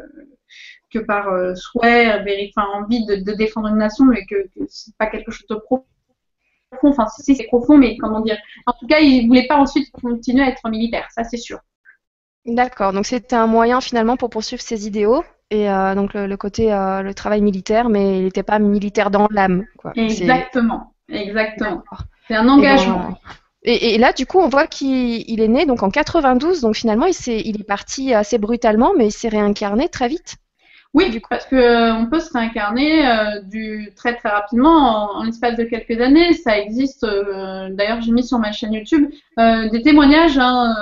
que 0.93 0.99
par 0.99 1.29
euh, 1.29 1.55
souhait, 1.55 2.13
enfin 2.57 2.67
envie 2.75 3.05
de, 3.07 3.17
de 3.17 3.33
défendre 3.33 3.69
une 3.69 3.79
nation, 3.79 4.05
mais 4.05 4.27
que, 4.27 4.49
que 4.55 4.67
c'est 4.69 4.95
pas 4.97 5.07
quelque 5.07 5.31
chose 5.31 5.47
de 5.49 5.55
profond. 5.57 5.87
Enfin, 6.83 7.07
si, 7.09 7.35
c'est 7.37 7.45
profond, 7.45 7.77
mais 7.79 7.97
comment 7.99 8.21
dire 8.21 8.39
En 8.67 8.73
tout 8.73 8.87
cas, 8.87 8.99
il 9.01 9.27
voulait 9.27 9.47
pas 9.47 9.57
ensuite 9.59 9.91
continuer 9.93 10.43
à 10.43 10.49
être 10.49 10.69
militaire, 10.69 11.07
ça 11.11 11.25
c'est 11.25 11.37
sûr. 11.37 11.61
D'accord, 12.45 12.93
donc 12.93 13.07
c'était 13.07 13.37
un 13.37 13.47
moyen 13.47 13.81
finalement 13.81 14.17
pour 14.17 14.29
poursuivre 14.31 14.63
ses 14.63 14.87
idéaux 14.87 15.23
et 15.51 15.71
euh, 15.71 15.95
donc 15.95 16.13
le, 16.15 16.27
le 16.27 16.37
côté 16.37 16.73
euh, 16.73 17.03
le 17.03 17.15
travail 17.15 17.41
militaire, 17.41 17.89
mais 17.89 18.19
il 18.19 18.25
n'était 18.25 18.43
pas 18.43 18.59
militaire 18.59 19.11
dans 19.11 19.29
l'âme, 19.31 19.65
quoi. 19.79 19.93
C'est- 20.09 20.25
Exactement, 20.25 20.95
exactement. 21.09 21.83
C'est 22.27 22.35
un 22.35 22.47
Et, 22.47 22.51
engagement. 22.51 23.11
ben, 23.11 23.17
et- 23.65 23.95
et 23.95 23.99
là, 23.99 24.13
du 24.13 24.27
coup, 24.27 24.39
on 24.41 24.49
voit 24.49 24.67
qu'il 24.67 25.23
il 25.31 25.41
est 25.41 25.49
né 25.49 25.67
donc 25.67 25.83
en 25.85 25.91
92, 25.91 26.61
donc 26.63 26.75
finalement, 26.75 27.07
il, 27.07 27.15
s'est- 27.15 27.43
il 27.45 27.61
est 27.61 27.65
parti 27.65 28.13
assez 28.15 28.39
brutalement, 28.39 28.93
mais 28.97 29.07
il 29.09 29.13
s'est 29.13 29.29
réincarné 29.29 29.89
très 29.89 30.09
vite. 30.09 30.37
Oui, 30.95 31.21
parce 31.31 31.47
que 31.47 31.57
euh, 31.57 32.05
peut 32.07 32.21
se 32.21 32.31
réincarner 32.35 33.07
euh, 33.07 33.41
du 33.41 33.93
très 33.97 34.15
très 34.15 34.29
rapidement 34.29 35.13
en, 35.17 35.23
l'espace 35.25 35.57
de 35.57 35.65
quelques 35.65 35.99
années. 36.03 36.35
Ça 36.35 36.59
existe. 36.59 37.05
euh, 37.05 37.71
D'ailleurs, 37.71 38.03
j'ai 38.03 38.13
mis 38.13 38.23
sur 38.25 38.39
ma 38.39 38.53
chaîne 38.53 38.75
YouTube 38.75 39.11
des 39.39 39.83
témoignages 39.83 40.37
hein, 40.39 40.75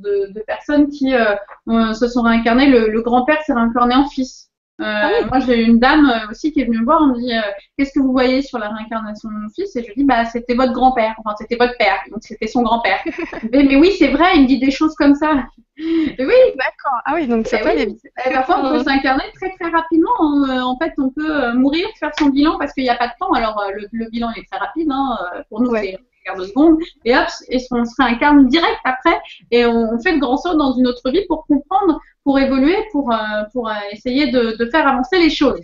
de, 0.00 0.32
de 0.32 0.40
personnes 0.46 0.88
qui 0.88 1.10
se 1.12 2.08
sont 2.08 2.22
réincarnées. 2.22 2.66
Le, 2.68 2.90
le 2.90 3.02
grand-père 3.02 3.40
s'est 3.42 3.54
réincarné 3.54 3.94
en 3.94 4.06
fils. 4.08 4.50
Euh, 4.80 4.84
oui. 5.22 5.26
Moi, 5.30 5.40
j'ai 5.40 5.62
eu 5.62 5.66
une 5.68 5.78
dame 5.78 6.06
euh, 6.10 6.30
aussi 6.30 6.52
qui 6.52 6.60
est 6.60 6.64
venue 6.64 6.80
me 6.80 6.84
voir. 6.84 7.00
Elle 7.02 7.08
me 7.12 7.18
dit 7.18 7.32
euh, 7.32 7.40
Qu'est-ce 7.78 7.92
que 7.92 8.00
vous 8.00 8.12
voyez 8.12 8.42
sur 8.42 8.58
la 8.58 8.68
réincarnation 8.68 9.30
de 9.30 9.34
mon 9.34 9.48
fils? 9.48 9.74
Et 9.74 9.82
je 9.82 9.86
lui 9.88 9.94
dis 9.96 10.04
Bah, 10.04 10.24
c'était 10.26 10.54
votre 10.54 10.72
grand-père. 10.72 11.14
Enfin, 11.18 11.34
c'était 11.38 11.56
votre 11.56 11.76
père. 11.78 11.98
Donc, 12.10 12.18
c'était 12.22 12.46
son 12.46 12.62
grand-père. 12.62 12.98
mais, 13.52 13.62
mais 13.64 13.76
oui, 13.76 13.92
c'est 13.98 14.08
vrai. 14.08 14.26
Il 14.34 14.42
me 14.42 14.46
dit 14.46 14.58
des 14.58 14.70
choses 14.70 14.94
comme 14.96 15.14
ça. 15.14 15.44
Oui, 15.78 16.16
D'accord. 16.18 17.00
Ah 17.04 17.12
oui, 17.14 17.26
donc 17.26 17.46
ça 17.46 17.58
eh 17.60 17.62
peut 17.62 17.70
oui, 17.76 17.86
vite. 17.86 18.00
eh, 18.26 18.30
parfois, 18.32 18.60
on 18.64 18.70
peut 18.78 18.82
s'incarner 18.84 19.24
très 19.34 19.50
très 19.58 19.70
rapidement. 19.70 20.44
Euh, 20.48 20.60
En 20.60 20.76
fait, 20.78 20.92
on 20.98 21.10
peut 21.10 21.30
euh, 21.44 21.54
mourir, 21.54 21.86
faire 22.00 22.10
son 22.18 22.26
bilan 22.30 22.58
parce 22.58 22.72
qu'il 22.72 22.82
n'y 22.84 22.90
a 22.90 22.96
pas 22.96 23.08
de 23.08 23.12
temps. 23.20 23.32
Alors, 23.32 23.58
euh, 23.60 23.72
le, 23.74 23.86
le 23.92 24.10
bilan 24.10 24.30
est 24.36 24.44
très 24.50 24.58
rapide. 24.58 24.88
Hein. 24.90 25.18
euh, 25.34 25.42
Pour 25.48 25.60
nous, 25.62 25.70
Ouais. 25.70 25.82
c'est 25.82 25.98
quart 26.26 26.36
de 26.36 26.44
seconde. 26.46 26.76
Et 27.04 27.16
hop, 27.16 27.26
et 27.48 27.58
on 27.70 27.84
se 27.84 27.94
réincarne 27.98 28.46
direct 28.48 28.78
après. 28.84 29.18
Et 29.50 29.64
on, 29.66 29.94
on 29.94 30.02
fait 30.02 30.12
le 30.12 30.18
grand 30.20 30.36
saut 30.36 30.56
dans 30.56 30.72
une 30.74 30.86
autre 30.86 31.10
vie 31.10 31.24
pour 31.28 31.46
comprendre, 31.46 32.00
pour 32.24 32.38
évoluer, 32.38 32.76
pour, 32.92 33.12
euh, 33.12 33.16
pour 33.52 33.68
euh, 33.68 33.74
essayer 33.92 34.30
de, 34.30 34.56
de 34.58 34.70
faire 34.70 34.86
avancer 34.88 35.18
les 35.18 35.30
choses. 35.30 35.60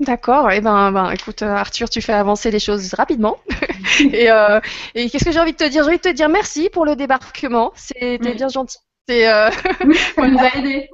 D'accord. 0.00 0.50
Et 0.52 0.60
ben, 0.60 0.92
ben, 0.92 1.10
écoute, 1.10 1.42
euh, 1.42 1.46
Arthur, 1.54 1.88
tu 1.88 2.02
fais 2.02 2.12
avancer 2.12 2.50
les 2.50 2.58
choses 2.58 2.92
rapidement. 2.94 3.38
et 4.12 4.30
euh, 4.30 4.60
et 4.94 5.08
qu'est-ce 5.08 5.24
que 5.24 5.32
j'ai 5.32 5.40
envie 5.40 5.52
de 5.52 5.56
te 5.56 5.64
dire? 5.64 5.82
J'ai 5.84 5.88
envie 5.88 5.96
de 5.96 6.02
te 6.02 6.08
dire 6.12 6.28
merci 6.28 6.68
pour 6.70 6.84
le 6.84 6.96
débarquement. 6.96 7.72
C'était 7.76 8.18
Oui. 8.20 8.34
bien 8.34 8.48
gentil. 8.48 8.78
C'est, 9.08 9.28
euh, 9.28 9.50
Ça 10.16 10.28
nous 10.28 10.44
a 10.44 10.54
aidés. 10.58 10.90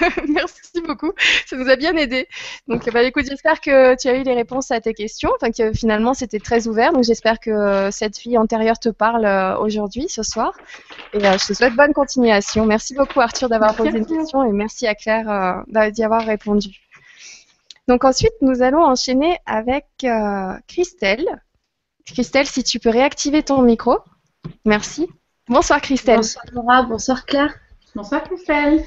Merci 0.28 0.80
beaucoup, 0.86 1.12
ça 1.46 1.56
nous 1.56 1.68
a 1.68 1.76
bien 1.76 1.96
aidé. 1.96 2.28
Donc, 2.68 2.88
bah, 2.92 3.02
écoute, 3.02 3.24
j'espère 3.28 3.60
que 3.60 3.94
tu 4.00 4.08
as 4.08 4.16
eu 4.16 4.22
les 4.22 4.34
réponses 4.34 4.70
à 4.70 4.80
tes 4.80 4.94
questions, 4.94 5.30
enfin 5.36 5.50
que 5.50 5.72
finalement 5.72 6.14
c'était 6.14 6.38
très 6.40 6.66
ouvert. 6.68 6.92
Donc, 6.92 7.04
j'espère 7.04 7.40
que 7.40 7.50
euh, 7.50 7.90
cette 7.90 8.16
fille 8.18 8.38
antérieure 8.38 8.78
te 8.78 8.88
parle 8.88 9.24
euh, 9.24 9.56
aujourd'hui, 9.58 10.08
ce 10.08 10.22
soir. 10.22 10.52
Et 11.12 11.24
euh, 11.26 11.38
je 11.38 11.46
te 11.46 11.52
souhaite 11.54 11.74
bonne 11.74 11.92
continuation. 11.92 12.66
Merci 12.66 12.94
beaucoup, 12.94 13.20
Arthur, 13.20 13.48
d'avoir 13.48 13.74
posé 13.74 13.90
une 13.98 14.06
question 14.06 14.44
et 14.44 14.52
merci 14.52 14.86
à 14.86 14.94
Claire 14.94 15.30
euh, 15.30 15.62
d'a- 15.68 15.90
d'y 15.90 16.02
avoir 16.04 16.24
répondu. 16.24 16.80
Donc, 17.88 18.04
ensuite, 18.04 18.32
nous 18.40 18.62
allons 18.62 18.82
enchaîner 18.84 19.38
avec 19.46 19.86
euh, 20.04 20.52
Christelle. 20.66 21.24
Christelle, 22.04 22.46
si 22.46 22.62
tu 22.64 22.78
peux 22.80 22.90
réactiver 22.90 23.42
ton 23.42 23.62
micro. 23.62 23.98
Merci. 24.64 25.08
Bonsoir, 25.48 25.80
Christelle. 25.80 26.16
Bonsoir 26.16 26.44
Laura, 26.52 26.82
bonsoir 26.82 27.24
Claire. 27.26 27.54
Bonsoir 27.94 28.22
Christelle. 28.24 28.82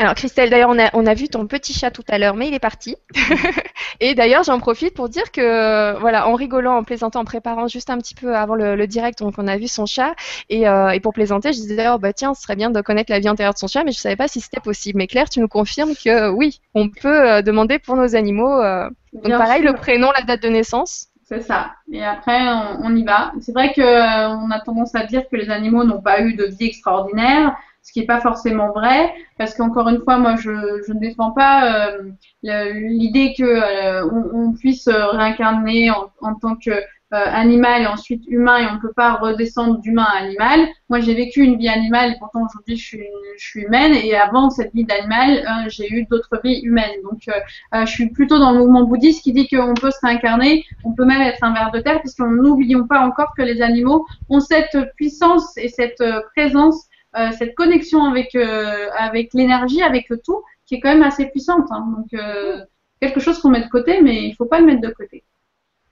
Alors 0.00 0.14
Christelle, 0.14 0.48
d'ailleurs, 0.48 0.70
on 0.70 0.78
a, 0.78 0.90
on 0.92 1.06
a 1.06 1.14
vu 1.14 1.28
ton 1.28 1.48
petit 1.48 1.72
chat 1.72 1.90
tout 1.90 2.04
à 2.08 2.18
l'heure, 2.18 2.36
mais 2.36 2.46
il 2.46 2.54
est 2.54 2.60
parti. 2.60 2.94
et 4.00 4.14
d'ailleurs, 4.14 4.44
j'en 4.44 4.60
profite 4.60 4.94
pour 4.94 5.08
dire 5.08 5.32
que, 5.32 5.98
voilà, 5.98 6.28
en 6.28 6.34
rigolant, 6.34 6.76
en 6.76 6.84
plaisantant, 6.84 7.20
en 7.20 7.24
préparant 7.24 7.66
juste 7.66 7.90
un 7.90 7.98
petit 7.98 8.14
peu 8.14 8.36
avant 8.36 8.54
le, 8.54 8.76
le 8.76 8.86
direct, 8.86 9.18
donc 9.18 9.34
on 9.38 9.48
a 9.48 9.56
vu 9.56 9.66
son 9.66 9.86
chat. 9.86 10.14
Et, 10.50 10.68
euh, 10.68 10.90
et 10.90 11.00
pour 11.00 11.12
plaisanter, 11.12 11.52
je 11.52 11.58
disais, 11.58 11.88
oh 11.88 11.98
bah 11.98 12.12
tiens, 12.12 12.32
ce 12.34 12.42
serait 12.42 12.54
bien 12.54 12.70
de 12.70 12.80
connaître 12.80 13.10
la 13.10 13.18
vie 13.18 13.28
antérieure 13.28 13.54
de 13.54 13.58
son 13.58 13.66
chat, 13.66 13.82
mais 13.82 13.90
je 13.90 13.98
savais 13.98 14.14
pas 14.14 14.28
si 14.28 14.40
c'était 14.40 14.60
possible. 14.60 14.98
Mais 14.98 15.08
Claire, 15.08 15.28
tu 15.28 15.40
nous 15.40 15.48
confirmes 15.48 15.94
que 15.96 16.30
oui, 16.30 16.60
on 16.74 16.88
peut 16.90 17.28
euh, 17.30 17.42
demander 17.42 17.80
pour 17.80 17.96
nos 17.96 18.14
animaux. 18.14 18.52
euh, 18.62 18.88
donc 19.12 19.24
Bien 19.24 19.38
pareil, 19.38 19.62
sûr. 19.62 19.72
le 19.72 19.76
prénom, 19.76 20.12
la 20.16 20.22
date 20.22 20.42
de 20.44 20.48
naissance. 20.48 21.06
C'est 21.24 21.42
ça. 21.42 21.72
Et 21.92 22.02
après, 22.04 22.40
on, 22.48 22.80
on 22.84 22.96
y 22.96 23.04
va. 23.04 23.32
C'est 23.40 23.52
vrai 23.52 23.72
que 23.74 23.82
euh, 23.82 24.28
on 24.30 24.50
a 24.50 24.60
tendance 24.60 24.94
à 24.94 25.04
dire 25.04 25.28
que 25.28 25.36
les 25.36 25.50
animaux 25.50 25.84
n'ont 25.84 26.00
pas 26.00 26.22
eu 26.22 26.34
de 26.34 26.44
vie 26.44 26.66
extraordinaire, 26.66 27.54
ce 27.82 27.92
qui 27.92 28.00
n'est 28.00 28.06
pas 28.06 28.20
forcément 28.20 28.72
vrai, 28.72 29.12
parce 29.38 29.54
qu'encore 29.54 29.88
une 29.88 30.02
fois, 30.02 30.18
moi, 30.18 30.36
je, 30.36 30.50
ne 30.50 30.98
défends 31.00 31.32
pas 31.32 31.88
euh, 31.88 32.10
l'idée 32.42 33.34
que 33.36 33.44
euh, 33.44 34.06
on, 34.10 34.48
on 34.48 34.52
puisse 34.52 34.88
réincarner 34.88 35.90
en, 35.90 36.34
tant 36.34 36.56
que 36.56 36.72
euh, 37.14 37.78
et 37.78 37.86
ensuite 37.86 38.24
humain 38.28 38.58
et 38.58 38.66
on 38.70 38.74
ne 38.74 38.80
peut 38.80 38.92
pas 38.94 39.14
redescendre 39.14 39.80
d'humain 39.80 40.06
à 40.06 40.24
animal. 40.24 40.68
Moi, 40.88 41.00
j'ai 41.00 41.14
vécu 41.14 41.42
une 41.42 41.56
vie 41.56 41.68
animale 41.68 42.12
et 42.12 42.18
pourtant 42.18 42.44
aujourd'hui 42.44 42.76
je 42.76 42.96
suis, 43.36 43.62
humaine 43.62 43.94
et 43.94 44.14
avant 44.14 44.50
cette 44.50 44.74
vie 44.74 44.84
d'animal, 44.84 45.38
euh, 45.38 45.68
j'ai 45.68 45.90
eu 45.90 46.04
d'autres 46.04 46.40
vies 46.44 46.60
humaines. 46.60 47.00
Donc, 47.02 47.20
euh, 47.28 47.32
euh, 47.74 47.86
je 47.86 47.92
suis 47.92 48.10
plutôt 48.10 48.38
dans 48.38 48.52
le 48.52 48.58
mouvement 48.58 48.84
bouddhiste 48.84 49.22
qui 49.22 49.32
dit 49.32 49.48
qu'on 49.48 49.74
peut 49.74 49.90
se 49.90 49.98
réincarner, 50.02 50.64
on 50.84 50.92
peut 50.92 51.04
même 51.04 51.22
être 51.22 51.42
un 51.42 51.52
ver 51.52 51.70
de 51.72 51.80
terre, 51.80 52.00
puisqu'on 52.00 52.30
n'oublions 52.30 52.86
pas 52.86 53.00
encore 53.00 53.32
que 53.36 53.42
les 53.42 53.62
animaux 53.62 54.06
ont 54.28 54.40
cette 54.40 54.76
puissance 54.96 55.56
et 55.56 55.68
cette 55.68 56.02
présence, 56.36 56.87
euh, 57.18 57.30
cette 57.38 57.54
connexion 57.54 58.04
avec 58.04 58.34
euh, 58.34 58.88
avec 58.96 59.30
l'énergie, 59.34 59.82
avec 59.82 60.08
le 60.08 60.18
tout, 60.18 60.42
qui 60.66 60.76
est 60.76 60.80
quand 60.80 60.90
même 60.90 61.02
assez 61.02 61.26
puissante. 61.26 61.66
hein. 61.70 61.86
Donc, 61.96 62.12
euh, 62.14 62.60
quelque 63.00 63.20
chose 63.20 63.38
qu'on 63.40 63.50
met 63.50 63.62
de 63.62 63.68
côté, 63.68 64.00
mais 64.02 64.24
il 64.24 64.34
faut 64.34 64.46
pas 64.46 64.60
le 64.60 64.66
mettre 64.66 64.80
de 64.82 64.90
côté. 64.90 65.24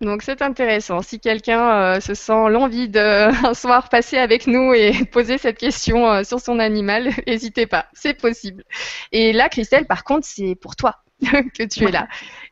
Donc 0.00 0.22
c'est 0.22 0.42
intéressant. 0.42 1.00
Si 1.00 1.20
quelqu'un 1.20 1.94
euh, 1.96 2.00
se 2.00 2.12
sent 2.14 2.50
l'envie 2.50 2.88
de 2.88 3.00
un 3.46 3.54
soir 3.54 3.88
passer 3.88 4.18
avec 4.18 4.46
nous 4.46 4.74
et 4.74 4.92
poser 5.12 5.38
cette 5.38 5.58
question 5.58 6.10
euh, 6.10 6.22
sur 6.22 6.40
son 6.40 6.58
animal, 6.58 7.10
n'hésitez 7.26 7.66
pas, 7.66 7.86
c'est 7.94 8.14
possible. 8.14 8.64
Et 9.12 9.32
là, 9.32 9.48
Christelle, 9.48 9.86
par 9.86 10.04
contre, 10.04 10.26
c'est 10.26 10.54
pour 10.54 10.76
toi 10.76 10.96
que 11.22 11.62
tu 11.64 11.84
es 11.84 11.90
là. 11.90 12.08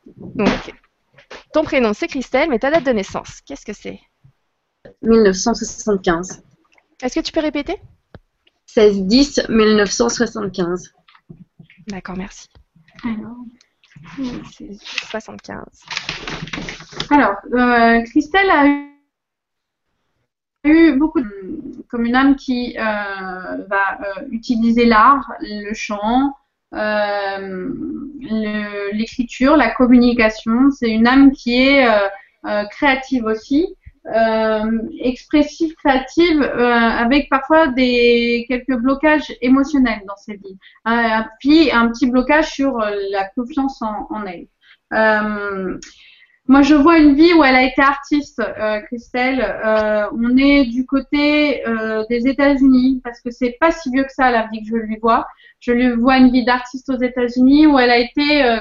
Donc, 0.07 0.49
ton 1.53 1.64
prénom 1.64 1.93
c'est 1.93 2.09
Christelle, 2.09 2.49
mais 2.49 2.59
ta 2.59 2.70
date 2.70 2.85
de 2.85 2.93
naissance, 2.93 3.43
qu'est-ce 3.47 3.66
que 3.66 3.75
c'est? 3.75 4.01
1975. 5.03 6.43
Est-ce 7.03 7.14
que 7.14 7.20
tu 7.20 7.33
peux 7.33 7.41
répéter? 7.41 7.77
16-10 8.77 9.47
1975. 9.51 10.93
D'accord, 11.89 12.16
merci. 12.16 12.49
Alors, 13.05 13.37
C'est 14.53 14.72
75. 15.11 15.62
Alors, 17.11 17.35
euh, 17.55 18.03
Christelle 18.03 18.51
a 18.51 18.66
eu, 20.64 20.93
beaucoup 20.97 21.20
de, 21.20 21.85
comme 21.89 22.07
une 22.07 22.14
âme 22.16 22.37
qui 22.37 22.77
euh, 22.79 22.83
va 22.83 23.99
euh, 24.01 24.27
utiliser 24.31 24.87
l'art, 24.87 25.31
le 25.41 25.75
chant, 25.75 26.35
euh, 26.75 27.68
le- 28.20 28.93
l'écriture, 28.97 29.57
la 29.57 29.70
communication. 29.75 30.70
C'est 30.70 30.91
une 30.91 31.07
âme 31.07 31.33
qui 31.33 31.55
est 31.62 31.87
euh, 31.87 32.09
euh, 32.47 32.64
créative 32.66 33.25
aussi, 33.27 33.77
euh, 34.07 34.78
expressive, 35.00 35.74
créative, 35.76 36.42
euh, 36.42 36.72
avec 36.72 37.28
parfois 37.30 37.68
des 37.68 38.44
quelques 38.48 38.76
blocages 38.76 39.32
émotionnels 39.40 40.02
dans 40.07 40.16
ses 40.16 40.34
vies. 40.34 40.59
Un, 40.84 41.26
puis 41.40 41.70
un 41.72 41.88
petit 41.88 42.11
blocage 42.11 42.50
sur 42.50 42.80
euh, 42.80 42.90
la 43.11 43.28
confiance 43.28 43.80
en, 43.82 44.07
en 44.11 44.24
elle. 44.26 44.46
Euh, 44.92 45.78
moi, 46.46 46.61
je 46.61 46.74
vois 46.74 46.98
une 46.98 47.14
vie 47.14 47.32
où 47.32 47.42
elle 47.42 47.57
a 47.57 47.62
été 47.62 47.80
artiste, 47.80 48.38
euh, 48.40 48.80
Christelle. 48.82 49.40
Euh, 49.40 50.05
on 50.12 50.36
est 50.36 50.66
du 50.66 50.84
côté 50.84 51.66
euh, 51.66 52.05
des 52.11 52.28
États-Unis 52.28 53.00
parce 53.02 53.22
que 53.22 53.30
c'est 53.30 53.57
pas 53.59 53.70
si 53.70 53.90
vieux 53.90 54.05
que 54.05 54.12
ça 54.12 54.30
la 54.30 54.46
vie 54.52 54.61
que 54.62 54.68
je 54.68 54.76
lui 54.76 54.98
vois. 55.00 55.26
Je 55.61 55.72
lui 55.72 55.92
vois 55.92 56.18
une 56.18 56.30
vie 56.30 56.44
d'artiste 56.44 56.90
aux 56.90 57.00
États-Unis 57.00 57.66
où 57.66 57.78
elle 57.78 57.88
a 57.88 57.96
été 57.96 58.44
euh, 58.44 58.61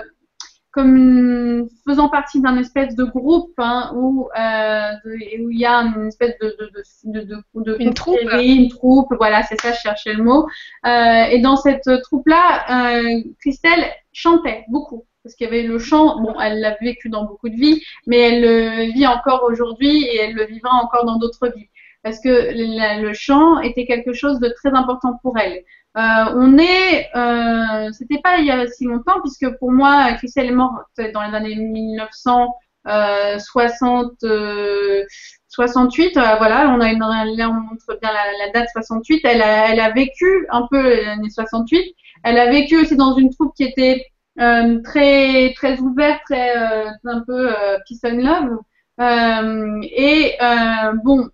comme 0.73 0.95
une- 0.97 1.67
faisant 1.87 2.09
partie 2.09 2.41
d'un 2.41 2.57
espèce 2.57 2.95
de 2.95 3.03
groupe 3.05 3.53
hein, 3.59 3.91
où 3.95 4.27
euh, 4.37 4.91
de- 5.05 5.43
où 5.43 5.49
il 5.51 5.59
y 5.59 5.65
a 5.65 5.77
une 5.81 6.07
espèce 6.07 6.35
de 6.41 6.47
de 6.59 6.71
de 7.05 7.43
de, 7.63 7.77
Une 7.79 7.93
troupe. 7.93 8.17
une 8.41 8.69
troupe. 8.69 9.13
Voilà, 9.17 9.43
c'est 9.43 9.59
ça, 9.61 9.71
je 9.71 9.79
cherchais 9.79 10.13
le 10.13 10.23
mot. 10.23 10.47
Euh, 10.85 11.23
et 11.31 11.39
dans 11.39 11.55
cette 11.55 11.87
troupe-là, 12.03 12.95
euh, 12.97 13.21
Christelle 13.39 13.85
chantait 14.11 14.65
beaucoup 14.67 15.05
parce 15.23 15.35
qu'il 15.35 15.45
y 15.45 15.49
avait 15.49 15.63
le 15.63 15.79
chant. 15.79 16.19
Bon, 16.21 16.33
elle 16.41 16.59
l'a 16.59 16.75
vécu 16.81 17.07
dans 17.09 17.23
beaucoup 17.23 17.47
de 17.49 17.55
vies, 17.55 17.81
mais 18.07 18.17
elle 18.19 18.41
le 18.41 18.91
vit 18.93 19.07
encore 19.07 19.43
aujourd'hui 19.49 20.03
et 20.03 20.17
elle 20.17 20.33
le 20.33 20.45
vivra 20.45 20.71
encore 20.83 21.05
dans 21.05 21.17
d'autres 21.17 21.47
vies. 21.55 21.67
Parce 22.03 22.19
que 22.19 22.51
le 22.53 23.13
chant 23.13 23.59
était 23.61 23.85
quelque 23.85 24.13
chose 24.13 24.39
de 24.39 24.49
très 24.49 24.71
important 24.71 25.19
pour 25.21 25.37
elle. 25.37 25.63
Euh, 25.95 26.01
on 26.35 26.57
est, 26.57 27.07
euh, 27.15 27.91
c'était 27.91 28.19
pas 28.23 28.39
il 28.39 28.45
y 28.45 28.51
a 28.51 28.65
si 28.67 28.85
longtemps, 28.85 29.21
puisque 29.21 29.47
pour 29.59 29.71
moi, 29.71 30.13
Christelle 30.13 30.47
est 30.47 30.51
morte 30.51 30.73
dans 31.13 31.21
les 31.23 31.35
années 31.35 31.55
1960, 31.55 34.13
euh, 34.23 35.03
68. 35.49 36.17
euh, 36.17 36.35
voilà, 36.37 36.69
on 36.69 36.81
a 36.81 36.91
une, 36.91 36.99
là 36.99 37.49
on 37.49 37.53
montre 37.53 37.97
bien 38.01 38.11
la, 38.11 38.45
la 38.45 38.51
date 38.51 38.69
68. 38.73 39.21
Elle 39.23 39.41
a, 39.41 39.71
elle 39.71 39.79
a 39.79 39.91
vécu 39.91 40.47
un 40.51 40.67
peu 40.69 40.81
les 40.95 41.05
années 41.05 41.29
68. 41.29 41.95
Elle 42.23 42.39
a 42.39 42.49
vécu 42.49 42.77
aussi 42.77 42.95
dans 42.95 43.15
une 43.15 43.29
troupe 43.29 43.53
qui 43.55 43.63
était 43.63 44.05
euh, 44.39 44.81
très 44.83 45.53
très 45.53 45.79
ouverte, 45.79 46.21
très 46.25 46.57
euh, 46.57 46.89
un 47.05 47.21
peu 47.25 47.51
euh, 47.51 47.77
peace 47.87 47.99
and 48.03 48.17
love. 48.17 48.57
Euh, 48.99 49.79
et 49.83 50.35
euh, 50.41 50.93
bon, 51.03 51.21
euh, 51.21 51.29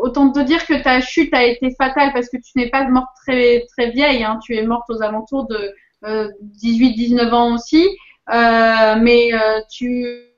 autant 0.00 0.30
te 0.30 0.40
dire 0.40 0.64
que 0.66 0.82
ta 0.82 1.00
chute 1.00 1.32
a 1.34 1.44
été 1.44 1.74
fatale 1.76 2.12
parce 2.12 2.28
que 2.28 2.36
tu 2.36 2.52
n'es 2.56 2.70
pas 2.70 2.84
morte 2.88 3.10
très 3.26 3.64
très 3.76 3.90
vieille. 3.90 4.24
Hein, 4.24 4.38
tu 4.42 4.56
es 4.56 4.62
morte 4.62 4.88
aux 4.88 5.02
alentours 5.02 5.46
de 5.46 5.74
euh, 6.04 6.28
18-19 6.62 7.32
ans 7.32 7.54
aussi. 7.54 7.88
Euh, 8.32 8.96
mais 9.00 9.34
euh, 9.34 9.60
tu 9.70 10.32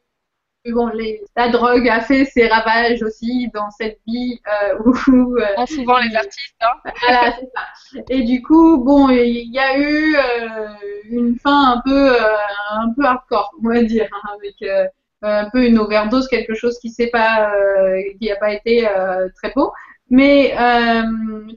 bon, 0.72 0.86
les, 0.88 1.22
la 1.36 1.49
drogue 1.49 1.88
a 1.88 2.01
fait 2.01 2.24
ses 2.24 2.49
ravages 2.49 3.03
aussi 3.03 3.51
dans 3.53 3.70
cette 3.70 3.99
vie 4.07 4.40
euh, 4.47 4.78
où, 4.84 5.36
euh, 5.36 5.66
souvent 5.66 5.99
les 5.99 6.14
artistes, 6.16 6.57
hein. 6.62 6.90
voilà, 7.01 7.32
c'est 7.38 7.51
ça. 7.55 8.03
Et 8.09 8.22
du 8.22 8.42
coup, 8.42 8.78
bon, 8.78 9.11
il 9.11 9.53
y 9.53 9.59
a 9.59 9.78
eu 9.78 10.16
euh, 10.16 10.68
une 11.11 11.38
fin 11.38 11.72
un 11.72 11.82
peu, 11.84 12.14
euh, 12.14 12.36
un 12.70 12.92
peu 12.95 13.05
hardcore, 13.05 13.53
on 13.62 13.68
va 13.68 13.82
dire, 13.82 14.09
hein, 14.12 14.28
avec 14.36 14.55
euh, 14.62 14.86
un 15.25 15.51
peu 15.51 15.66
une 15.66 15.79
overdose, 15.79 16.29
quelque 16.29 16.55
chose 16.55 16.79
qui 16.79 16.91
s'est 16.91 17.09
pas, 17.09 17.53
euh, 17.55 18.01
qui 18.20 18.31
a 18.31 18.37
pas 18.37 18.53
été 18.53 18.89
euh, 18.89 19.29
très 19.37 19.53
beau. 19.55 19.72
Mais 20.11 20.55
euh, 20.59 21.03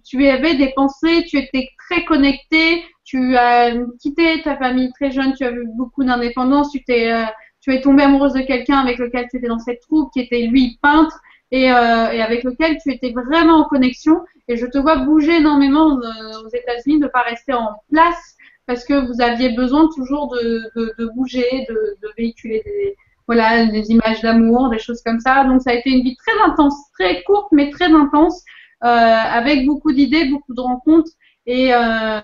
tu 0.06 0.26
avais 0.28 0.56
des 0.56 0.72
pensées, 0.74 1.24
tu 1.28 1.38
étais 1.38 1.70
très 1.90 2.06
connecté, 2.06 2.84
tu 3.04 3.36
as 3.36 3.74
quitté 4.00 4.42
ta 4.42 4.58
famille 4.58 4.92
très 4.94 5.12
jeune, 5.12 5.34
tu 5.34 5.44
as 5.44 5.52
eu 5.52 5.68
beaucoup 5.76 6.04
d'indépendance, 6.04 6.72
tu 6.72 6.84
t'es, 6.84 7.12
euh, 7.12 7.26
tu 7.62 7.74
es 7.74 7.82
tombée 7.82 8.04
amoureuse 8.04 8.34
de 8.34 8.42
quelqu'un 8.42 8.78
avec 8.78 8.98
lequel 8.98 9.28
tu 9.30 9.38
étais 9.38 9.48
dans 9.48 9.60
cette 9.60 9.82
troupe, 9.82 10.12
qui 10.14 10.22
était 10.22 10.48
lui 10.48 10.78
peintre 10.82 11.20
et, 11.52 11.72
euh, 11.72 12.12
et 12.12 12.22
avec 12.22 12.44
lequel 12.44 12.78
tu 12.82 12.92
étais 12.92 13.12
vraiment 13.12 13.58
en 13.58 13.64
connexion. 13.66 14.22
Et 14.48 14.56
je 14.56 14.66
te 14.66 14.78
vois 14.78 14.98
bouger 14.98 15.38
énormément 15.38 16.00
euh, 16.00 16.46
aux 16.46 16.50
États-Unis, 16.50 17.00
de 17.00 17.08
pas 17.08 17.22
rester 17.22 17.54
en 17.54 17.70
place 17.92 18.36
parce 18.66 18.84
que 18.84 18.94
vous 18.94 19.22
aviez 19.22 19.50
besoin 19.50 19.88
toujours 19.96 20.30
de, 20.30 20.62
de, 20.76 20.94
de 21.00 21.06
bouger, 21.16 21.66
de, 21.70 21.98
de 22.02 22.14
véhiculer 22.18 22.62
des, 22.66 22.96
voilà, 23.28 23.66
des 23.66 23.92
images 23.92 24.22
d'amour, 24.22 24.70
des 24.70 24.80
choses 24.80 25.02
comme 25.04 25.20
ça. 25.20 25.44
Donc 25.44 25.62
ça 25.62 25.72
a 25.72 25.74
été 25.74 25.90
une 25.90 26.04
vie 26.04 26.16
très 26.16 26.40
intense, 26.46 26.76
très 26.94 27.24
courte 27.24 27.48
mais 27.52 27.70
très 27.70 27.92
intense, 27.92 28.44
euh, 28.84 28.88
avec 28.88 29.66
beaucoup 29.66 29.92
d'idées, 29.92 30.26
beaucoup 30.30 30.54
de 30.54 30.62
rencontres 30.62 31.12
et 31.46 31.74
euh, 31.74 32.20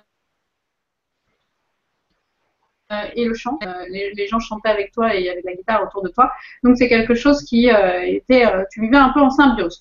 et 3.16 3.26
le 3.26 3.34
chant. 3.34 3.58
Euh, 3.64 3.86
les, 3.89 4.28
gens 4.28 4.39
chantaient 4.39 4.70
avec 4.70 4.91
toi 4.91 5.16
et 5.16 5.20
il 5.20 5.26
y 5.26 5.30
avait 5.30 5.41
la 5.43 5.54
guitare 5.54 5.84
autour 5.84 6.04
de 6.04 6.10
toi. 6.10 6.32
Donc 6.64 6.78
c'est 6.78 6.89
quelque 6.89 7.16
chose 7.16 7.43
qui 7.43 7.72
euh, 7.72 8.01
était, 8.01 8.45
euh, 8.45 8.64
tu 8.72 8.82
vivais 8.82 8.97
un 8.97 9.10
peu 9.10 9.22
en 9.22 9.30
symbiose. 9.30 9.80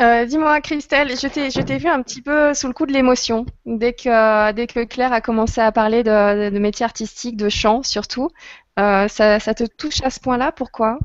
Euh, 0.00 0.24
Dis-moi, 0.24 0.60
Christelle, 0.60 1.10
je 1.10 1.26
t'ai, 1.26 1.50
je 1.50 1.60
t'ai 1.60 1.76
vu 1.76 1.88
un 1.88 2.02
petit 2.02 2.22
peu 2.22 2.54
sous 2.54 2.68
le 2.68 2.72
coup 2.72 2.86
de 2.86 2.92
l'émotion 2.92 3.44
dès 3.66 3.92
que, 3.92 4.52
dès 4.52 4.66
que 4.66 4.84
Claire 4.84 5.12
a 5.12 5.20
commencé 5.20 5.60
à 5.60 5.72
parler 5.72 6.02
de 6.02 6.58
métier 6.58 6.84
artistique, 6.84 7.36
de 7.36 7.48
chant 7.48 7.82
surtout. 7.82 8.30
Euh, 8.80 9.06
ça, 9.06 9.38
ça 9.38 9.54
te 9.54 9.62
touche 9.62 10.02
à 10.02 10.10
ce 10.10 10.18
point-là? 10.18 10.50
Pourquoi? 10.50 10.98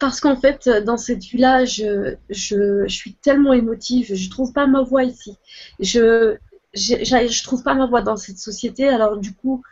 Parce 0.00 0.20
qu'en 0.20 0.34
fait, 0.36 0.68
dans 0.68 0.96
cette 0.96 1.22
vie-là, 1.24 1.64
je, 1.64 2.16
je, 2.30 2.84
je 2.86 2.94
suis 2.94 3.14
tellement 3.14 3.52
émotive, 3.52 4.12
je 4.14 4.30
trouve 4.30 4.52
pas 4.52 4.66
ma 4.66 4.82
voix 4.82 5.04
ici. 5.04 5.36
Je, 5.80 6.36
je, 6.74 6.94
je 7.04 7.42
trouve 7.42 7.62
pas 7.62 7.74
ma 7.74 7.86
voix 7.86 8.02
dans 8.02 8.16
cette 8.16 8.38
société, 8.38 8.88
alors 8.88 9.16
du 9.18 9.34
coup, 9.34 9.62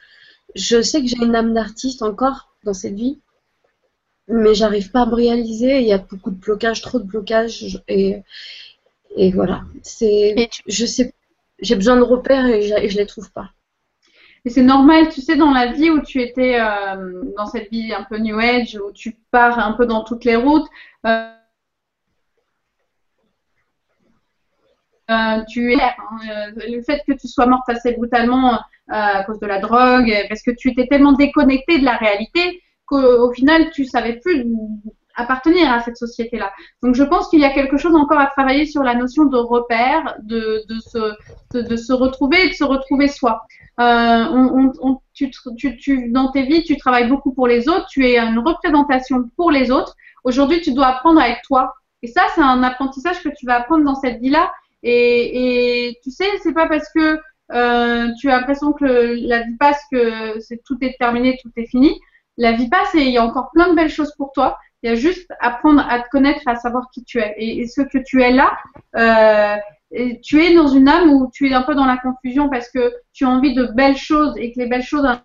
je 0.57 0.83
sais 0.83 1.03
que 1.03 1.09
j'ai 1.09 1.19
une 1.25 1.37
âme 1.37 1.55
d'artiste 1.55 2.03
encore 2.03 2.55
dans 2.65 2.75
cette 2.75 2.95
vie, 2.97 3.21
mais 4.29 4.55
j'arrive 4.55 4.91
pas 4.93 5.03
à 5.03 5.07
me 5.07 5.15
réaliser. 5.15 5.81
Il 5.81 5.87
y 5.87 5.93
a 5.93 5.99
beaucoup 5.99 6.31
de 6.31 6.37
blocages, 6.37 6.81
trop 6.81 6.99
de 6.99 7.05
blocages, 7.05 7.83
et, 7.89 8.23
et 9.17 9.33
voilà. 9.33 9.65
C'est, 9.83 10.35
Et 10.37 10.49
tu- 10.49 10.63
je 10.69 10.87
sais, 10.87 11.15
j'ai 11.61 11.77
besoin 11.77 11.97
de 11.97 12.03
repères 12.03 12.47
et 12.47 12.63
je, 12.63 12.89
je 12.89 12.99
les 12.99 13.07
trouve 13.07 13.33
pas. 13.33 13.51
Et 14.47 14.51
c'est 14.51 14.63
normal, 14.63 15.09
tu 15.09 15.21
sais, 15.21 15.35
dans 15.35 15.51
la 15.51 15.73
vie 15.73 15.91
où 15.91 16.01
tu 16.01 16.23
étais 16.23 16.61
euh, 16.61 17.21
dans 17.37 17.47
cette 17.47 17.69
vie 17.69 17.93
un 17.93 18.05
peu 18.05 18.17
New 18.19 18.39
Age, 18.39 18.79
où 18.81 18.93
tu 18.93 19.17
pars 19.33 19.59
un 19.59 19.73
peu 19.73 19.87
dans 19.87 20.05
toutes 20.05 20.25
les 20.25 20.37
routes, 20.37 20.69
euh, 21.05 21.33
euh, 25.11 25.43
tu 25.49 25.73
es, 25.73 25.79
le 26.69 26.81
fait 26.85 27.03
que 27.09 27.13
tu 27.15 27.27
sois 27.27 27.47
morte 27.47 27.69
assez 27.69 27.95
brutalement 27.95 28.61
à 28.89 29.25
cause 29.25 29.41
de 29.41 29.47
la 29.49 29.59
drogue, 29.59 30.15
parce 30.29 30.43
que 30.43 30.53
tu 30.53 30.71
étais 30.71 30.87
tellement 30.87 31.15
déconnectée 31.15 31.81
de 31.81 31.85
la 31.85 31.97
réalité 31.97 32.63
qu'au 32.87 33.29
au 33.29 33.33
final, 33.33 33.73
tu 33.73 33.85
savais 33.85 34.21
plus 34.21 34.47
appartenir 35.17 35.71
à 35.73 35.81
cette 35.81 35.97
société-là. 35.97 36.53
Donc, 36.83 36.95
je 36.95 37.03
pense 37.03 37.29
qu'il 37.29 37.41
y 37.41 37.45
a 37.45 37.51
quelque 37.51 37.77
chose 37.77 37.95
encore 37.95 38.19
à 38.19 38.27
travailler 38.27 38.67
sur 38.67 38.83
la 38.83 38.95
notion 38.95 39.25
de 39.25 39.37
repère, 39.37 40.17
de, 40.23 40.63
de, 40.69 40.79
se, 40.81 41.15
de, 41.55 41.63
de 41.63 41.77
se 41.77 41.93
retrouver 41.93 42.45
et 42.45 42.49
de 42.49 42.55
se 42.55 42.65
retrouver 42.65 43.09
soi. 43.09 43.43
Euh, 43.81 44.25
on, 44.31 44.73
on, 44.81 45.01
tu, 45.13 45.31
tu, 45.57 45.77
tu, 45.77 46.11
dans 46.11 46.31
tes 46.31 46.43
vies, 46.43 46.65
tu 46.65 46.77
travailles 46.77 47.09
beaucoup 47.09 47.33
pour 47.33 47.47
les 47.47 47.69
autres, 47.69 47.87
tu 47.89 48.07
es 48.07 48.19
une 48.19 48.39
représentation 48.39 49.25
pour 49.37 49.51
les 49.51 49.71
autres. 49.71 49.95
Aujourd'hui, 50.25 50.61
tu 50.61 50.73
dois 50.73 50.89
apprendre 50.89 51.21
à 51.21 51.29
être 51.29 51.43
toi. 51.47 51.75
Et 52.03 52.09
ça, 52.09 52.23
c'est 52.35 52.43
un 52.43 52.63
apprentissage 52.63 53.23
que 53.23 53.29
tu 53.29 53.47
vas 53.47 53.57
apprendre 53.57 53.85
dans 53.85 53.95
cette 53.95 54.21
vie-là. 54.21 54.53
Et, 54.83 55.89
et 55.89 55.99
tu 56.03 56.11
sais, 56.11 56.29
c'est 56.43 56.53
pas 56.53 56.69
parce 56.69 56.89
que 56.95 57.19
euh, 57.53 58.09
tu 58.19 58.31
as 58.31 58.37
l'impression 58.39 58.73
que 58.73 59.17
la 59.27 59.43
vie 59.43 59.57
passe 59.59 59.81
que 59.91 60.41
c'est 60.41 60.63
tout 60.65 60.77
est 60.81 60.97
terminé, 60.99 61.39
tout 61.43 61.51
est 61.57 61.67
fini. 61.67 61.99
La 62.39 62.53
vie 62.53 62.69
passe 62.69 62.95
et 62.95 63.03
il 63.03 63.11
y 63.11 63.19
a 63.19 63.25
encore 63.25 63.51
plein 63.53 63.71
de 63.71 63.75
belles 63.75 63.91
choses 63.91 64.15
pour 64.17 64.33
toi. 64.33 64.59
Il 64.83 64.91
y 64.91 64.93
a 64.93 64.95
juste 64.95 65.33
apprendre 65.41 65.85
à 65.89 66.01
te 66.01 66.09
connaître, 66.11 66.43
à 66.47 66.57
savoir 66.57 66.89
qui 66.93 67.03
tu 67.05 67.19
es. 67.19 67.35
Et, 67.39 67.67
ce 67.67 67.81
que 67.81 67.99
tu 67.99 68.23
es 68.23 68.31
là, 68.31 68.57
euh, 68.97 69.57
tu 70.23 70.43
es 70.43 70.55
dans 70.55 70.69
une 70.69 70.89
âme 70.89 71.11
où 71.11 71.31
tu 71.33 71.49
es 71.49 71.55
un 71.55 71.63
peu 71.63 71.75
dans 71.75 71.87
la 71.87 71.97
confusion 71.97 72.49
parce 72.49 72.71
que 72.71 72.93
tu 73.13 73.25
as 73.25 73.29
envie 73.29 73.55
de 73.55 73.67
belles 73.67 73.97
choses 73.97 74.37
et 74.37 74.53
que 74.53 74.61
les 74.61 74.67
belles 74.67 74.83
choses, 74.83 75.05
on 75.05 75.09
a 75.09 75.23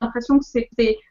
l'impression 0.00 0.38
que 0.38 0.44
c'est, 0.44 0.68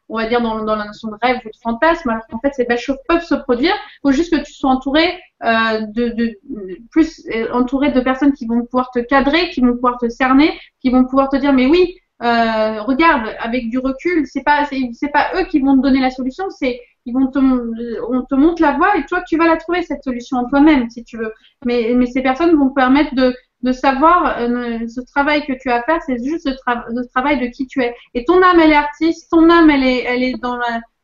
on 0.08 0.16
va 0.16 0.28
dire, 0.28 0.40
dans, 0.40 0.64
la 0.64 0.86
notion 0.86 1.08
de 1.08 1.16
rêve 1.20 1.40
ou 1.44 1.48
de 1.48 1.56
fantasme, 1.62 2.08
alors 2.10 2.26
qu'en 2.28 2.38
fait, 2.38 2.54
ces 2.54 2.64
belles 2.64 2.78
choses 2.78 2.98
peuvent 3.08 3.24
se 3.24 3.34
produire. 3.34 3.74
Il 3.74 4.08
faut 4.08 4.12
juste 4.12 4.32
que 4.32 4.42
tu 4.42 4.52
sois 4.52 4.70
entouré 4.70 5.18
euh, 5.42 5.80
de, 5.88 6.38
plus 6.90 7.26
euh, 7.34 7.52
entouré 7.52 7.90
de 7.90 8.00
personnes 8.00 8.32
qui 8.32 8.46
vont 8.46 8.64
pouvoir 8.64 8.90
te 8.92 9.00
cadrer, 9.00 9.50
qui 9.50 9.60
vont 9.60 9.74
pouvoir 9.74 9.98
te 9.98 10.08
cerner, 10.08 10.58
qui 10.80 10.90
vont 10.90 11.04
pouvoir 11.04 11.28
te 11.28 11.36
dire, 11.36 11.52
mais 11.52 11.66
oui, 11.66 11.96
regarde, 12.20 13.34
avec 13.40 13.68
du 13.68 13.78
recul, 13.78 14.26
c'est 14.26 14.42
pas, 14.42 14.64
c'est 14.92 15.12
pas 15.12 15.30
eux 15.36 15.44
qui 15.44 15.60
vont 15.60 15.76
te 15.76 15.82
donner 15.82 16.00
la 16.00 16.10
solution, 16.10 16.50
c'est 16.50 16.80
ils 17.08 17.12
vont 17.12 17.28
te, 17.28 17.38
on 18.10 18.22
te 18.22 18.34
montre 18.34 18.60
la 18.60 18.72
voie 18.76 18.96
et 18.96 19.04
toi 19.06 19.22
tu 19.26 19.36
vas 19.38 19.46
la 19.46 19.56
trouver 19.56 19.82
cette 19.82 20.04
solution 20.04 20.36
en 20.38 20.48
toi-même 20.48 20.90
si 20.90 21.04
tu 21.04 21.16
veux. 21.16 21.32
Mais, 21.64 21.92
mais 21.96 22.06
ces 22.06 22.22
personnes 22.22 22.54
vont 22.56 22.68
te 22.68 22.74
permettre 22.74 23.14
de, 23.14 23.34
savoir 23.72 24.38
euh, 24.38 24.86
ce 24.86 25.00
travail 25.00 25.44
que 25.46 25.54
tu 25.60 25.70
as 25.70 25.76
à 25.76 25.82
faire, 25.82 26.00
c'est 26.02 26.22
juste 26.22 26.46
le, 26.46 26.52
tra- 26.52 26.84
le 26.88 27.06
travail 27.08 27.40
de 27.40 27.46
qui 27.46 27.66
tu 27.66 27.82
es. 27.82 27.94
Et 28.14 28.24
ton 28.24 28.40
âme, 28.42 28.60
elle 28.60 28.70
est 28.72 28.74
artiste, 28.74 29.30
ton 29.30 29.48
âme, 29.50 29.70
elle 29.70 29.84
est, 29.84 30.34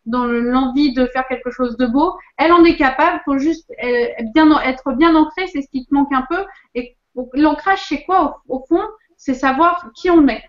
dans 0.06 0.26
l'envie 0.26 0.92
de 0.92 1.06
faire 1.06 1.26
quelque 1.26 1.50
chose 1.50 1.76
de 1.78 1.86
beau. 1.86 2.14
Elle 2.36 2.52
en 2.52 2.64
est 2.64 2.76
capable, 2.76 3.20
faut 3.24 3.38
juste 3.38 3.72
être 3.78 4.92
bien 4.92 5.14
ancré, 5.16 5.46
c'est 5.48 5.62
ce 5.62 5.68
qui 5.70 5.86
te 5.86 5.94
manque 5.94 6.12
un 6.12 6.26
peu. 6.28 6.44
Et 6.74 6.96
l'ancrage, 7.32 7.82
c'est 7.88 8.04
quoi 8.04 8.42
au, 8.48 8.64
fond? 8.68 8.82
C'est 9.16 9.34
savoir 9.34 9.90
qui 9.96 10.10
on 10.10 10.28
est. 10.28 10.44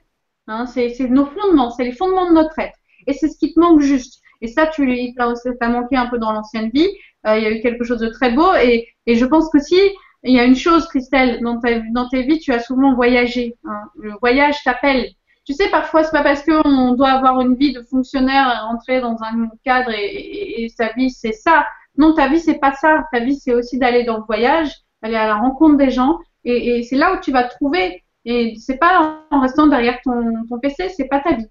Hein, 0.47 0.65
c'est 0.67 0.99
nos 1.09 1.25
fondements, 1.25 1.71
c'est 1.71 1.85
les 1.85 1.93
fondements 1.93 2.29
de 2.29 2.35
notre 2.35 2.59
être. 2.59 2.77
Et 3.07 3.13
c'est 3.13 3.29
ce 3.29 3.37
qui 3.37 3.53
te 3.53 3.59
manque 3.59 3.81
juste. 3.81 4.21
Et 4.45 4.47
ça, 4.47 4.67
tu 4.67 4.87
ça 5.15 5.51
t'a 5.59 5.69
manqué 5.69 5.97
un 5.97 6.05
peu 6.05 6.19
dans 6.19 6.31
l'ancienne 6.31 6.69
vie. 6.69 6.87
Euh, 7.25 7.37
il 7.37 7.43
y 7.43 7.47
a 7.47 7.51
eu 7.51 7.61
quelque 7.61 7.83
chose 7.83 7.99
de 7.99 8.09
très 8.09 8.31
beau. 8.31 8.53
Et, 8.53 8.87
je 9.07 9.25
pense 9.25 9.49
qu'aussi, 9.49 9.79
il 10.23 10.35
y 10.35 10.39
a 10.39 10.43
une 10.43 10.55
chose, 10.55 10.87
Christelle, 10.87 11.41
dans, 11.41 11.59
ta, 11.59 11.79
dans 11.93 12.07
tes 12.09 12.21
vies, 12.21 12.37
tu 12.37 12.53
as 12.53 12.59
souvent 12.59 12.93
voyagé. 12.93 13.55
hein. 13.65 13.81
Le 13.99 14.13
voyage 14.21 14.57
t'appelle. 14.63 15.09
Tu 15.45 15.53
sais, 15.53 15.69
parfois, 15.69 16.03
c'est 16.03 16.11
pas 16.11 16.23
parce 16.23 16.43
qu'on 16.45 16.93
doit 16.93 17.09
avoir 17.09 17.41
une 17.41 17.55
vie 17.55 17.73
de 17.73 17.81
fonctionnaire, 17.81 18.67
entrer 18.71 19.01
dans 19.01 19.17
un 19.23 19.49
cadre 19.63 19.91
et, 19.91 20.67
sa 20.77 20.91
vie, 20.93 21.09
c'est 21.09 21.33
ça. 21.33 21.65
Non, 21.97 22.13
ta 22.13 22.27
vie, 22.27 22.39
c'est 22.39 22.59
pas 22.59 22.73
ça. 22.73 23.07
Ta 23.11 23.19
vie, 23.19 23.35
c'est 23.35 23.53
aussi 23.53 23.79
d'aller 23.79 24.03
dans 24.03 24.17
le 24.17 24.23
voyage, 24.25 24.71
aller 25.01 25.15
à 25.15 25.25
la 25.25 25.35
rencontre 25.37 25.77
des 25.77 25.89
gens. 25.89 26.19
Et, 26.43 26.77
et 26.77 26.83
c'est 26.83 26.97
là 26.97 27.15
où 27.15 27.19
tu 27.19 27.31
vas 27.31 27.45
te 27.45 27.55
trouver. 27.55 28.03
Et 28.25 28.55
c'est 28.59 28.77
pas 28.77 29.25
en 29.31 29.39
restant 29.41 29.65
derrière 29.65 29.99
ton, 30.03 30.45
ton 30.49 30.59
PC, 30.59 30.89
c'est 30.89 31.07
pas 31.07 31.19
ta 31.19 31.33
vie. 31.33 31.47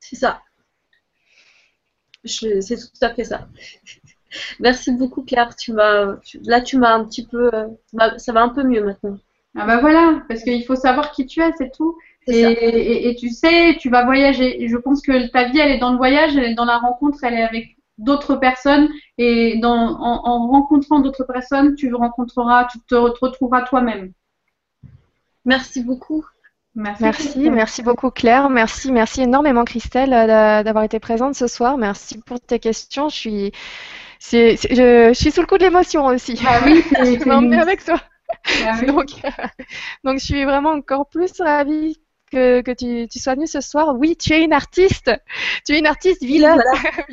C'est 0.00 0.16
ça. 0.16 0.42
C'est 2.24 2.60
tout 2.76 3.04
à 3.04 3.14
fait 3.14 3.24
ça. 3.24 3.48
Merci 4.60 4.92
beaucoup 4.92 5.22
Claire. 5.22 5.54
Tu 5.56 5.72
m'as, 5.72 6.16
tu- 6.24 6.40
là 6.44 6.60
tu 6.60 6.78
m'as 6.78 6.94
un 6.94 7.04
petit 7.04 7.26
peu, 7.26 7.50
euh, 7.54 7.68
ça 8.18 8.32
va 8.32 8.42
un 8.42 8.48
peu 8.48 8.62
mieux 8.64 8.84
maintenant. 8.84 9.18
Ah 9.56 9.66
bah 9.66 9.78
voilà, 9.80 10.22
parce 10.28 10.42
qu'il 10.42 10.64
faut 10.64 10.74
savoir 10.76 11.12
qui 11.12 11.26
tu 11.26 11.40
es, 11.40 11.50
c'est 11.56 11.70
tout. 11.72 11.96
Et, 12.26 12.42
ça. 12.42 12.50
et- 12.52 13.08
et 13.08 13.14
tu 13.16 13.28
sais, 13.30 13.76
tu 13.78 13.90
vas 13.90 14.04
voyager. 14.04 14.62
Et 14.62 14.68
je 14.68 14.76
pense 14.76 15.02
que 15.02 15.28
ta 15.28 15.44
vie, 15.48 15.58
elle 15.58 15.70
est 15.72 15.78
dans 15.78 15.92
le 15.92 15.96
voyage, 15.98 16.36
elle 16.36 16.44
est 16.44 16.54
dans 16.54 16.64
la 16.64 16.78
rencontre, 16.78 17.22
elle 17.22 17.34
est 17.34 17.42
avec 17.42 17.76
d'autres 17.98 18.36
personnes. 18.36 18.88
Et 19.18 19.58
dans, 19.60 19.72
en, 20.00 20.26
en 20.26 20.48
rencontrant 20.48 21.00
d'autres 21.00 21.24
personnes, 21.24 21.76
tu 21.76 21.94
rencontreras, 21.94 22.66
tu 22.66 22.78
te 22.88 22.94
retrouveras 22.96 23.62
toi-même. 23.62 24.12
Merci 25.46 25.82
beaucoup. 25.82 26.26
Merci. 26.76 27.50
Merci, 27.50 27.82
beaucoup 27.82 28.10
Claire, 28.10 28.50
merci, 28.50 28.90
merci 28.90 29.22
énormément 29.22 29.64
Christelle 29.64 30.12
euh, 30.12 30.26
d'a- 30.26 30.62
d'avoir 30.64 30.84
été 30.84 30.98
présente 30.98 31.34
ce 31.34 31.46
soir. 31.46 31.78
Merci 31.78 32.18
pour 32.18 32.40
tes 32.40 32.58
questions. 32.58 33.08
Je 33.08 33.14
suis, 33.16 33.52
c'est- 34.18 34.56
je, 34.70 35.08
je 35.10 35.14
suis 35.14 35.30
sous 35.30 35.40
le 35.40 35.46
coup 35.46 35.58
de 35.58 35.64
l'émotion 35.64 36.04
aussi. 36.06 36.40
Ah 36.46 36.60
oui, 36.64 36.82
Je 36.98 37.28
m'emmener 37.28 37.60
avec 37.60 37.84
toi. 37.84 38.00
Ah 38.66 38.72
oui. 38.80 38.86
Donc, 38.86 39.06
donc 40.04 40.18
je 40.18 40.24
suis 40.24 40.44
vraiment 40.44 40.70
encore 40.70 41.08
plus 41.08 41.40
ravie 41.40 42.00
que, 42.32 42.62
que 42.62 42.72
tu, 42.72 43.06
tu 43.08 43.20
sois 43.20 43.34
venue 43.36 43.46
ce 43.46 43.60
soir. 43.60 43.94
Oui, 43.96 44.16
tu 44.16 44.32
es 44.32 44.42
une 44.42 44.52
artiste. 44.52 45.12
Tu 45.64 45.74
es 45.74 45.78
une 45.78 45.86
artiste, 45.86 46.24
vis-le. 46.24 46.48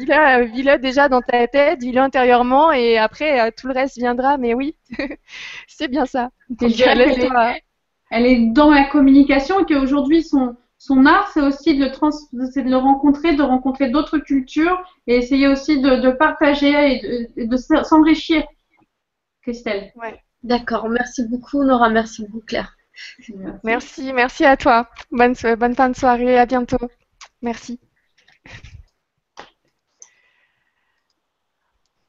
Voilà. 0.08 0.42
Vis-le 0.46 0.78
déjà 0.80 1.08
dans 1.10 1.22
ta 1.22 1.48
tête, 1.48 1.80
vis-le 1.82 2.02
intérieurement 2.02 2.72
et 2.72 2.98
après 2.98 3.40
euh, 3.40 3.52
tout 3.56 3.68
le 3.68 3.74
reste 3.74 3.98
viendra. 3.98 4.38
Mais 4.38 4.56
oui, 4.56 4.76
c'est 5.68 5.88
bien 5.90 6.08
ça. 6.08 6.30
Donc, 6.50 6.72
elle 8.12 8.26
est 8.28 8.48
dans 8.52 8.70
la 8.70 8.86
communication 8.86 9.60
et 9.62 9.66
qu'aujourd'hui 9.66 10.24
son 10.24 10.56
son 10.78 11.06
art 11.06 11.30
c'est 11.34 11.42
aussi 11.42 11.78
de 11.78 11.86
le 11.86 11.92
trans 11.92 12.12
c'est 12.12 12.64
de 12.64 12.70
le 12.70 12.78
rencontrer 12.78 13.36
de 13.36 13.42
rencontrer 13.44 13.90
d'autres 13.90 14.20
cultures 14.20 14.78
et 15.08 15.16
essayer 15.16 15.48
aussi 15.48 15.82
de, 15.82 15.96
de 16.02 16.12
partager 16.12 16.70
et 16.70 17.02
de, 17.02 17.42
et 17.42 17.48
de 17.48 17.58
s'enrichir 17.58 18.44
Christelle 19.42 19.92
D'accord. 20.44 20.90
Merci 20.90 21.28
beaucoup 21.28 21.64
Nora. 21.64 21.90
Merci 21.90 22.26
beaucoup 22.26 22.44
Claire. 22.46 22.76
Merci, 23.64 24.12
merci 24.14 24.44
à 24.44 24.58
toi. 24.58 24.90
Bonne, 25.12 25.36
so- 25.36 25.56
bonne 25.56 25.76
fin 25.76 25.90
de 25.90 25.96
soirée, 25.96 26.38
à 26.38 26.46
bientôt. 26.48 26.78
Merci. 27.44 27.80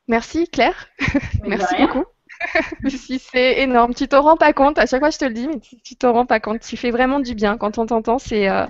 Merci 0.09 0.47
Claire, 0.49 0.89
Mais 1.43 1.49
merci 1.57 1.75
rien. 1.75 1.87
beaucoup. 1.87 2.05
Si 2.89 3.19
c'est 3.19 3.61
énorme, 3.61 3.95
tu 3.95 4.09
te 4.09 4.17
rends 4.17 4.37
pas 4.37 4.53
compte, 4.53 4.79
à 4.79 4.87
chaque 4.87 5.01
fois 5.01 5.11
je 5.11 5.19
te 5.19 5.25
le 5.25 5.35
dis, 5.35 5.49
mais 5.49 5.61
tu, 5.61 5.77
tu 5.83 5.97
te 5.97 6.07
rends 6.07 6.27
pas 6.27 6.41
compte, 6.41 6.61
tu 6.61 6.77
fais 6.77 6.91
vraiment 6.91 7.21
du 7.21 7.35
bien 7.35 7.57
quand 7.57 7.79
on 7.79 7.87
t'entend, 7.87 8.19
c'est 8.19 8.49
euh, 8.49 8.67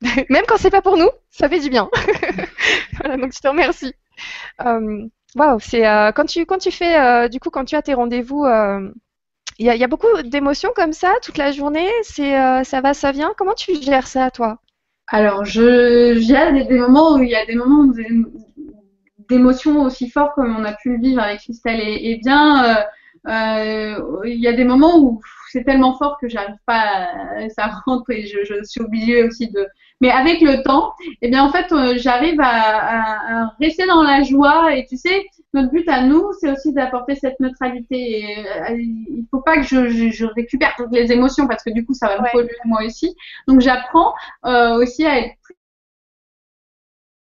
même 0.30 0.44
quand 0.46 0.56
c'est 0.56 0.70
pas 0.70 0.82
pour 0.82 0.96
nous, 0.96 1.08
ça 1.30 1.48
fait 1.48 1.60
du 1.60 1.70
bien. 1.70 1.88
Donc 3.04 3.32
je 3.32 3.40
te 3.40 3.48
remercie. 3.48 3.94
Euh, 4.64 5.06
Waouh, 5.34 5.58
c'est 5.60 5.86
euh, 5.86 6.12
quand 6.12 6.24
tu 6.24 6.46
quand 6.46 6.58
tu 6.58 6.70
fais 6.70 6.98
euh, 6.98 7.28
du 7.28 7.40
coup 7.40 7.50
quand 7.50 7.64
tu 7.64 7.76
as 7.76 7.82
tes 7.82 7.94
rendez-vous, 7.94 8.46
il 9.58 9.66
y 9.66 9.84
a, 9.84 9.88
beaucoup 9.88 10.22
d'émotions 10.22 10.70
comme 10.74 10.92
ça 10.92 11.14
toute 11.22 11.38
la 11.38 11.52
journée. 11.52 11.88
C'est 12.02 12.64
ça 12.64 12.80
va, 12.80 12.94
ça 12.94 13.12
vient. 13.12 13.32
Comment 13.36 13.54
tu 13.54 13.80
gères 13.82 14.06
ça 14.06 14.30
toi? 14.30 14.58
alors 15.08 15.44
il 15.46 16.18
y 16.18 16.34
a 16.34 16.50
des, 16.50 16.78
moments 16.78 17.14
où 17.14 17.22
il 17.22 17.30
y 17.30 17.36
a 17.36 17.46
des 17.46 17.54
moments 17.54 17.84
où 17.84 17.94
d'émotions 19.28 19.82
aussi 19.82 20.08
forts 20.08 20.32
comme 20.34 20.56
on 20.56 20.64
a 20.64 20.72
pu 20.72 20.96
le 20.96 21.00
vivre 21.00 21.22
avec 21.22 21.40
Christelle 21.40 21.80
et, 21.80 22.10
et 22.10 22.16
bien 22.18 22.64
euh, 22.64 22.82
euh, 23.28 24.20
il 24.24 24.38
y 24.38 24.46
a 24.46 24.52
des 24.52 24.64
moments 24.64 24.98
où 24.98 25.20
c'est 25.50 25.64
tellement 25.64 25.96
fort 25.96 26.16
que 26.20 26.28
j'arrive 26.28 26.58
pas, 26.64 27.08
à, 27.36 27.48
ça 27.48 27.66
rentre 27.84 28.10
et 28.10 28.26
je, 28.26 28.44
je, 28.44 28.62
suis 28.62 28.80
obligée 28.80 29.24
aussi 29.24 29.48
de. 29.50 29.66
Mais 30.00 30.10
avec 30.10 30.42
le 30.42 30.62
temps, 30.62 30.92
eh 31.22 31.30
bien 31.30 31.42
en 31.42 31.50
fait, 31.50 31.72
euh, 31.72 31.94
j'arrive 31.96 32.40
à, 32.40 32.46
à, 32.46 33.42
à, 33.42 33.54
rester 33.60 33.86
dans 33.86 34.02
la 34.02 34.22
joie 34.22 34.76
et 34.76 34.84
tu 34.86 34.96
sais, 34.96 35.24
notre 35.54 35.70
but 35.70 35.88
à 35.88 36.02
nous, 36.02 36.30
c'est 36.38 36.50
aussi 36.50 36.72
d'apporter 36.72 37.14
cette 37.16 37.40
neutralité. 37.40 38.20
Et, 38.20 38.46
il 38.78 39.24
faut 39.30 39.40
pas 39.40 39.56
que 39.56 39.62
je, 39.62 39.88
je, 39.88 40.10
je, 40.10 40.26
récupère 40.26 40.74
toutes 40.76 40.92
les 40.92 41.10
émotions 41.10 41.48
parce 41.48 41.64
que 41.64 41.70
du 41.70 41.84
coup, 41.84 41.94
ça 41.94 42.08
va 42.08 42.20
me 42.20 42.30
polluer 42.30 42.50
moi 42.66 42.84
aussi. 42.84 43.16
Donc 43.48 43.60
j'apprends 43.60 44.12
euh, 44.44 44.76
aussi 44.76 45.04
à 45.04 45.18
être 45.18 45.34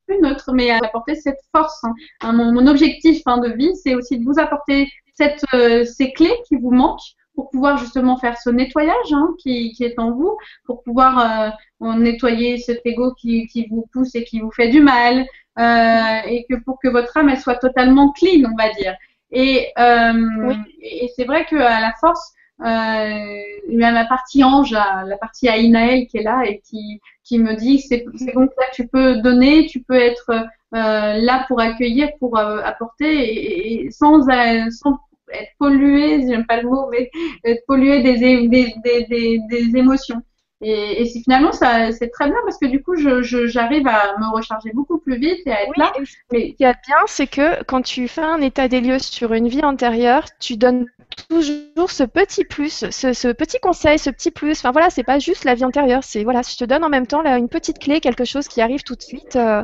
plus 0.07 0.21
neutre, 0.21 0.53
mais 0.53 0.71
à 0.71 0.79
apporter 0.79 1.15
cette 1.15 1.41
force. 1.55 1.85
Hein. 1.85 2.33
Mon, 2.33 2.53
mon, 2.53 2.67
objectif 2.67 3.23
hein, 3.27 3.39
de 3.39 3.49
vie, 3.51 3.75
c'est 3.77 3.95
aussi 3.95 4.19
de 4.19 4.25
vous 4.25 4.39
apporter 4.39 4.89
cette, 5.15 5.45
euh, 5.55 5.85
ces 5.85 6.13
clés 6.13 6.37
qui 6.49 6.57
vous 6.57 6.71
manquent 6.71 7.15
pour 7.35 7.51
pouvoir 7.51 7.77
justement 7.77 8.17
faire 8.17 8.39
ce 8.39 8.49
nettoyage 8.49 9.13
hein, 9.13 9.35
qui, 9.39 9.73
qui, 9.73 9.85
est 9.85 9.99
en 9.99 10.11
vous, 10.11 10.37
pour 10.65 10.83
pouvoir 10.83 11.55
euh, 11.83 11.95
nettoyer 11.95 12.57
cet 12.57 12.81
ego 12.87 13.13
qui, 13.15 13.47
qui, 13.49 13.67
vous 13.69 13.87
pousse 13.93 14.15
et 14.15 14.25
qui 14.25 14.41
vous 14.41 14.51
fait 14.51 14.69
du 14.69 14.81
mal, 14.81 15.27
euh, 15.59 16.21
et 16.27 16.47
que 16.49 16.55
pour 16.57 16.79
que 16.83 16.89
votre 16.89 17.15
âme 17.17 17.29
elle 17.29 17.41
soit 17.41 17.57
totalement 17.57 18.13
clean, 18.13 18.51
on 18.51 18.57
va 18.57 18.73
dire. 18.73 18.95
Et, 19.33 19.73
oui. 19.77 20.57
et 20.81 21.11
c'est 21.15 21.25
vrai 21.25 21.45
que 21.45 21.57
à 21.57 21.81
la 21.81 21.93
force, 22.01 22.33
il 22.61 23.79
y 23.81 23.85
a 23.85 23.91
la 23.91 24.05
partie 24.07 24.43
ange, 24.45 24.73
la 24.73 25.17
partie 25.21 25.49
Aïnaël 25.49 26.07
qui 26.07 26.19
est 26.19 26.23
là 26.23 26.43
et 26.47 26.61
qui, 26.61 27.01
qui 27.25 27.39
me 27.39 27.55
dit 27.55 27.81
c'est 27.81 28.05
donc 28.35 28.51
là 28.59 28.67
tu 28.73 28.87
peux 28.89 29.17
donner, 29.21 29.67
tu 29.67 29.83
peux 29.83 29.95
être 29.95 30.31
euh, 30.75 31.15
là 31.15 31.45
pour 31.49 31.61
accueillir, 31.61 32.11
pour 32.19 32.37
euh, 32.39 32.61
apporter 32.65 33.07
et, 33.07 33.85
et 33.87 33.91
sans, 33.91 34.29
euh, 34.29 34.69
sans 34.71 34.99
être 35.33 35.51
pollué, 35.59 36.27
j'aime 36.29 36.47
pas 36.47 36.61
le 36.61 36.69
mot, 36.69 36.89
mais 36.91 37.11
être 37.45 37.65
pollué 37.67 38.03
des, 38.03 38.49
des, 38.49 38.75
des, 38.85 39.41
des 39.49 39.77
émotions. 39.77 40.23
Et, 40.63 41.03
et 41.03 41.07
finalement, 41.23 41.53
ça, 41.53 41.93
c'est 41.93 42.09
très 42.09 42.27
bien 42.27 42.39
parce 42.45 42.59
que 42.59 42.67
du 42.67 42.83
coup, 42.83 42.97
je, 42.97 43.23
je, 43.23 43.47
j'arrive 43.47 43.87
à 43.87 44.17
me 44.19 44.35
recharger 44.35 44.71
beaucoup 44.73 44.99
plus 44.99 45.19
vite 45.19 45.41
et 45.47 45.53
à 45.53 45.63
être 45.63 45.71
oui, 45.71 45.75
là. 45.77 45.93
Mais 45.97 46.05
ce 46.07 46.17
qu'il 46.57 46.57
y 46.61 46.65
a 46.65 46.73
de 46.73 46.79
bien, 46.87 46.97
c'est 47.07 47.27
que 47.27 47.63
quand 47.65 47.83
tu 47.83 48.09
fais 48.09 48.23
un 48.23 48.41
état 48.41 48.67
des 48.69 48.81
lieux 48.81 48.99
sur 48.99 49.35
une 49.35 49.49
vie 49.49 49.63
antérieure, 49.63 50.25
tu 50.41 50.57
donnes 50.57 50.87
toujours 51.29 51.91
ce 51.91 52.05
petit 52.05 52.45
plus, 52.45 52.87
ce, 52.91 53.13
ce 53.13 53.29
petit 53.29 53.59
conseil, 53.61 53.99
ce 53.99 54.09
petit 54.11 54.31
plus. 54.31 54.59
Enfin 54.59 54.73
voilà, 54.73 54.89
c'est 54.89 55.05
pas 55.05 55.19
juste 55.19 55.45
la 55.45 55.55
vie 55.55 55.65
antérieure, 55.65 56.05
c'est 56.05 56.25
voilà, 56.25 56.41
je 56.43 56.57
te 56.57 56.65
donne 56.65 56.85
en 56.85 56.89
même 56.89 57.07
temps 57.07 57.23
là 57.23 57.37
une 57.37 57.49
petite 57.49 57.79
clé, 57.79 58.01
quelque 58.01 58.25
chose 58.25 58.49
qui 58.49 58.63
arrive 58.63 58.83
tout 58.83 58.95
de 58.95 59.03
suite 59.03 59.37
euh, 59.37 59.63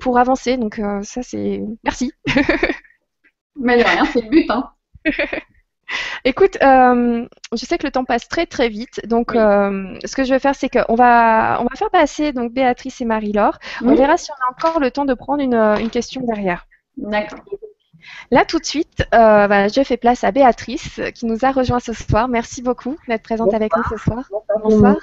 pour 0.00 0.18
avancer. 0.18 0.56
Donc 0.56 0.78
euh, 0.78 1.02
ça, 1.02 1.22
c'est 1.22 1.62
merci. 1.84 2.12
Mais 3.56 3.78
de 3.78 3.84
rien, 3.84 4.04
c'est 4.06 4.22
le 4.22 4.30
but, 4.30 4.46
hein. 4.48 4.70
Écoute, 6.24 6.56
euh, 6.62 7.26
je 7.52 7.64
sais 7.66 7.78
que 7.78 7.86
le 7.86 7.90
temps 7.90 8.04
passe 8.04 8.28
très 8.28 8.46
très 8.46 8.68
vite, 8.68 9.00
donc 9.06 9.30
oui. 9.32 9.38
euh, 9.38 9.98
ce 10.04 10.14
que 10.14 10.24
je 10.24 10.30
vais 10.32 10.38
faire, 10.38 10.54
c'est 10.54 10.68
qu'on 10.68 10.94
va 10.94 11.58
on 11.60 11.64
va 11.64 11.76
faire 11.76 11.90
passer 11.90 12.32
donc 12.32 12.52
Béatrice 12.52 13.00
et 13.00 13.04
Marie-Laure. 13.04 13.58
Oui. 13.82 13.88
On 13.90 13.94
verra 13.94 14.16
si 14.16 14.30
on 14.30 14.34
a 14.34 14.52
encore 14.52 14.80
le 14.80 14.90
temps 14.90 15.04
de 15.04 15.14
prendre 15.14 15.42
une, 15.42 15.54
une 15.54 15.90
question 15.90 16.22
derrière. 16.22 16.66
D'accord. 16.96 17.40
Là 18.30 18.44
tout 18.44 18.58
de 18.58 18.64
suite, 18.64 19.02
euh, 19.14 19.46
bah, 19.48 19.68
je 19.68 19.82
fais 19.82 19.96
place 19.96 20.24
à 20.24 20.30
Béatrice 20.30 21.00
qui 21.14 21.26
nous 21.26 21.44
a 21.44 21.50
rejoint 21.50 21.80
ce 21.80 21.92
soir. 21.92 22.28
Merci 22.28 22.62
beaucoup 22.62 22.96
d'être 23.08 23.22
présente 23.22 23.46
Bonsoir. 23.46 23.60
avec 23.60 23.76
nous 23.76 23.84
ce 23.90 23.96
soir. 23.96 24.28
Bonsoir. 24.30 24.60
Bonsoir. 24.62 24.96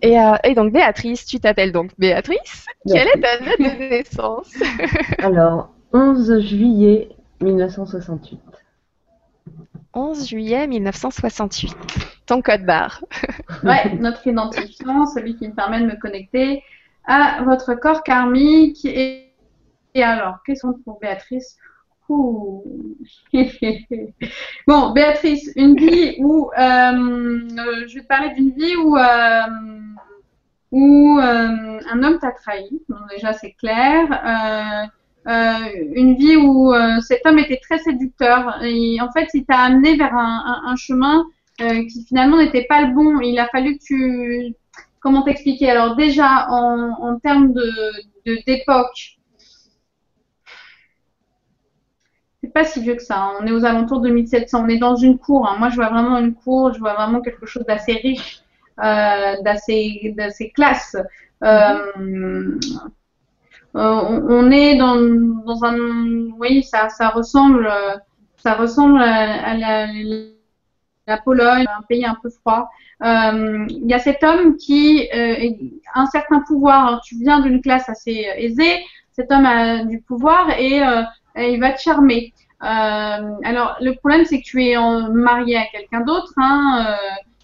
Et, 0.00 0.18
euh, 0.18 0.34
et, 0.44 0.54
donc 0.54 0.72
Béatrice, 0.72 1.26
tu 1.26 1.38
t'appelles 1.38 1.70
donc 1.72 1.90
Béatrice. 1.98 2.66
Quelle 2.86 3.08
est 3.08 3.20
ta 3.20 3.38
date 3.38 3.58
de 3.58 3.88
naissance? 3.90 4.52
Alors 5.18 5.70
11 5.92 6.40
juillet 6.40 7.10
1968. 7.40 8.40
11 9.94 10.28
juillet 10.28 10.66
1968. 10.66 11.76
Ton 12.26 12.42
code 12.42 12.64
barre. 12.64 13.04
ouais, 13.64 13.94
notre 13.96 14.26
identifiant, 14.26 15.06
celui 15.06 15.36
qui 15.36 15.48
me 15.48 15.54
permet 15.54 15.80
de 15.80 15.86
me 15.86 16.00
connecter 16.00 16.62
à 17.04 17.42
votre 17.44 17.74
corps 17.74 18.02
karmique. 18.02 18.84
Et, 18.84 19.32
et 19.94 20.02
alors, 20.02 20.42
question 20.44 20.72
pour 20.84 20.98
Béatrice? 21.00 21.58
Bon, 24.66 24.90
Béatrice, 24.90 25.50
une 25.56 25.76
vie 25.76 26.16
où 26.18 26.50
euh, 26.58 27.48
je 27.86 27.94
vais 27.94 28.02
te 28.02 28.06
parler 28.06 28.34
d'une 28.34 28.50
vie 28.50 28.76
où 28.76 28.96
euh, 28.96 29.40
euh, 30.74 31.80
un 31.90 32.02
homme 32.02 32.18
t'a 32.18 32.32
trahi. 32.32 32.82
Déjà, 33.10 33.32
c'est 33.32 33.52
clair. 33.52 34.08
Euh, 35.28 35.68
une 35.94 36.14
vie 36.16 36.36
où 36.36 36.74
euh, 36.74 37.00
cet 37.00 37.24
homme 37.26 37.38
était 37.38 37.60
très 37.62 37.78
séducteur. 37.78 38.48
En 38.48 39.12
fait, 39.12 39.28
il 39.34 39.44
t'a 39.44 39.60
amené 39.60 39.96
vers 39.96 40.14
un, 40.14 40.74
chemin 40.76 41.24
euh, 41.60 41.86
qui 41.86 42.04
finalement 42.06 42.38
n'était 42.38 42.64
pas 42.64 42.82
le 42.82 42.94
bon. 42.94 43.20
Il 43.20 43.38
a 43.38 43.46
fallu 43.48 43.78
que 43.78 43.84
tu... 43.84 44.54
Comment 45.00 45.22
t'expliquer? 45.22 45.70
Alors 45.70 45.96
déjà, 45.96 46.46
en, 46.50 47.18
termes 47.18 47.52
de 47.52 47.72
d'époque, 48.46 49.18
c'est 52.40 52.52
pas 52.52 52.64
si 52.64 52.80
vieux 52.80 52.94
que 52.94 53.02
ça. 53.02 53.18
Hein. 53.18 53.32
On 53.40 53.46
est 53.46 53.52
aux 53.52 53.64
alentours 53.64 54.00
de 54.00 54.10
1700. 54.10 54.64
On 54.64 54.68
est 54.68 54.78
dans 54.78 54.96
une 54.96 55.18
cour. 55.18 55.48
Hein. 55.48 55.56
Moi, 55.58 55.70
je 55.70 55.76
vois 55.76 55.88
vraiment 55.88 56.18
une 56.18 56.34
cour. 56.34 56.72
Je 56.72 56.78
vois 56.78 56.94
vraiment 56.94 57.20
quelque 57.20 57.46
chose 57.46 57.64
d'assez 57.66 57.94
riche, 57.94 58.42
d'assez 58.78 60.52
classe. 60.54 60.96
Euh, 63.74 64.20
on, 64.28 64.50
est 64.50 64.76
dans, 64.76 64.96
dans 64.96 65.64
un, 65.64 66.30
oui, 66.38 66.62
ça, 66.62 66.88
ça 66.90 67.08
ressemble, 67.08 67.70
ça 68.36 68.54
ressemble 68.54 69.00
à, 69.00 69.54
la, 69.56 69.88
Pologne, 71.24 71.66
un 71.68 71.82
pays 71.82 72.04
un 72.04 72.16
peu 72.22 72.30
froid. 72.30 72.70
Euh, 73.02 73.66
il 73.68 73.86
y 73.86 73.94
a 73.94 73.98
cet 73.98 74.22
homme 74.22 74.56
qui 74.56 75.08
euh, 75.14 75.50
a 75.94 76.00
un 76.00 76.06
certain 76.06 76.40
pouvoir. 76.40 77.00
Tu 77.02 77.16
viens 77.16 77.40
d'une 77.40 77.60
classe 77.60 77.88
assez 77.88 78.26
aisée. 78.36 78.84
Cet 79.12 79.30
homme 79.32 79.44
a 79.44 79.84
du 79.84 80.00
pouvoir 80.00 80.50
et, 80.58 80.82
euh, 80.82 81.02
il 81.36 81.60
va 81.60 81.72
te 81.72 81.80
charmer. 81.80 82.32
alors, 82.60 83.76
le 83.80 83.92
problème, 83.96 84.24
c'est 84.24 84.38
que 84.40 84.44
tu 84.44 84.64
es 84.64 84.76
marié 85.10 85.56
à 85.56 85.66
quelqu'un 85.72 86.00
d'autre. 86.00 86.32
Hein, 86.36 86.96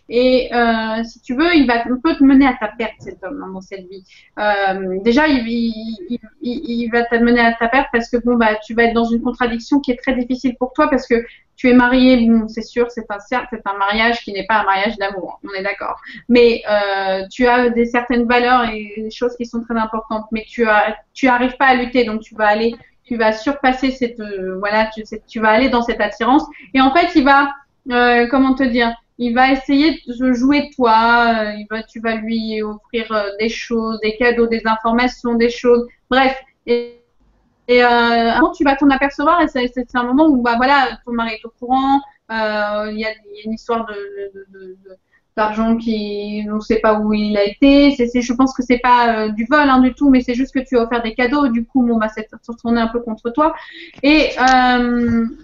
et 0.08 0.48
euh, 0.54 1.04
si 1.04 1.20
tu 1.20 1.34
veux, 1.34 1.54
il 1.54 1.66
va 1.66 1.82
un 1.82 2.00
peu 2.02 2.16
te 2.16 2.24
mener 2.24 2.46
à 2.46 2.56
ta 2.58 2.68
perte, 2.68 2.94
cet 3.00 3.22
homme, 3.22 3.42
hein, 3.44 3.50
dans 3.52 3.60
cette 3.60 3.86
vie. 3.88 4.04
Euh, 4.38 4.98
déjà, 5.02 5.28
il, 5.28 5.46
il, 5.46 6.18
il, 6.40 6.70
il, 6.82 6.90
va 6.90 7.04
te 7.04 7.14
mener 7.16 7.40
à 7.40 7.52
ta 7.52 7.68
perte 7.68 7.88
parce 7.92 8.08
que 8.08 8.16
bon, 8.16 8.36
bah, 8.36 8.56
tu 8.64 8.74
vas 8.74 8.84
être 8.84 8.94
dans 8.94 9.04
une 9.04 9.20
contradiction 9.20 9.80
qui 9.80 9.90
est 9.90 9.96
très 9.96 10.14
difficile 10.14 10.56
pour 10.58 10.72
toi 10.72 10.88
parce 10.88 11.06
que 11.06 11.24
tu 11.58 11.68
es 11.68 11.74
marié, 11.74 12.24
bon, 12.26 12.48
c'est 12.48 12.62
sûr, 12.62 12.90
c'est 12.90 13.04
un 13.10 13.18
c'est 13.18 13.36
un 13.66 13.76
mariage 13.76 14.20
qui 14.20 14.32
n'est 14.32 14.46
pas 14.46 14.60
un 14.60 14.64
mariage 14.64 14.96
d'amour, 14.96 15.40
on 15.44 15.52
est 15.58 15.62
d'accord. 15.62 16.00
Mais 16.28 16.62
euh, 16.70 17.26
tu 17.30 17.46
as 17.46 17.68
des 17.68 17.84
certaines 17.84 18.26
valeurs 18.26 18.64
et 18.70 18.94
des 18.96 19.10
choses 19.10 19.36
qui 19.36 19.44
sont 19.44 19.62
très 19.62 19.76
importantes, 19.76 20.26
mais 20.30 20.44
tu 20.48 20.66
as, 20.66 20.96
tu 21.12 21.26
arrives 21.26 21.56
pas 21.56 21.66
à 21.66 21.74
lutter, 21.74 22.04
donc 22.04 22.20
tu 22.20 22.36
vas 22.36 22.46
aller, 22.46 22.76
tu 23.04 23.16
vas 23.16 23.32
surpasser 23.32 23.90
cette, 23.90 24.20
euh, 24.20 24.56
voilà, 24.58 24.88
tu, 24.94 25.02
tu 25.26 25.40
vas 25.40 25.50
aller 25.50 25.68
dans 25.68 25.82
cette 25.82 26.00
attirance. 26.00 26.44
Et 26.74 26.80
en 26.80 26.94
fait, 26.94 27.08
il 27.16 27.24
va, 27.24 27.52
euh, 27.90 28.28
comment 28.30 28.54
te 28.54 28.62
dire? 28.62 28.94
Il 29.18 29.34
va 29.34 29.50
essayer 29.50 30.00
de 30.06 30.32
jouer 30.32 30.70
toi, 30.74 31.34
euh, 31.44 31.64
va, 31.70 31.82
tu 31.82 32.00
vas 32.00 32.14
lui 32.14 32.62
offrir 32.62 33.10
euh, 33.10 33.30
des 33.40 33.48
choses, 33.48 33.98
des 34.00 34.16
cadeaux, 34.16 34.46
des 34.46 34.62
informations, 34.64 35.34
des 35.34 35.50
choses, 35.50 35.86
bref. 36.08 36.36
Et, 36.66 36.94
euh, 37.70 37.84
avant, 37.84 38.52
tu 38.52 38.64
vas 38.64 38.76
t'en 38.76 38.88
apercevoir 38.90 39.42
et 39.42 39.48
c'est 39.48 39.94
un 39.94 40.04
moment 40.04 40.26
où 40.28 40.40
bah 40.40 40.54
voilà, 40.56 40.98
ton 41.04 41.12
mari 41.12 41.34
est 41.34 41.44
au 41.44 41.52
courant, 41.58 42.00
euh, 42.30 42.90
il 42.92 42.98
y, 42.98 43.04
a, 43.04 43.10
une 43.44 43.52
histoire 43.52 43.86
de, 43.86 44.76
d'argent 45.36 45.76
qui 45.76 46.46
on 46.50 46.56
ne 46.56 46.60
sait 46.60 46.78
pas 46.78 46.98
où 46.98 47.12
il 47.12 47.36
a 47.36 47.44
été. 47.44 47.90
C'est, 47.90 48.22
je 48.22 48.32
pense 48.32 48.54
que 48.54 48.62
c'est 48.62 48.78
pas 48.78 49.28
du 49.28 49.44
vol 49.44 49.68
hein, 49.68 49.80
du 49.80 49.92
tout, 49.94 50.08
mais 50.08 50.22
c'est 50.22 50.34
juste 50.34 50.54
que 50.54 50.60
tu 50.60 50.78
as 50.78 50.82
offert 50.82 51.02
des 51.02 51.14
cadeaux. 51.14 51.48
Du 51.48 51.66
coup, 51.66 51.82
bon, 51.82 51.98
bah, 51.98 52.08
c'est 52.08 52.28
retourné 52.46 52.80
un 52.80 52.88
peu 52.88 53.00
contre 53.00 53.30
toi. 53.30 53.54
Et 54.02 54.30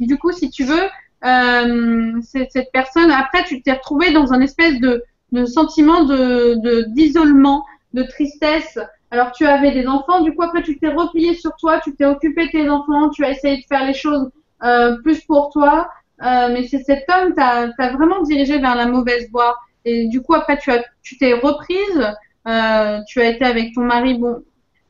du 0.00 0.16
coup, 0.16 0.32
si 0.32 0.48
tu 0.50 0.64
veux, 0.64 0.88
euh, 1.24 2.20
cette 2.22 2.70
personne, 2.72 3.10
après, 3.10 3.44
tu 3.44 3.62
t'es 3.62 3.72
retrouvé 3.72 4.12
dans 4.12 4.32
un 4.32 4.40
espèce 4.40 4.78
de, 4.80 5.02
de 5.32 5.44
sentiment 5.46 6.04
de 6.04 6.84
d'isolement, 6.88 7.64
de, 7.92 8.02
tristesse. 8.02 8.78
Alors, 9.10 9.32
tu 9.32 9.46
avais 9.46 9.70
des 9.70 9.86
enfants, 9.86 10.20
du 10.20 10.34
coup, 10.34 10.42
après, 10.42 10.62
tu 10.62 10.78
t'es 10.78 10.88
replié 10.88 11.34
sur 11.34 11.54
toi, 11.56 11.80
tu 11.80 11.94
t'es 11.94 12.04
occupé 12.04 12.46
de 12.46 12.50
tes 12.50 12.68
enfants, 12.68 13.10
tu 13.10 13.24
as 13.24 13.30
essayé 13.30 13.58
de 13.58 13.64
faire 13.68 13.86
les 13.86 13.94
choses 13.94 14.30
euh, 14.64 14.96
plus 15.02 15.20
pour 15.24 15.50
toi. 15.50 15.88
Euh, 16.22 16.48
mais 16.52 16.66
c'est 16.68 16.82
cet 16.82 17.04
homme 17.10 17.34
t'a 17.34 17.70
as 17.76 17.92
vraiment 17.92 18.22
dirigé 18.22 18.58
vers 18.58 18.76
la 18.76 18.86
mauvaise 18.86 19.28
voie. 19.30 19.56
Et 19.84 20.08
du 20.08 20.22
coup, 20.22 20.34
après, 20.34 20.58
tu 20.58 20.70
as, 20.70 20.84
tu 21.02 21.16
t'es 21.18 21.32
reprise, 21.34 22.14
euh, 22.48 23.00
tu 23.06 23.20
as 23.20 23.28
été 23.28 23.44
avec 23.44 23.74
ton 23.74 23.82
mari. 23.82 24.18
Bon, 24.18 24.42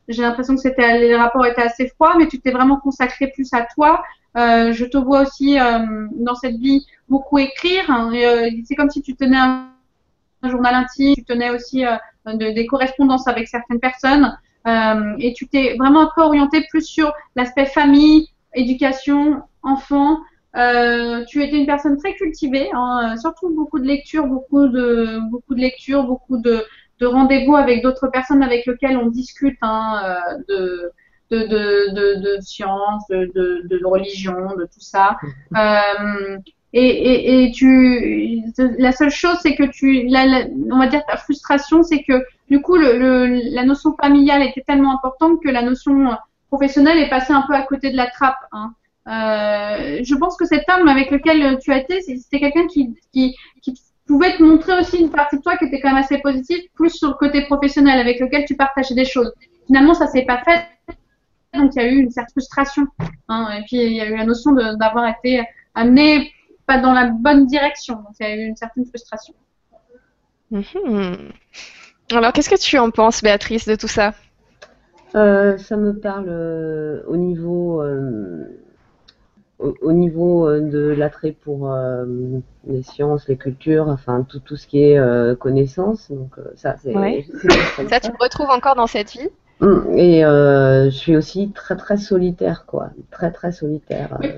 j'ai 0.07 0.21
l'impression 0.21 0.55
que 0.55 0.61
c'était 0.61 0.99
les 0.99 1.15
rapports 1.15 1.45
étaient 1.45 1.63
assez 1.63 1.87
froids, 1.87 2.15
mais 2.17 2.27
tu 2.27 2.39
t'es 2.39 2.51
vraiment 2.51 2.77
consacré 2.77 3.27
plus 3.27 3.51
à 3.53 3.65
toi. 3.73 4.03
Euh, 4.37 4.73
je 4.73 4.85
te 4.85 4.97
vois 4.97 5.21
aussi 5.21 5.59
euh, 5.59 6.07
dans 6.17 6.35
cette 6.35 6.57
vie 6.57 6.85
beaucoup 7.07 7.37
écrire. 7.39 7.89
Euh, 7.89 8.49
c'est 8.65 8.75
comme 8.75 8.89
si 8.89 9.01
tu 9.01 9.15
tenais 9.15 9.37
un, 9.37 9.69
journal 10.43 10.75
intime, 10.75 11.15
tu 11.15 11.23
tenais 11.23 11.49
aussi 11.49 11.85
euh, 11.85 11.95
de, 12.27 12.53
des 12.53 12.67
correspondances 12.67 13.27
avec 13.27 13.47
certaines 13.47 13.79
personnes 13.79 14.37
euh, 14.67 15.15
et 15.19 15.33
tu 15.33 15.47
t'es 15.47 15.75
vraiment 15.77 16.01
un 16.01 16.09
peu 16.15 16.21
orienté 16.21 16.65
plus 16.69 16.85
sur 16.85 17.13
l'aspect 17.35 17.65
famille, 17.65 18.29
éducation, 18.53 19.41
enfant. 19.63 20.19
Euh, 20.55 21.23
tu 21.25 21.43
étais 21.43 21.57
une 21.57 21.65
personne 21.65 21.97
très 21.97 22.15
cultivée, 22.15 22.69
hein, 22.73 23.15
surtout 23.17 23.49
beaucoup 23.49 23.79
de 23.79 23.85
lectures, 23.85 24.25
beaucoup 24.25 24.67
de 24.67 25.19
beaucoup 25.29 25.53
de 25.53 25.59
lectures, 25.59 26.03
beaucoup 26.03 26.37
de, 26.37 26.63
de 26.99 27.05
rendez-vous 27.07 27.55
avec 27.55 27.83
d'autres 27.83 28.07
personnes 28.07 28.43
avec 28.43 28.65
lesquelles 28.65 28.97
on 28.97 29.07
discute 29.07 29.57
hein, 29.61 30.01
euh, 30.05 30.37
de, 30.49 30.91
de, 31.31 31.37
de, 31.47 31.93
de, 31.93 32.21
de 32.37 32.41
science, 32.41 33.03
de, 33.09 33.31
de, 33.35 33.67
de 33.67 33.85
religion, 33.85 34.55
de 34.57 34.63
tout 34.65 34.79
ça. 34.79 35.17
Euh, 35.57 36.37
et, 36.73 36.85
et, 36.87 37.43
et 37.45 37.51
tu, 37.51 38.43
la 38.77 38.91
seule 38.91 39.09
chose, 39.09 39.37
c'est 39.41 39.55
que 39.55 39.63
tu, 39.63 40.07
la, 40.07 40.25
la- 40.25 40.45
on 40.71 40.77
va 40.77 40.87
dire 40.87 41.01
ta 41.07 41.17
frustration, 41.17 41.83
c'est 41.83 42.03
que 42.03 42.25
du 42.49 42.61
coup, 42.61 42.75
le, 42.75 42.97
le- 42.97 43.53
la 43.55 43.63
notion 43.63 43.95
familiale 44.01 44.43
était 44.43 44.61
tellement 44.61 44.93
importante 44.93 45.41
que 45.43 45.49
la 45.49 45.61
notion 45.61 46.09
professionnelle 46.49 46.97
est 46.99 47.09
passée 47.09 47.33
un 47.33 47.43
peu 47.47 47.53
à 47.53 47.61
côté 47.63 47.91
de 47.91 47.97
la 47.97 48.07
trappe. 48.07 48.37
Hein. 48.51 48.73
Euh, 49.07 49.99
je 50.03 50.15
pense 50.15 50.35
que 50.35 50.45
cet 50.45 50.63
homme 50.69 50.87
avec 50.87 51.11
lequel 51.11 51.59
tu 51.59 51.71
as 51.71 51.77
été, 51.77 52.01
c'était 52.01 52.39
quelqu'un 52.39 52.67
qui, 52.67 52.93
qui, 53.13 53.35
qui 53.61 53.73
pouvait 54.07 54.37
te 54.37 54.43
montrer 54.43 54.79
aussi 54.79 54.97
une 54.97 55.09
partie 55.09 55.37
de 55.37 55.41
toi 55.41 55.57
qui 55.57 55.65
était 55.65 55.79
quand 55.79 55.89
même 55.89 56.03
assez 56.03 56.19
positive, 56.19 56.61
plus 56.75 56.91
sur 56.91 57.09
le 57.09 57.15
côté 57.15 57.45
professionnel, 57.45 57.99
avec 57.99 58.19
lequel 58.19 58.45
tu 58.45 58.55
partageais 58.55 58.95
des 58.95 59.05
choses. 59.05 59.33
Finalement, 59.65 59.93
ça 59.93 60.07
s'est 60.07 60.25
pas 60.25 60.41
fait, 60.43 60.65
donc 61.53 61.71
il 61.75 61.81
y 61.81 61.85
a 61.85 61.89
eu 61.89 61.97
une 61.97 62.11
certaine 62.11 62.31
frustration. 62.31 62.87
Hein, 63.29 63.49
et 63.57 63.61
puis 63.63 63.77
il 63.77 63.93
y 63.93 64.01
a 64.01 64.05
eu 64.05 64.15
la 64.15 64.25
notion 64.25 64.51
de- 64.51 64.77
d'avoir 64.77 65.07
été 65.07 65.43
amené 65.73 66.31
pas 66.67 66.79
dans 66.79 66.93
la 66.93 67.09
bonne 67.09 67.45
direction, 67.47 67.95
donc 67.95 68.13
il 68.19 68.27
y 68.27 68.29
a 68.29 68.35
eu 68.35 68.45
une 68.45 68.55
certaine 68.55 68.85
frustration. 68.85 69.33
Mhm. 70.51 71.31
Alors, 72.11 72.31
qu'est-ce 72.33 72.49
que 72.49 72.59
tu 72.59 72.77
en 72.77 72.91
penses, 72.91 73.23
Béatrice, 73.23 73.67
de 73.67 73.75
tout 73.75 73.87
ça? 73.87 74.13
Euh, 75.15 75.57
ça 75.57 75.77
me 75.77 75.97
parle 75.99 76.27
euh, 76.29 77.01
au 77.07 77.17
niveau, 77.17 77.81
euh, 77.81 78.45
au, 79.59 79.73
au 79.81 79.91
niveau 79.91 80.47
euh, 80.47 80.59
de 80.61 80.79
l'attrait 80.97 81.31
pour 81.31 81.71
euh, 81.71 82.05
les 82.67 82.83
sciences, 82.83 83.27
les 83.27 83.37
cultures, 83.37 83.87
enfin 83.89 84.25
tout, 84.27 84.39
tout 84.39 84.55
ce 84.55 84.67
qui 84.67 84.83
est 84.83 84.97
euh, 84.97 85.35
connaissance. 85.35 86.11
Donc 86.11 86.35
ça, 86.55 86.75
c'est 86.77 86.93
Ouais. 86.93 87.25
Ça, 87.89 87.99
tu 87.99 88.09
le 88.11 88.17
retrouves 88.19 88.49
encore 88.49 88.75
dans 88.75 88.87
cette 88.87 89.11
vie? 89.11 89.29
Mm, 89.61 89.97
Et 89.97 90.25
euh, 90.25 90.85
je 90.85 90.95
suis 90.95 91.15
aussi 91.15 91.51
très 91.51 91.75
très 91.77 91.97
solitaire, 91.97 92.65
quoi, 92.65 92.89
très 93.11 93.31
très 93.31 93.51
solitaire. 93.51 94.17
Oui, 94.21 94.29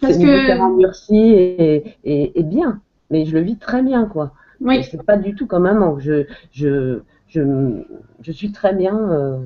parce 0.00 0.16
que- 0.18 0.60
endurci 0.60 1.16
et, 1.16 1.96
et, 2.04 2.38
et 2.38 2.42
bien, 2.42 2.80
mais 3.10 3.24
je 3.24 3.34
le 3.34 3.40
vis 3.40 3.56
très 3.56 3.82
bien, 3.82 4.06
quoi. 4.06 4.32
Oui, 4.60 4.84
c'est 4.84 5.02
pas 5.02 5.16
du 5.16 5.34
tout 5.34 5.46
comme 5.46 5.66
un 5.66 5.74
manque. 5.74 6.00
Je, 6.00 6.26
je, 6.52 7.00
je, 7.28 7.42
je 8.22 8.32
suis 8.32 8.52
très 8.52 8.74
bien. 8.74 8.96
euh, 9.10 9.38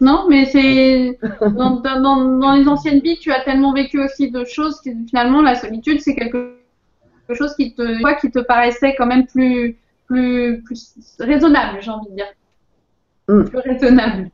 non, 0.00 0.26
mais 0.28 0.46
c'est 0.46 1.18
dans, 1.40 1.80
dans, 1.80 2.38
dans- 2.38 2.54
les 2.54 2.66
anciennes 2.68 3.00
vies, 3.00 3.18
tu 3.18 3.30
as 3.32 3.40
tellement 3.40 3.72
vécu 3.72 4.02
aussi 4.02 4.30
de 4.30 4.44
choses 4.44 4.80
que 4.80 4.90
finalement 5.08 5.42
la 5.42 5.54
solitude, 5.54 6.00
c'est 6.00 6.14
quelque 6.14 6.56
chose 7.34 7.54
qui 7.54 7.74
te, 7.74 8.20
qui 8.20 8.30
te 8.30 8.38
paraissait 8.40 8.94
quand 8.96 9.06
même 9.06 9.26
plus, 9.26 9.76
plus, 10.06 10.62
plus 10.64 10.94
raisonnable, 11.18 11.78
j'ai 11.80 11.90
envie 11.90 12.10
de 12.10 12.16
dire. 12.16 12.32
Mm. 13.28 13.44
Plus 13.44 13.58
raisonnable. 13.58 14.30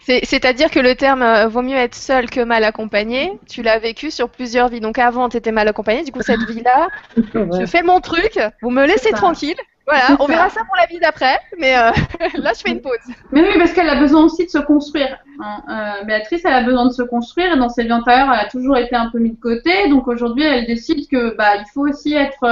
C'est- 0.00 0.24
C'est-à-dire 0.24 0.70
que 0.70 0.78
le 0.78 0.94
terme 0.94 1.22
euh, 1.22 1.48
vaut 1.48 1.62
mieux 1.62 1.76
être 1.76 1.94
seul 1.96 2.30
que 2.30 2.40
mal 2.40 2.62
accompagné, 2.64 3.38
tu 3.48 3.62
l'as 3.62 3.78
vécu 3.80 4.10
sur 4.10 4.28
plusieurs 4.30 4.68
vies. 4.68 4.80
Donc 4.80 4.98
avant, 4.98 5.28
tu 5.28 5.36
étais 5.36 5.50
mal 5.52 5.66
accompagné, 5.66 6.04
du 6.04 6.12
coup, 6.12 6.22
cette 6.22 6.42
vie-là, 6.48 6.88
je 7.16 7.66
fais 7.66 7.82
mon 7.82 8.00
truc, 8.00 8.38
vous 8.62 8.70
me 8.70 8.86
laissez 8.86 9.10
tranquille. 9.10 9.56
Voilà, 9.86 10.16
on 10.18 10.26
verra 10.26 10.48
ça 10.48 10.62
pour 10.64 10.76
la 10.76 10.86
vie 10.86 10.98
d'après, 10.98 11.38
mais 11.58 11.76
euh, 11.76 11.90
là, 12.38 12.52
je 12.56 12.60
fais 12.62 12.70
une 12.70 12.80
pause. 12.80 12.98
Mais 13.32 13.42
oui, 13.42 13.58
parce 13.58 13.72
qu'elle 13.74 13.88
a 13.90 13.96
besoin 13.96 14.24
aussi 14.24 14.46
de 14.46 14.50
se 14.50 14.58
construire. 14.58 15.18
hein. 15.42 15.98
Euh, 16.00 16.04
Béatrice, 16.04 16.42
elle 16.46 16.54
a 16.54 16.62
besoin 16.62 16.86
de 16.86 16.92
se 16.92 17.02
construire 17.02 17.52
et 17.52 17.58
dans 17.58 17.68
ses 17.68 17.84
vies 17.84 17.92
antérieures, 17.92 18.32
elle 18.32 18.46
a 18.46 18.48
toujours 18.48 18.78
été 18.78 18.96
un 18.96 19.10
peu 19.10 19.18
mise 19.18 19.34
de 19.34 19.40
côté. 19.40 19.88
Donc 19.90 20.08
aujourd'hui, 20.08 20.42
elle 20.44 20.66
décide 20.66 21.06
que 21.08 21.36
bah 21.36 21.56
il 21.56 21.64
faut 21.74 21.86
aussi 21.86 22.14
être 22.14 22.42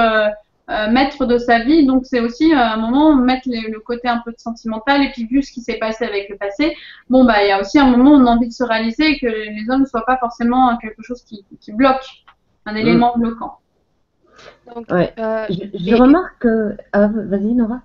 euh, 0.69 0.89
maître 0.91 1.25
de 1.25 1.39
sa 1.39 1.57
vie. 1.59 1.87
Donc 1.87 2.05
c'est 2.05 2.19
aussi 2.19 2.53
un 2.53 2.77
moment 2.77 3.15
mettre 3.15 3.47
les- 3.49 3.67
le 3.69 3.79
côté 3.79 4.07
un 4.07 4.19
peu 4.23 4.31
de 4.31 4.39
sentimental 4.39 5.01
et 5.03 5.09
puis 5.11 5.25
vu 5.25 5.41
ce 5.41 5.51
qui 5.51 5.61
s'est 5.61 5.77
passé 5.79 6.05
avec 6.05 6.29
le 6.29 6.37
passé, 6.37 6.75
bon 7.09 7.25
bah 7.25 7.43
il 7.43 7.47
y 7.49 7.51
a 7.51 7.59
aussi 7.59 7.79
un 7.79 7.87
moment 7.87 8.11
où 8.11 8.15
on 8.21 8.27
a 8.27 8.29
envie 8.29 8.47
de 8.47 8.53
se 8.53 8.63
réaliser 8.63 9.09
et 9.11 9.19
que 9.19 9.25
les 9.25 9.65
hommes 9.69 9.81
ne 9.81 9.85
soient 9.87 10.05
pas 10.05 10.17
forcément 10.17 10.77
quelque 10.77 11.01
chose 11.01 11.23
qui, 11.23 11.43
qui 11.59 11.71
bloque, 11.73 12.05
un 12.67 12.75
élément 12.75 13.13
bloquant. 13.17 13.57
Donc, 14.73 14.89
Ouais. 14.91 15.13
euh, 15.19 15.45
Je, 15.49 15.77
je 15.77 15.89
et- 15.89 15.95
remarque 15.95 16.39
que. 16.39 16.75
Ah, 16.91 17.07
vas-y, 17.13 17.53
Nora. 17.53 17.81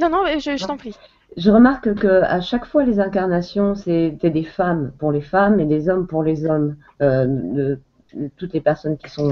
Non, 0.00 0.08
non, 0.10 0.24
mais 0.24 0.40
je, 0.40 0.56
je 0.56 0.66
t'en 0.66 0.76
prie. 0.76 0.96
Je 1.36 1.50
remarque 1.50 1.94
que 1.94 2.22
à 2.22 2.40
chaque 2.40 2.66
fois 2.66 2.84
les 2.84 3.00
incarnations, 3.00 3.74
c'était 3.74 4.30
des 4.30 4.44
femmes 4.44 4.92
pour 4.98 5.12
les 5.12 5.22
femmes 5.22 5.60
et 5.60 5.64
des 5.64 5.88
hommes 5.88 6.06
pour 6.06 6.22
les 6.22 6.44
hommes. 6.46 6.76
euh, 7.00 7.26
de, 7.26 7.78
de 8.14 8.28
toutes 8.36 8.52
les 8.52 8.60
personnes 8.60 8.98
qui 8.98 9.08
sont, 9.08 9.30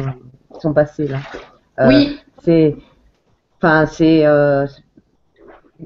qui 0.54 0.60
sont 0.60 0.72
passées 0.72 1.06
là. 1.06 1.18
Euh, 1.80 1.88
oui, 1.88 2.18
C'est. 2.42 2.76
Enfin, 3.58 3.84
c'est. 3.86 4.24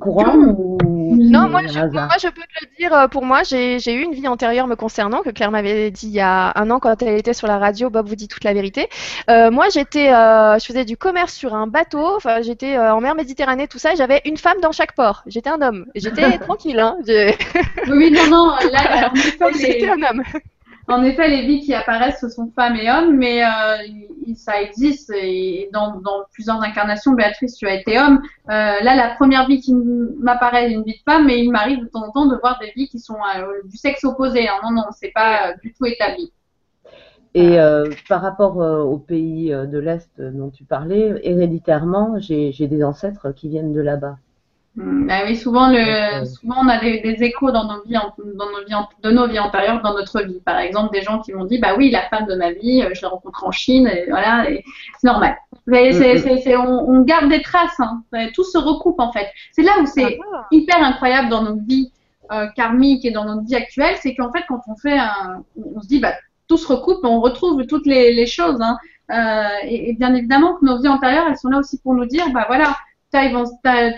Courant 0.00 0.36
ou. 0.36 0.78
Non, 1.16 1.48
moi 1.48 1.60
je, 1.62 1.78
hasard 1.78 2.06
moi, 2.06 2.16
je 2.20 2.26
peux 2.28 2.40
te 2.42 2.64
le 2.64 2.68
dire, 2.78 2.92
euh, 2.92 3.06
pour 3.08 3.24
moi, 3.24 3.42
j'ai 3.44 3.76
eu 3.94 4.02
une 4.02 4.14
vie 4.14 4.26
antérieure 4.26 4.66
me 4.66 4.74
concernant, 4.74 5.22
que 5.22 5.30
Claire 5.30 5.50
m'avait 5.50 5.90
dit 5.90 6.06
il 6.08 6.12
y 6.12 6.20
a 6.20 6.52
un 6.56 6.70
an 6.70 6.80
quand 6.80 7.00
elle 7.02 7.16
était 7.16 7.34
sur 7.34 7.46
la 7.46 7.58
radio, 7.58 7.90
Bob 7.90 8.08
vous 8.08 8.16
dit 8.16 8.26
toute 8.26 8.42
la 8.44 8.52
vérité. 8.52 8.88
Euh, 9.30 9.50
moi, 9.50 9.66
j'étais, 9.72 10.12
euh, 10.12 10.58
je 10.58 10.64
faisais 10.64 10.84
du 10.84 10.96
commerce 10.96 11.32
sur 11.34 11.54
un 11.54 11.66
bateau, 11.66 12.18
j'étais 12.42 12.76
euh, 12.76 12.94
en 12.94 13.00
mer 13.00 13.14
Méditerranée, 13.14 13.68
tout 13.68 13.78
ça, 13.78 13.92
et 13.92 13.96
j'avais 13.96 14.22
une 14.24 14.36
femme 14.36 14.60
dans 14.60 14.72
chaque 14.72 14.94
port. 14.94 15.22
J'étais 15.26 15.50
un 15.50 15.62
homme. 15.62 15.86
J'étais 15.94 16.38
tranquille, 16.38 16.80
hein. 16.80 16.96
oui, 17.88 18.10
non, 18.10 18.26
non, 18.30 18.50
là, 18.72 19.12
les- 19.52 19.58
J'étais 19.58 19.88
un 19.88 20.02
homme. 20.02 20.22
En 20.86 21.02
effet, 21.02 21.28
les 21.28 21.46
vies 21.46 21.60
qui 21.60 21.72
apparaissent, 21.72 22.20
ce 22.20 22.28
sont 22.28 22.52
femmes 22.54 22.76
et 22.76 22.90
hommes, 22.90 23.16
mais 23.16 23.42
euh, 23.42 23.48
ça 24.36 24.60
existe 24.60 25.10
et 25.16 25.70
dans, 25.72 25.98
dans 26.00 26.24
plusieurs 26.32 26.62
incarnations. 26.62 27.12
Béatrice, 27.12 27.56
tu 27.56 27.66
as 27.66 27.74
été 27.74 27.98
homme. 27.98 28.20
Euh, 28.50 28.50
là, 28.82 28.94
la 28.94 29.14
première 29.14 29.46
vie 29.46 29.60
qui 29.60 29.74
m'apparaît 29.74 30.66
est 30.70 30.74
une 30.74 30.82
vie 30.82 30.92
de 30.92 31.10
femme, 31.10 31.26
mais 31.26 31.42
il 31.42 31.50
m'arrive 31.50 31.80
de 31.80 31.86
temps 31.86 32.04
en 32.06 32.10
temps 32.10 32.26
de 32.26 32.36
voir 32.36 32.58
des 32.60 32.70
vies 32.76 32.88
qui 32.88 32.98
sont 32.98 33.16
euh, 33.16 33.46
du 33.64 33.78
sexe 33.78 34.04
opposé. 34.04 34.46
hein. 34.46 34.60
Non, 34.62 34.72
non, 34.72 34.84
c'est 34.92 35.12
pas 35.14 35.48
euh, 35.48 35.54
du 35.62 35.72
tout 35.72 35.86
établi. 35.86 36.30
Et 37.32 37.58
euh, 37.58 37.88
par 38.08 38.20
rapport 38.20 38.58
aux 38.58 38.98
pays 38.98 39.50
de 39.50 39.78
l'Est 39.78 40.20
dont 40.20 40.50
tu 40.50 40.64
parlais, 40.64 41.18
héréditairement, 41.24 42.16
j'ai 42.18 42.52
j'ai 42.52 42.68
des 42.68 42.84
ancêtres 42.84 43.32
qui 43.32 43.48
viennent 43.48 43.72
de 43.72 43.80
là-bas. 43.80 44.18
Bah 44.76 45.20
oui, 45.24 45.36
souvent, 45.36 45.68
le, 45.70 46.24
souvent 46.24 46.56
on 46.64 46.68
a 46.68 46.80
des, 46.80 46.98
des 47.00 47.22
échos 47.22 47.52
dans 47.52 47.64
nos 47.64 47.82
vies, 47.84 47.96
en- 47.96 48.12
dans 48.34 48.50
nos 48.50 48.64
vies, 48.66 48.74
en- 48.74 48.88
de 49.04 49.10
nos 49.12 49.28
vies 49.28 49.38
antérieures, 49.38 49.80
dans 49.82 49.94
notre 49.94 50.20
vie. 50.22 50.40
Par 50.44 50.58
exemple, 50.58 50.92
des 50.92 51.02
gens 51.02 51.20
qui 51.20 51.32
m'ont 51.32 51.44
dit, 51.44 51.58
bah 51.58 51.74
oui, 51.76 51.90
la 51.92 52.02
femme 52.08 52.26
de 52.26 52.34
ma 52.34 52.50
vie, 52.50 52.82
euh, 52.82 52.90
je 52.92 53.00
l'ai 53.02 53.06
rencontrée 53.06 53.46
en 53.46 53.52
Chine, 53.52 53.86
et 53.86 54.06
voilà, 54.10 54.50
et 54.50 54.64
c'est 54.98 55.06
normal. 55.06 55.36
Mais 55.68 55.92
c'est, 55.92 56.14
Mhm. 56.14 56.20
c'est, 56.22 56.38
c'est- 56.38 56.56
on, 56.56 56.90
on 56.90 57.02
garde 57.02 57.28
des 57.28 57.40
traces, 57.40 57.78
hein. 57.78 58.02
Ouais, 58.12 58.32
tout 58.32 58.42
se 58.42 58.58
recoupe 58.58 58.98
en 58.98 59.12
fait. 59.12 59.28
C'est 59.52 59.62
là 59.62 59.72
où 59.80 59.86
c'est 59.86 60.18
Ah. 60.34 60.46
hyper 60.50 60.82
incroyable 60.82 61.28
dans 61.28 61.42
notre 61.42 61.64
vie 61.64 61.92
euh, 62.32 62.46
karmique 62.56 63.04
et 63.04 63.10
dans 63.12 63.26
notre 63.26 63.42
vie 63.46 63.54
actuelle, 63.54 63.94
c'est 64.00 64.14
qu'en 64.14 64.32
fait, 64.32 64.42
quand 64.48 64.60
on 64.66 64.74
fait 64.76 64.98
un, 64.98 65.44
on 65.76 65.80
se 65.82 65.86
dit, 65.86 66.00
bah 66.00 66.14
tout 66.48 66.56
se 66.56 66.66
recoupe, 66.66 66.98
on 67.04 67.20
retrouve 67.20 67.64
toutes 67.66 67.86
les, 67.86 68.12
les 68.14 68.26
choses. 68.26 68.60
Hein. 68.62 68.76
Euh, 69.12 69.68
et, 69.68 69.90
et 69.90 69.92
bien 69.92 70.14
évidemment 70.14 70.54
que 70.54 70.64
nos 70.64 70.78
vies 70.80 70.88
antérieures, 70.88 71.26
elles 71.28 71.36
sont 71.36 71.50
là 71.50 71.58
aussi 71.58 71.78
pour 71.80 71.94
nous 71.94 72.06
dire, 72.06 72.24
bah 72.32 72.44
voilà, 72.48 72.74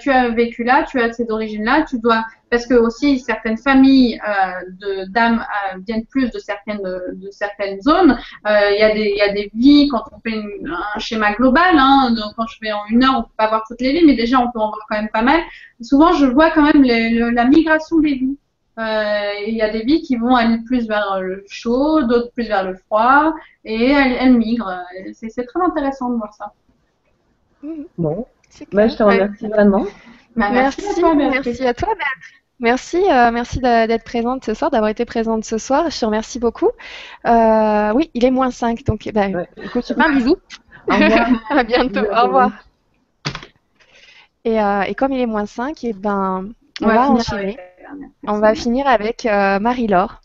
tu 0.00 0.10
as 0.10 0.28
vécu 0.30 0.64
là, 0.64 0.84
tu 0.84 1.00
as 1.00 1.12
ces 1.12 1.30
origines-là, 1.30 1.84
tu 1.88 1.98
dois, 1.98 2.22
parce 2.50 2.66
que 2.66 2.74
aussi 2.74 3.18
certaines 3.18 3.56
familles 3.58 4.20
euh, 4.28 4.70
de 4.80 5.10
d'âmes 5.10 5.40
euh, 5.74 5.78
viennent 5.86 6.06
plus 6.06 6.30
de 6.30 6.38
certaines 6.38 6.82
de 6.82 7.28
certaines 7.30 7.80
zones. 7.80 8.12
Euh, 8.46 8.70
Il 8.72 8.78
y 8.78 8.82
a 8.82 8.92
des 8.94 9.08
il 9.14 9.16
y 9.16 9.22
a 9.22 9.32
des 9.32 9.50
vies 9.54 9.88
quand 9.88 10.02
on 10.12 10.20
fait 10.20 10.36
une- 10.36 10.68
un 10.94 10.98
schéma 10.98 11.32
global. 11.32 11.74
Hein, 11.78 12.10
donc 12.16 12.34
quand 12.36 12.46
je 12.46 12.58
fais 12.62 12.72
en 12.72 12.84
une 12.90 13.02
heure, 13.04 13.14
on 13.18 13.22
peut 13.22 13.28
pas 13.36 13.48
voir 13.48 13.62
toutes 13.68 13.80
les 13.80 13.92
vies, 13.92 14.04
mais 14.06 14.14
déjà 14.14 14.38
on 14.38 14.50
peut 14.52 14.60
en 14.60 14.68
voir 14.68 14.80
quand 14.88 14.96
même 14.96 15.10
pas 15.12 15.22
mal. 15.22 15.40
Souvent, 15.80 16.12
je 16.12 16.26
vois 16.26 16.50
quand 16.50 16.62
même 16.62 16.82
les- 16.82 17.10
le- 17.10 17.30
la 17.30 17.44
migration 17.44 17.98
des 18.00 18.14
vies. 18.14 18.38
Euh, 18.78 19.30
Il 19.46 19.54
y 19.54 19.62
a 19.62 19.70
des 19.70 19.82
vies 19.84 20.02
qui 20.02 20.16
vont 20.16 20.34
aller 20.36 20.58
plus 20.66 20.86
vers 20.86 21.18
le 21.20 21.42
chaud, 21.48 22.02
d'autres 22.02 22.30
plus 22.32 22.46
vers 22.46 22.62
le 22.64 22.74
froid, 22.74 23.32
et 23.64 23.90
elles, 23.90 24.16
elles 24.20 24.36
migrent. 24.36 24.82
C'est 25.14 25.46
très 25.46 25.62
intéressant 25.62 26.10
de 26.10 26.16
voir 26.16 26.34
ça. 26.34 26.52
Bon, 27.96 28.26
C'est 28.26 28.35
bah, 28.72 28.88
je 28.88 28.96
te 28.96 29.02
Ouais. 29.02 29.14
remercie 29.22 29.46
vraiment. 29.48 29.84
Bah, 30.36 30.50
Merci, 30.52 30.84
à 30.86 30.94
toi, 31.00 31.14
Béatrice. 31.14 31.44
merci 31.46 31.66
à 31.66 31.74
toi, 31.74 31.88
Béatrice. 31.94 32.32
Merci, 32.58 32.96
euh, 33.10 33.30
merci 33.32 33.58
d'être 33.60 34.04
présente 34.04 34.44
ce 34.44 34.54
soir, 34.54 34.70
d'avoir 34.70 34.90
été 34.90 35.04
présente 35.04 35.44
ce 35.44 35.58
soir. 35.58 35.90
Je 35.90 35.98
te 36.00 36.04
remercie 36.06 36.38
beaucoup. 36.38 36.70
Euh, 37.26 37.92
oui, 37.94 38.10
il 38.14 38.24
est 38.24 38.30
moins 38.30 38.50
5, 38.50 38.82
donc 38.84 39.08
bah, 39.12 39.28
Ouais. 39.28 39.48
écoute, 39.62 39.92
un 39.96 40.12
bisou. 40.14 40.36
Au 40.88 40.94
revoir. 40.94 41.28
à 41.50 41.64
bientôt, 41.64 42.00
au 42.00 42.22
revoir. 42.22 42.50
Et, 44.44 44.60
euh, 44.60 44.82
et 44.82 44.94
comme 44.94 45.12
il 45.12 45.20
est 45.20 45.26
moins 45.26 45.46
5, 45.46 45.84
et 45.84 45.92
ben, 45.92 46.48
on, 46.80 46.86
va, 46.86 46.92
finir 47.04 47.10
enchaîner. 47.10 47.58
On 48.26 48.38
va 48.38 48.54
finir 48.54 48.86
avec 48.86 49.26
euh, 49.26 49.58
Marie-Laure. 49.58 50.20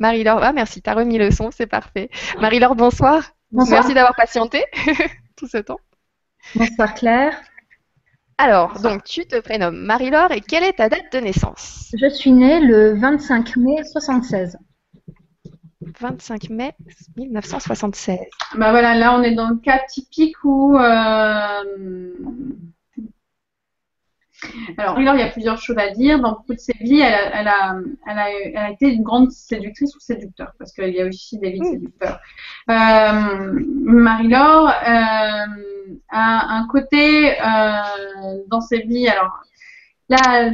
Marie-Laure, 0.00 0.40
ah 0.42 0.52
merci, 0.52 0.82
t'as 0.82 0.94
remis 0.94 1.18
le 1.18 1.30
son, 1.30 1.50
c'est 1.52 1.66
parfait. 1.66 2.10
Marie-Laure, 2.40 2.74
bonsoir. 2.74 3.22
Bonsoir. 3.52 3.80
Merci 3.80 3.94
d'avoir 3.94 4.16
patienté 4.16 4.64
tout 5.36 5.46
ce 5.46 5.58
temps. 5.58 5.78
Bonsoir 6.54 6.94
Claire. 6.94 7.40
Alors, 8.38 8.80
donc 8.80 9.04
tu 9.04 9.24
te 9.26 9.38
prénommes 9.40 9.76
Marie-Laure 9.78 10.32
et 10.32 10.40
quelle 10.40 10.64
est 10.64 10.74
ta 10.74 10.88
date 10.88 11.12
de 11.12 11.18
naissance? 11.18 11.90
Je 11.98 12.08
suis 12.08 12.32
née 12.32 12.60
le 12.60 12.94
25 12.98 13.56
mai 13.56 13.82
76. 13.84 14.56
25 16.00 16.50
mai 16.50 16.74
1976. 17.16 18.18
Bah 18.56 18.70
voilà, 18.70 18.94
là 18.94 19.14
on 19.16 19.22
est 19.22 19.34
dans 19.34 19.48
le 19.48 19.56
cas 19.56 19.80
typique 19.88 20.36
où. 20.44 20.76
euh, 20.76 22.10
Alors, 24.76 24.96
Taylor, 24.96 25.14
il 25.14 25.20
y 25.20 25.22
a 25.22 25.30
plusieurs 25.30 25.58
choses 25.58 25.78
à 25.78 25.90
dire. 25.90 26.18
Dans 26.20 26.32
beaucoup 26.32 26.54
de 26.54 26.58
ses 26.58 26.74
vies, 26.80 27.00
elle 27.00 27.14
a, 27.14 27.40
elle 27.40 27.48
a, 27.48 27.76
elle 28.08 28.18
a, 28.18 28.30
elle 28.30 28.56
a 28.56 28.70
été 28.70 28.86
une 28.92 29.02
grande 29.02 29.30
séductrice 29.30 29.94
ou 29.94 30.00
séducteur, 30.00 30.52
parce 30.58 30.72
qu'il 30.72 30.88
y 30.90 31.00
a 31.00 31.06
aussi 31.06 31.38
des 31.38 31.50
vies 31.52 31.60
de 31.60 31.64
Mm. 31.64 31.70
séducteurs. 31.72 32.20
Euh, 32.70 33.52
Marie-Laure 33.84 34.68
euh, 34.68 35.71
a 36.10 36.56
un 36.56 36.66
côté 36.68 37.32
euh, 37.40 38.42
dans 38.48 38.60
ses 38.60 38.80
vies. 38.80 39.08
Alors, 39.08 39.32
la, 40.08 40.50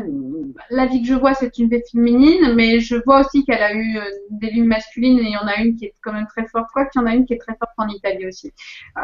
la 0.71 0.87
vie 0.87 1.03
que 1.03 1.09
je 1.09 1.15
vois, 1.15 1.35
c'est 1.35 1.59
une 1.59 1.69
vie 1.69 1.83
féminine, 1.91 2.55
mais 2.55 2.81
je 2.81 2.97
vois 3.05 3.21
aussi 3.21 3.45
qu'elle 3.45 3.63
a 3.63 3.73
eu 3.75 3.97
euh, 3.97 4.03
des 4.31 4.51
vies 4.51 4.63
masculines 4.63 5.19
et 5.19 5.25
il 5.25 5.31
y 5.33 5.37
en 5.37 5.47
a 5.47 5.57
une 5.61 5.75
qui 5.77 5.87
est 5.87 5.95
quand 6.03 6.13
même 6.13 6.27
très 6.29 6.47
forte, 6.47 6.69
quoi 6.73 6.87
qu'il 6.87 7.01
y 7.01 7.05
en 7.05 7.07
a 7.07 7.15
une 7.15 7.27
qui 7.27 7.33
est 7.35 7.39
très 7.39 7.57
forte 7.57 7.73
en 7.77 7.89
Italie 7.89 8.27
aussi. 8.27 8.53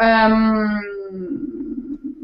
Euh, 0.00 0.66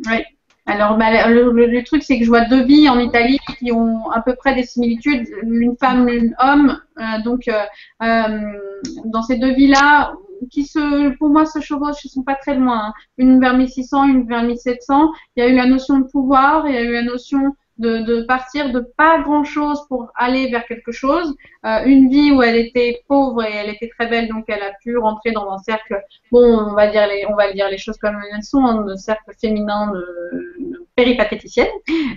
ouais. 0.08 0.26
Alors, 0.66 0.96
bah, 0.98 1.26
le, 1.28 1.50
le- 1.50 1.82
truc, 1.82 2.04
c'est 2.04 2.18
que 2.18 2.24
je 2.24 2.28
vois 2.28 2.44
deux 2.44 2.62
vies 2.62 2.88
en 2.88 3.00
Italie 3.00 3.38
qui 3.58 3.72
ont 3.72 4.08
à 4.10 4.20
peu 4.22 4.36
près 4.36 4.54
des 4.54 4.62
similitudes, 4.62 5.26
une 5.42 5.74
femme, 5.80 6.08
une 6.08 6.36
homme. 6.38 6.80
Donc, 7.24 7.50
dans 7.98 9.22
ces 9.22 9.36
deux 9.38 9.52
vies-là, 9.52 10.12
qui 10.48 10.64
se, 10.64 11.16
pour 11.18 11.28
moi, 11.28 11.46
se 11.46 11.60
chevauchent, 11.60 12.04
ils 12.04 12.08
sont 12.10 12.22
pas 12.22 12.36
très 12.36 12.54
loin. 12.54 12.78
hein. 12.88 12.92
Une 13.18 13.40
vers 13.40 13.56
1600, 13.56 14.04
une 14.08 14.26
vers 14.28 14.42
1700. 14.42 15.10
Il 15.36 15.44
y 15.44 15.46
a 15.46 15.48
eu 15.50 15.54
la 15.56 15.66
notion 15.66 15.98
de 15.98 16.04
pouvoir, 16.04 16.66
il 16.68 16.74
y 16.74 16.78
a 16.78 16.82
eu 16.82 16.92
la 16.92 17.02
notion 17.02 17.54
de, 17.78 18.00
de 18.00 18.22
partir 18.24 18.72
de 18.72 18.80
pas 18.98 19.20
grand-chose 19.22 19.80
pour 19.88 20.10
aller 20.14 20.50
vers 20.50 20.66
quelque 20.66 20.92
chose. 20.92 21.34
Euh, 21.64 21.84
une 21.86 22.08
vie 22.10 22.30
où 22.30 22.42
elle 22.42 22.56
était 22.56 23.00
pauvre 23.08 23.42
et 23.42 23.52
elle 23.52 23.70
était 23.70 23.88
très 23.88 24.06
belle, 24.06 24.28
donc 24.28 24.44
elle 24.48 24.62
a 24.62 24.72
pu 24.82 24.98
rentrer 24.98 25.32
dans 25.32 25.50
un 25.50 25.58
cercle 25.58 25.98
bon, 26.30 26.58
on 26.70 26.74
va 26.74 26.88
dire 26.88 27.06
les, 27.06 27.24
on 27.26 27.34
va 27.36 27.50
dire 27.52 27.68
les 27.70 27.78
choses 27.78 27.96
comme 27.96 28.20
elles 28.34 28.42
sont, 28.42 28.64
hein, 28.66 28.84
un 28.86 28.96
cercle 28.96 29.32
féminin 29.40 29.90
de, 29.92 30.00
de 30.72 30.86
péripatéticienne, 30.94 31.68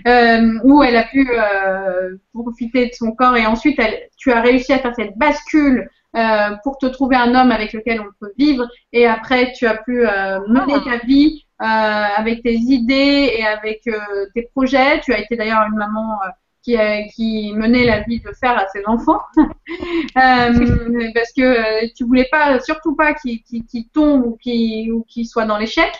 euh, 0.06 0.58
où 0.64 0.82
elle 0.82 0.96
a 0.96 1.04
pu 1.04 1.26
euh, 1.32 2.16
profiter 2.34 2.86
de 2.88 2.92
son 2.92 3.12
corps 3.12 3.36
et 3.36 3.46
ensuite 3.46 3.78
elle, 3.78 4.08
tu 4.18 4.32
as 4.32 4.40
réussi 4.42 4.72
à 4.72 4.78
faire 4.78 4.94
cette 4.94 5.16
bascule 5.16 5.88
euh, 6.16 6.56
pour 6.62 6.78
te 6.78 6.86
trouver 6.86 7.16
un 7.16 7.34
homme 7.34 7.50
avec 7.50 7.72
lequel 7.72 8.00
on 8.00 8.10
peut 8.20 8.32
vivre 8.38 8.66
et 8.92 9.06
après 9.06 9.52
tu 9.52 9.66
as 9.66 9.76
pu 9.76 10.06
euh, 10.06 10.40
mener 10.48 10.74
ta 10.84 10.98
vie 11.06 11.44
euh, 11.62 11.64
avec 11.64 12.42
tes 12.42 12.54
idées 12.54 13.32
et 13.38 13.44
avec 13.46 13.82
euh, 13.88 14.26
tes 14.34 14.42
projets. 14.54 15.00
Tu 15.00 15.12
as 15.12 15.20
été 15.20 15.36
d'ailleurs 15.36 15.66
une 15.70 15.76
maman 15.78 16.18
euh, 16.24 16.28
qui, 16.62 16.76
qui 17.14 17.52
menait 17.54 17.84
la 17.84 18.00
vie 18.00 18.20
de 18.20 18.30
fer 18.40 18.56
à 18.58 18.66
ses 18.68 18.82
enfants. 18.86 19.20
Euh, 20.16 21.10
parce 21.14 21.32
que 21.32 21.42
euh, 21.42 21.88
tu 21.96 22.04
voulais 22.04 22.28
pas, 22.30 22.60
surtout 22.60 22.94
pas 22.94 23.14
qu'ils 23.14 23.42
qu'ils- 23.42 23.64
qu'ils 23.64 23.88
tombent 23.88 24.26
ou 24.26 24.36
qu'ils 24.36 24.92
ou 24.92 25.04
qu'ils 25.08 25.26
soient 25.26 25.46
dans 25.46 25.58
l'échec. 25.58 25.90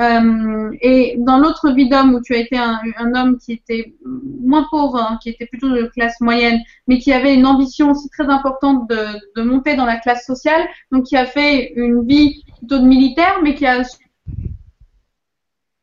Euh, 0.00 0.70
et 0.80 1.16
dans 1.18 1.36
l'autre 1.38 1.70
vie 1.72 1.88
d'homme 1.88 2.14
où 2.14 2.22
tu 2.22 2.34
as 2.34 2.38
été 2.38 2.56
un, 2.56 2.80
homme 3.14 3.38
qui 3.38 3.52
était 3.52 3.94
moins 4.04 4.66
pauvre, 4.70 4.96
hein, 4.96 5.18
qui 5.22 5.28
était 5.28 5.46
plutôt 5.46 5.68
de 5.68 5.82
classe 5.94 6.18
moyenne, 6.20 6.60
mais 6.86 6.98
qui 6.98 7.12
avait 7.12 7.34
une 7.34 7.46
ambition 7.46 7.90
aussi 7.90 8.08
très 8.08 8.24
importante 8.24 8.88
de, 8.88 9.42
monter 9.42 9.76
dans 9.76 9.84
la 9.84 9.98
classe 9.98 10.24
sociale, 10.24 10.66
donc 10.92 11.04
qui 11.04 11.16
a 11.16 11.26
fait 11.26 11.72
une 11.76 12.06
vie 12.06 12.42
plutôt 12.58 12.78
de 12.78 12.86
militaire, 12.86 13.40
mais 13.42 13.54
qui 13.54 13.66
a 13.66 13.82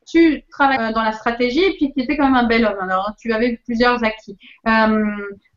su 0.06 0.44
travailler 0.50 0.90
euh, 0.90 0.92
dans 0.92 1.04
la 1.04 1.12
stratégie 1.12 1.64
et 1.64 1.76
puis 1.76 1.92
qui 1.94 2.02
était 2.02 2.18
quand 2.18 2.26
même 2.26 2.36
un 2.36 2.48
bel 2.48 2.66
homme. 2.66 2.80
Alors 2.80 3.14
tu 3.20 3.32
avais 3.32 3.60
plusieurs 3.66 4.04
acquis. 4.04 4.38
Euh, 4.68 5.06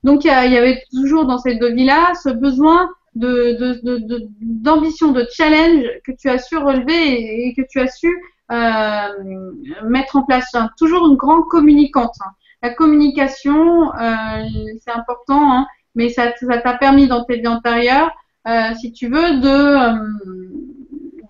donc 0.04 0.24
il 0.24 0.28
y, 0.28 0.30
avait 0.30 0.82
toujours 0.92 1.24
dans 1.26 1.38
ces 1.38 1.54
deux 1.54 1.72
vies-là 1.72 2.12
ce 2.22 2.28
besoin 2.28 2.90
d'ambition, 3.14 5.12
de, 5.12 5.26
challenge 5.32 5.84
que 6.04 6.12
tu 6.12 6.28
as 6.28 6.38
su 6.38 6.56
relever 6.56 7.46
et, 7.46 7.54
que 7.54 7.62
tu 7.68 7.78
as 7.78 7.88
su 7.88 8.08
mettre 9.84 10.16
en 10.16 10.22
place. 10.22 10.54
Toujours 10.78 11.06
une 11.08 11.16
grande 11.16 11.46
communicante. 11.48 12.14
hein. 12.24 12.30
La 12.62 12.72
communication, 12.74 13.92
euh, 13.94 14.44
c'est 14.84 14.92
important, 14.92 15.52
hein, 15.52 15.66
mais 15.96 16.08
ça 16.08 16.30
t'a 16.30 16.74
permis 16.74 17.08
dans 17.08 17.24
tes 17.24 17.38
vies 17.40 17.48
antérieures, 17.48 18.12
euh, 18.46 18.72
si 18.80 18.92
tu 18.92 19.08
veux, 19.08 19.40
de, 19.40 19.48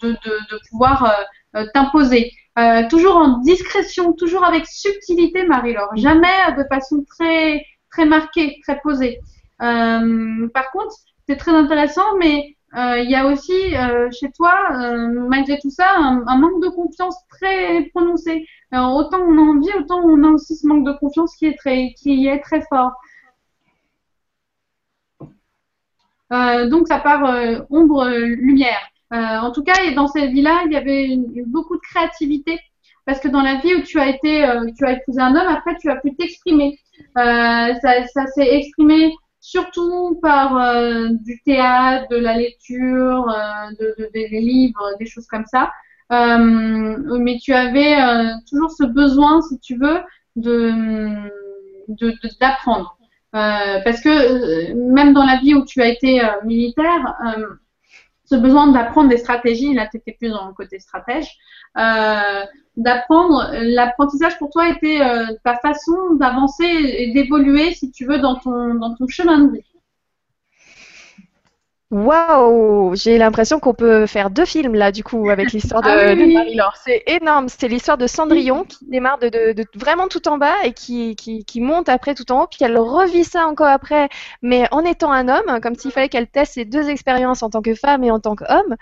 euh, 0.03 0.13
de, 0.13 0.59
pouvoir 0.71 1.05
euh, 1.05 1.61
euh, 1.61 1.67
t'imposer. 1.73 2.33
Euh, 2.59 2.83
toujours 2.89 3.17
en 3.17 3.39
discrétion, 3.39 4.13
toujours 4.13 4.45
avec 4.45 4.67
subtilité, 4.67 5.47
Marie-Laure. 5.47 5.89
Jamais 5.97 6.53
de 6.59 6.65
façon 6.71 7.03
très 7.09 7.65
très 7.91 8.05
marquée, 8.05 8.59
très 8.63 8.79
posée. 8.81 9.21
Euh, 9.63 10.49
par 10.53 10.71
contre, 10.71 10.95
c'est 11.29 11.37
très 11.37 11.53
intéressant, 11.53 12.17
mais 12.19 12.37
euh, 12.39 12.62
il 12.75 13.11
y 13.11 13.15
a 13.15 13.27
aussi 13.27 13.77
euh, 13.77 14.11
chez 14.11 14.31
toi, 14.33 14.55
euh, 14.73 15.27
malgré 15.29 15.59
tout 15.59 15.71
ça, 15.71 15.97
un, 15.99 16.39
manque 16.39 16.63
de 16.63 16.69
confiance 16.69 17.17
très 17.29 17.85
prononcé. 17.95 18.47
Autant 18.73 19.21
on 19.21 19.37
a 19.39 19.41
envie, 19.41 19.69
autant 19.79 20.01
on 20.05 20.23
a 20.25 20.29
aussi 20.29 20.57
ce 20.57 20.67
manque 20.67 20.87
de 20.87 20.93
confiance 20.93 21.37
qui 21.37 21.47
est 21.47 21.59
très, 21.59 21.93
qui 21.99 22.27
est 22.27 22.41
très 22.41 22.63
fort. 22.63 22.93
Euh, 26.33 26.69
donc 26.69 26.89
ça 26.89 26.99
part 26.99 27.25
euh, 27.27 27.61
ombre 27.71 28.05
euh, 28.07 28.27
lumière. 28.27 28.81
Euh, 29.13 29.17
en 29.17 29.53
tout 29.53 29.63
cas, 29.63 29.75
dans 29.95 30.07
cette 30.07 30.31
vie-là, 30.31 30.63
il 30.67 30.73
y 30.73 30.77
avait 30.77 31.19
beaucoup 31.47 31.77
de 31.77 31.83
créativité 31.83 32.59
parce 33.05 33.21
que 33.21 33.29
dans 33.29 33.43
la 33.43 33.57
vie 33.57 33.75
où 33.75 33.83
tu 33.83 33.99
as 33.99 34.09
été, 34.09 34.45
euh, 34.45 34.71
tu 34.77 34.87
as 34.87 34.93
épousé 34.93 35.21
un 35.21 35.35
homme, 35.35 35.49
après 35.49 35.77
tu 35.77 35.91
as 35.91 35.97
pu 35.97 36.15
t'exprimer. 36.15 36.79
Euh, 37.19 37.75
ça 37.83 38.07
ça 38.07 38.27
s'est 38.29 38.55
exprimé 38.57 39.13
surtout 39.43 40.19
par 40.23 40.57
euh, 40.57 41.09
du 41.27 41.43
théâtre, 41.45 42.09
de 42.11 42.17
la 42.17 42.39
lecture, 42.39 43.29
euh, 43.29 43.71
de, 43.81 43.95
de- 43.99 44.11
des 44.15 44.29
livres, 44.41 44.97
des 44.99 45.07
choses 45.07 45.27
comme 45.27 45.45
ça. 45.47 45.71
Euh, 46.13 47.19
mais 47.19 47.39
tu 47.43 47.53
avais 47.53 48.01
euh, 48.01 48.33
toujours 48.49 48.71
ce 48.71 48.85
besoin, 48.85 49.43
si 49.43 49.59
tu 49.61 49.77
veux, 49.77 50.01
de 50.37 50.73
de- 51.89 52.11
de- 52.11 52.39
d'apprendre. 52.41 52.97
Euh, 53.35 53.81
parce 53.85 54.01
que 54.03 54.09
euh, 54.11 54.75
même 54.93 55.13
dans 55.15 55.25
la 55.25 55.39
vie 55.39 55.55
où 55.55 55.65
tu 55.65 55.81
as 55.83 55.89
été 55.89 56.21
militaire, 56.45 57.17
ce 58.33 58.37
besoin 58.37 58.69
d'apprendre 58.69 59.11
des 59.11 59.19
stratégies, 59.19 59.75
là 59.75 59.87
tu 59.91 59.99
étais 59.99 60.13
plus 60.13 60.31
dans 60.31 60.47
le 60.47 60.55
côté 60.55 60.79
stratège, 60.79 61.29
euh, 61.77 62.45
d'apprendre, 62.77 63.51
l'apprentissage 63.61 64.39
pour 64.39 64.49
toi 64.49 64.71
était 64.71 65.03
euh, 65.03 65.27
ta 65.45 65.57
façon 65.57 66.15
d'avancer 66.15 66.65
et 66.65 67.13
d'évoluer, 67.13 67.75
si 67.75 67.91
tu 67.91 68.07
veux, 68.07 68.19
dans 68.19 68.37
ton, 68.37 68.75
dans 68.75 68.95
ton 68.95 69.07
chemin 69.07 69.39
de 69.45 69.53
vie. 69.53 69.72
Waouh, 71.93 72.95
j'ai 72.97 73.19
l'impression 73.19 73.61
qu'on 73.61 73.75
peut 73.75 74.07
faire 74.07 74.31
deux 74.31 74.47
films 74.47 74.75
là 74.75 74.91
du 74.93 75.05
coup 75.05 75.29
avec 75.31 75.53
l'histoire 75.53 75.83
de, 75.83 75.91
Ah 75.91 76.15
oui, 76.15 76.15
de. 76.15 76.27
Marie-Laure. 76.33 76.77
C'est 76.77 77.03
énorme. 77.07 77.49
C'est 77.51 77.69
l'histoire 77.69 77.99
de 77.99 78.07
Cendrillon 78.07 78.65
qui 78.65 78.87
démarre 78.87 79.19
de, 79.19 79.29
de- 79.29 79.53
de 79.53 79.67
vraiment 79.75 80.09
tout 80.09 80.27
en 80.27 80.39
bas 80.39 80.55
et 80.65 80.73
qui, 80.73 81.17
qui, 81.17 81.45
qui 81.45 81.61
monte 81.61 81.91
après 81.91 82.15
tout 82.15 82.33
en 82.33 82.45
haut, 82.45 82.47
puis 82.47 82.61
elle 82.63 82.79
revit 82.79 83.25
ça 83.25 83.47
encore 83.47 83.67
après, 83.69 84.09
mais 84.41 84.67
en 84.73 84.81
étant 84.85 85.13
un 85.13 85.29
homme, 85.29 85.61
comme 85.61 85.75
s'il 85.77 85.93
fallait 85.93 86.09
qu'elle 86.09 86.29
teste 86.29 86.55
ses 86.55 86.65
deux 86.65 86.89
expériences 86.89 87.43
en 87.43 87.51
tant 87.51 87.61
que 87.63 87.75
femme 87.75 88.05
et 88.05 88.11
en 88.11 88.21
tant 88.21 88.37
qu'homme. 88.37 88.77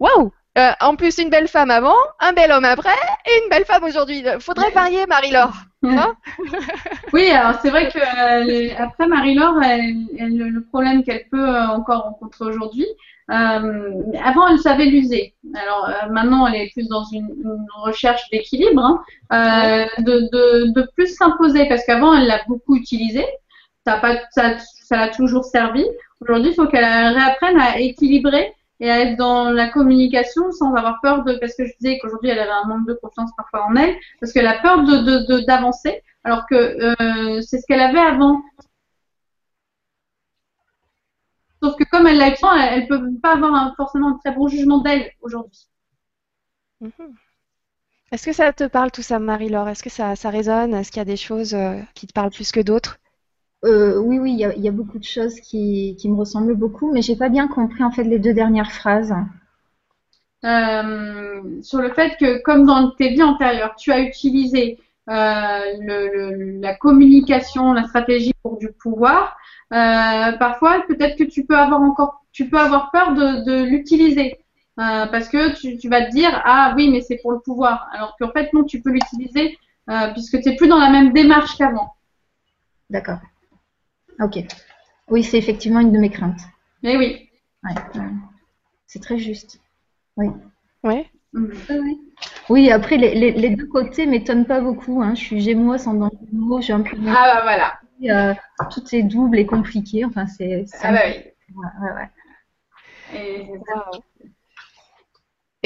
Waouh! 0.00 0.32
Euh, 0.56 0.70
en 0.80 0.94
plus, 0.94 1.18
une 1.18 1.30
belle 1.30 1.48
femme 1.48 1.70
avant, 1.70 1.96
un 2.20 2.32
bel 2.32 2.52
homme 2.52 2.64
après 2.64 2.94
et 3.26 3.42
une 3.42 3.50
belle 3.50 3.64
femme 3.64 3.82
aujourd'hui. 3.84 4.24
Faudrait 4.38 4.70
varier, 4.70 5.04
Marie-Laure. 5.06 5.52
Hein 5.82 6.14
Oui, 7.12 7.28
alors 7.30 7.58
c'est 7.60 7.70
vrai 7.70 7.88
que 7.88 7.98
euh, 7.98 8.44
les- 8.44 8.70
après 8.76 9.08
Marie-Laure, 9.08 9.60
elle, 9.62 9.96
elle- 10.18 10.36
le 10.36 10.64
problème 10.64 11.02
qu'elle 11.02 11.24
peut 11.30 11.48
euh, 11.48 11.66
encore 11.68 12.02
rencontrer 12.04 12.44
aujourd'hui, 12.44 12.86
avant 13.28 14.46
elle 14.48 14.58
savait 14.58 14.84
l'user. 14.84 15.34
Alors 15.54 15.90
maintenant 16.10 16.46
elle 16.46 16.56
est 16.56 16.70
plus 16.72 16.88
dans 16.88 17.04
une, 17.04 17.28
une 17.42 17.66
recherche 17.82 18.22
d'équilibre, 18.30 19.00
hein, 19.30 19.86
de, 19.98 20.28
de, 20.32 20.72
de 20.72 20.88
plus 20.94 21.08
s'imposer 21.16 21.66
parce 21.68 21.84
qu'avant 21.84 22.14
elle 22.14 22.26
l'a 22.26 22.40
beaucoup 22.46 22.76
utilisé, 22.76 23.24
ça 23.86 23.94
a 23.94 23.98
pas, 23.98 24.16
ça, 24.30 24.58
ça 24.58 24.96
l'a 24.96 25.08
toujours 25.08 25.44
servi. 25.44 25.84
Aujourd'hui, 26.20 26.50
il 26.50 26.54
faut 26.54 26.66
qu'elle 26.66 26.84
réapprenne 26.84 27.58
à 27.58 27.78
équilibrer 27.80 28.52
et 28.80 28.90
à 28.90 29.00
être 29.00 29.16
dans 29.16 29.50
la 29.50 29.68
communication 29.68 30.50
sans 30.52 30.74
avoir 30.74 31.00
peur 31.02 31.24
de, 31.24 31.34
parce 31.38 31.54
que 31.56 31.66
je 31.66 31.72
disais 31.80 31.98
qu'aujourd'hui 31.98 32.30
elle 32.30 32.38
avait 32.38 32.50
un 32.50 32.66
manque 32.66 32.86
de 32.86 32.94
confiance 32.94 33.30
parfois 33.36 33.66
en 33.66 33.76
elle, 33.76 33.96
parce 34.20 34.32
qu'elle 34.32 34.46
a 34.46 34.60
peur 34.60 34.82
de, 34.84 35.44
d'avancer, 35.46 36.02
alors 36.24 36.46
que 36.46 36.54
euh, 36.54 37.40
c'est 37.40 37.58
ce 37.60 37.66
qu'elle 37.66 37.80
avait 37.80 37.98
avant. 37.98 38.42
Sauf 41.62 41.76
que 41.76 41.84
comme 41.84 42.06
elle 42.06 42.18
l'a 42.18 42.28
elle, 42.28 42.82
elle 42.82 42.86
peut 42.88 43.00
pas 43.22 43.34
avoir 43.34 43.74
forcément 43.76 44.10
un 44.10 44.18
très 44.18 44.34
bon 44.34 44.48
jugement 44.48 44.78
d'elle 44.78 45.10
aujourd'hui. 45.22 45.68
Mhm. 46.80 47.16
Est-ce 48.12 48.26
que 48.26 48.32
ça 48.32 48.52
te 48.52 48.64
parle 48.64 48.90
tout 48.92 49.02
ça, 49.02 49.18
Marie-Laure? 49.18 49.68
Est-ce 49.68 49.82
que 49.82 49.90
ça, 49.90 50.14
ça 50.14 50.30
résonne? 50.30 50.74
Est-ce 50.74 50.92
qu'il 50.92 51.00
y 51.00 51.02
a 51.02 51.04
des 51.04 51.16
choses 51.16 51.54
euh, 51.54 51.80
qui 51.94 52.06
te 52.06 52.12
parlent 52.12 52.30
plus 52.30 52.52
que 52.52 52.60
d'autres? 52.60 52.98
Euh, 53.64 53.98
oui, 53.98 54.18
oui, 54.18 54.32
il 54.32 54.38
y 54.38 54.44
a, 54.44 54.54
il 54.54 54.62
y 54.62 54.68
a 54.68 54.72
beaucoup 54.72 54.98
de 54.98 55.04
choses 55.04 55.40
qui, 55.40 55.96
qui 55.98 56.08
me 56.08 56.16
ressemblent 56.16 56.54
beaucoup, 56.54 56.92
mais 56.92 57.02
j'ai 57.02 57.16
pas 57.16 57.28
bien 57.28 57.48
compris 57.48 57.82
en 57.82 57.90
fait 57.90 58.04
les 58.04 58.18
deux 58.18 58.34
dernières 58.34 58.72
phrases. 58.72 59.14
Euh, 60.44 61.40
sur 61.62 61.80
le 61.80 61.90
fait 61.90 62.16
que, 62.20 62.42
comme 62.42 62.66
dans 62.66 62.90
tes 62.90 63.08
vies 63.10 63.22
antérieures, 63.22 63.74
tu 63.76 63.90
as 63.92 64.00
utilisé 64.00 64.78
le, 65.06 66.08
le, 66.14 66.60
la 66.60 66.74
communication, 66.74 67.72
la 67.72 67.84
stratégie 67.84 68.34
pour 68.42 68.58
du 68.58 68.70
pouvoir, 68.72 69.36
euh, 69.72 70.32
parfois 70.38 70.84
peut-être 70.86 71.16
que 71.16 71.24
tu 71.24 71.44
peux 71.44 71.56
avoir 71.56 71.80
encore, 71.80 72.24
tu 72.32 72.48
peux 72.48 72.58
avoir 72.58 72.90
peur 72.90 73.14
de, 73.14 73.44
de 73.44 73.64
l'utiliser. 73.64 74.38
Euh, 74.78 75.06
parce 75.06 75.28
que 75.28 75.54
tu, 75.54 75.78
tu, 75.78 75.88
vas 75.88 76.04
te 76.04 76.10
dire 76.10 76.42
ah 76.44 76.74
oui 76.76 76.90
mais 76.90 77.00
c'est 77.00 77.18
pour 77.18 77.30
le 77.30 77.38
pouvoir 77.38 77.88
alors 77.92 78.16
qu'en 78.18 78.32
fait 78.32 78.52
non 78.52 78.64
tu 78.64 78.82
peux 78.82 78.90
l'utiliser 78.90 79.56
euh, 79.88 80.12
puisque 80.12 80.40
tu 80.40 80.48
n'es 80.48 80.56
plus 80.56 80.66
dans 80.66 80.80
la 80.80 80.90
même 80.90 81.12
démarche 81.12 81.56
qu'avant. 81.56 81.94
D'accord. 82.90 83.20
Ok. 84.20 84.38
Oui 85.08 85.22
c'est 85.22 85.38
effectivement 85.38 85.80
une 85.80 85.92
de 85.92 85.98
mes 85.98 86.10
craintes. 86.10 86.40
Mais 86.82 86.96
oui. 86.96 87.28
Ouais, 87.64 87.74
ouais. 87.94 88.06
C'est 88.86 89.00
très 89.00 89.18
juste. 89.18 89.60
Oui. 90.16 90.28
Ouais. 90.82 91.10
Mm. 91.32 91.50
Oui, 92.48 92.70
après, 92.70 92.96
les, 92.96 93.14
les, 93.14 93.32
les 93.32 93.50
deux 93.50 93.66
côtés 93.66 94.06
m'étonnent 94.06 94.44
pas 94.46 94.60
beaucoup. 94.60 95.02
Hein. 95.02 95.14
Je 95.14 95.20
suis 95.20 95.40
gémeaux, 95.40 95.72
ascendant 95.72 96.10
gémeaux, 96.30 96.60
j'ai 96.60 96.74
un 96.74 96.82
peu... 96.82 96.96
Ah 97.08 97.32
bah 97.34 97.42
voilà. 97.42 97.80
Euh, 98.04 98.34
tout 98.70 98.94
est 98.94 99.02
double 99.02 99.38
et 99.38 99.46
compliqué. 99.46 100.04
Enfin, 100.04 100.26
c'est... 100.26 100.64
Ah 100.82 100.92
bah 100.92 101.00
oui. 101.06 101.22
Ouais, 101.56 101.66
ouais, 101.80 101.92
ouais. 101.94 103.18
Et, 103.18 103.48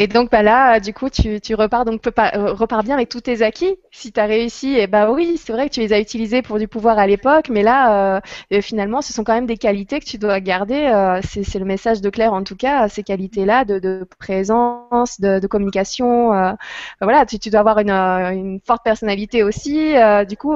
Et 0.01 0.07
donc 0.07 0.31
bah 0.31 0.45
là, 0.45 0.79
du 0.79 0.95
coup, 0.95 1.11
tu, 1.11 1.41
tu 1.41 1.57
repars 1.57 1.85
donc 1.85 2.07
euh, 2.07 2.53
repars 2.53 2.85
bien 2.85 2.95
avec 2.95 3.09
tous 3.09 3.21
tes 3.23 3.43
acquis. 3.43 3.77
Si 3.91 4.13
tu 4.13 4.21
as 4.21 4.27
réussi, 4.27 4.77
et 4.77 4.87
bah 4.87 5.11
oui, 5.11 5.37
c'est 5.45 5.53
vrai 5.53 5.69
que 5.69 5.75
tu 5.75 5.81
les 5.81 5.93
as 5.93 5.99
utilisés 5.99 6.41
pour 6.41 6.61
du 6.61 6.69
pouvoir 6.69 7.01
à 7.01 7.07
l'époque, 7.09 7.49
mais 7.51 7.65
là, 7.65 8.21
euh, 8.53 8.61
finalement, 8.63 9.03
ce 9.03 9.13
sont 9.13 9.25
quand 9.25 9.35
même 9.35 9.47
des 9.47 9.57
qualités 9.57 9.99
que 9.99 10.05
tu 10.05 10.17
dois 10.17 10.39
garder. 10.39 10.87
Euh, 10.87 11.21
c'est 11.25 11.59
le 11.59 11.65
message 11.65 12.01
de 12.01 12.11
Claire 12.11 12.33
en 12.33 12.45
tout 12.45 12.55
cas, 12.55 12.89
ces 12.89 13.03
qualités-là 13.03 13.65
de, 13.65 13.81
de, 13.81 14.07
présence, 14.21 15.21
de, 15.21 15.41
de 15.41 15.47
communication. 15.49 16.33
Euh, 16.33 16.53
voilà, 17.01 17.27
tu, 17.27 17.41
tu, 17.41 17.51
dois 17.51 17.61
avoir 17.61 17.81
une, 17.81 17.91
une 17.91 18.61
forte 18.65 18.85
personnalité 18.85 19.43
aussi. 19.43 19.95
du 20.29 20.37
coup, 20.37 20.55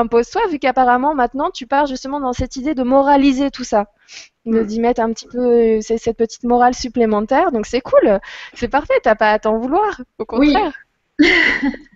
impose-toi, 0.00 0.42
vu 0.48 0.58
qu'apparemment 0.58 1.14
maintenant 1.14 1.50
tu 1.50 1.66
pars 1.66 1.86
justement 1.86 2.20
dans 2.20 2.32
cette 2.32 2.56
idée 2.56 2.74
de 2.74 2.82
moraliser 2.82 3.50
tout 3.50 3.64
ça, 3.64 3.86
de 4.46 4.60
Mm. 4.62 4.66
d'y 4.66 4.80
mettre 4.80 5.00
un 5.02 5.12
petit 5.12 5.26
peu 5.28 5.80
c'est- 5.80 5.98
cette 5.98 6.16
petite 6.18 6.44
morale 6.44 6.74
supplémentaire. 6.74 7.52
Donc 7.52 7.66
c'est 7.66 7.80
cool, 7.80 8.20
c'est 8.54 8.68
parfait, 8.68 8.94
t'as 9.02 9.14
pas 9.14 9.32
à 9.32 9.38
t'en 9.38 9.58
vouloir, 9.58 10.00
au 10.18 10.24
Oui. 10.38 10.52
contraire. 10.52 10.74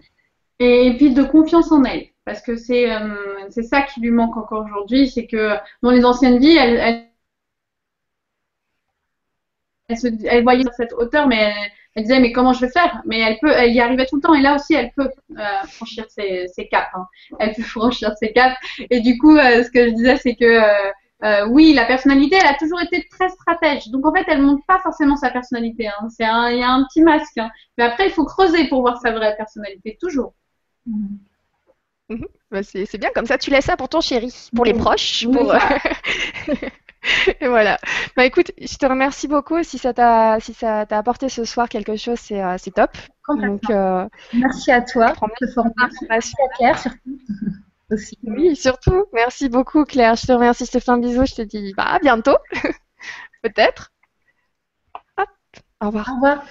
et 0.60 0.94
puis 0.96 1.12
de 1.14 1.22
confiance 1.24 1.72
en 1.72 1.84
elle. 1.84 2.06
Parce 2.24 2.42
que 2.42 2.56
c'est 2.56 2.90
euh, 2.92 3.48
c'est 3.50 3.62
ça 3.62 3.82
qui 3.82 4.00
lui 4.00 4.10
manque 4.10 4.36
encore 4.36 4.64
aujourd'hui, 4.64 5.08
c'est 5.10 5.26
que 5.26 5.54
dans 5.82 5.90
les 5.90 6.04
anciennes 6.04 6.38
vies, 6.38 6.56
elle, 6.56 6.76
elle, 6.76 7.08
elle, 9.88 9.96
se, 9.98 10.08
elle 10.26 10.42
voyait 10.42 10.64
cette 10.76 10.92
hauteur, 10.92 11.26
mais 11.26 11.36
elle, 11.36 11.70
elle 11.94 12.02
disait 12.04 12.20
mais 12.20 12.32
comment 12.32 12.52
je 12.52 12.60
vais 12.60 12.70
faire? 12.70 13.02
Mais 13.06 13.18
elle 13.20 13.38
peut, 13.40 13.50
elle 13.52 13.72
y 13.72 13.80
arrivait 13.80 14.06
tout 14.06 14.16
le 14.16 14.22
temps. 14.22 14.34
Et 14.34 14.42
là 14.42 14.54
aussi, 14.54 14.74
elle 14.74 14.92
peut 14.96 15.10
euh, 15.38 15.66
franchir 15.68 16.04
ses, 16.10 16.46
ses 16.48 16.68
caps. 16.68 16.88
hein. 16.94 17.06
Elle 17.40 17.54
peut 17.54 17.62
franchir 17.76 18.12
ses 18.20 18.32
caps. 18.32 18.56
Et 18.90 19.00
du 19.00 19.18
coup, 19.18 19.36
euh, 19.36 19.64
ce 19.64 19.70
que 19.70 19.88
je 19.88 19.94
disais, 19.94 20.16
c'est 20.16 20.36
que 20.36 20.60
euh, 21.24 21.46
oui, 21.48 21.72
la 21.74 21.84
personnalité, 21.84 22.36
elle 22.40 22.46
a 22.46 22.54
toujours 22.54 22.80
été 22.80 23.06
très 23.10 23.28
stratège. 23.30 23.88
Donc 23.88 24.06
en 24.06 24.12
fait, 24.14 24.24
elle 24.28 24.40
montre 24.42 24.64
pas 24.66 24.78
forcément 24.80 25.16
sa 25.16 25.30
personnalité. 25.30 25.88
Hein. 25.88 26.08
C'est 26.16 26.24
un, 26.24 26.50
il 26.50 26.58
y 26.58 26.62
a 26.62 26.70
un 26.70 26.84
petit 26.84 27.02
masque. 27.02 27.38
hein. 27.38 27.50
Mais 27.76 27.84
après, 27.84 28.06
il 28.06 28.12
faut 28.12 28.24
creuser 28.24 28.68
pour 28.68 28.82
voir 28.82 29.00
sa 29.00 29.10
vraie 29.10 29.34
personnalité, 29.36 29.98
toujours. 30.00 30.34
Bah, 32.50 32.62
c'est 32.62 32.86
c'est 32.86 32.96
bien, 32.98 33.10
comme 33.14 33.26
ça 33.26 33.36
tu 33.36 33.50
laisses 33.50 33.66
ça 33.66 33.76
pour 33.76 33.88
ton 33.90 34.00
chéri, 34.00 34.32
pour 34.54 34.64
les 34.64 34.72
proches, 34.72 35.26
pour... 35.30 35.52
Et 37.40 37.48
voilà. 37.48 37.78
Bah 38.16 38.24
écoute, 38.24 38.52
je 38.60 38.76
te 38.76 38.86
remercie 38.86 39.28
beaucoup. 39.28 39.62
Si 39.62 39.78
ça 39.78 39.92
t'a 39.92 40.38
si 40.40 40.54
ça 40.54 40.86
t'a 40.86 40.98
apporté 40.98 41.28
ce 41.28 41.44
soir 41.44 41.68
quelque 41.68 41.96
chose, 41.96 42.18
c'est 42.18 42.42
euh, 42.42 42.56
c'est 42.58 42.72
top. 42.72 42.90
Donc 43.28 43.70
euh, 43.70 44.06
Merci 44.32 44.72
à 44.72 44.82
toi. 44.82 45.12
Merci 46.08 46.34
à 46.42 46.56
Claire 46.56 46.78
surtout. 46.78 47.18
Aussi. 47.90 48.18
Oui, 48.22 48.54
surtout. 48.54 49.06
Merci 49.14 49.48
beaucoup, 49.48 49.84
Claire. 49.84 50.14
Je 50.16 50.26
te 50.26 50.32
remercie. 50.32 50.66
Je 50.66 50.72
te 50.72 50.78
fais 50.78 50.90
un 50.90 50.98
bisou. 50.98 51.24
Je 51.24 51.34
te 51.36 51.42
dis 51.42 51.72
bah, 51.74 51.84
à 51.84 51.98
bientôt. 51.98 52.36
Peut-être. 53.42 53.92
Hop. 55.16 55.28
Au 55.80 55.86
revoir. 55.86 56.08
Au 56.10 56.14
revoir. 56.16 56.44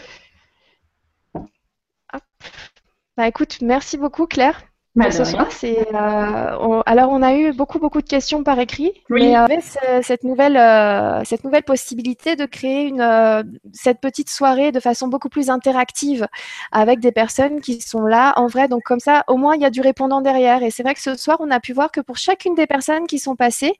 Bah 3.17 3.27
écoute, 3.27 3.61
merci 3.61 3.97
beaucoup, 3.97 4.27
Claire. 4.27 4.61
Bah, 4.97 5.11
ce 5.11 5.23
soir. 5.23 5.45
C'est, 5.51 5.77
euh, 5.93 6.57
on- 6.59 6.81
alors, 6.87 7.11
on 7.11 7.21
a 7.21 7.35
eu 7.35 7.53
beaucoup, 7.53 7.77
beaucoup 7.77 8.01
de 8.01 8.07
questions 8.07 8.43
par 8.43 8.59
écrit, 8.59 8.91
Oui. 9.11 9.31
mais 9.47 9.59
euh, 9.87 10.01
cette 10.01 10.23
nouvelle, 10.23 10.57
euh, 10.57 11.23
cette 11.23 11.43
nouvelle 11.43 11.61
possibilité 11.61 12.35
de 12.35 12.45
créer 12.45 12.87
une, 12.87 12.99
euh, 13.01 13.43
cette 13.73 13.99
petite 14.01 14.29
soirée 14.31 14.71
de 14.71 14.79
façon 14.79 15.07
beaucoup 15.07 15.29
plus 15.29 15.51
interactive 15.51 16.27
avec 16.71 16.99
des 16.99 17.11
personnes 17.11 17.61
qui 17.61 17.79
sont 17.79 18.01
là 18.01 18.33
en 18.37 18.47
vrai. 18.47 18.67
Donc, 18.67 18.81
comme 18.83 18.99
ça, 18.99 19.23
au 19.27 19.37
moins, 19.37 19.55
il 19.55 19.61
y 19.61 19.65
a 19.65 19.69
du 19.69 19.81
répondant 19.81 20.21
derrière. 20.21 20.63
Et 20.63 20.71
c'est 20.71 20.81
vrai 20.81 20.95
que 20.95 21.01
ce 21.01 21.15
soir, 21.15 21.37
on 21.41 21.51
a 21.51 21.59
pu 21.59 21.73
voir 21.73 21.91
que 21.91 22.01
pour 22.01 22.17
chacune 22.17 22.55
des 22.55 22.65
personnes 22.65 23.05
qui 23.05 23.19
sont 23.19 23.35
passées, 23.35 23.73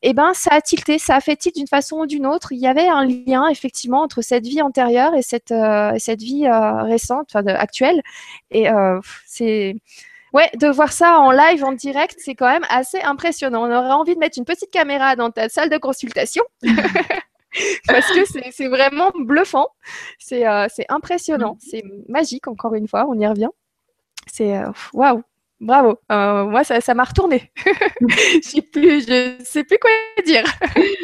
eh 0.00 0.14
ben, 0.14 0.32
ça 0.32 0.52
a 0.54 0.60
tilté, 0.62 0.98
ça 0.98 1.16
a 1.16 1.20
fait 1.20 1.36
tilt 1.36 1.54
d'une 1.54 1.66
façon 1.68 1.96
ou 1.98 2.06
d'une 2.06 2.26
autre. 2.26 2.52
Il 2.52 2.58
y 2.60 2.66
avait 2.66 2.88
un 2.88 3.04
lien, 3.04 3.46
effectivement, 3.48 4.00
entre 4.00 4.22
cette 4.22 4.46
vie 4.46 4.62
antérieure 4.62 5.14
et 5.14 5.22
cette, 5.22 5.52
cette 5.98 6.22
vie 6.22 6.48
récente, 6.48 7.26
enfin, 7.30 7.42
de- 7.42 7.50
actuelle. 7.50 8.00
Et 8.50 8.68
c'est. 9.26 9.76
Ouais, 10.32 10.50
de 10.54 10.66
voir 10.68 10.92
ça 10.92 11.18
en 11.18 11.30
live, 11.30 11.62
en 11.64 11.72
direct, 11.72 12.16
c'est 12.18 12.34
quand 12.34 12.48
même 12.50 12.64
assez 12.70 13.00
impressionnant. 13.00 13.62
On 13.68 13.70
aurait 13.70 13.92
envie 13.92 14.14
de 14.14 14.18
mettre 14.20 14.38
une 14.38 14.46
petite 14.46 14.70
caméra 14.70 15.14
dans 15.14 15.30
ta 15.30 15.48
salle 15.48 15.68
de 15.68 15.76
consultation 15.76 16.42
parce 17.86 18.10
que 18.12 18.24
c'est 18.50 18.68
vraiment 18.68 19.10
bluffant. 19.14 19.68
C'est 20.18 20.46
euh, 20.46 20.66
impressionnant, 20.88 21.58
c'est 21.60 21.82
magique, 22.08 22.48
encore 22.48 22.74
une 22.74 22.88
fois, 22.88 23.06
on 23.08 23.18
y 23.18 23.26
revient. 23.26 23.50
C'est 24.26 24.56
euh, 24.56 24.70
waouh, 24.94 25.22
bravo. 25.60 25.98
Euh, 26.10 26.44
moi, 26.44 26.64
ça 26.64 26.80
ça 26.80 26.94
m'a 26.94 27.04
retourné. 27.04 27.52
je 28.00 28.40
sais 28.42 28.62
plus, 28.62 29.06
je 29.06 29.36
sais 29.44 29.64
plus 29.64 29.78
quoi 29.78 29.90
dire. 30.24 30.44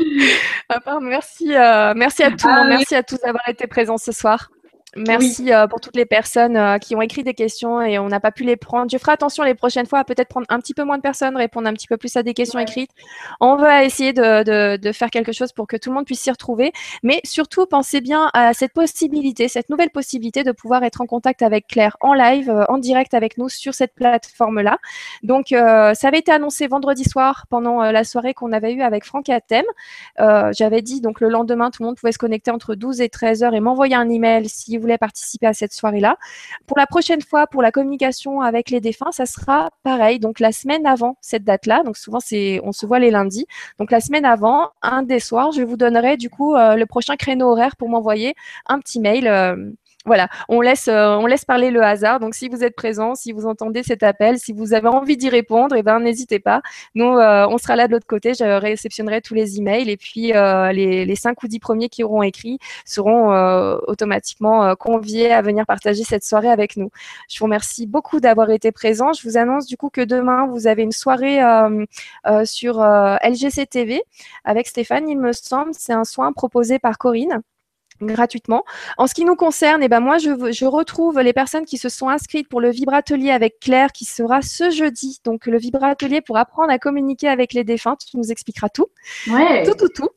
à 0.71 0.81
part 0.81 1.01
merci, 1.03 1.55
euh, 1.55 1.93
merci 1.95 2.23
à 2.23 2.31
tout 2.31 2.47
le 2.47 2.53
Ah 2.53 2.57
monde, 2.59 2.69
oui. 2.69 2.77
merci 2.79 2.95
à 2.95 3.03
tous 3.03 3.19
d'avoir 3.19 3.47
été 3.49 3.67
présents 3.67 3.99
ce 3.99 4.13
soir. 4.13 4.51
Merci 4.97 5.53
euh, 5.53 5.67
pour 5.67 5.81
toutes 5.81 5.97
les 5.97 6.07
personnes 6.07 6.57
euh, 6.57 6.79
qui 6.79 6.97
ont 6.97 7.03
écrit 7.03 7.23
des 7.23 7.35
questions 7.35 7.83
et 7.83 7.99
on 7.99 8.09
n'a 8.09 8.21
pas 8.21 8.33
pu 8.33 8.43
les 8.43 8.57
prendre. 8.57 8.91
Je 8.91 8.97
ferai 8.97 9.13
attention 9.13 9.45
les 9.45 9.55
prochaines 9.55 9.85
fois 9.85 9.99
à 9.99 10.05
peut-être 10.05 10.29
prendre 10.29 10.47
un 10.49 10.59
petit 10.61 10.73
peu 10.73 10.83
moins 10.83 10.97
de 10.97 11.03
personnes, 11.03 11.37
répondre 11.37 11.69
un 11.69 11.75
petit 11.75 11.87
peu 11.87 11.99
plus 11.99 12.17
à 12.17 12.23
des 12.23 12.33
questions 12.33 12.59
écrites. 12.59 12.91
On 13.39 13.57
va 13.57 13.85
essayer 13.85 14.15
de, 14.15 14.45
de, 14.45 14.77
de 14.79 14.93
faire 14.93 15.11
quelque 15.11 15.33
chose 15.33 15.53
pour 15.53 15.67
que 15.67 15.77
tout 15.77 15.91
le 15.91 15.95
monde 15.95 16.07
puisse 16.07 16.21
s'y 16.21 16.31
retrouver. 16.31 16.73
Mais 17.03 17.21
surtout, 17.25 17.67
pensez 17.67 18.01
bien 18.01 18.31
à 18.33 18.55
cette 18.55 18.73
possibilité, 18.73 19.49
cette 19.49 19.69
nouvelle 19.69 19.91
possibilité 19.91 20.43
de 20.43 20.53
pouvoir 20.53 20.83
être 20.85 21.03
en 21.03 21.07
contact 21.07 21.43
avec 21.43 21.67
Claire 21.67 21.99
en 22.01 22.15
live, 22.15 22.49
euh, 22.49 22.65
en 22.69 22.79
direct 22.79 23.13
avec 23.13 23.37
nous 23.37 23.51
sur 23.51 23.75
cette 23.75 23.95
plateforme-là. 23.95 24.79
Donc, 25.23 25.49
ça 25.49 26.09
avait 26.09 26.19
été 26.19 26.33
annoncé 26.33 26.67
vendredi 26.67 27.05
soir 27.05 27.45
pendant 27.51 27.83
la 27.83 28.05
soirée 28.05 28.33
qu'on 28.33 28.53
avait 28.53 28.73
eue 28.73 28.83
avec 28.83 29.05
Franck 29.05 29.29
Atem. 29.29 29.65
J'avais 30.17 30.83
dit 30.83 31.01
donc 31.01 31.21
le 31.21 31.29
lendemain, 31.29 31.71
tout 31.71 31.83
le 31.83 31.89
monde 31.89 31.97
pouvait 31.97 32.13
se 32.13 32.19
connecter 32.19 32.51
entre 32.51 32.75
12 32.75 33.01
et 33.01 33.09
13 33.09 33.43
heures 33.43 33.55
et 33.55 33.61
m'envoyer 33.61 33.95
un 33.95 34.09
email 34.09 34.49
s'il 34.49 34.79
participer 34.97 35.47
à 35.47 35.53
cette 35.53 35.75
soirée-là. 35.75 36.17
Pour 36.67 36.79
la 36.79 36.87
prochaine 36.87 37.21
fois, 37.21 37.47
pour 37.47 37.61
la 37.61 37.71
communication 37.71 38.41
avec 38.41 38.71
les 38.71 38.81
défunts, 38.81 39.13
ça 39.13 39.27
sera 39.27 39.71
pareil. 39.83 40.19
Donc 40.21 40.41
la 40.41 40.53
semaine 40.53 40.87
avant 40.87 41.19
cette 41.21 41.45
date-là, 41.45 41.83
donc 41.83 41.99
souvent 41.99 42.21
c'est, 42.21 42.61
on 42.65 42.73
se 42.73 42.87
voit 42.87 42.99
les 42.99 43.11
lundis. 43.11 43.47
Donc 43.79 43.91
la 43.91 44.01
semaine 44.01 44.25
avant, 44.25 44.71
un 44.81 45.03
des 45.03 45.21
soirs, 45.21 45.53
je 45.53 45.63
vous 45.63 45.77
donnerai 45.77 46.17
du 46.17 46.31
coup 46.31 46.55
euh, 46.55 46.77
le 46.77 46.87
prochain 46.87 47.17
créneau 47.17 47.51
horaire 47.51 47.77
pour 47.77 47.89
m'envoyer 47.91 48.35
un 48.67 48.79
petit 48.81 49.01
mail. 49.01 49.77
Voilà, 50.09 50.29
on 50.49 50.61
laisse, 50.61 50.89
euh, 50.89 51.15
on 51.17 51.27
laisse 51.27 51.45
parler 51.45 51.71
le 51.71 51.83
hasard. 51.83 52.19
Donc, 52.19 52.35
si 52.35 52.49
vous 52.49 52.65
êtes 52.65 52.75
présent, 52.75 53.15
si 53.15 53.31
vous 53.31 53.47
entendez 53.47 53.85
cet 53.85 54.03
appel, 54.03 54.39
si 54.39 54.53
vous 54.53 54.75
avez 54.75 54.89
envie 54.89 55.17
d'y 55.17 55.29
répondre, 55.29 55.77
eh 55.77 55.83
ben, 55.85 56.01
n'hésitez 56.01 56.41
pas. 56.41 56.61
Nous, 56.97 57.07
euh, 57.07 57.47
on 57.49 57.59
sera 57.59 57.77
là 57.77 57.87
de 57.87 57.93
l'autre 57.93 58.07
côté. 58.07 58.35
Je 58.35 58.45
réceptionnerai 58.45 59.21
tous 59.21 59.35
les 59.35 59.59
emails 59.59 59.89
et 59.89 59.97
puis 59.97 60.35
euh, 60.35 60.73
les, 60.73 61.05
les 61.05 61.15
5 61.15 61.41
ou 61.43 61.49
10 61.49 61.61
premiers 61.61 61.89
qui 61.89 62.03
auront 62.03 62.23
écrit 62.23 62.59
seront 62.85 63.29
automatiquement 63.87 64.75
conviés 64.77 65.33
à 65.33 65.43
venir 65.43 65.67
partager 65.67 66.03
cette 66.03 66.25
soirée 66.25 66.49
avec 66.49 66.77
nous. 66.77 66.91
Je 67.31 67.39
vous 67.39 67.45
remercie 67.45 67.87
beaucoup 67.87 68.21
d'avoir 68.21 68.51
été 68.51 68.73
présent. 68.73 69.13
Je 69.13 69.23
vous 69.29 69.37
annonce 69.37 69.67
du 69.67 69.77
coup 69.77 69.91
que 69.91 70.01
demain, 70.01 70.47
vous 70.47 70.67
avez 70.67 70.83
une 70.83 70.93
soirée 70.93 71.41
sur 72.45 72.81
LGC 72.81 73.67
TV 73.67 74.03
avec 74.45 74.67
Stéphane, 74.67 75.09
il 75.09 75.19
me 75.19 75.33
semble. 75.33 75.73
C'est 75.75 75.93
un 75.93 76.05
soin 76.05 76.33
proposé 76.33 76.79
par 76.79 76.99
Corinne 76.99 77.43
gratuitement. 78.01 78.65
En 78.97 79.07
ce 79.07 79.15
qui 79.15 79.25
nous 79.25 79.37
concerne, 79.37 79.83
eh 79.83 79.89
ben 79.89 80.01
moi, 80.01 80.19
je, 80.19 80.53
je 80.53 80.65
retrouve 80.65 81.21
les 81.21 81.33
personnes 81.33 81.65
qui 81.65 81.79
se 81.79 81.89
sont 81.89 82.09
inscrites 82.09 82.49
pour 82.49 82.61
le 82.61 82.71
vibratelier 82.71 83.31
avec 83.31 83.61
Claire 83.61 83.93
qui 83.93 84.05
sera 84.05 84.43
ce 84.43 84.71
jeudi. 84.71 85.21
Donc, 85.25 85.47
le 85.47 85.59
vibratelier 85.59 86.21
pour 86.21 86.37
apprendre 86.37 86.71
à 86.71 86.79
communiquer 86.79 87.29
avec 87.29 87.53
les 87.53 87.65
défunts. 87.65 87.97
Tu 87.97 88.17
nous 88.17 88.31
expliqueras 88.31 88.69
tout. 88.69 88.87
Ouais. 89.31 89.65
Tout, 89.65 89.75
tout, 89.75 89.89
tout. 89.89 90.11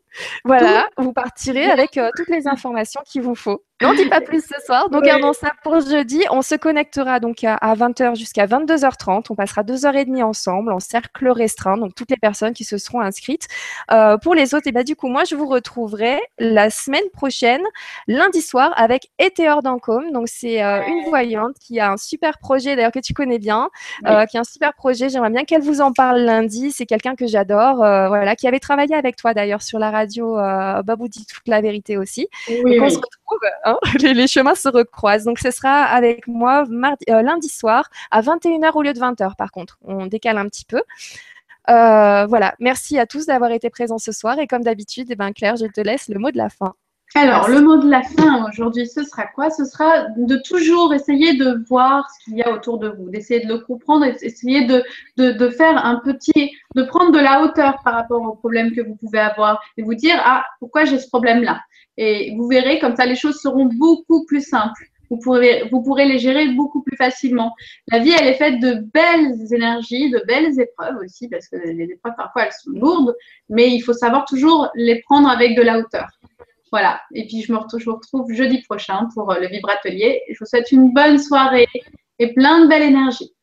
Voilà, 0.44 0.90
vous 0.98 1.14
partirez 1.14 1.66
avec 1.66 1.98
euh, 1.98 2.10
toutes 2.16 2.30
les 2.30 2.48
informations 2.48 3.02
qu'il 3.06 3.22
vous 3.22 3.36
faut. 3.36 3.64
N'en 3.82 3.94
dis 3.94 4.08
pas 4.08 4.22
plus 4.22 4.42
ce 4.42 4.66
soir. 4.66 4.90
Donc, 4.90 5.04
gardons 5.04 5.34
ça 5.34 5.52
pour 5.64 5.80
jeudi. 5.82 6.24
On 6.30 6.42
se 6.42 6.56
connectera 6.56 7.20
donc 7.20 7.44
à, 7.44 7.58
20h 7.76 8.16
jusqu'à 8.16 8.46
22h30. 8.46 9.26
On 9.30 9.36
passera 9.36 9.64
deux 9.64 9.86
heures 9.86 9.96
et 9.96 10.06
demie 10.06 10.24
ensemble 10.24 10.72
en 10.72 10.80
cercle 10.80 11.30
restreint. 11.30 11.78
Donc, 11.78 11.96
toutes 11.96 12.12
les 12.12 12.18
personnes 12.18 12.54
qui 12.54 12.64
se 12.64 12.78
seront 12.78 13.02
inscrites. 13.02 13.48
Euh, 13.92 14.18
pour 14.18 14.36
les 14.36 14.54
autres, 14.54 14.68
et 14.68 14.70
eh 14.70 14.72
ben, 14.72 14.84
du 14.84 14.96
coup, 14.96 15.08
moi, 15.08 15.24
je 15.24 15.36
vous 15.36 15.48
retrouverai 15.48 16.20
la 16.40 16.70
semaine 16.70 17.10
prochaine, 17.14 17.62
lundi 18.08 18.42
soir, 18.42 18.74
avec 18.76 19.10
Etéor 19.20 19.64
Dancom. 19.64 20.12
Donc, 20.12 20.28
c'est 20.28 20.64
euh, 20.64 20.82
une 20.86 21.10
voyante 21.10 21.56
qui 21.60 21.80
a 21.80 21.92
un 21.92 21.98
super 21.98 22.38
projet, 22.38 22.76
d'ailleurs, 22.76 22.92
que 22.92 23.00
tu 23.00 23.14
connais 23.14 23.40
bien, 23.40 23.70
euh, 24.08 24.26
qui 24.26 24.38
a 24.38 24.42
un 24.42 24.46
super 24.46 24.74
projet. 24.74 25.10
J'aimerais 25.10 25.32
bien 25.32 25.44
qu'elle 25.44 25.62
vous 25.62 25.82
en 25.82 25.92
parle 25.92 26.20
lundi. 26.22 26.72
C'est 26.72 26.86
quelqu'un 26.86 27.16
que 27.16 27.28
j'adore, 27.28 27.78
voilà, 27.78 28.36
qui 28.36 28.48
avait 28.48 28.60
travaillé 28.60 28.96
avec 28.96 29.16
toi 29.16 29.34
d'ailleurs 29.34 29.62
sur 29.62 29.80
la 29.80 29.92
radio 29.92 30.36
Babou 30.84 31.08
dit 31.08 31.26
toute 31.26 31.48
la 31.48 31.62
vérité 31.62 31.98
aussi. 31.98 32.28
Oui, 32.50 32.80
on 32.80 32.90
se 32.90 32.96
retrouve, 32.98 33.40
hein, 33.72 33.98
les, 34.14 34.28
chemins 34.28 34.56
se 34.56 34.70
recroisent. 34.70 35.26
Donc, 35.26 35.40
ce 35.40 35.52
sera 35.52 35.84
avec 35.84 36.28
moi 36.28 36.66
mardi, 36.70 37.06
euh, 37.10 37.22
lundi 37.22 37.50
soir 37.50 37.90
à 38.12 38.22
21h 38.22 38.72
au 38.76 38.82
lieu 38.82 38.94
de 38.94 39.00
20h, 39.00 39.36
par 39.36 39.52
contre. 39.52 39.78
On 39.84 40.08
décale 40.08 40.38
un 40.38 40.46
petit 40.46 40.66
peu. 40.66 40.82
Euh, 41.70 42.26
voilà, 42.26 42.56
merci 42.60 42.98
à 42.98 43.06
tous 43.06 43.28
d'avoir 43.28 43.52
été 43.52 43.70
présents 43.70 44.00
ce 44.00 44.12
soir. 44.12 44.40
Et 44.40 44.48
comme 44.48 44.64
d'habitude, 44.64 45.08
eh 45.10 45.16
ben, 45.16 45.32
Claire, 45.32 45.56
je 45.56 45.66
te 45.66 45.82
laisse 45.82 46.08
le 46.10 46.20
mot 46.20 46.32
de 46.32 46.38
la 46.38 46.50
fin. 46.50 46.74
Alors, 47.14 47.50
le 47.50 47.60
mot 47.60 47.76
de 47.76 47.90
la 47.90 48.04
fin 48.04 48.48
aujourd'hui, 48.48 48.88
ce 48.88 49.04
sera 49.04 49.26
quoi? 49.26 49.50
Ce 49.50 49.66
sera 49.66 50.06
de 50.16 50.38
toujours 50.38 50.94
essayer 50.94 51.34
de 51.34 51.62
voir 51.68 52.10
ce 52.10 52.24
qu'il 52.24 52.38
y 52.38 52.42
a 52.42 52.54
autour 52.54 52.78
de 52.78 52.88
vous, 52.88 53.10
d'essayer 53.10 53.46
de 53.46 53.50
le 53.52 53.60
comprendre, 53.60 54.06
d'essayer 54.06 54.66
de, 54.66 54.82
de, 55.18 55.32
de, 55.32 55.50
faire 55.50 55.86
un 55.86 55.98
petit, 55.98 56.52
de 56.76 56.84
prendre 56.84 57.12
de 57.12 57.20
la 57.20 57.42
hauteur 57.42 57.76
par 57.84 57.96
rapport 57.96 58.22
aux 58.22 58.36
problèmes 58.36 58.74
que 58.74 58.80
vous 58.80 58.96
pouvez 58.96 59.20
avoir 59.20 59.62
et 59.76 59.84
vous 59.84 59.94
dire, 59.94 60.16
ah, 60.24 60.46
pourquoi 60.60 60.86
j'ai 60.86 61.00
ce 61.00 61.08
problème-là? 61.10 61.60
Et 61.98 62.36
vous 62.36 62.48
verrez, 62.48 62.80
comme 62.80 62.96
ça, 62.96 63.06
les 63.06 63.16
choses 63.16 63.40
seront 63.40 63.66
beaucoup 63.66 64.26
plus 64.26 64.42
simples. 64.42 64.86
Vous 65.10 65.20
pourrez, 65.20 65.68
vous 65.70 65.96
les 65.98 66.20
gérer 66.20 66.48
beaucoup 66.54 66.82
plus 66.84 66.96
facilement. 66.96 67.54
La 67.92 68.00
vie, 68.00 68.14
elle 68.18 68.28
est 68.28 68.36
faite 68.36 68.62
de 68.62 68.76
belles 68.94 69.54
énergies, 69.54 70.10
de 70.10 70.24
belles 70.26 70.58
épreuves 70.58 70.96
aussi, 71.04 71.28
parce 71.28 71.50
que 71.50 71.58
les 71.58 71.84
épreuves, 71.84 72.14
parfois, 72.16 72.46
elles 72.46 72.54
sont 72.54 72.72
lourdes, 72.72 73.14
mais 73.50 73.70
il 73.70 73.82
faut 73.82 73.92
savoir 73.92 74.24
toujours 74.24 74.70
les 74.74 75.02
prendre 75.02 75.28
avec 75.28 75.58
de 75.58 75.62
la 75.62 75.80
hauteur. 75.80 76.08
Voilà. 76.72 77.02
Et 77.14 77.28
puis, 77.28 77.42
je 77.42 77.52
me 77.52 77.58
retrouve, 77.58 78.32
jeudi 78.32 78.62
prochain 78.62 79.10
pour 79.14 79.34
le 79.34 79.48
Vibratelier. 79.48 80.22
Je 80.30 80.38
vous 80.40 80.46
souhaite 80.46 80.72
une 80.72 80.94
bonne 80.94 81.20
soirée 81.20 81.68
et 82.20 82.34
plein 82.34 82.64
de 82.64 82.70
belle 82.70 82.84
énergie. 82.84 83.34